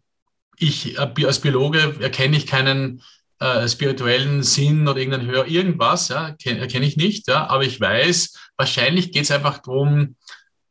ich 0.59 0.99
äh, 0.99 1.27
als 1.27 1.41
Biologe 1.41 1.97
erkenne 2.01 2.37
ich 2.37 2.47
keinen 2.47 3.03
äh, 3.39 3.69
spirituellen 3.69 4.43
Sinn 4.43 4.87
oder 4.87 5.01
irgendeinen 5.01 5.31
Hör, 5.31 5.47
irgendwas, 5.47 6.09
ja, 6.09 6.29
erkenne 6.45 6.87
ich 6.87 6.97
nicht, 6.97 7.27
ja, 7.29 7.49
aber 7.49 7.65
ich 7.65 7.81
weiß, 7.81 8.35
wahrscheinlich 8.57 9.13
geht 9.13 9.25
es 9.25 9.31
einfach 9.31 9.59
darum, 9.59 10.17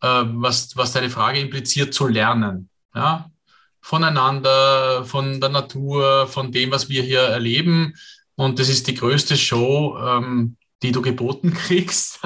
äh, 0.02 0.24
was, 0.26 0.76
was 0.78 0.94
deine 0.94 1.10
Frage 1.10 1.40
impliziert, 1.40 1.94
zu 1.94 2.08
lernen. 2.08 2.70
Ja? 2.96 3.30
Voneinander, 3.82 5.04
von 5.06 5.42
der 5.42 5.50
Natur, 5.50 6.28
von 6.28 6.52
dem, 6.52 6.72
was 6.72 6.90
wir 6.90 7.04
hier 7.04 7.22
erleben. 7.22 7.96
Und 8.36 8.60
das 8.60 8.70
ist 8.70 8.88
die 8.88 8.96
größte 8.96 9.38
Show, 9.38 9.98
ähm, 10.00 10.56
die 10.84 10.92
du 10.92 11.02
geboten 11.02 11.54
kriegst. 11.56 12.20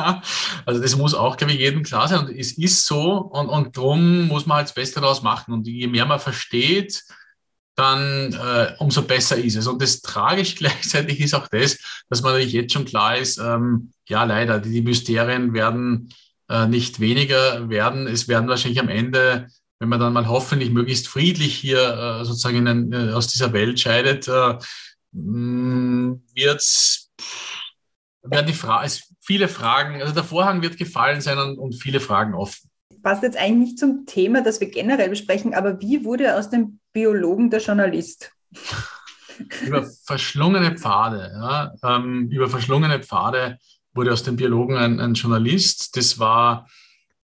Also 0.66 0.82
das 0.82 0.95
muss 0.95 1.14
auch, 1.14 1.38
glaube 1.38 1.53
ich, 1.53 1.60
jedem 1.60 1.84
klar 1.84 2.08
sein. 2.08 2.26
Und 2.26 2.38
es 2.38 2.58
ist 2.58 2.86
so 2.86 3.18
und, 3.18 3.47
und 3.47 3.78
darum 3.78 4.28
muss 4.28 4.45
man 4.45 4.58
halt 4.58 4.68
das 4.68 4.76
Beste 4.76 5.01
daraus 5.01 5.22
machen. 5.22 5.53
Und 5.53 5.68
je 5.68 5.88
mehr 5.88 6.06
man 6.06 6.20
versteht, 6.20 7.03
dann 7.76 8.34
äh, 8.34 8.74
umso 8.80 9.01
besser 9.01 9.38
ist 9.38 9.56
es. 9.56 9.68
Und 9.68 9.82
das 9.82 10.01
tragisch 10.01 10.56
gleichzeitig 10.58 11.20
ist 11.20 11.34
auch 11.34 11.47
das, 11.47 11.78
dass 12.10 12.22
man 12.22 12.34
natürlich 12.34 12.53
jetzt 12.53 12.74
schon 12.74 12.86
klar 12.86 13.18
ist, 13.18 13.38
ähm, 13.38 13.91
ja 14.08 14.24
leider, 14.24 14.60
die, 14.60 14.72
die 14.72 14.82
Mysterien 14.82 15.53
werden 15.53 16.14
äh, 16.49 16.68
nicht 16.68 16.99
weniger 16.99 17.70
werden. 17.70 18.08
Es 18.08 18.28
werden 18.28 18.47
wahrscheinlich 18.47 18.80
am 18.80 18.89
Ende, 18.89 19.47
wenn 19.80 19.89
man 19.89 19.99
dann 19.99 20.14
mal 20.14 20.28
hoffentlich 20.28 20.70
möglichst 20.72 21.08
friedlich 21.08 21.56
hier 21.56 22.22
äh, 22.22 22.26
sozusagen 22.26 22.66
in, 22.66 22.93
äh, 22.93 23.12
aus 23.12 23.28
dieser 23.28 23.51
Welt 23.51 23.80
scheidet, 23.80 24.28
äh, 24.28 24.58
wird 25.12 26.62
werden 28.26 28.47
die 28.47 28.53
Fra 28.53 28.86
viele 29.21 29.47
Fragen, 29.47 30.01
also 30.01 30.13
der 30.13 30.23
Vorhang 30.23 30.61
wird 30.61 30.78
gefallen 30.78 31.21
sein 31.21 31.38
und, 31.38 31.73
viele 31.73 31.99
Fragen 31.99 32.34
offen 32.34 32.69
passt 33.05 33.21
jetzt 33.21 33.38
eigentlich 33.38 33.69
nicht 33.69 33.80
zum 33.80 34.07
Thema, 34.07 34.41
das 34.41 34.59
wir 34.59 34.67
generell 34.67 35.09
besprechen, 35.09 35.53
aber 35.53 35.80
wie 35.80 36.03
wurde 36.03 36.36
aus 36.36 36.49
dem 36.49 36.80
Biologen 36.91 37.51
der 37.51 37.61
Journalist? 37.61 38.32
Über 39.63 39.86
verschlungene 40.05 40.76
Pfade, 40.76 41.32
ja, 41.36 41.73
ähm, 41.84 42.30
über 42.32 42.49
verschlungene 42.49 42.99
Pfade 43.03 43.59
wurde 43.93 44.11
aus 44.11 44.23
dem 44.23 44.38
Biologen 44.38 44.76
ein, 44.76 44.99
ein 44.99 45.13
Journalist. 45.13 45.95
Das 45.95 46.17
war 46.17 46.67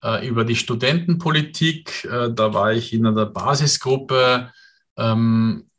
äh, 0.05 0.29
über 0.29 0.45
die 0.45 0.57
Studentenpolitik. 0.57 2.05
Äh, 2.05 2.31
da 2.31 2.53
war 2.53 2.73
ich 2.75 2.93
in 2.93 3.07
einer 3.07 3.25
Basisgruppe 3.25 4.53
ähm, 4.99 5.71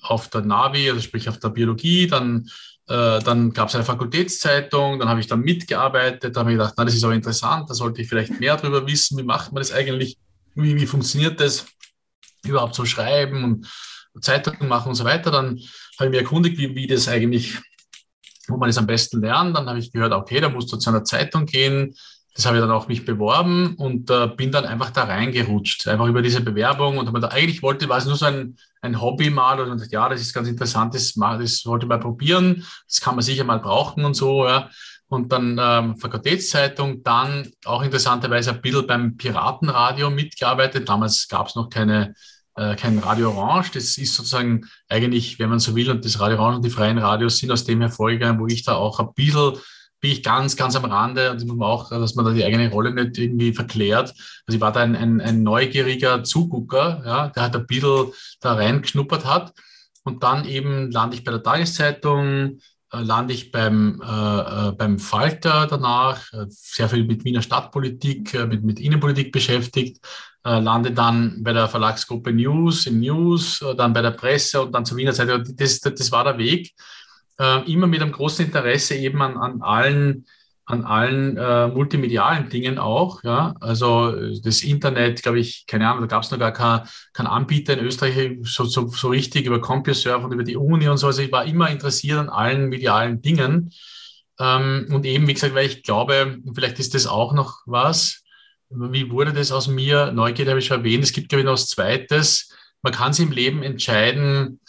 auf 0.00 0.28
der 0.28 0.40
Navi, 0.40 0.88
also 0.88 1.02
sprich 1.02 1.28
auf 1.28 1.38
der 1.38 1.50
Biologie. 1.50 2.06
Dann 2.06 2.48
dann 2.90 3.52
gab 3.52 3.68
es 3.68 3.76
eine 3.76 3.84
Fakultätszeitung, 3.84 4.98
dann 4.98 5.08
habe 5.08 5.20
ich 5.20 5.28
da 5.28 5.36
mitgearbeitet, 5.36 6.34
da 6.34 6.40
habe 6.40 6.50
ich 6.50 6.58
gedacht, 6.58 6.74
na, 6.76 6.84
das 6.84 6.94
ist 6.94 7.04
aber 7.04 7.14
interessant, 7.14 7.70
da 7.70 7.74
sollte 7.74 8.02
ich 8.02 8.08
vielleicht 8.08 8.40
mehr 8.40 8.56
darüber 8.56 8.84
wissen, 8.84 9.16
wie 9.16 9.22
macht 9.22 9.52
man 9.52 9.60
das 9.60 9.70
eigentlich, 9.70 10.18
wie, 10.56 10.74
wie 10.74 10.86
funktioniert 10.86 11.38
das 11.38 11.66
überhaupt 12.44 12.74
so 12.74 12.84
schreiben 12.84 13.44
und 13.44 14.24
Zeitungen 14.24 14.68
machen 14.68 14.88
und 14.88 14.94
so 14.96 15.04
weiter. 15.04 15.30
Dann 15.30 15.60
habe 15.98 16.06
ich 16.06 16.10
mir 16.10 16.18
erkundigt, 16.18 16.58
wie, 16.58 16.74
wie 16.74 16.86
das 16.88 17.06
eigentlich, 17.06 17.58
wo 18.48 18.56
man 18.56 18.68
das 18.68 18.78
am 18.78 18.86
besten 18.86 19.20
lernt. 19.20 19.56
Dann 19.56 19.68
habe 19.68 19.78
ich 19.78 19.92
gehört, 19.92 20.12
okay, 20.12 20.40
da 20.40 20.48
musst 20.48 20.72
du 20.72 20.76
zu 20.76 20.90
einer 20.90 21.04
Zeitung 21.04 21.46
gehen, 21.46 21.94
das 22.34 22.46
habe 22.46 22.56
ich 22.56 22.62
dann 22.62 22.70
auch 22.70 22.86
mich 22.86 23.04
beworben 23.04 23.74
und 23.76 24.10
äh, 24.10 24.28
bin 24.28 24.52
dann 24.52 24.64
einfach 24.64 24.90
da 24.90 25.04
reingerutscht, 25.04 25.88
einfach 25.88 26.06
über 26.06 26.22
diese 26.22 26.40
Bewerbung 26.40 26.98
und 26.98 27.06
habe 27.06 27.20
da 27.20 27.28
eigentlich 27.28 27.62
wollte, 27.62 27.88
war 27.88 27.98
es 27.98 28.06
nur 28.06 28.16
so 28.16 28.26
ein, 28.26 28.56
ein 28.82 29.00
Hobby 29.00 29.30
mal 29.30 29.60
und 29.60 29.78
dachte, 29.78 29.92
ja, 29.92 30.08
das 30.08 30.20
ist 30.20 30.32
ganz 30.32 30.48
interessant, 30.48 30.94
das, 30.94 31.14
das 31.14 31.66
wollte 31.66 31.86
ich 31.86 31.88
mal 31.88 31.98
probieren, 31.98 32.64
das 32.86 33.00
kann 33.00 33.16
man 33.16 33.24
sicher 33.24 33.44
mal 33.44 33.58
brauchen 33.58 34.04
und 34.04 34.14
so, 34.14 34.46
ja. 34.46 34.70
Und 35.08 35.32
dann 35.32 35.58
ähm, 35.60 35.96
Fakultätszeitung, 35.96 37.02
dann 37.02 37.50
auch 37.64 37.82
interessanterweise 37.82 38.52
ein 38.52 38.60
bisschen 38.60 38.86
beim 38.86 39.16
Piratenradio 39.16 40.08
mitgearbeitet. 40.08 40.88
Damals 40.88 41.26
gab 41.26 41.48
es 41.48 41.56
noch 41.56 41.68
keine, 41.68 42.14
äh, 42.54 42.76
kein 42.76 42.96
Radio 43.00 43.32
Orange. 43.32 43.72
Das 43.74 43.98
ist 43.98 44.14
sozusagen 44.14 44.68
eigentlich, 44.88 45.40
wenn 45.40 45.50
man 45.50 45.58
so 45.58 45.74
will, 45.74 45.90
und 45.90 46.04
das 46.04 46.20
Radio 46.20 46.38
Orange 46.38 46.56
und 46.58 46.64
die 46.64 46.70
freien 46.70 46.98
Radios 46.98 47.38
sind 47.38 47.50
aus 47.50 47.64
dem 47.64 47.80
hervorgegangen, 47.80 48.40
wo 48.40 48.46
ich 48.46 48.62
da 48.62 48.76
auch 48.76 49.00
ein 49.00 49.12
bisschen 49.14 49.54
bin 50.00 50.12
ich 50.12 50.22
ganz, 50.22 50.56
ganz 50.56 50.74
am 50.76 50.86
Rande 50.86 51.30
und 51.30 51.42
ich 51.42 51.46
muss 51.46 51.56
man 51.56 51.68
auch, 51.68 51.90
dass 51.90 52.14
man 52.14 52.24
da 52.24 52.32
die 52.32 52.44
eigene 52.44 52.70
Rolle 52.70 52.92
nicht 52.92 53.18
irgendwie 53.18 53.52
verklärt. 53.52 54.14
Also 54.46 54.56
ich 54.56 54.60
war 54.60 54.72
da 54.72 54.80
ein, 54.80 54.96
ein, 54.96 55.20
ein 55.20 55.42
neugieriger 55.42 56.24
Zugucker, 56.24 57.02
ja, 57.04 57.28
der 57.28 57.42
halt 57.42 57.56
ein 57.56 57.66
bisschen 57.66 58.12
da 58.40 58.54
reingeschnuppert 58.54 59.26
hat. 59.26 59.52
Und 60.02 60.22
dann 60.22 60.46
eben 60.46 60.90
lande 60.90 61.16
ich 61.16 61.24
bei 61.24 61.32
der 61.32 61.42
Tageszeitung, 61.42 62.60
äh, 62.92 63.02
lande 63.02 63.34
ich 63.34 63.52
beim, 63.52 64.02
äh, 64.02 64.68
äh 64.68 64.72
beim 64.72 64.98
Falter 64.98 65.66
danach, 65.66 66.32
äh, 66.32 66.46
sehr 66.48 66.88
viel 66.88 67.04
mit 67.04 67.24
Wiener 67.24 67.42
Stadtpolitik, 67.42 68.32
mit, 68.48 68.64
mit 68.64 68.80
Innenpolitik 68.80 69.30
beschäftigt, 69.32 70.00
äh, 70.44 70.58
lande 70.58 70.92
dann 70.92 71.42
bei 71.42 71.52
der 71.52 71.68
Verlagsgruppe 71.68 72.32
News, 72.32 72.86
im 72.86 73.00
News, 73.00 73.62
dann 73.76 73.92
bei 73.92 74.00
der 74.00 74.12
Presse 74.12 74.62
und 74.62 74.72
dann 74.72 74.86
zur 74.86 74.96
Wiener 74.96 75.12
Zeitung. 75.12 75.44
Das, 75.56 75.80
das 75.80 76.10
war 76.10 76.24
der 76.24 76.38
Weg 76.38 76.74
äh, 77.40 77.72
immer 77.72 77.86
mit 77.86 78.02
einem 78.02 78.12
großen 78.12 78.44
Interesse 78.44 78.94
eben 78.96 79.22
an, 79.22 79.38
an 79.38 79.62
allen, 79.62 80.26
an 80.66 80.84
allen 80.84 81.36
äh, 81.38 81.68
multimedialen 81.68 82.50
Dingen 82.50 82.78
auch. 82.78 83.24
Ja? 83.24 83.54
Also 83.60 84.12
das 84.42 84.62
Internet, 84.62 85.22
glaube 85.22 85.40
ich, 85.40 85.64
keine 85.66 85.88
Ahnung, 85.88 86.02
da 86.02 86.06
gab 86.06 86.22
es 86.22 86.30
noch 86.30 86.38
gar 86.38 86.52
keinen 86.52 86.86
kein 87.14 87.26
Anbieter 87.26 87.78
in 87.78 87.84
Österreich 87.86 88.38
so, 88.42 88.64
so, 88.64 88.88
so 88.88 89.08
richtig 89.08 89.46
über 89.46 89.60
CompuServe 89.60 90.26
und 90.26 90.32
über 90.32 90.44
die 90.44 90.56
Uni 90.56 90.86
und 90.88 90.98
so. 90.98 91.06
Also 91.06 91.22
ich 91.22 91.32
war 91.32 91.46
immer 91.46 91.70
interessiert 91.70 92.18
an 92.18 92.28
allen 92.28 92.68
medialen 92.68 93.22
Dingen. 93.22 93.70
Ähm, 94.38 94.88
und 94.90 95.06
eben, 95.06 95.26
wie 95.26 95.34
gesagt, 95.34 95.54
weil 95.54 95.66
ich 95.66 95.82
glaube, 95.82 96.38
vielleicht 96.54 96.78
ist 96.78 96.94
das 96.94 97.06
auch 97.06 97.32
noch 97.32 97.62
was. 97.64 98.22
Wie 98.68 99.10
wurde 99.10 99.32
das 99.32 99.50
aus 99.50 99.66
mir? 99.66 100.12
Neugierde 100.12 100.52
habe 100.52 100.60
ich 100.60 100.66
schon 100.66 100.78
erwähnt. 100.78 101.02
Es 101.02 101.12
gibt, 101.12 101.30
glaube 101.30 101.40
ich, 101.40 101.46
noch 101.46 101.54
was 101.54 101.68
Zweites. 101.68 102.54
Man 102.82 102.92
kann 102.92 103.12
sich 103.12 103.26
im 103.26 103.32
Leben 103.32 103.62
entscheiden, 103.62 104.60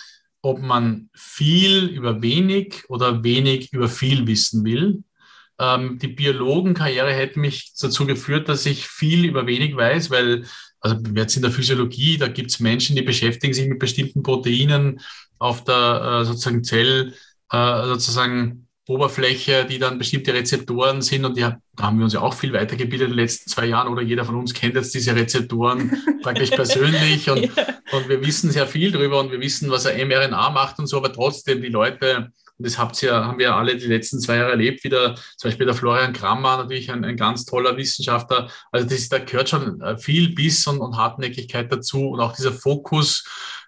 ob 0.41 0.59
man 0.59 1.09
viel 1.13 1.85
über 1.85 2.21
wenig 2.21 2.83
oder 2.89 3.23
wenig 3.23 3.71
über 3.73 3.87
viel 3.87 4.25
wissen 4.27 4.63
will. 4.65 5.03
Ähm, 5.59 5.99
die 5.99 6.07
Biologenkarriere 6.07 7.13
hätte 7.13 7.39
mich 7.39 7.73
dazu 7.79 8.05
geführt, 8.05 8.49
dass 8.49 8.65
ich 8.65 8.87
viel 8.87 9.25
über 9.25 9.45
wenig 9.45 9.75
weiß, 9.75 10.09
weil, 10.09 10.45
also 10.79 10.97
jetzt 11.15 11.35
in 11.35 11.43
der 11.43 11.51
Physiologie, 11.51 12.17
da 12.17 12.27
gibt 12.27 12.49
es 12.49 12.59
Menschen, 12.59 12.95
die 12.95 13.03
beschäftigen 13.03 13.53
sich 13.53 13.67
mit 13.67 13.79
bestimmten 13.79 14.23
Proteinen 14.23 14.99
auf 15.37 15.63
der 15.63 16.21
äh, 16.21 16.25
sozusagen 16.25 16.63
Zell, 16.63 17.13
äh, 17.51 17.85
sozusagen 17.85 18.67
Oberfläche, 18.87 19.65
die 19.65 19.77
dann 19.77 19.99
bestimmte 19.99 20.33
Rezeptoren 20.33 21.01
sind 21.01 21.23
und 21.23 21.37
die, 21.37 21.41
da 21.41 21.57
haben 21.79 21.97
wir 21.97 22.03
uns 22.03 22.13
ja 22.13 22.21
auch 22.21 22.33
viel 22.33 22.51
weitergebildet 22.51 23.09
in 23.09 23.13
den 23.13 23.19
letzten 23.19 23.49
zwei 23.49 23.65
Jahren 23.65 23.87
oder 23.87 24.01
jeder 24.01 24.25
von 24.25 24.35
uns 24.35 24.53
kennt 24.53 24.75
jetzt 24.75 24.93
diese 24.95 25.15
Rezeptoren 25.15 25.91
praktisch 26.23 26.49
persönlich 26.49 27.29
und, 27.29 27.55
ja. 27.55 27.67
und 27.91 28.09
wir 28.09 28.25
wissen 28.25 28.49
sehr 28.49 28.65
viel 28.65 28.91
drüber 28.91 29.19
und 29.19 29.31
wir 29.31 29.39
wissen, 29.39 29.69
was 29.69 29.85
ein 29.85 30.07
mRNA 30.07 30.49
macht 30.49 30.79
und 30.79 30.87
so, 30.87 30.97
aber 30.97 31.13
trotzdem 31.13 31.61
die 31.61 31.69
Leute, 31.69 32.31
und 32.57 32.67
das 32.67 32.79
habt 32.79 33.01
ihr, 33.03 33.13
haben 33.13 33.37
wir 33.37 33.55
alle 33.55 33.77
die 33.77 33.85
letzten 33.85 34.19
zwei 34.19 34.37
Jahre 34.37 34.51
erlebt, 34.51 34.83
wieder 34.83 35.15
zum 35.37 35.49
Beispiel 35.49 35.67
der 35.67 35.75
Florian 35.75 36.13
Krammer, 36.13 36.57
natürlich 36.57 36.91
ein, 36.91 37.05
ein 37.05 37.17
ganz 37.17 37.45
toller 37.45 37.77
Wissenschaftler, 37.77 38.49
also 38.71 38.87
das, 38.87 39.09
da 39.09 39.19
gehört 39.19 39.49
schon 39.49 39.79
äh, 39.81 39.97
viel 39.97 40.33
Biss 40.33 40.65
und, 40.65 40.79
und 40.79 40.97
Hartnäckigkeit 40.97 41.71
dazu 41.71 42.09
und 42.09 42.19
auch 42.19 42.35
dieser 42.35 42.51
Fokus, 42.51 43.25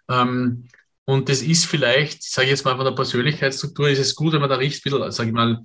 ähm, 0.09 0.67
und 1.05 1.27
das 1.29 1.41
ist 1.41 1.65
vielleicht, 1.65 2.23
sage 2.23 2.45
ich 2.45 2.51
jetzt 2.51 2.65
mal 2.65 2.75
von 2.75 2.85
der 2.85 2.93
Persönlichkeitsstruktur, 2.93 3.89
ist 3.89 3.99
es 3.99 4.15
gut, 4.15 4.33
wenn 4.33 4.41
man 4.41 4.49
da 4.49 4.55
richtig, 4.55 4.91
sage 5.09 5.29
ich 5.29 5.35
mal, 5.35 5.61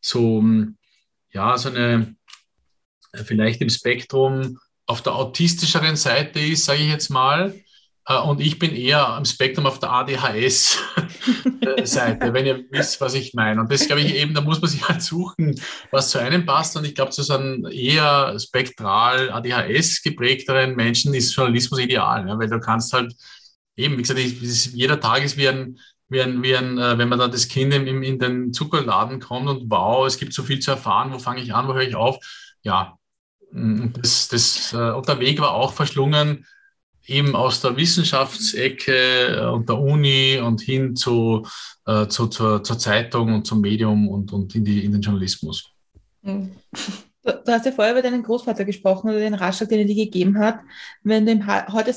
so, 0.00 0.42
ja, 1.32 1.56
so 1.56 1.68
eine, 1.68 2.16
vielleicht 3.14 3.60
im 3.60 3.70
Spektrum 3.70 4.58
auf 4.86 5.02
der 5.02 5.14
autistischeren 5.14 5.94
Seite 5.96 6.40
ist, 6.40 6.64
sage 6.64 6.82
ich 6.82 6.88
jetzt 6.88 7.10
mal. 7.10 7.54
Äh, 8.06 8.18
und 8.18 8.40
ich 8.40 8.58
bin 8.58 8.74
eher 8.74 9.06
am 9.08 9.24
Spektrum 9.24 9.66
auf 9.66 9.78
der 9.78 9.92
ADHS-Seite, 9.92 10.74
wenn 12.34 12.46
ihr 12.46 12.64
wisst, 12.70 13.00
was 13.00 13.14
ich 13.14 13.32
meine. 13.34 13.60
Und 13.60 13.70
das 13.70 13.86
glaube 13.86 14.00
ich 14.02 14.16
eben, 14.16 14.34
da 14.34 14.40
muss 14.40 14.60
man 14.60 14.68
sich 14.70 14.88
halt 14.88 15.02
suchen, 15.02 15.54
was 15.92 16.10
zu 16.10 16.18
einem 16.18 16.44
passt. 16.44 16.76
Und 16.76 16.84
ich 16.84 16.96
glaube, 16.96 17.12
zu 17.12 17.22
so 17.22 17.34
einem 17.34 17.64
eher 17.70 18.36
spektral 18.40 19.30
ADHS 19.30 20.02
geprägteren 20.02 20.74
Menschen 20.74 21.14
ist 21.14 21.32
Journalismus 21.36 21.78
ideal, 21.78 22.26
ja, 22.26 22.36
weil 22.36 22.48
du 22.48 22.58
kannst 22.58 22.92
halt 22.92 23.14
eben, 23.80 23.96
wie 23.96 24.02
gesagt, 24.02 24.20
ist, 24.20 24.74
jeder 24.74 25.00
Tag 25.00 25.24
ist 25.24 25.36
wie 25.36 25.48
ein, 25.48 25.78
wie 26.08 26.20
ein, 26.20 26.42
wie 26.42 26.56
ein 26.56 26.78
äh, 26.78 26.98
wenn 26.98 27.08
man 27.08 27.18
dann 27.18 27.30
das 27.30 27.48
Kind 27.48 27.72
im, 27.72 28.02
in 28.02 28.18
den 28.18 28.52
Zuckerladen 28.52 29.20
kommt 29.20 29.48
und 29.48 29.70
wow, 29.70 30.06
es 30.06 30.18
gibt 30.18 30.32
so 30.32 30.42
viel 30.42 30.60
zu 30.60 30.72
erfahren, 30.72 31.12
wo 31.12 31.18
fange 31.18 31.40
ich 31.40 31.54
an, 31.54 31.68
wo 31.68 31.74
höre 31.74 31.88
ich 31.88 31.94
auf? 31.94 32.18
Ja, 32.62 32.98
mm, 33.52 33.88
das, 34.00 34.28
das, 34.28 34.72
äh, 34.72 34.90
und 34.90 35.08
der 35.08 35.20
Weg 35.20 35.40
war 35.40 35.52
auch 35.52 35.72
verschlungen, 35.72 36.46
eben 37.06 37.34
aus 37.34 37.60
der 37.60 37.76
Wissenschaftsecke 37.76 39.36
äh, 39.36 39.46
und 39.46 39.68
der 39.68 39.78
Uni 39.78 40.38
und 40.38 40.60
hin 40.60 40.94
zu, 40.96 41.46
äh, 41.86 42.06
zu, 42.08 42.26
zur, 42.28 42.62
zur 42.62 42.78
Zeitung 42.78 43.34
und 43.34 43.46
zum 43.46 43.60
Medium 43.60 44.08
und, 44.08 44.32
und 44.32 44.54
in, 44.54 44.64
die, 44.64 44.84
in 44.84 44.92
den 44.92 45.00
Journalismus. 45.00 45.70
Mhm. 46.22 46.52
Du, 47.32 47.52
hast 47.52 47.66
ja 47.66 47.72
vorher 47.72 47.92
über 47.92 48.02
deinen 48.02 48.22
Großvater 48.22 48.64
gesprochen 48.64 49.10
oder 49.10 49.18
den 49.18 49.34
Ratschlag, 49.34 49.68
den 49.68 49.80
er 49.80 49.84
dir 49.84 50.04
gegeben 50.04 50.38
hat. 50.38 50.60
Wenn 51.02 51.26
du 51.26 51.32
ihm 51.32 51.46
heute, 51.46 51.92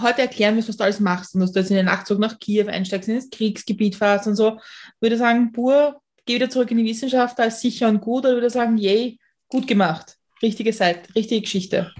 heute 0.00 0.22
erklären 0.22 0.56
willst, 0.56 0.68
was 0.68 0.76
du 0.76 0.84
alles 0.84 1.00
machst 1.00 1.34
und 1.34 1.40
dass 1.40 1.52
du 1.52 1.60
jetzt 1.60 1.70
in 1.70 1.76
den 1.76 1.86
Nachtzug 1.86 2.18
nach 2.18 2.38
Kiew 2.38 2.68
einsteigst, 2.68 3.08
in 3.08 3.16
das 3.16 3.30
Kriegsgebiet 3.30 3.96
fährst 3.96 4.26
und 4.26 4.36
so, 4.36 4.58
würde 5.00 5.16
er 5.16 5.18
sagen, 5.18 5.52
Bur, 5.52 6.00
geh 6.26 6.34
wieder 6.34 6.50
zurück 6.50 6.70
in 6.70 6.78
die 6.78 6.84
Wissenschaft, 6.84 7.38
als 7.40 7.60
sicher 7.60 7.88
und 7.88 8.00
gut, 8.00 8.24
oder 8.24 8.34
würde 8.34 8.46
er 8.48 8.50
sagen, 8.50 8.76
yay, 8.76 9.18
gut 9.48 9.66
gemacht, 9.66 10.16
richtige 10.42 10.72
Seite, 10.72 11.14
richtige 11.14 11.40
Geschichte? 11.40 11.92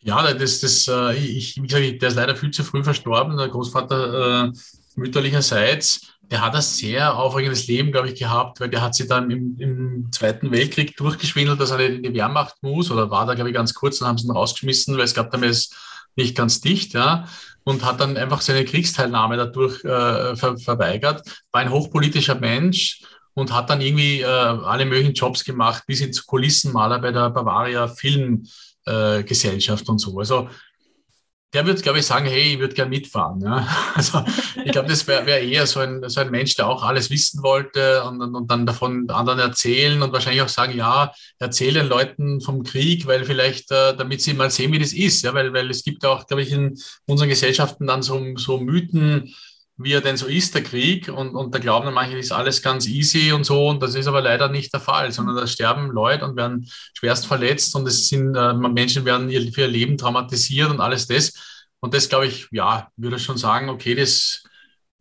Ja, 0.00 0.32
das, 0.32 0.60
das, 0.60 0.88
äh, 0.88 1.16
ich, 1.16 1.56
wie 1.56 1.66
gesagt, 1.66 2.02
der 2.02 2.08
ist 2.08 2.16
leider 2.16 2.34
viel 2.34 2.50
zu 2.50 2.64
früh 2.64 2.82
verstorben, 2.82 3.36
der 3.36 3.48
Großvater 3.48 4.46
äh, 4.46 4.52
mütterlicherseits 4.96 6.14
der 6.30 6.42
hat 6.42 6.54
ein 6.54 6.62
sehr 6.62 7.16
aufregendes 7.16 7.66
Leben, 7.66 7.90
glaube 7.90 8.08
ich, 8.08 8.18
gehabt, 8.18 8.60
weil 8.60 8.68
der 8.68 8.82
hat 8.82 8.94
sich 8.94 9.08
dann 9.08 9.30
im, 9.30 9.58
im 9.58 10.12
Zweiten 10.12 10.52
Weltkrieg 10.52 10.96
durchgeschwindelt, 10.96 11.60
dass 11.60 11.72
er 11.72 11.78
nicht 11.78 11.90
in 11.90 12.02
die 12.02 12.14
Wehrmacht 12.14 12.54
muss 12.62 12.90
oder 12.90 13.10
war 13.10 13.26
da, 13.26 13.34
glaube 13.34 13.50
ich, 13.50 13.56
ganz 13.56 13.74
kurz, 13.74 13.98
dann 13.98 14.08
haben 14.08 14.18
sie 14.18 14.26
ihn 14.26 14.30
rausgeschmissen, 14.30 14.96
weil 14.96 15.04
es 15.04 15.14
gab 15.14 15.30
damals 15.30 15.70
nicht 16.14 16.36
ganz 16.36 16.60
dicht, 16.60 16.94
ja, 16.94 17.26
und 17.64 17.84
hat 17.84 18.00
dann 18.00 18.16
einfach 18.16 18.40
seine 18.40 18.64
Kriegsteilnahme 18.64 19.36
dadurch 19.36 19.84
äh, 19.84 20.36
ver 20.36 20.56
verweigert, 20.58 21.22
war 21.52 21.60
ein 21.60 21.70
hochpolitischer 21.70 22.36
Mensch 22.36 23.02
und 23.34 23.52
hat 23.52 23.70
dann 23.70 23.80
irgendwie 23.80 24.20
äh, 24.20 24.26
alle 24.26 24.86
möglichen 24.86 25.14
Jobs 25.14 25.44
gemacht, 25.44 25.84
bis 25.86 26.00
hin 26.00 26.12
zu 26.12 26.24
Kulissenmaler 26.26 26.98
bei 27.00 27.12
der 27.12 27.30
Bavaria 27.30 27.88
Filmgesellschaft 27.88 29.88
äh, 29.88 29.90
und 29.90 29.98
so. 29.98 30.18
Also 30.18 30.48
der 31.52 31.66
wird, 31.66 31.82
glaube 31.82 31.98
ich, 31.98 32.06
sagen, 32.06 32.26
hey, 32.26 32.54
ich 32.54 32.58
würde 32.60 32.74
gern 32.74 32.88
mitfahren. 32.88 33.40
Ja? 33.40 33.66
Also 33.94 34.24
ich 34.64 34.72
glaube, 34.72 34.88
das 34.88 35.06
wäre 35.06 35.26
wär 35.26 35.42
eher 35.42 35.66
so 35.66 35.80
ein, 35.80 36.08
so 36.08 36.20
ein 36.20 36.30
Mensch, 36.30 36.54
der 36.54 36.68
auch 36.68 36.82
alles 36.84 37.10
wissen 37.10 37.42
wollte 37.42 38.04
und, 38.04 38.22
und, 38.22 38.50
dann 38.50 38.66
davon 38.66 39.10
anderen 39.10 39.40
erzählen 39.40 40.00
und 40.02 40.12
wahrscheinlich 40.12 40.42
auch 40.42 40.48
sagen, 40.48 40.76
ja, 40.76 41.12
erzähle 41.38 41.80
den 41.80 41.88
Leuten 41.88 42.40
vom 42.40 42.62
Krieg, 42.62 43.06
weil 43.06 43.24
vielleicht, 43.24 43.70
äh, 43.72 43.96
damit 43.96 44.22
sie 44.22 44.34
mal 44.34 44.50
sehen, 44.50 44.72
wie 44.72 44.78
das 44.78 44.92
ist. 44.92 45.22
Ja? 45.22 45.34
Weil, 45.34 45.52
weil 45.52 45.70
es 45.70 45.82
gibt 45.82 46.04
auch, 46.06 46.26
glaube 46.26 46.42
ich, 46.42 46.52
in 46.52 46.78
unseren 47.06 47.28
Gesellschaften 47.28 47.86
dann 47.86 48.02
so, 48.02 48.20
so 48.36 48.58
Mythen, 48.58 49.34
wie 49.82 49.92
er 49.92 50.00
denn 50.00 50.16
so 50.16 50.26
ist, 50.26 50.54
der 50.54 50.62
Krieg. 50.62 51.08
Und, 51.08 51.34
und 51.34 51.54
da 51.54 51.58
glauben 51.58 51.86
dann 51.86 51.94
manche, 51.94 52.18
ist 52.18 52.32
alles 52.32 52.62
ganz 52.62 52.86
easy 52.86 53.32
und 53.32 53.44
so. 53.44 53.68
Und 53.68 53.82
das 53.82 53.94
ist 53.94 54.06
aber 54.06 54.20
leider 54.20 54.48
nicht 54.48 54.72
der 54.72 54.80
Fall, 54.80 55.10
sondern 55.10 55.36
da 55.36 55.46
sterben 55.46 55.90
Leute 55.90 56.24
und 56.24 56.36
werden 56.36 56.68
schwerst 56.94 57.26
verletzt 57.26 57.74
und 57.74 57.86
es 57.88 58.08
sind, 58.08 58.36
äh, 58.36 58.52
Menschen 58.52 59.04
werden 59.04 59.30
ihr, 59.30 59.52
für 59.52 59.62
ihr 59.62 59.68
Leben 59.68 59.96
traumatisiert 59.96 60.70
und 60.70 60.80
alles 60.80 61.06
das. 61.06 61.32
Und 61.80 61.94
das, 61.94 62.08
glaube 62.08 62.26
ich, 62.26 62.48
ja, 62.50 62.88
würde 62.96 63.18
schon 63.18 63.38
sagen, 63.38 63.70
okay, 63.70 63.94
das 63.94 64.44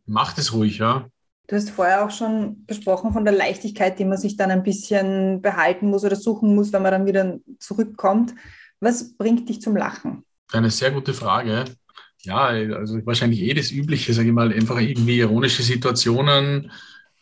macht 0.06 0.38
es 0.38 0.54
ruhig, 0.54 0.78
ja. 0.78 1.08
Du 1.48 1.56
hast 1.56 1.72
vorher 1.72 2.06
auch 2.06 2.12
schon 2.12 2.64
gesprochen 2.68 3.12
von 3.12 3.26
der 3.26 3.34
Leichtigkeit, 3.34 3.98
die 3.98 4.06
man 4.06 4.20
sich 4.20 4.38
dann 4.38 4.52
ein 4.52 4.64
bisschen 4.64 5.42
behalten 5.42 5.90
muss 5.90 6.06
oder 6.06 6.16
suchen 6.16 6.54
muss, 6.56 6.72
wenn 6.72 6.84
man 6.84 6.92
dann 6.92 7.06
wieder 7.06 7.38
zurückkommt. 7.60 8.36
Was 8.80 9.18
bringt 9.18 9.50
dich 9.50 9.60
zum 9.60 9.76
Lachen? 9.76 10.24
Eine 10.52 10.70
sehr 10.70 10.92
gute 10.92 11.14
Frage. 11.14 11.66
Ja, 12.24 12.48
also 12.48 13.06
wahrscheinlich 13.06 13.42
eh 13.42 13.54
das 13.54 13.72
Übliche, 13.72 14.14
sage 14.14 14.28
ich 14.28 14.34
mal, 14.34 14.52
einfach 14.52 14.78
irgendwie 14.78 15.20
ironische 15.20 15.64
Situationen 15.64 16.72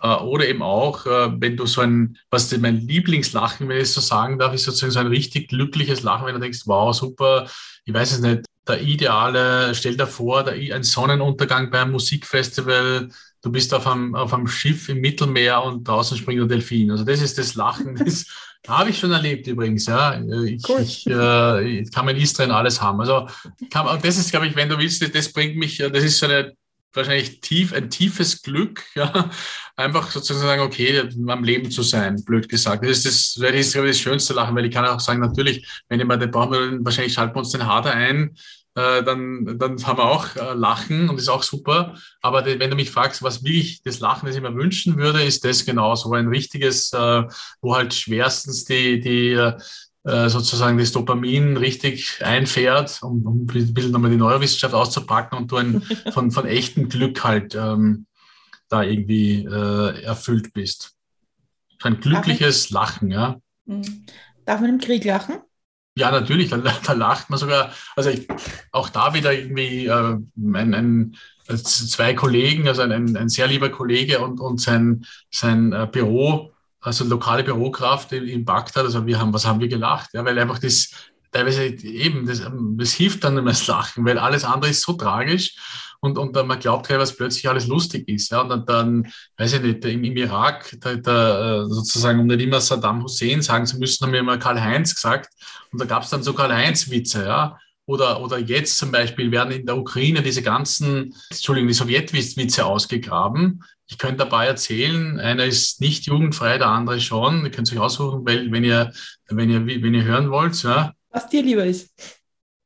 äh, 0.02 0.08
oder 0.16 0.48
eben 0.48 0.64
auch, 0.64 1.06
äh, 1.06 1.30
wenn 1.40 1.56
du 1.56 1.66
so 1.66 1.82
ein, 1.82 2.18
was 2.32 2.56
mein 2.58 2.88
Lieblingslachen, 2.88 3.70
wenn 3.70 3.78
ich 3.78 3.84
es 3.84 3.94
so 3.94 4.02
sagen 4.02 4.40
darf, 4.40 4.54
ist 4.54 4.64
sozusagen 4.64 4.92
so 4.92 5.00
ein 5.00 5.08
richtig 5.08 5.50
glückliches 5.50 6.02
Lachen, 6.02 6.26
wenn 6.26 6.34
du 6.34 6.42
denkst, 6.42 6.62
wow, 6.66 6.96
super, 6.96 7.48
ich 7.86 7.94
weiß 7.94 8.14
es 8.14 8.20
nicht, 8.22 8.46
der 8.68 8.82
ideale, 8.82 9.74
stell 9.76 9.96
dir 9.96 10.08
vor, 10.08 10.44
der, 10.44 10.54
ein 10.76 10.84
Sonnenuntergang 10.84 11.72
beim 11.72 11.92
Musikfestival, 11.92 13.10
du 13.42 13.52
bist 13.52 13.74
auf 13.74 13.88
einem, 13.88 14.16
auf 14.16 14.34
einem 14.34 14.48
Schiff 14.48 14.90
im 14.90 15.00
Mittelmeer 15.00 15.64
und 15.64 15.88
draußen 15.88 16.18
springt 16.18 16.42
ein 16.42 16.50
Delfin. 16.50 16.92
Also 16.92 17.04
das 17.06 17.22
ist 17.22 17.38
das 17.38 17.56
Lachen, 17.56 17.96
das 18.06 18.26
habe 18.68 18.90
ich 18.90 19.00
schon 19.00 19.12
erlebt 19.12 19.48
übrigens. 19.48 19.86
Ja. 19.86 20.20
Ich, 20.46 20.68
cool. 20.70 20.82
ich, 20.82 21.08
äh, 21.08 21.80
ich 21.82 21.92
kann 21.92 22.06
mein 22.06 22.18
Istrien 22.18 22.52
alles 22.52 22.82
haben. 22.82 23.00
Also 23.00 23.28
kann, 23.70 24.00
das 24.02 24.18
ist, 24.18 24.32
glaube 24.32 24.48
ich, 24.48 24.56
wenn 24.56 24.70
du 24.70 24.78
willst, 24.78 25.16
das 25.16 25.34
bringt 25.34 25.58
mich, 25.58 25.78
das 25.78 26.04
ist 26.04 26.20
so 26.20 26.26
eine 26.26 26.54
wahrscheinlich 26.94 27.40
tief, 27.42 27.74
ein 27.74 27.90
tiefes 27.90 28.42
Glück, 28.42 28.84
ja, 28.96 29.30
einfach 29.76 30.12
sozusagen 30.12 30.46
sagen, 30.46 30.62
okay, 30.62 31.08
am 31.28 31.44
Leben 31.44 31.72
zu 31.72 31.84
sein, 31.84 32.24
blöd 32.26 32.50
gesagt. 32.50 32.84
Das 32.84 32.92
ist 32.92 33.06
das, 33.06 33.34
das 33.40 33.56
ist, 33.56 33.76
das 33.76 34.00
schönste 34.00 34.34
Lachen, 34.34 34.56
weil 34.56 34.66
ich 34.66 34.74
kann 34.74 34.86
auch 34.86 35.00
sagen, 35.00 35.22
natürlich, 35.22 35.66
wenn 35.88 36.00
jemand, 36.00 36.22
den 36.22 36.32
brauchen 36.32 36.52
wir, 36.52 36.86
wahrscheinlich 36.86 37.14
schalten 37.14 37.36
wir 37.36 37.40
uns 37.40 37.52
den 37.52 37.66
Hader 37.66 37.94
ein, 37.94 38.36
äh, 38.78 39.04
dann, 39.04 39.58
dann 39.58 39.84
haben 39.88 39.98
wir 39.98 40.06
auch 40.06 40.36
äh, 40.36 40.54
Lachen 40.54 41.10
und 41.10 41.18
ist 41.18 41.30
auch 41.30 41.42
super. 41.42 41.96
Aber 42.22 42.44
die, 42.44 42.60
wenn 42.60 42.70
du 42.70 42.76
mich 42.76 42.92
fragst, 42.92 43.24
was 43.24 43.44
will 43.44 43.56
ich 43.56 43.82
das 43.82 44.00
Lachen, 44.00 44.28
das 44.28 44.36
ich 44.36 44.42
mir 44.42 44.56
wünschen 44.56 44.98
würde, 44.98 45.24
ist 45.24 45.44
das 45.44 45.66
genau 45.66 45.96
so 45.96 46.14
ein 46.14 46.28
richtiges, 46.28 46.94
äh, 46.94 47.24
wo 47.62 47.76
halt 47.76 47.94
schwerstens 47.96 48.66
die, 48.66 49.00
die 49.00 49.32
äh, 49.32 50.30
sozusagen 50.30 50.78
das 50.78 50.92
Dopamin 50.92 51.58
richtig 51.58 52.24
einfährt, 52.24 53.00
um, 53.02 53.26
um 53.26 53.42
ein 53.42 53.74
bisschen 53.74 53.92
nochmal 53.92 54.12
die 54.12 54.18
Neurowissenschaft 54.18 54.76
auszupacken 54.76 55.40
und 55.40 55.52
du 55.52 55.58
ein, 55.58 55.82
von, 56.14 56.30
von 56.30 56.46
echtem 56.46 56.88
Glück 56.88 57.24
halt 57.24 57.56
ähm, 57.56 58.06
da 58.70 58.84
irgendwie 58.84 59.44
äh, 59.44 60.04
erfüllt 60.04 60.54
bist. 60.54 60.94
Ein 61.82 62.00
glückliches 62.00 62.70
Lachen, 62.70 63.10
ja. 63.10 63.40
Mhm. 63.66 64.06
Darf 64.46 64.62
man 64.62 64.70
im 64.70 64.80
Krieg 64.80 65.04
lachen? 65.04 65.42
Ja, 65.98 66.12
natürlich, 66.12 66.50
da, 66.50 66.58
da 66.58 66.94
lacht 66.94 67.30
man 67.30 67.40
sogar. 67.40 67.72
Also 67.96 68.12
ich, 68.12 68.28
auch 68.72 68.90
da 68.90 69.14
wieder 69.16 69.34
irgendwie 69.34 69.88
äh, 69.88 70.18
ein, 70.54 70.74
ein, 70.74 71.18
zwei 71.56 72.14
Kollegen, 72.14 72.68
also 72.68 72.84
ein, 72.84 73.18
ein 73.18 73.30
sehr 73.30 73.48
lieber 73.48 73.70
Kollege 73.70 74.20
und, 74.20 74.40
und 74.40 74.62
sein, 74.62 75.06
sein 75.32 75.74
äh, 75.74 75.88
Büro, 75.92 76.52
also 76.82 77.04
lokale 77.04 77.44
Bürokraft 77.44 78.12
in, 78.12 78.28
in 78.28 78.46
Bagdad. 78.46 78.86
Also 78.86 79.08
wir 79.08 79.20
haben, 79.20 79.34
was 79.34 79.46
haben 79.48 79.60
wir 79.60 79.68
gelacht? 79.68 80.14
Ja, 80.14 80.24
weil 80.24 80.38
einfach 80.38 80.60
das 80.60 80.92
teilweise 81.32 81.66
eben, 81.66 82.26
das, 82.26 82.42
das 82.78 82.94
hilft 82.94 83.24
dann 83.24 83.36
mehr 83.36 83.44
das 83.44 83.68
Lachen, 83.68 84.06
weil 84.06 84.18
alles 84.18 84.44
andere 84.44 84.72
ist 84.72 84.82
so 84.82 84.94
tragisch 84.94 85.56
und, 86.00 86.18
und 86.18 86.36
man 86.36 86.60
glaubt 86.60 86.90
was 86.90 87.16
plötzlich 87.16 87.48
alles 87.50 87.68
lustig 87.68 88.08
ist. 88.08 88.32
Ja, 88.32 88.42
und 88.42 88.50
dann, 88.50 88.66
dann 88.66 89.08
weiß 89.38 89.54
ich 89.54 89.62
nicht, 89.62 89.86
im, 89.86 90.04
im 90.04 90.18
Irak, 90.18 90.76
da, 90.80 90.96
da, 90.96 91.64
äh, 91.64 91.66
sozusagen, 91.68 92.20
um 92.20 92.28
nicht 92.28 92.42
immer 92.42 92.62
Saddam 92.62 93.04
Hussein 93.04 93.42
sagen 93.42 93.66
zu 93.66 93.78
müssen, 93.78 94.06
haben 94.06 94.14
wir 94.14 94.20
immer 94.20 94.38
Karl-Heinz 94.38 94.96
gesagt. 94.96 95.30
Und 95.72 95.82
da 95.82 95.86
gab 95.86 96.04
es 96.04 96.10
dann 96.10 96.24
so 96.24 96.34
Karl-Heinz-Witze, 96.34 97.26
ja. 97.26 97.58
Oder, 97.86 98.22
oder 98.22 98.38
jetzt 98.38 98.78
zum 98.78 98.92
Beispiel 98.92 99.32
werden 99.32 99.52
in 99.52 99.66
der 99.66 99.78
Ukraine 99.78 100.22
diese 100.22 100.42
ganzen, 100.42 101.16
Entschuldigung, 101.30 101.70
die 101.70 101.74
Sowjetwitze 101.74 102.66
ausgegraben. 102.66 103.64
Ich 103.88 103.98
könnte 103.98 104.18
dabei 104.18 104.46
erzählen, 104.48 105.18
einer 105.22 105.46
ist 105.46 105.80
nicht 105.80 106.06
jugendfrei, 106.06 106.58
der 106.58 106.68
andere 106.68 107.00
schon. 107.00 107.46
Ihr 107.46 107.52
könnt 107.52 107.72
euch 107.72 107.80
aussuchen, 107.80 108.26
wenn 108.26 108.64
ihr, 108.66 108.92
wenn 109.30 109.50
ihr, 109.50 109.66
wenn 109.66 109.94
ihr 109.94 110.04
hören 110.04 110.30
wollt, 110.32 110.62
ja. 110.64 110.94
Was 111.18 111.30
dir 111.30 111.42
lieber 111.42 111.66
ist. 111.66 111.90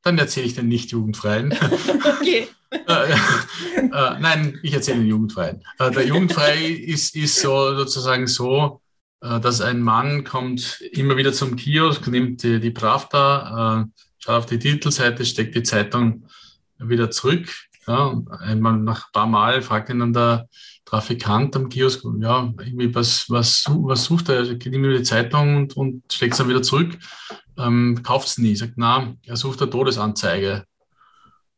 Dann 0.02 0.18
erzähle 0.18 0.44
ich 0.44 0.54
den 0.54 0.68
nicht 0.68 0.90
jugendfreien. 0.90 1.54
okay. 2.20 2.48
Äh, 2.70 3.12
äh, 3.14 4.20
nein, 4.20 4.60
ich 4.62 4.74
erzähle 4.74 4.98
den 4.98 5.06
Jugendfreien. 5.06 5.62
Äh, 5.78 5.90
der 5.90 6.06
Jugendfrei 6.06 6.66
ist, 6.66 7.16
ist 7.16 7.40
so 7.40 7.74
sozusagen 7.74 8.26
so, 8.26 8.82
äh, 9.22 9.40
dass 9.40 9.62
ein 9.62 9.80
Mann 9.80 10.24
kommt 10.24 10.82
immer 10.92 11.16
wieder 11.16 11.32
zum 11.32 11.56
Kiosk, 11.56 12.06
nimmt 12.08 12.42
die, 12.42 12.60
die 12.60 12.70
Pravda, 12.70 13.86
äh, 13.86 14.02
schaut 14.18 14.34
auf 14.34 14.46
die 14.46 14.58
Titelseite, 14.58 15.24
steckt 15.24 15.54
die 15.54 15.62
Zeitung 15.62 16.26
wieder 16.78 17.10
zurück. 17.10 17.48
Ja, 17.86 18.20
einmal 18.38 18.76
nach 18.76 19.06
ein 19.06 19.12
paar 19.14 19.26
Mal 19.26 19.62
fragt 19.62 19.88
ihn 19.88 20.00
dann 20.00 20.12
der 20.12 20.46
Trafikant 20.92 21.56
am 21.56 21.70
Kiosk, 21.70 22.04
ja, 22.20 22.52
irgendwie 22.60 22.94
was, 22.94 23.24
was, 23.30 23.64
was 23.66 24.04
sucht 24.04 24.28
er? 24.28 24.46
Er 24.46 24.54
geht 24.56 24.74
immer 24.74 24.92
die 24.92 25.02
Zeitung 25.02 25.56
und, 25.56 25.74
und 25.74 26.12
steckt 26.12 26.34
es 26.34 26.38
dann 26.38 26.50
wieder 26.50 26.60
zurück. 26.60 26.98
Ähm, 27.56 28.02
kauft 28.02 28.28
es 28.28 28.36
nie. 28.36 28.54
Sagt, 28.54 28.74
na, 28.76 29.14
er 29.24 29.36
sucht 29.38 29.62
eine 29.62 29.70
Todesanzeige. 29.70 30.66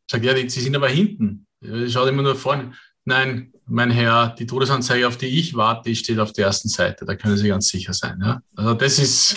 Sagt, 0.08 0.24
ja, 0.24 0.36
Sie 0.36 0.60
sind 0.60 0.76
aber 0.76 0.88
hinten. 0.88 1.48
Schaut 1.88 2.08
immer 2.08 2.22
nur 2.22 2.36
vorne. 2.36 2.74
Nein, 3.04 3.52
mein 3.66 3.90
Herr, 3.90 4.36
die 4.38 4.46
Todesanzeige, 4.46 5.08
auf 5.08 5.16
die 5.16 5.26
ich 5.26 5.56
warte, 5.56 5.90
die 5.90 5.96
steht 5.96 6.20
auf 6.20 6.32
der 6.32 6.46
ersten 6.46 6.68
Seite. 6.68 7.04
Da 7.04 7.16
können 7.16 7.36
Sie 7.36 7.48
ganz 7.48 7.66
sicher 7.66 7.92
sein. 7.92 8.20
Ja? 8.22 8.40
Also 8.54 8.74
das 8.74 9.00
ist, 9.00 9.36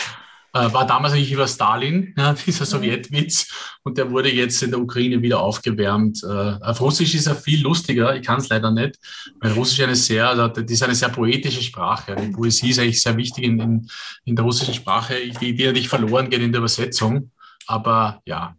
äh, 0.53 0.73
war 0.73 0.87
damals 0.87 1.13
eigentlich 1.13 1.31
über 1.31 1.47
Stalin, 1.47 2.13
ja, 2.17 2.33
dieser 2.33 2.65
mhm. 2.65 2.69
Sowjetwitz. 2.69 3.77
Und 3.83 3.97
der 3.97 4.09
wurde 4.11 4.31
jetzt 4.31 4.61
in 4.63 4.71
der 4.71 4.79
Ukraine 4.79 5.21
wieder 5.21 5.39
aufgewärmt. 5.39 6.23
Äh, 6.23 6.27
auf 6.27 6.81
Russisch 6.81 7.15
ist 7.15 7.27
er 7.27 7.35
viel 7.35 7.61
lustiger. 7.61 8.15
Ich 8.15 8.25
kann 8.25 8.39
es 8.39 8.49
leider 8.49 8.71
nicht, 8.71 8.97
weil 9.39 9.51
Russisch 9.51 9.81
eine 9.81 9.95
sehr, 9.95 10.29
also 10.29 10.47
das 10.47 10.65
ist 10.69 10.83
eine 10.83 10.95
sehr 10.95 11.09
poetische 11.09 11.61
Sprache. 11.61 12.15
Die 12.15 12.31
Poesie 12.31 12.69
ist 12.69 12.79
eigentlich 12.79 13.01
sehr 13.01 13.17
wichtig 13.17 13.43
in, 13.43 13.59
in, 13.59 13.89
in 14.25 14.35
der 14.35 14.45
russischen 14.45 14.73
Sprache, 14.73 15.15
die, 15.41 15.55
die 15.55 15.71
nicht 15.71 15.89
verloren 15.89 16.29
geht 16.29 16.41
in 16.41 16.51
der 16.51 16.59
Übersetzung. 16.59 17.31
Aber 17.67 18.21
ja, 18.25 18.55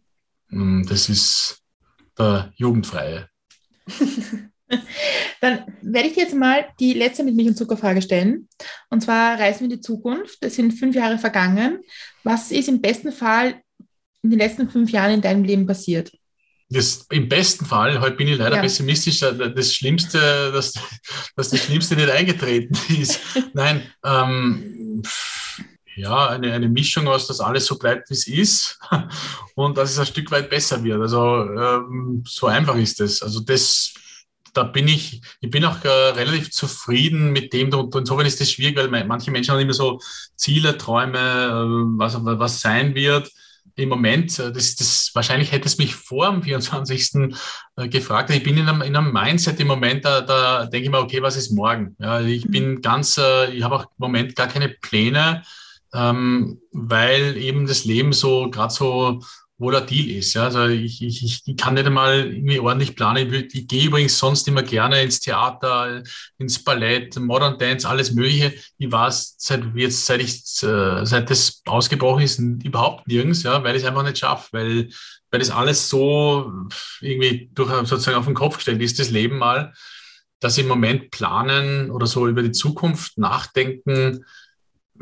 mm, 0.50 0.84
das 0.86 1.08
ist 1.08 1.62
der 2.18 2.52
Jugendfreie. 2.56 3.28
Dann 5.40 5.64
werde 5.82 6.08
ich 6.08 6.14
dir 6.14 6.24
jetzt 6.24 6.34
mal 6.34 6.66
die 6.78 6.94
letzte 6.94 7.24
mit 7.24 7.34
Milch 7.34 7.48
und 7.48 7.56
Zuckerfrage 7.56 8.02
stellen. 8.02 8.48
Und 8.90 9.02
zwar 9.02 9.38
reisen 9.38 9.60
wir 9.60 9.64
in 9.64 9.76
die 9.76 9.80
Zukunft. 9.80 10.38
Es 10.40 10.56
sind 10.56 10.72
fünf 10.72 10.94
Jahre 10.94 11.18
vergangen. 11.18 11.80
Was 12.24 12.50
ist 12.50 12.68
im 12.68 12.80
besten 12.80 13.12
Fall 13.12 13.60
in 14.22 14.30
den 14.30 14.38
letzten 14.38 14.68
fünf 14.68 14.90
Jahren 14.90 15.12
in 15.12 15.20
deinem 15.20 15.44
Leben 15.44 15.66
passiert? 15.66 16.12
Das, 16.70 17.06
Im 17.10 17.30
besten 17.30 17.64
Fall, 17.64 17.98
heute 18.00 18.16
bin 18.16 18.28
ich 18.28 18.36
leider 18.36 18.56
ja. 18.56 18.62
pessimistisch, 18.62 19.20
das 19.20 19.72
Schlimmste, 19.72 20.52
dass, 20.52 20.74
dass 21.34 21.48
das 21.48 21.64
Schlimmste 21.64 21.96
nicht 21.96 22.10
eingetreten 22.10 22.76
ist. 23.00 23.20
Nein, 23.54 23.90
ähm, 24.04 25.02
ja, 25.96 26.28
eine, 26.28 26.52
eine 26.52 26.68
Mischung 26.68 27.08
aus, 27.08 27.26
dass 27.26 27.40
alles 27.40 27.64
so 27.64 27.78
bleibt, 27.78 28.10
wie 28.10 28.14
es 28.14 28.26
ist 28.26 28.78
und 29.54 29.78
dass 29.78 29.92
es 29.92 29.98
ein 29.98 30.06
Stück 30.06 30.30
weit 30.30 30.50
besser 30.50 30.84
wird. 30.84 31.00
Also 31.00 31.44
ähm, 31.44 32.22
so 32.26 32.46
einfach 32.46 32.76
ist 32.76 33.00
es. 33.00 33.22
Also 33.22 33.40
das, 33.40 33.94
da 34.58 34.64
bin 34.64 34.88
ich, 34.88 35.22
ich 35.40 35.50
bin 35.50 35.64
auch 35.64 35.84
äh, 35.84 35.88
relativ 35.88 36.50
zufrieden 36.50 37.30
mit 37.32 37.52
dem 37.52 37.72
und 37.72 37.94
insofern 37.94 38.26
ist 38.26 38.40
das 38.40 38.50
schwierig, 38.50 38.76
weil 38.76 39.04
manche 39.04 39.30
Menschen 39.30 39.52
haben 39.52 39.60
immer 39.60 39.72
so 39.72 40.00
Ziele, 40.34 40.76
Träume, 40.76 41.18
äh, 41.18 41.98
was, 41.98 42.16
was 42.20 42.60
sein 42.60 42.94
wird. 42.96 43.30
Im 43.76 43.88
Moment, 43.88 44.36
äh, 44.40 44.50
das, 44.52 44.74
das, 44.74 45.10
wahrscheinlich 45.14 45.52
hätte 45.52 45.68
es 45.68 45.78
mich 45.78 45.94
vor 45.94 46.28
dem 46.30 46.42
24. 46.42 47.30
Äh, 47.76 47.88
gefragt. 47.88 48.30
Ich 48.30 48.42
bin 48.42 48.58
in 48.58 48.68
einem, 48.68 48.82
in 48.82 48.96
einem 48.96 49.12
Mindset 49.12 49.60
im 49.60 49.68
Moment, 49.68 50.04
da, 50.04 50.22
da 50.22 50.66
denke 50.66 50.86
ich 50.86 50.90
mir, 50.90 50.98
okay, 50.98 51.22
was 51.22 51.36
ist 51.36 51.52
morgen? 51.52 51.94
Ja, 52.00 52.20
ich 52.20 52.48
bin 52.48 52.72
mhm. 52.72 52.82
ganz, 52.82 53.16
äh, 53.16 53.52
ich 53.52 53.62
habe 53.62 53.76
auch 53.76 53.82
im 53.82 53.88
Moment 53.98 54.34
gar 54.34 54.48
keine 54.48 54.70
Pläne 54.70 55.44
ähm, 55.94 56.60
weil 56.72 57.36
eben 57.36 57.66
das 57.66 57.84
Leben 57.84 58.12
so 58.12 58.50
gerade 58.50 58.72
so 58.72 59.20
volatil 59.58 60.16
ist. 60.16 60.34
Ja. 60.34 60.44
Also 60.44 60.66
ich, 60.66 61.02
ich, 61.02 61.42
ich 61.44 61.56
kann 61.56 61.74
nicht 61.74 61.86
einmal 61.86 62.32
irgendwie 62.32 62.60
ordentlich 62.60 62.94
planen. 62.94 63.32
Ich, 63.32 63.54
ich 63.54 63.68
gehe 63.68 63.86
übrigens 63.86 64.18
sonst 64.18 64.46
immer 64.46 64.62
gerne 64.62 65.02
ins 65.02 65.20
Theater, 65.20 66.02
ins 66.38 66.62
Ballett, 66.62 67.18
Modern 67.18 67.58
Dance, 67.58 67.88
alles 67.88 68.12
Mögliche. 68.12 68.54
Ich 68.78 68.90
war 68.92 69.10
seit 69.10 69.64
jetzt, 69.74 70.06
seit 70.06 70.22
ich 70.22 70.62
äh, 70.62 71.04
seit 71.04 71.28
das 71.28 71.62
ausgebrochen 71.66 72.22
ist, 72.22 72.38
überhaupt 72.38 73.08
nirgends, 73.08 73.42
ja, 73.42 73.62
weil 73.64 73.74
ich 73.74 73.82
es 73.82 73.88
einfach 73.88 74.04
nicht 74.04 74.18
schaffe, 74.18 74.48
weil, 74.52 74.88
weil 75.30 75.40
das 75.40 75.50
alles 75.50 75.88
so 75.88 76.52
irgendwie 77.00 77.50
durch 77.52 77.70
sozusagen 77.88 78.16
auf 78.16 78.26
den 78.26 78.34
Kopf 78.34 78.56
gestellt 78.56 78.80
ist, 78.80 78.98
das 78.98 79.10
Leben 79.10 79.38
mal, 79.38 79.72
dass 80.40 80.56
im 80.56 80.68
Moment 80.68 81.10
planen 81.10 81.90
oder 81.90 82.06
so 82.06 82.28
über 82.28 82.42
die 82.42 82.52
Zukunft 82.52 83.18
nachdenken, 83.18 84.24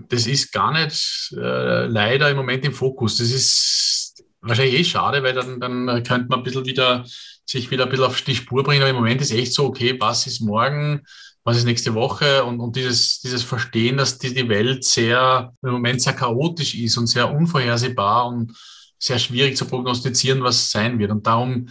das 0.09 0.27
ist 0.27 0.53
gar 0.53 0.73
nicht 0.73 1.35
äh, 1.37 1.87
leider 1.87 2.31
im 2.31 2.37
Moment 2.37 2.65
im 2.65 2.73
Fokus. 2.73 3.17
Das 3.17 3.31
ist 3.31 4.06
wahrscheinlich 4.49 4.81
eh 4.81 4.85
schade, 4.85 5.23
weil 5.23 5.35
dann, 5.35 5.61
dann 5.61 6.03
könnte 6.03 6.29
man 6.29 6.41
ein 6.41 6.43
bisschen 6.43 6.65
wieder 6.65 7.05
sich 7.47 7.71
wieder 7.71 7.85
ein 7.85 7.91
bisschen 7.91 8.07
auf 8.07 8.21
die 8.23 8.35
Spur 8.35 8.63
bringen. 8.63 8.83
Aber 8.83 8.91
im 8.91 8.97
Moment 8.97 9.21
ist 9.21 9.31
echt 9.31 9.53
so, 9.53 9.67
okay, 9.67 9.97
was 10.01 10.27
ist 10.27 10.41
morgen, 10.41 11.03
was 11.45 11.57
ist 11.57 11.65
nächste 11.65 11.95
Woche 11.95 12.45
und, 12.45 12.59
und 12.59 12.75
dieses, 12.75 13.21
dieses 13.21 13.45
Verstehen, 13.45 13.97
dass 13.97 14.19
die, 14.19 14.35
die 14.35 14.49
Welt 14.49 14.85
sehr 14.85 15.53
im 15.63 15.71
Moment 15.71 16.03
sehr 16.03 16.15
chaotisch 16.15 16.75
ist 16.75 16.97
und 16.97 17.07
sehr 17.07 17.33
unvorhersehbar 17.33 18.27
und 18.27 18.53
sehr 18.99 19.19
schwierig 19.19 19.57
zu 19.57 19.67
prognostizieren, 19.67 20.43
was 20.43 20.71
sein 20.71 20.99
wird. 20.99 21.13
Und 21.13 21.27
darum 21.27 21.69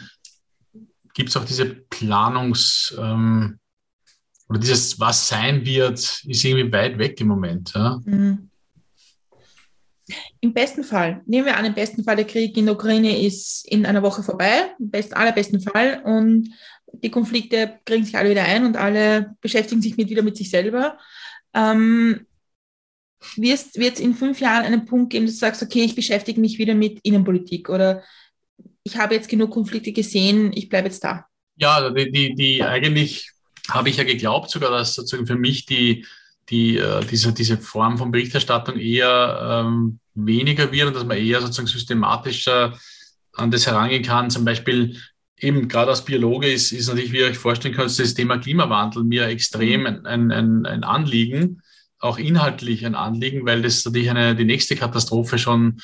gibt 1.13 1.29
es 1.29 1.37
auch 1.37 1.45
diese 1.45 1.65
Planungs- 1.65 2.97
ähm, 2.97 3.59
oder 4.47 4.59
dieses, 4.59 4.99
was 4.99 5.27
sein 5.27 5.65
wird, 5.65 5.99
ist 5.99 6.43
irgendwie 6.43 6.71
weit 6.71 6.97
weg 6.99 7.19
im 7.19 7.27
Moment. 7.27 7.73
Ja? 7.73 7.99
Mhm. 8.05 8.49
Im 10.39 10.53
besten 10.53 10.83
Fall, 10.83 11.21
nehmen 11.25 11.45
wir 11.45 11.57
an, 11.57 11.65
im 11.65 11.73
besten 11.73 12.03
Fall, 12.03 12.15
der 12.15 12.27
Krieg 12.27 12.55
in 12.57 12.65
der 12.65 12.75
Ukraine 12.75 13.25
ist 13.25 13.67
in 13.67 13.85
einer 13.85 14.03
Woche 14.03 14.21
vorbei, 14.21 14.73
im 14.79 14.91
best, 14.91 15.15
allerbesten 15.15 15.61
Fall, 15.61 16.01
und 16.03 16.49
die 17.03 17.09
Konflikte 17.09 17.79
kriegen 17.85 18.05
sich 18.05 18.17
alle 18.17 18.29
wieder 18.29 18.43
ein 18.43 18.65
und 18.65 18.77
alle 18.77 19.35
beschäftigen 19.41 19.81
sich 19.81 19.97
mit, 19.97 20.09
wieder 20.09 20.21
mit 20.21 20.37
sich 20.37 20.49
selber. 20.49 20.97
Ähm, 21.53 22.25
wird 23.35 23.73
es 23.79 23.99
in 23.99 24.13
fünf 24.13 24.39
Jahren 24.39 24.65
einen 24.65 24.85
Punkt 24.85 25.11
geben, 25.11 25.25
dass 25.25 25.35
du 25.35 25.39
sagst, 25.39 25.63
okay, 25.63 25.83
ich 25.83 25.95
beschäftige 25.95 26.39
mich 26.39 26.59
wieder 26.59 26.75
mit 26.75 26.99
Innenpolitik 27.01 27.69
oder 27.69 28.03
ich 28.83 28.97
habe 28.97 29.15
jetzt 29.15 29.29
genug 29.29 29.51
Konflikte 29.51 29.91
gesehen, 29.91 30.51
ich 30.53 30.69
bleibe 30.69 30.87
jetzt 30.87 31.03
da? 31.03 31.25
Ja, 31.55 31.89
die, 31.89 32.11
die, 32.11 32.35
die 32.35 32.63
eigentlich 32.63 33.31
habe 33.69 33.89
ich 33.89 33.97
ja 33.97 34.03
geglaubt 34.03 34.51
sogar, 34.51 34.69
dass 34.69 34.93
sozusagen 34.93 35.25
für 35.25 35.37
mich 35.37 35.65
die, 35.65 36.05
die, 36.49 36.77
äh, 36.77 37.05
diese, 37.05 37.33
diese 37.33 37.57
Form 37.57 37.97
von 37.97 38.11
Berichterstattung 38.11 38.77
eher 38.77 39.65
ähm, 39.65 39.99
weniger 40.13 40.71
wird 40.71 40.87
und 40.87 40.95
dass 40.95 41.05
man 41.05 41.17
eher 41.17 41.41
sozusagen 41.41 41.67
systematischer 41.67 42.77
an 43.33 43.51
das 43.51 43.67
herangehen 43.67 44.03
kann. 44.03 44.29
Zum 44.29 44.45
Beispiel 44.45 44.97
eben 45.37 45.67
gerade 45.67 45.91
als 45.91 46.05
Biologe 46.05 46.51
ist, 46.51 46.71
ist 46.71 46.87
natürlich, 46.87 47.11
wie 47.11 47.19
ihr 47.19 47.27
euch 47.27 47.37
vorstellen 47.37 47.75
könnt, 47.75 47.97
das 47.97 48.13
Thema 48.13 48.37
Klimawandel 48.37 49.03
mir 49.03 49.27
extrem 49.27 49.81
mhm. 49.81 50.05
ein, 50.05 50.31
ein, 50.31 50.65
ein 50.65 50.83
Anliegen, 50.83 51.61
auch 51.99 52.17
inhaltlich 52.17 52.85
ein 52.85 52.95
Anliegen, 52.95 53.45
weil 53.45 53.61
das 53.61 53.83
natürlich 53.85 54.09
eine, 54.09 54.35
die 54.35 54.45
nächste 54.45 54.75
Katastrophe 54.75 55.37
schon 55.37 55.79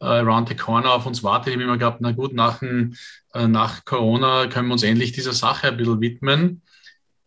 äh, 0.00 0.06
around 0.06 0.48
the 0.48 0.54
corner 0.54 0.92
auf 0.92 1.06
uns 1.06 1.22
wartet. 1.22 1.48
Ich 1.48 1.54
habe 1.54 1.64
immer 1.64 1.78
gehabt, 1.78 2.00
na 2.00 2.12
gut, 2.12 2.32
nach, 2.32 2.62
äh, 2.62 3.48
nach 3.48 3.84
Corona 3.84 4.46
können 4.46 4.68
wir 4.68 4.72
uns 4.74 4.82
endlich 4.82 5.12
dieser 5.12 5.32
Sache 5.32 5.68
ein 5.68 5.76
bisschen 5.76 6.00
widmen. 6.00 6.62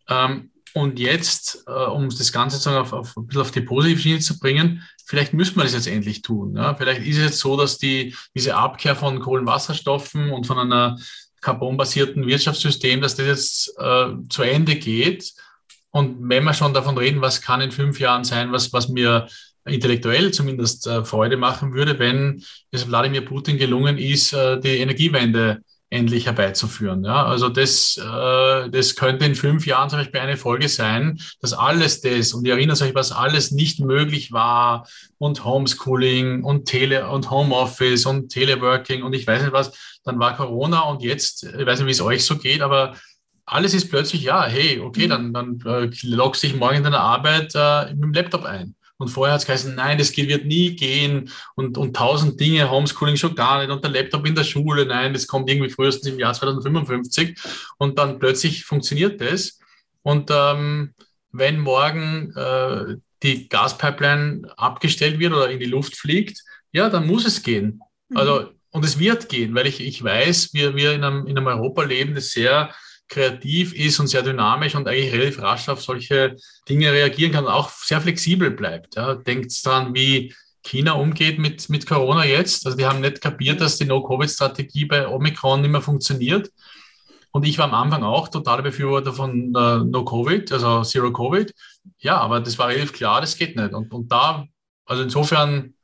Ähm, 0.08 0.50
und 0.74 0.98
jetzt, 0.98 1.64
äh, 1.66 1.70
um 1.70 2.08
das 2.08 2.32
Ganze 2.32 2.56
sozusagen 2.56 2.82
auf, 2.82 2.92
auf, 2.92 3.16
ein 3.16 3.26
bisschen 3.26 3.42
auf 3.42 3.50
die 3.50 3.60
positive 3.60 4.00
Schiene 4.00 4.18
zu 4.20 4.38
bringen, 4.38 4.82
vielleicht 5.06 5.34
müssen 5.34 5.56
wir 5.56 5.64
das 5.64 5.74
jetzt 5.74 5.88
endlich 5.88 6.22
tun. 6.22 6.56
Ja? 6.56 6.74
Vielleicht 6.74 7.02
ist 7.02 7.16
es 7.16 7.24
jetzt 7.24 7.38
so, 7.40 7.56
dass 7.56 7.78
die, 7.78 8.14
diese 8.34 8.56
Abkehr 8.56 8.94
von 8.94 9.20
Kohlenwasserstoffen 9.20 10.30
und 10.30 10.46
von 10.46 10.58
einer 10.58 10.98
carbonbasierten 11.40 12.26
Wirtschaftssystem, 12.26 13.00
dass 13.00 13.16
das 13.16 13.26
jetzt 13.26 13.74
äh, 13.78 14.08
zu 14.28 14.42
Ende 14.42 14.76
geht. 14.76 15.32
Und 15.90 16.16
wenn 16.28 16.44
wir 16.44 16.54
schon 16.54 16.74
davon 16.74 16.98
reden, 16.98 17.20
was 17.20 17.40
kann 17.40 17.60
in 17.60 17.70
fünf 17.70 18.00
Jahren 18.00 18.24
sein, 18.24 18.52
was, 18.52 18.72
was 18.72 18.88
mir 18.88 19.28
intellektuell 19.64 20.32
zumindest 20.32 20.86
äh, 20.86 21.04
Freude 21.04 21.36
machen 21.36 21.72
würde, 21.74 21.98
wenn 21.98 22.42
es 22.70 22.88
Wladimir 22.88 23.24
Putin 23.24 23.58
gelungen 23.58 23.98
ist, 23.98 24.32
äh, 24.32 24.60
die 24.60 24.78
Energiewende 24.78 25.62
endlich 25.90 26.26
herbeizuführen. 26.26 27.04
Ja, 27.04 27.24
also 27.24 27.48
das, 27.48 27.96
äh, 27.96 28.68
das 28.68 28.94
könnte 28.94 29.24
in 29.24 29.34
fünf 29.34 29.66
Jahren 29.66 29.88
zum 29.88 29.98
Beispiel 29.98 30.20
eine 30.20 30.36
Folge 30.36 30.68
sein, 30.68 31.18
dass 31.40 31.54
alles 31.54 32.02
das, 32.02 32.34
und 32.34 32.46
ihr 32.46 32.54
erinnert 32.54 32.80
euch, 32.82 32.94
was 32.94 33.12
alles 33.12 33.50
nicht 33.52 33.80
möglich 33.80 34.32
war, 34.32 34.86
und 35.16 35.44
Homeschooling 35.44 36.44
und 36.44 36.66
Tele 36.66 37.08
und 37.08 37.30
Homeoffice 37.30 38.06
und 38.06 38.28
Teleworking 38.28 39.02
und 39.02 39.14
ich 39.14 39.26
weiß 39.26 39.42
nicht 39.42 39.52
was, 39.52 39.72
dann 40.04 40.18
war 40.18 40.36
Corona 40.36 40.80
und 40.82 41.02
jetzt, 41.02 41.44
ich 41.44 41.66
weiß 41.66 41.78
nicht, 41.80 41.86
wie 41.86 41.92
es 41.92 42.00
euch 42.00 42.24
so 42.24 42.36
geht, 42.36 42.60
aber 42.60 42.94
alles 43.46 43.72
ist 43.72 43.88
plötzlich, 43.88 44.22
ja, 44.22 44.44
hey, 44.44 44.80
okay, 44.80 45.06
mhm. 45.06 45.32
dann, 45.32 45.32
dann 45.32 45.60
äh, 45.64 45.90
loggst 46.02 46.42
dich 46.42 46.54
morgen 46.54 46.76
in 46.76 46.84
deiner 46.84 47.00
Arbeit 47.00 47.52
äh, 47.54 47.94
mit 47.94 48.04
dem 48.04 48.12
Laptop 48.12 48.44
ein. 48.44 48.74
Und 48.98 49.08
vorher 49.08 49.34
hat 49.34 49.40
es 49.40 49.46
geheißen, 49.46 49.76
nein, 49.76 49.96
das 49.96 50.16
wird 50.16 50.44
nie 50.44 50.74
gehen 50.74 51.30
und, 51.54 51.78
und 51.78 51.94
tausend 51.94 52.40
Dinge, 52.40 52.68
Homeschooling 52.68 53.16
schon 53.16 53.36
gar 53.36 53.60
nicht 53.60 53.70
und 53.70 53.82
der 53.84 53.92
Laptop 53.92 54.26
in 54.26 54.34
der 54.34 54.42
Schule, 54.42 54.86
nein, 54.86 55.12
das 55.12 55.28
kommt 55.28 55.48
irgendwie 55.48 55.70
frühestens 55.70 56.12
im 56.12 56.18
Jahr 56.18 56.34
2055 56.34 57.38
und 57.78 57.96
dann 57.98 58.18
plötzlich 58.18 58.64
funktioniert 58.64 59.20
das. 59.20 59.60
Und 60.02 60.30
ähm, 60.32 60.94
wenn 61.30 61.60
morgen 61.60 62.32
äh, 62.34 62.96
die 63.22 63.48
Gaspipeline 63.48 64.42
abgestellt 64.56 65.18
wird 65.18 65.32
oder 65.32 65.48
in 65.50 65.60
die 65.60 65.66
Luft 65.66 65.96
fliegt, 65.96 66.42
ja, 66.72 66.88
dann 66.88 67.06
muss 67.06 67.24
es 67.24 67.42
gehen. 67.42 67.80
Mhm. 68.08 68.16
Also, 68.16 68.50
und 68.70 68.84
es 68.84 68.98
wird 68.98 69.28
gehen, 69.28 69.54
weil 69.54 69.66
ich, 69.66 69.80
ich 69.80 70.02
weiß, 70.02 70.54
wir, 70.54 70.74
wir 70.76 70.92
in 70.92 71.04
einem, 71.04 71.26
in 71.26 71.38
einem 71.38 71.46
Europa 71.46 71.84
leben, 71.84 72.14
das 72.14 72.30
sehr 72.30 72.74
kreativ 73.08 73.74
ist 73.74 73.98
und 74.00 74.06
sehr 74.06 74.22
dynamisch 74.22 74.74
und 74.74 74.86
eigentlich 74.86 75.12
relativ 75.12 75.42
rasch 75.42 75.68
auf 75.68 75.82
solche 75.82 76.36
Dinge 76.68 76.92
reagieren 76.92 77.32
kann 77.32 77.44
und 77.44 77.50
auch 77.50 77.70
sehr 77.70 78.00
flexibel 78.00 78.50
bleibt. 78.50 78.96
Ja. 78.96 79.14
Denkt 79.14 79.52
dran, 79.64 79.94
wie 79.94 80.34
China 80.62 80.92
umgeht 80.92 81.38
mit, 81.38 81.68
mit 81.68 81.86
Corona 81.86 82.24
jetzt. 82.24 82.66
Also 82.66 82.76
die 82.76 82.84
haben 82.84 83.00
nicht 83.00 83.20
kapiert, 83.20 83.60
dass 83.60 83.78
die 83.78 83.86
No-Covid-Strategie 83.86 84.84
bei 84.84 85.08
Omikron 85.08 85.62
nicht 85.62 85.70
mehr 85.70 85.80
funktioniert. 85.80 86.50
Und 87.30 87.46
ich 87.46 87.58
war 87.58 87.66
am 87.66 87.74
Anfang 87.74 88.02
auch 88.02 88.28
totaler 88.28 88.62
Befürworter 88.62 89.12
von 89.12 89.54
äh, 89.54 89.78
No-Covid, 89.84 90.50
also 90.52 90.82
Zero-Covid. 90.82 91.54
Ja, 91.98 92.18
aber 92.18 92.40
das 92.40 92.58
war 92.58 92.68
relativ 92.68 92.92
klar, 92.92 93.20
das 93.20 93.36
geht 93.36 93.56
nicht. 93.56 93.72
Und, 93.72 93.92
und 93.92 94.10
da, 94.10 94.46
also 94.86 95.02
insofern, 95.02 95.74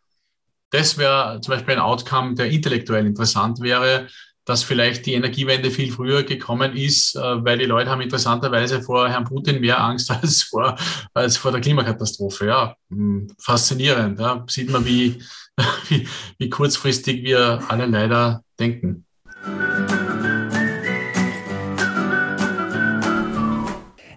das 0.70 0.98
wäre 0.98 1.40
zum 1.40 1.55
Beispiel 1.55 1.74
ein 1.74 1.80
Outcome, 1.80 2.34
der 2.34 2.51
intellektuell 2.51 3.06
interessant 3.06 3.60
wäre, 3.60 4.09
dass 4.45 4.62
vielleicht 4.62 5.07
die 5.07 5.15
Energiewende 5.15 5.71
viel 5.71 5.91
früher 5.91 6.23
gekommen 6.23 6.77
ist, 6.77 7.16
äh, 7.16 7.45
weil 7.45 7.59
die 7.59 7.65
Leute 7.65 7.91
haben 7.91 8.01
interessanterweise 8.01 8.83
vor 8.83 9.09
Herrn 9.09 9.25
Putin 9.25 9.61
mehr 9.61 9.81
Angst 9.81 10.11
als 10.23 10.43
vor, 10.43 10.77
als 11.15 11.37
vor 11.37 11.53
der 11.53 11.61
Klimakatastrophe. 11.61 12.47
Ja, 12.47 12.77
hm, 12.91 13.29
faszinierend. 13.39 14.21
Ja. 14.21 14.45
Sieht 14.49 14.71
man, 14.71 14.85
wie, 14.85 15.23
wie, 15.89 16.07
wie 16.39 16.51
kurzfristig 16.51 17.23
wir 17.23 17.62
alle 17.69 17.87
leider 17.87 18.43
denken. 18.59 19.07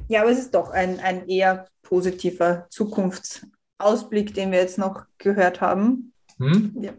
Ja, 0.09 0.21
aber 0.21 0.31
es 0.31 0.39
ist 0.39 0.55
doch 0.55 0.69
ein, 0.69 0.99
ein 0.99 1.27
eher 1.27 1.67
positiver 1.83 2.67
Zukunftsausblick, 2.69 4.33
den 4.33 4.51
wir 4.51 4.59
jetzt 4.59 4.77
noch 4.77 5.05
gehört 5.17 5.59
haben. 5.61 6.13
Hm? 6.37 6.75
Ja. 6.81 6.93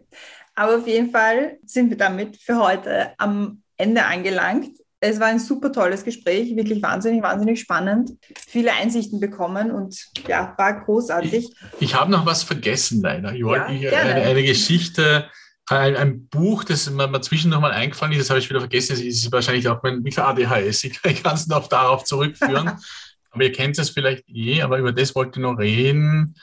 Aber 0.59 0.79
auf 0.79 0.89
jeden 0.89 1.13
Fall 1.13 1.59
sind 1.65 1.89
wir 1.89 1.97
damit 1.97 2.37
für 2.37 2.59
heute 2.59 3.13
am 3.19 3.63
Ende 3.77 4.05
angelangt. 4.05 4.71
Es 4.99 5.21
war 5.21 5.29
ein 5.29 5.39
super 5.39 5.71
tolles 5.71 6.05
Gespräch, 6.05 6.57
wirklich 6.57 6.83
wahnsinnig, 6.83 7.23
wahnsinnig 7.23 7.61
spannend. 7.61 8.11
Viele 8.37 8.73
Einsichten 8.73 9.21
bekommen 9.21 9.71
und 9.71 10.09
ja, 10.27 10.55
war 10.59 10.85
großartig. 10.85 11.45
Ich, 11.45 11.55
ich 11.79 11.95
habe 11.95 12.11
noch 12.11 12.27
was 12.27 12.43
vergessen, 12.43 13.01
leider. 13.03 13.33
Ich 13.35 13.45
wollte 13.45 13.73
ja, 13.73 13.93
eine, 14.01 14.23
eine, 14.23 14.43
Geschichte, 14.43 15.31
ein, 15.69 15.95
ein, 15.95 16.27
Buch, 16.27 16.65
das 16.65 16.91
mir, 16.91 17.07
mir 17.07 17.21
zwischendurch 17.21 17.63
mal 17.63 17.71
eingefallen 17.71 18.15
ist, 18.15 18.23
das 18.23 18.31
habe 18.31 18.41
ich 18.41 18.51
wieder 18.51 18.59
vergessen. 18.59 18.97
Das 18.97 19.01
ist 19.01 19.31
wahrscheinlich 19.31 19.69
auch 19.69 19.81
mein 19.85 20.05
ADHS. 20.05 20.83
Ich 20.83 21.01
kann 21.23 21.37
es 21.37 21.47
noch 21.47 21.69
darauf 21.69 22.03
zurückführen. 22.03 22.73
aber 23.31 23.45
ihr 23.45 23.53
kennt 23.53 23.79
es 23.79 23.91
vielleicht 23.91 24.29
eh, 24.29 24.63
aber 24.63 24.79
über 24.79 24.91
das 24.91 25.15
wollte 25.15 25.39
ich 25.39 25.43
noch 25.45 25.57
reden 25.57 26.35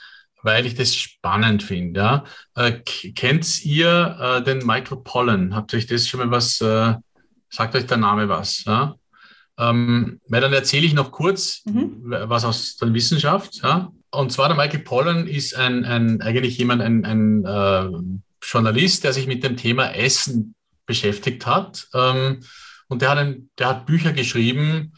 weil 0.42 0.66
ich 0.66 0.74
das 0.74 0.94
spannend 0.94 1.62
finde. 1.62 2.00
Ja. 2.00 2.24
Äh, 2.54 2.72
kennt 3.14 3.64
ihr 3.64 4.16
äh, 4.20 4.42
den 4.42 4.58
Michael 4.58 4.98
Pollan? 4.98 5.54
Habt 5.54 5.72
ihr 5.72 5.78
euch 5.78 5.86
das 5.86 6.06
schon 6.06 6.20
mal 6.20 6.30
was, 6.30 6.60
äh, 6.60 6.94
sagt 7.48 7.74
euch 7.74 7.86
der 7.86 7.96
Name 7.96 8.28
was? 8.28 8.64
Ja? 8.64 8.94
Ähm, 9.58 10.20
weil 10.28 10.40
dann 10.40 10.52
erzähle 10.52 10.86
ich 10.86 10.94
noch 10.94 11.10
kurz 11.10 11.62
mhm. 11.64 12.02
was 12.04 12.44
aus 12.44 12.76
der 12.76 12.92
Wissenschaft. 12.92 13.60
Ja? 13.62 13.90
Und 14.10 14.32
zwar 14.32 14.48
der 14.48 14.56
Michael 14.56 14.80
Pollan 14.80 15.26
ist 15.26 15.54
ein, 15.56 15.84
ein 15.84 16.20
eigentlich 16.20 16.58
jemand, 16.58 16.82
ein, 16.82 17.04
ein 17.04 17.44
äh, 17.44 17.90
Journalist, 18.42 19.04
der 19.04 19.12
sich 19.12 19.26
mit 19.26 19.42
dem 19.42 19.56
Thema 19.56 19.94
Essen 19.94 20.54
beschäftigt 20.86 21.46
hat. 21.46 21.88
Ähm, 21.94 22.40
und 22.88 23.02
der 23.02 23.10
hat, 23.10 23.18
ein, 23.18 23.50
der 23.58 23.68
hat 23.68 23.86
Bücher 23.86 24.12
geschrieben, 24.12 24.92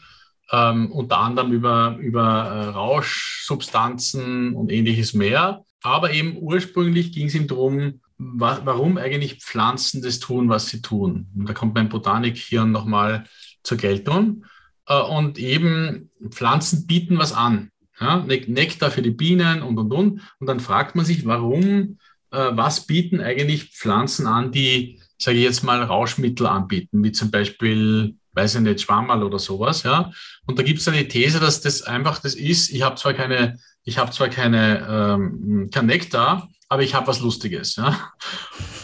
ähm, 0.51 0.91
unter 0.91 1.19
anderem 1.19 1.51
über, 1.51 1.97
über 1.99 2.23
äh, 2.23 2.69
Rauschsubstanzen 2.69 4.53
und 4.53 4.71
ähnliches 4.71 5.13
mehr. 5.13 5.63
Aber 5.81 6.11
eben 6.11 6.37
ursprünglich 6.37 7.11
ging 7.11 7.27
es 7.27 7.35
ihm 7.35 7.47
darum, 7.47 8.01
wa 8.17 8.61
warum 8.65 8.97
eigentlich 8.97 9.35
Pflanzen 9.35 10.01
das 10.01 10.19
tun, 10.19 10.49
was 10.49 10.67
sie 10.67 10.81
tun. 10.81 11.27
Und 11.35 11.47
da 11.47 11.53
kommt 11.53 11.75
mein 11.75 11.89
Botanikhirn 11.89 12.71
nochmal 12.71 13.25
zur 13.63 13.77
Geltung. 13.77 14.45
Äh, 14.87 14.99
und 15.01 15.37
eben 15.39 16.09
Pflanzen 16.29 16.85
bieten 16.87 17.17
was 17.17 17.31
an. 17.31 17.71
Ja? 17.99 18.25
Nektar 18.25 18.91
für 18.91 19.01
die 19.01 19.11
Bienen 19.11 19.61
und, 19.61 19.77
und, 19.77 19.91
und. 19.93 20.21
Und 20.39 20.47
dann 20.47 20.59
fragt 20.59 20.95
man 20.95 21.05
sich, 21.05 21.25
warum, 21.25 21.99
äh, 22.31 22.49
was 22.51 22.87
bieten 22.87 23.21
eigentlich 23.21 23.71
Pflanzen 23.71 24.27
an, 24.27 24.51
die, 24.51 24.99
sage 25.17 25.37
ich 25.37 25.43
jetzt 25.43 25.63
mal, 25.63 25.81
Rauschmittel 25.81 26.47
anbieten, 26.47 27.03
wie 27.03 27.11
zum 27.11 27.31
Beispiel 27.31 28.15
weiß 28.33 28.55
ich 28.55 28.61
nicht, 28.61 28.81
Schwammerl 28.81 29.23
oder 29.23 29.39
sowas, 29.39 29.83
ja. 29.83 30.11
Und 30.45 30.57
da 30.59 30.63
gibt 30.63 30.79
es 30.79 30.87
eine 30.87 31.07
These, 31.07 31.39
dass 31.39 31.61
das 31.61 31.81
einfach 31.81 32.19
das 32.19 32.35
ist, 32.35 32.69
ich 32.69 32.81
habe 32.81 32.95
zwar 32.95 33.13
keine, 33.13 33.59
ich 33.83 33.97
habe 33.97 34.11
zwar 34.11 34.29
keine, 34.29 34.87
ähm, 34.89 35.69
kein 35.71 35.85
Nektar, 35.85 36.49
aber 36.69 36.83
ich 36.83 36.93
habe 36.93 37.07
was 37.07 37.19
Lustiges. 37.19 37.75
Ja? 37.75 38.11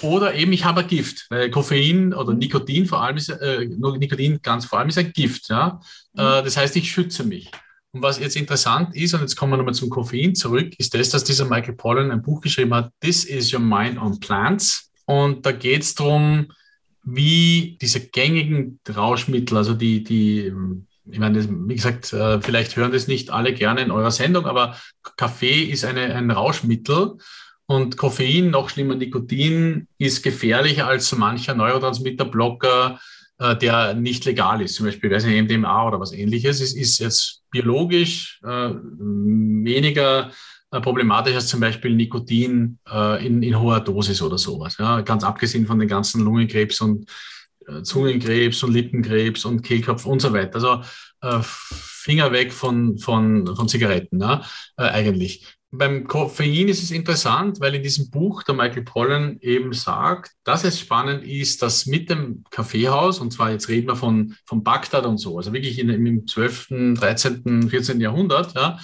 Oder 0.01 0.33
eben 0.33 0.51
ich 0.51 0.65
habe 0.65 0.81
ein 0.81 0.87
Gift, 0.87 1.27
weil 1.29 1.51
Koffein 1.51 2.13
oder 2.13 2.33
Nikotin 2.33 2.87
vor 2.87 3.01
allem 3.01 3.17
ist, 3.17 3.29
äh, 3.29 3.65
Nikotin 3.65 4.39
ganz 4.41 4.65
vor 4.65 4.79
allem 4.79 4.89
ist 4.89 4.97
ein 4.97 5.13
Gift. 5.13 5.49
Ja? 5.49 5.79
Mhm. 6.13 6.19
Äh, 6.19 6.43
das 6.43 6.57
heißt, 6.57 6.75
ich 6.75 6.91
schütze 6.91 7.23
mich. 7.23 7.51
Und 7.91 8.01
was 8.01 8.19
jetzt 8.19 8.35
interessant 8.35 8.93
ist, 8.95 9.13
und 9.13 9.21
jetzt 9.21 9.37
kommen 9.37 9.53
wir 9.53 9.57
nochmal 9.57 9.75
zum 9.75 9.89
Koffein 9.89 10.35
zurück, 10.35 10.73
ist 10.79 10.93
das, 10.95 11.09
dass 11.09 11.23
dieser 11.23 11.45
Michael 11.45 11.75
Pollan 11.75 12.11
ein 12.11 12.21
Buch 12.21 12.41
geschrieben 12.41 12.73
hat, 12.73 12.91
This 12.99 13.23
is 13.23 13.53
Your 13.53 13.61
Mind 13.61 14.01
on 14.01 14.19
Plants. 14.19 14.91
Und 15.05 15.45
da 15.45 15.51
geht 15.51 15.83
es 15.83 15.95
darum, 15.95 16.51
wie 17.05 17.77
diese 17.79 18.01
gängigen 18.01 18.79
Rauschmittel, 18.89 19.57
also 19.57 19.73
die, 19.73 20.03
die 20.03 20.51
ich 21.09 21.19
meine, 21.19 21.47
wie 21.69 21.75
gesagt, 21.75 22.13
äh, 22.13 22.41
vielleicht 22.41 22.75
hören 22.75 22.91
das 22.91 23.07
nicht 23.07 23.29
alle 23.29 23.53
gerne 23.53 23.81
in 23.81 23.91
eurer 23.91 24.11
Sendung, 24.11 24.45
aber 24.47 24.75
Kaffee 25.17 25.63
ist 25.63 25.85
eine, 25.85 26.15
ein 26.15 26.31
Rauschmittel 26.31 27.17
und 27.67 27.97
Koffein, 27.97 28.49
noch 28.49 28.69
schlimmer 28.69 28.95
Nikotin, 28.95 29.87
ist 29.97 30.23
gefährlicher 30.23 30.87
als 30.87 31.07
so 31.07 31.15
mancher 31.15 31.55
Neurotransmitterblocker, 31.55 32.99
äh, 33.39 33.55
der 33.55 33.93
nicht 33.93 34.25
legal 34.25 34.61
ist. 34.61 34.75
Zum 34.75 34.85
Beispiel, 34.85 35.11
weiß 35.11 35.25
nicht, 35.25 35.41
MDMA 35.43 35.87
oder 35.87 35.99
was 35.99 36.11
ähnliches. 36.11 36.61
Es 36.61 36.73
ist 36.73 36.99
jetzt 36.99 37.43
biologisch 37.51 38.39
äh, 38.43 38.69
weniger 38.69 40.31
problematisch 40.71 41.35
als 41.35 41.47
zum 41.47 41.59
Beispiel 41.59 41.95
Nikotin 41.95 42.79
äh, 42.91 43.25
in, 43.25 43.43
in 43.43 43.59
hoher 43.59 43.79
Dosis 43.79 44.21
oder 44.21 44.37
sowas. 44.37 44.77
Ja? 44.77 45.01
Ganz 45.01 45.23
abgesehen 45.23 45.65
von 45.65 45.79
den 45.79 45.87
ganzen 45.87 46.23
Lungenkrebs 46.23 46.81
und 46.81 47.09
äh, 47.67 47.81
Zungenkrebs 47.81 48.63
und 48.63 48.73
Lippenkrebs 48.73 49.45
und 49.45 49.61
Kehlkopf 49.61 50.05
und 50.05 50.21
so 50.21 50.33
weiter. 50.33 50.55
Also 50.55 50.81
äh, 51.21 51.41
Finger 51.41 52.31
weg 52.31 52.53
von, 52.53 52.97
von, 52.97 53.55
von 53.55 53.67
Zigaretten, 53.67 54.21
ja? 54.21 54.43
eigentlich 54.75 55.55
beim 55.77 56.07
Koffein 56.07 56.67
ist 56.67 56.83
es 56.83 56.91
interessant, 56.91 57.59
weil 57.59 57.75
in 57.75 57.83
diesem 57.83 58.09
Buch 58.09 58.43
der 58.43 58.55
Michael 58.55 58.83
Pollan 58.83 59.37
eben 59.41 59.73
sagt, 59.73 60.31
dass 60.43 60.63
es 60.63 60.79
spannend 60.79 61.23
ist, 61.23 61.61
dass 61.61 61.85
mit 61.85 62.09
dem 62.09 62.43
Kaffeehaus, 62.49 63.19
und 63.19 63.31
zwar 63.31 63.51
jetzt 63.51 63.69
reden 63.69 63.87
wir 63.87 63.95
von, 63.95 64.35
von 64.45 64.63
Bagdad 64.63 65.05
und 65.05 65.17
so, 65.17 65.37
also 65.37 65.53
wirklich 65.53 65.79
in, 65.79 65.89
im 65.89 66.27
12., 66.27 66.95
13., 66.95 67.69
14. 67.69 68.01
Jahrhundert, 68.01 68.53
ja, 68.55 68.79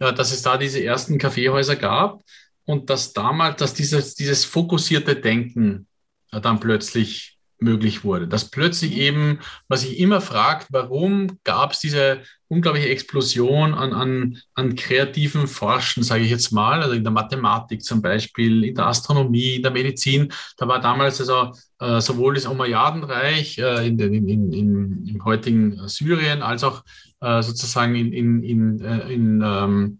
dass 0.00 0.32
es 0.32 0.42
da 0.42 0.56
diese 0.56 0.82
ersten 0.82 1.18
Kaffeehäuser 1.18 1.76
gab 1.76 2.22
und 2.64 2.90
dass 2.90 3.12
damals, 3.12 3.56
dass 3.56 3.74
dieses, 3.74 4.14
dieses 4.14 4.44
fokussierte 4.44 5.16
Denken 5.16 5.86
dann 6.30 6.60
plötzlich 6.60 7.38
möglich 7.60 8.04
wurde. 8.04 8.26
Dass 8.26 8.50
plötzlich 8.50 8.92
mhm. 8.92 9.00
eben, 9.00 9.38
was 9.68 9.82
sich 9.82 9.98
immer 9.98 10.20
fragt, 10.20 10.68
warum 10.70 11.38
gab 11.44 11.72
es 11.72 11.80
diese 11.80 12.20
unglaubliche 12.48 12.88
Explosion 12.88 13.74
an, 13.74 13.92
an, 13.92 14.38
an 14.54 14.74
kreativen 14.74 15.46
Forschen, 15.46 16.02
sage 16.02 16.24
ich 16.24 16.30
jetzt 16.30 16.50
mal, 16.50 16.82
also 16.82 16.94
in 16.94 17.04
der 17.04 17.12
Mathematik 17.12 17.84
zum 17.84 18.02
Beispiel, 18.02 18.64
in 18.64 18.74
der 18.74 18.86
Astronomie, 18.86 19.56
in 19.56 19.62
der 19.62 19.70
Medizin. 19.70 20.32
Da 20.56 20.66
war 20.66 20.80
damals 20.80 21.20
also 21.20 21.52
äh, 21.78 22.00
sowohl 22.00 22.34
das 22.34 22.46
Umayyadenreich 22.46 23.58
äh, 23.58 23.86
in, 23.86 23.98
in, 23.98 24.28
in, 24.28 24.52
in, 24.52 25.06
im 25.06 25.24
heutigen 25.24 25.88
Syrien 25.88 26.42
als 26.42 26.64
auch 26.64 26.82
äh, 27.20 27.42
sozusagen 27.42 27.94
in, 27.94 28.12
in, 28.12 28.42
in, 28.42 28.80
äh, 28.80 29.12
in, 29.12 29.42
ähm, 29.44 29.98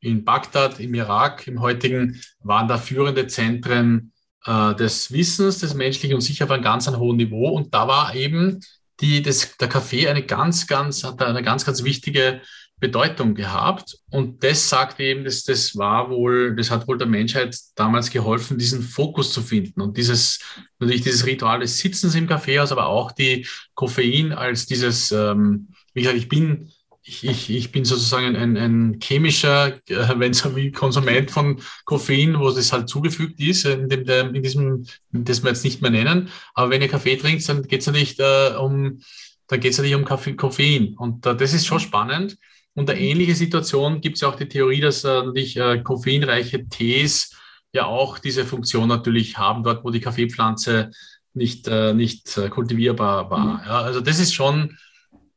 in 0.00 0.24
Bagdad, 0.24 0.80
im 0.80 0.94
Irak, 0.94 1.46
im 1.46 1.60
heutigen, 1.60 2.20
waren 2.40 2.68
da 2.68 2.78
führende 2.78 3.26
Zentren 3.26 4.12
äh, 4.44 4.74
des 4.74 5.12
Wissens, 5.12 5.58
des 5.58 5.74
Menschlichen 5.74 6.14
und 6.14 6.22
sicher 6.22 6.44
auf 6.44 6.50
einem 6.50 6.64
ganz 6.64 6.88
einem 6.88 6.98
hohen 6.98 7.16
Niveau. 7.16 7.50
Und 7.50 7.72
da 7.74 7.86
war 7.86 8.14
eben 8.14 8.60
die, 9.00 9.22
das, 9.22 9.56
der 9.56 9.68
Kaffee 9.68 10.08
eine 10.08 10.22
ganz, 10.22 10.66
ganz, 10.66 11.04
hat 11.04 11.22
eine 11.22 11.42
ganz, 11.42 11.64
ganz 11.64 11.84
wichtige 11.84 12.40
Bedeutung 12.82 13.34
gehabt. 13.34 13.96
Und 14.10 14.42
das 14.42 14.68
sagt 14.68 14.98
eben, 14.98 15.24
dass 15.24 15.44
das 15.44 15.76
war 15.76 16.10
wohl, 16.10 16.56
das 16.56 16.70
hat 16.70 16.88
wohl 16.88 16.98
der 16.98 17.06
Menschheit 17.06 17.56
damals 17.76 18.10
geholfen, 18.10 18.58
diesen 18.58 18.82
Fokus 18.82 19.32
zu 19.32 19.40
finden. 19.40 19.80
Und 19.80 19.96
dieses, 19.96 20.40
natürlich 20.80 21.02
dieses 21.02 21.24
Ritual 21.24 21.60
des 21.60 21.78
Sitzens 21.78 22.16
im 22.16 22.26
Kaffeehaus, 22.26 22.72
aber 22.72 22.86
auch 22.86 23.12
die 23.12 23.46
Koffein 23.74 24.32
als 24.32 24.66
dieses, 24.66 25.12
ähm, 25.12 25.68
wie 25.94 26.02
gesagt, 26.02 26.18
ich 26.18 26.28
bin 26.28 26.72
ich, 27.04 27.24
ich, 27.24 27.50
ich 27.50 27.72
bin 27.72 27.84
sozusagen 27.84 28.36
ein, 28.36 28.56
ein 28.56 29.00
chemischer, 29.02 29.74
äh, 29.88 30.14
wenn 30.16 30.32
so 30.32 30.54
wie 30.54 30.70
Konsument 30.70 31.30
von 31.30 31.60
Koffein, 31.84 32.38
wo 32.38 32.50
das 32.50 32.72
halt 32.72 32.88
zugefügt 32.88 33.40
ist, 33.40 33.64
in, 33.64 33.88
dem, 33.88 34.34
in 34.34 34.42
diesem, 34.42 34.86
das 35.10 35.42
wir 35.42 35.50
jetzt 35.50 35.64
nicht 35.64 35.82
mehr 35.82 35.90
nennen. 35.90 36.28
Aber 36.54 36.70
wenn 36.70 36.80
ihr 36.80 36.88
Kaffee 36.88 37.16
trinkt, 37.16 37.48
dann 37.48 37.62
geht 37.62 37.80
es 37.80 37.86
ja 37.86 37.92
nicht 37.92 38.20
äh, 38.20 38.54
um, 38.56 39.00
dann 39.48 39.60
geht 39.60 39.72
es 39.72 39.78
ja 39.78 39.82
nicht 39.82 39.96
um 39.96 40.04
Kaffee, 40.04 40.34
Koffein. 40.34 40.94
Und 40.96 41.26
äh, 41.26 41.36
das 41.36 41.52
ist 41.52 41.66
schon 41.66 41.80
spannend. 41.80 42.36
Und 42.74 42.88
eine 42.88 43.00
ähnliche 43.00 43.34
Situation 43.34 44.00
gibt 44.00 44.16
es 44.16 44.20
ja 44.20 44.28
auch 44.28 44.36
die 44.36 44.48
Theorie, 44.48 44.80
dass 44.80 45.02
äh, 45.02 45.08
natürlich 45.08 45.56
äh, 45.56 45.82
koffeinreiche 45.82 46.68
Tees 46.68 47.36
ja 47.72 47.86
auch 47.86 48.18
diese 48.18 48.44
Funktion 48.44 48.88
natürlich 48.88 49.36
haben, 49.36 49.64
dort 49.64 49.84
wo 49.84 49.90
die 49.90 50.00
Kaffeepflanze 50.00 50.90
nicht, 51.34 51.66
äh, 51.66 51.94
nicht 51.94 52.36
äh, 52.38 52.48
kultivierbar 52.48 53.28
war. 53.28 53.58
Mhm. 53.58 53.60
Ja, 53.66 53.80
also 53.80 54.00
das 54.00 54.20
ist 54.20 54.34
schon 54.34 54.76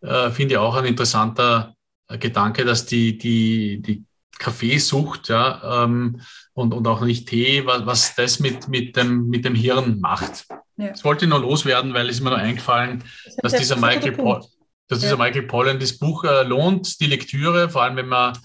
äh, 0.05 0.31
finde 0.31 0.55
ich 0.55 0.57
auch 0.57 0.75
ein 0.75 0.85
interessanter 0.85 1.75
äh, 2.07 2.17
Gedanke, 2.17 2.65
dass 2.65 2.85
die, 2.85 3.17
die, 3.17 3.81
die 3.81 4.05
Kaffeesucht 4.37 5.29
ja, 5.29 5.83
ähm, 5.83 6.21
und, 6.53 6.73
und 6.73 6.87
auch 6.87 7.01
nicht 7.01 7.27
Tee, 7.27 7.65
was, 7.65 7.85
was 7.85 8.15
das 8.15 8.39
mit, 8.39 8.67
mit, 8.67 8.95
dem, 8.95 9.27
mit 9.27 9.45
dem 9.45 9.55
Hirn 9.55 9.99
macht. 9.99 10.45
Ja. 10.77 10.89
Das 10.89 11.03
wollte 11.03 11.25
ich 11.25 11.29
noch 11.29 11.41
loswerden, 11.41 11.93
weil 11.93 12.09
es 12.09 12.21
mir 12.21 12.31
noch 12.31 12.37
eingefallen, 12.37 13.03
das 13.23 13.35
dass 13.51 13.55
dieser 13.55 13.77
Michael, 13.77 14.11
Paul, 14.11 14.41
dass 14.87 14.99
dieser 14.99 15.17
ja. 15.17 15.23
Michael 15.23 15.43
Pollan 15.43 15.79
das 15.79 15.97
Buch 15.97 16.23
äh, 16.25 16.43
lohnt, 16.43 16.99
die 16.99 17.07
Lektüre, 17.07 17.69
vor 17.69 17.83
allem 17.83 17.95
wenn 17.95 18.09
man, 18.09 18.37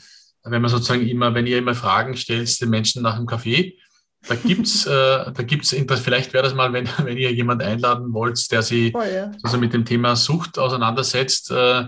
wenn 0.45 0.63
man 0.63 0.71
sozusagen 0.71 1.07
immer, 1.07 1.35
wenn 1.35 1.47
ihr 1.47 1.59
immer 1.59 1.75
Fragen 1.75 2.17
stellt, 2.17 2.61
den 2.61 2.71
Menschen 2.71 3.03
nach 3.03 3.17
dem 3.17 3.27
Kaffee, 3.27 3.79
da 4.29 4.35
gibt's, 4.35 4.87
äh, 4.87 5.33
da 5.33 5.43
gibt's, 5.43 5.71
vielleicht 5.71 6.33
wäre 6.33 6.45
das 6.45 6.55
mal, 6.55 6.73
wenn, 6.73 6.89
wenn 7.05 7.17
ihr 7.17 7.33
jemand 7.33 7.63
einladen 7.63 8.13
wollt, 8.13 8.51
der 8.53 8.63
sich 8.63 8.95
oh, 8.95 9.03
ja. 9.03 9.33
also 9.43 9.59
mit 9.59 9.73
dem 9.73 9.85
Thema 9.85 10.17
Sucht 10.17 10.59
auseinandersetzt, 10.59 11.51
äh, 11.51 11.87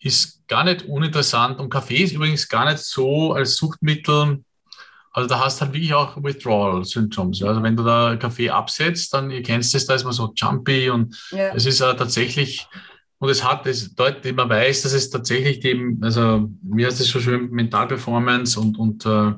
ist 0.00 0.46
gar 0.48 0.64
nicht 0.64 0.82
uninteressant. 0.82 1.58
Und 1.60 1.70
Kaffee 1.70 2.02
ist 2.02 2.12
übrigens 2.12 2.48
gar 2.48 2.70
nicht 2.70 2.78
so 2.78 3.32
als 3.32 3.56
Suchtmittel. 3.56 4.42
Also 5.12 5.28
da 5.28 5.44
hast 5.44 5.60
du 5.60 5.66
halt 5.66 5.74
wirklich 5.74 5.94
auch 5.94 6.16
Withdrawal 6.22 6.84
Symptoms. 6.84 7.42
Also 7.42 7.62
wenn 7.62 7.76
du 7.76 7.84
da 7.84 8.16
Kaffee 8.16 8.50
absetzt, 8.50 9.12
dann 9.14 9.30
ihr 9.30 9.42
kennt 9.42 9.64
es, 9.64 9.86
da 9.86 9.94
ist 9.94 10.04
man 10.04 10.12
so 10.12 10.32
jumpy 10.34 10.90
und 10.90 11.16
ja. 11.30 11.54
es 11.54 11.66
ist 11.66 11.80
äh, 11.80 11.94
tatsächlich 11.94 12.66
und 13.18 13.28
es 13.28 13.44
hat, 13.44 13.66
es 13.66 13.94
deutlich, 13.94 14.34
man 14.34 14.48
weiß, 14.48 14.82
dass 14.82 14.94
es 14.94 15.08
tatsächlich 15.08 15.60
dem, 15.60 15.98
also 16.02 16.50
mir 16.60 16.88
ist 16.88 16.98
das 16.98 17.08
schon 17.08 17.20
schön 17.20 17.50
Mentalperformance 17.50 18.58
und, 18.58 18.76
und, 18.76 19.06
äh, 19.06 19.32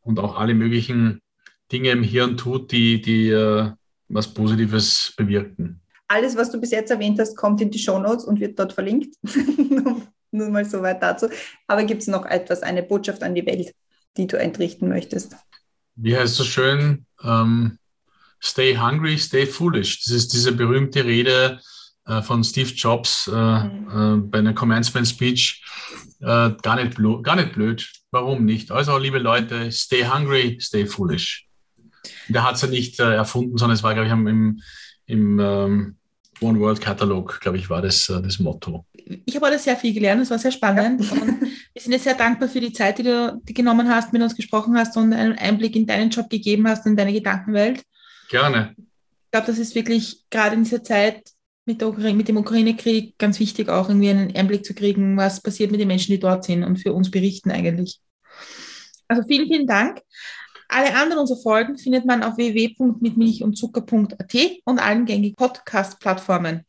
und 0.00 0.18
auch 0.18 0.38
alle 0.38 0.54
möglichen 0.54 1.20
Dinge 1.70 1.90
im 1.90 2.02
Hirn 2.02 2.36
tut, 2.36 2.72
die, 2.72 3.00
die 3.00 3.28
äh, 3.30 3.70
was 4.08 4.32
Positives 4.32 5.12
bewirken. 5.16 5.80
Alles, 6.08 6.36
was 6.36 6.50
du 6.50 6.60
bis 6.60 6.72
jetzt 6.72 6.90
erwähnt 6.90 7.18
hast, 7.20 7.36
kommt 7.36 7.60
in 7.60 7.70
die 7.70 7.78
Shownotes 7.78 8.24
und 8.24 8.40
wird 8.40 8.58
dort 8.58 8.72
verlinkt. 8.72 9.14
Nur 10.32 10.48
mal 10.50 10.64
so 10.64 10.82
weit 10.82 11.02
dazu. 11.02 11.28
Aber 11.66 11.84
gibt 11.84 12.02
es 12.02 12.08
noch 12.08 12.26
etwas, 12.26 12.62
eine 12.62 12.82
Botschaft 12.82 13.22
an 13.22 13.34
die 13.34 13.46
Welt, 13.46 13.74
die 14.16 14.26
du 14.26 14.36
entrichten 14.36 14.88
möchtest? 14.88 15.36
Wie 15.96 16.16
heißt 16.16 16.34
so 16.34 16.44
schön? 16.44 17.06
Ähm, 17.22 17.78
stay 18.40 18.76
hungry, 18.76 19.18
stay 19.18 19.46
foolish. 19.46 20.02
Das 20.04 20.14
ist 20.14 20.32
diese 20.32 20.52
berühmte 20.52 21.04
Rede 21.04 21.60
äh, 22.06 22.22
von 22.22 22.42
Steve 22.42 22.70
Jobs 22.70 23.28
äh, 23.28 23.34
mhm. 23.34 23.88
äh, 23.88 24.28
bei 24.28 24.38
einer 24.38 24.54
Commencement 24.54 25.06
Speech. 25.06 25.64
Äh, 26.20 26.50
gar, 26.62 26.76
nicht 26.82 26.96
gar 27.22 27.36
nicht 27.36 27.52
blöd. 27.52 27.88
Warum 28.10 28.44
nicht? 28.44 28.70
Also, 28.70 28.98
liebe 28.98 29.18
Leute, 29.18 29.70
stay 29.70 30.04
hungry, 30.04 30.58
stay 30.60 30.86
foolish. 30.86 31.49
Der 32.28 32.44
hat 32.44 32.56
es 32.56 32.62
ja 32.62 32.68
nicht 32.68 33.00
äh, 33.00 33.14
erfunden, 33.14 33.58
sondern 33.58 33.74
es 33.74 33.82
war, 33.82 33.94
glaube 33.94 34.06
ich, 34.06 34.12
im, 34.12 34.60
im 35.06 35.40
ähm, 35.40 35.96
One 36.40 36.58
World 36.58 36.80
Katalog, 36.80 37.40
glaube 37.40 37.58
ich, 37.58 37.68
war 37.68 37.82
das 37.82 38.08
äh, 38.08 38.20
das 38.22 38.38
Motto. 38.38 38.86
Ich 39.26 39.34
habe 39.36 39.46
alles 39.46 39.64
sehr 39.64 39.76
viel 39.76 39.92
gelernt, 39.92 40.22
es 40.22 40.30
war 40.30 40.38
sehr 40.38 40.52
spannend. 40.52 41.04
Ja. 41.04 41.12
Und 41.20 41.40
wir 41.40 41.82
sind 41.82 41.92
jetzt 41.92 42.04
sehr 42.04 42.14
dankbar 42.14 42.48
für 42.48 42.60
die 42.60 42.72
Zeit, 42.72 42.98
die 42.98 43.02
du 43.02 43.40
die 43.42 43.54
genommen 43.54 43.88
hast, 43.88 44.12
mit 44.12 44.22
uns 44.22 44.36
gesprochen 44.36 44.76
hast 44.76 44.96
und 44.96 45.12
einen 45.12 45.38
Einblick 45.38 45.76
in 45.76 45.86
deinen 45.86 46.10
Job 46.10 46.30
gegeben 46.30 46.66
hast, 46.68 46.86
in 46.86 46.96
deine 46.96 47.12
Gedankenwelt. 47.12 47.82
Gerne. 48.30 48.74
Ich 48.76 49.30
glaube, 49.32 49.46
das 49.46 49.58
ist 49.58 49.74
wirklich 49.74 50.24
gerade 50.30 50.56
in 50.56 50.64
dieser 50.64 50.82
Zeit 50.82 51.22
mit, 51.66 51.82
Ukraine, 51.82 52.16
mit 52.16 52.28
dem 52.28 52.36
Ukraine-Krieg 52.36 53.18
ganz 53.18 53.38
wichtig, 53.38 53.68
auch 53.68 53.88
irgendwie 53.88 54.10
einen 54.10 54.34
Einblick 54.34 54.64
zu 54.64 54.74
kriegen, 54.74 55.16
was 55.16 55.40
passiert 55.40 55.70
mit 55.70 55.80
den 55.80 55.88
Menschen, 55.88 56.12
die 56.12 56.18
dort 56.18 56.44
sind 56.44 56.64
und 56.64 56.78
für 56.78 56.92
uns 56.92 57.10
berichten 57.10 57.50
eigentlich. 57.50 58.00
Also 59.08 59.22
vielen, 59.26 59.46
vielen 59.46 59.66
Dank. 59.66 60.00
Alle 60.72 60.94
anderen 60.94 61.22
unserer 61.22 61.38
Folgen 61.38 61.76
findet 61.78 62.04
man 62.04 62.22
auf 62.22 62.36
www.mitmilchundzucker.at 62.36 64.34
und 64.64 64.78
allen 64.78 65.04
gängigen 65.04 65.34
Podcast-Plattformen. 65.34 66.64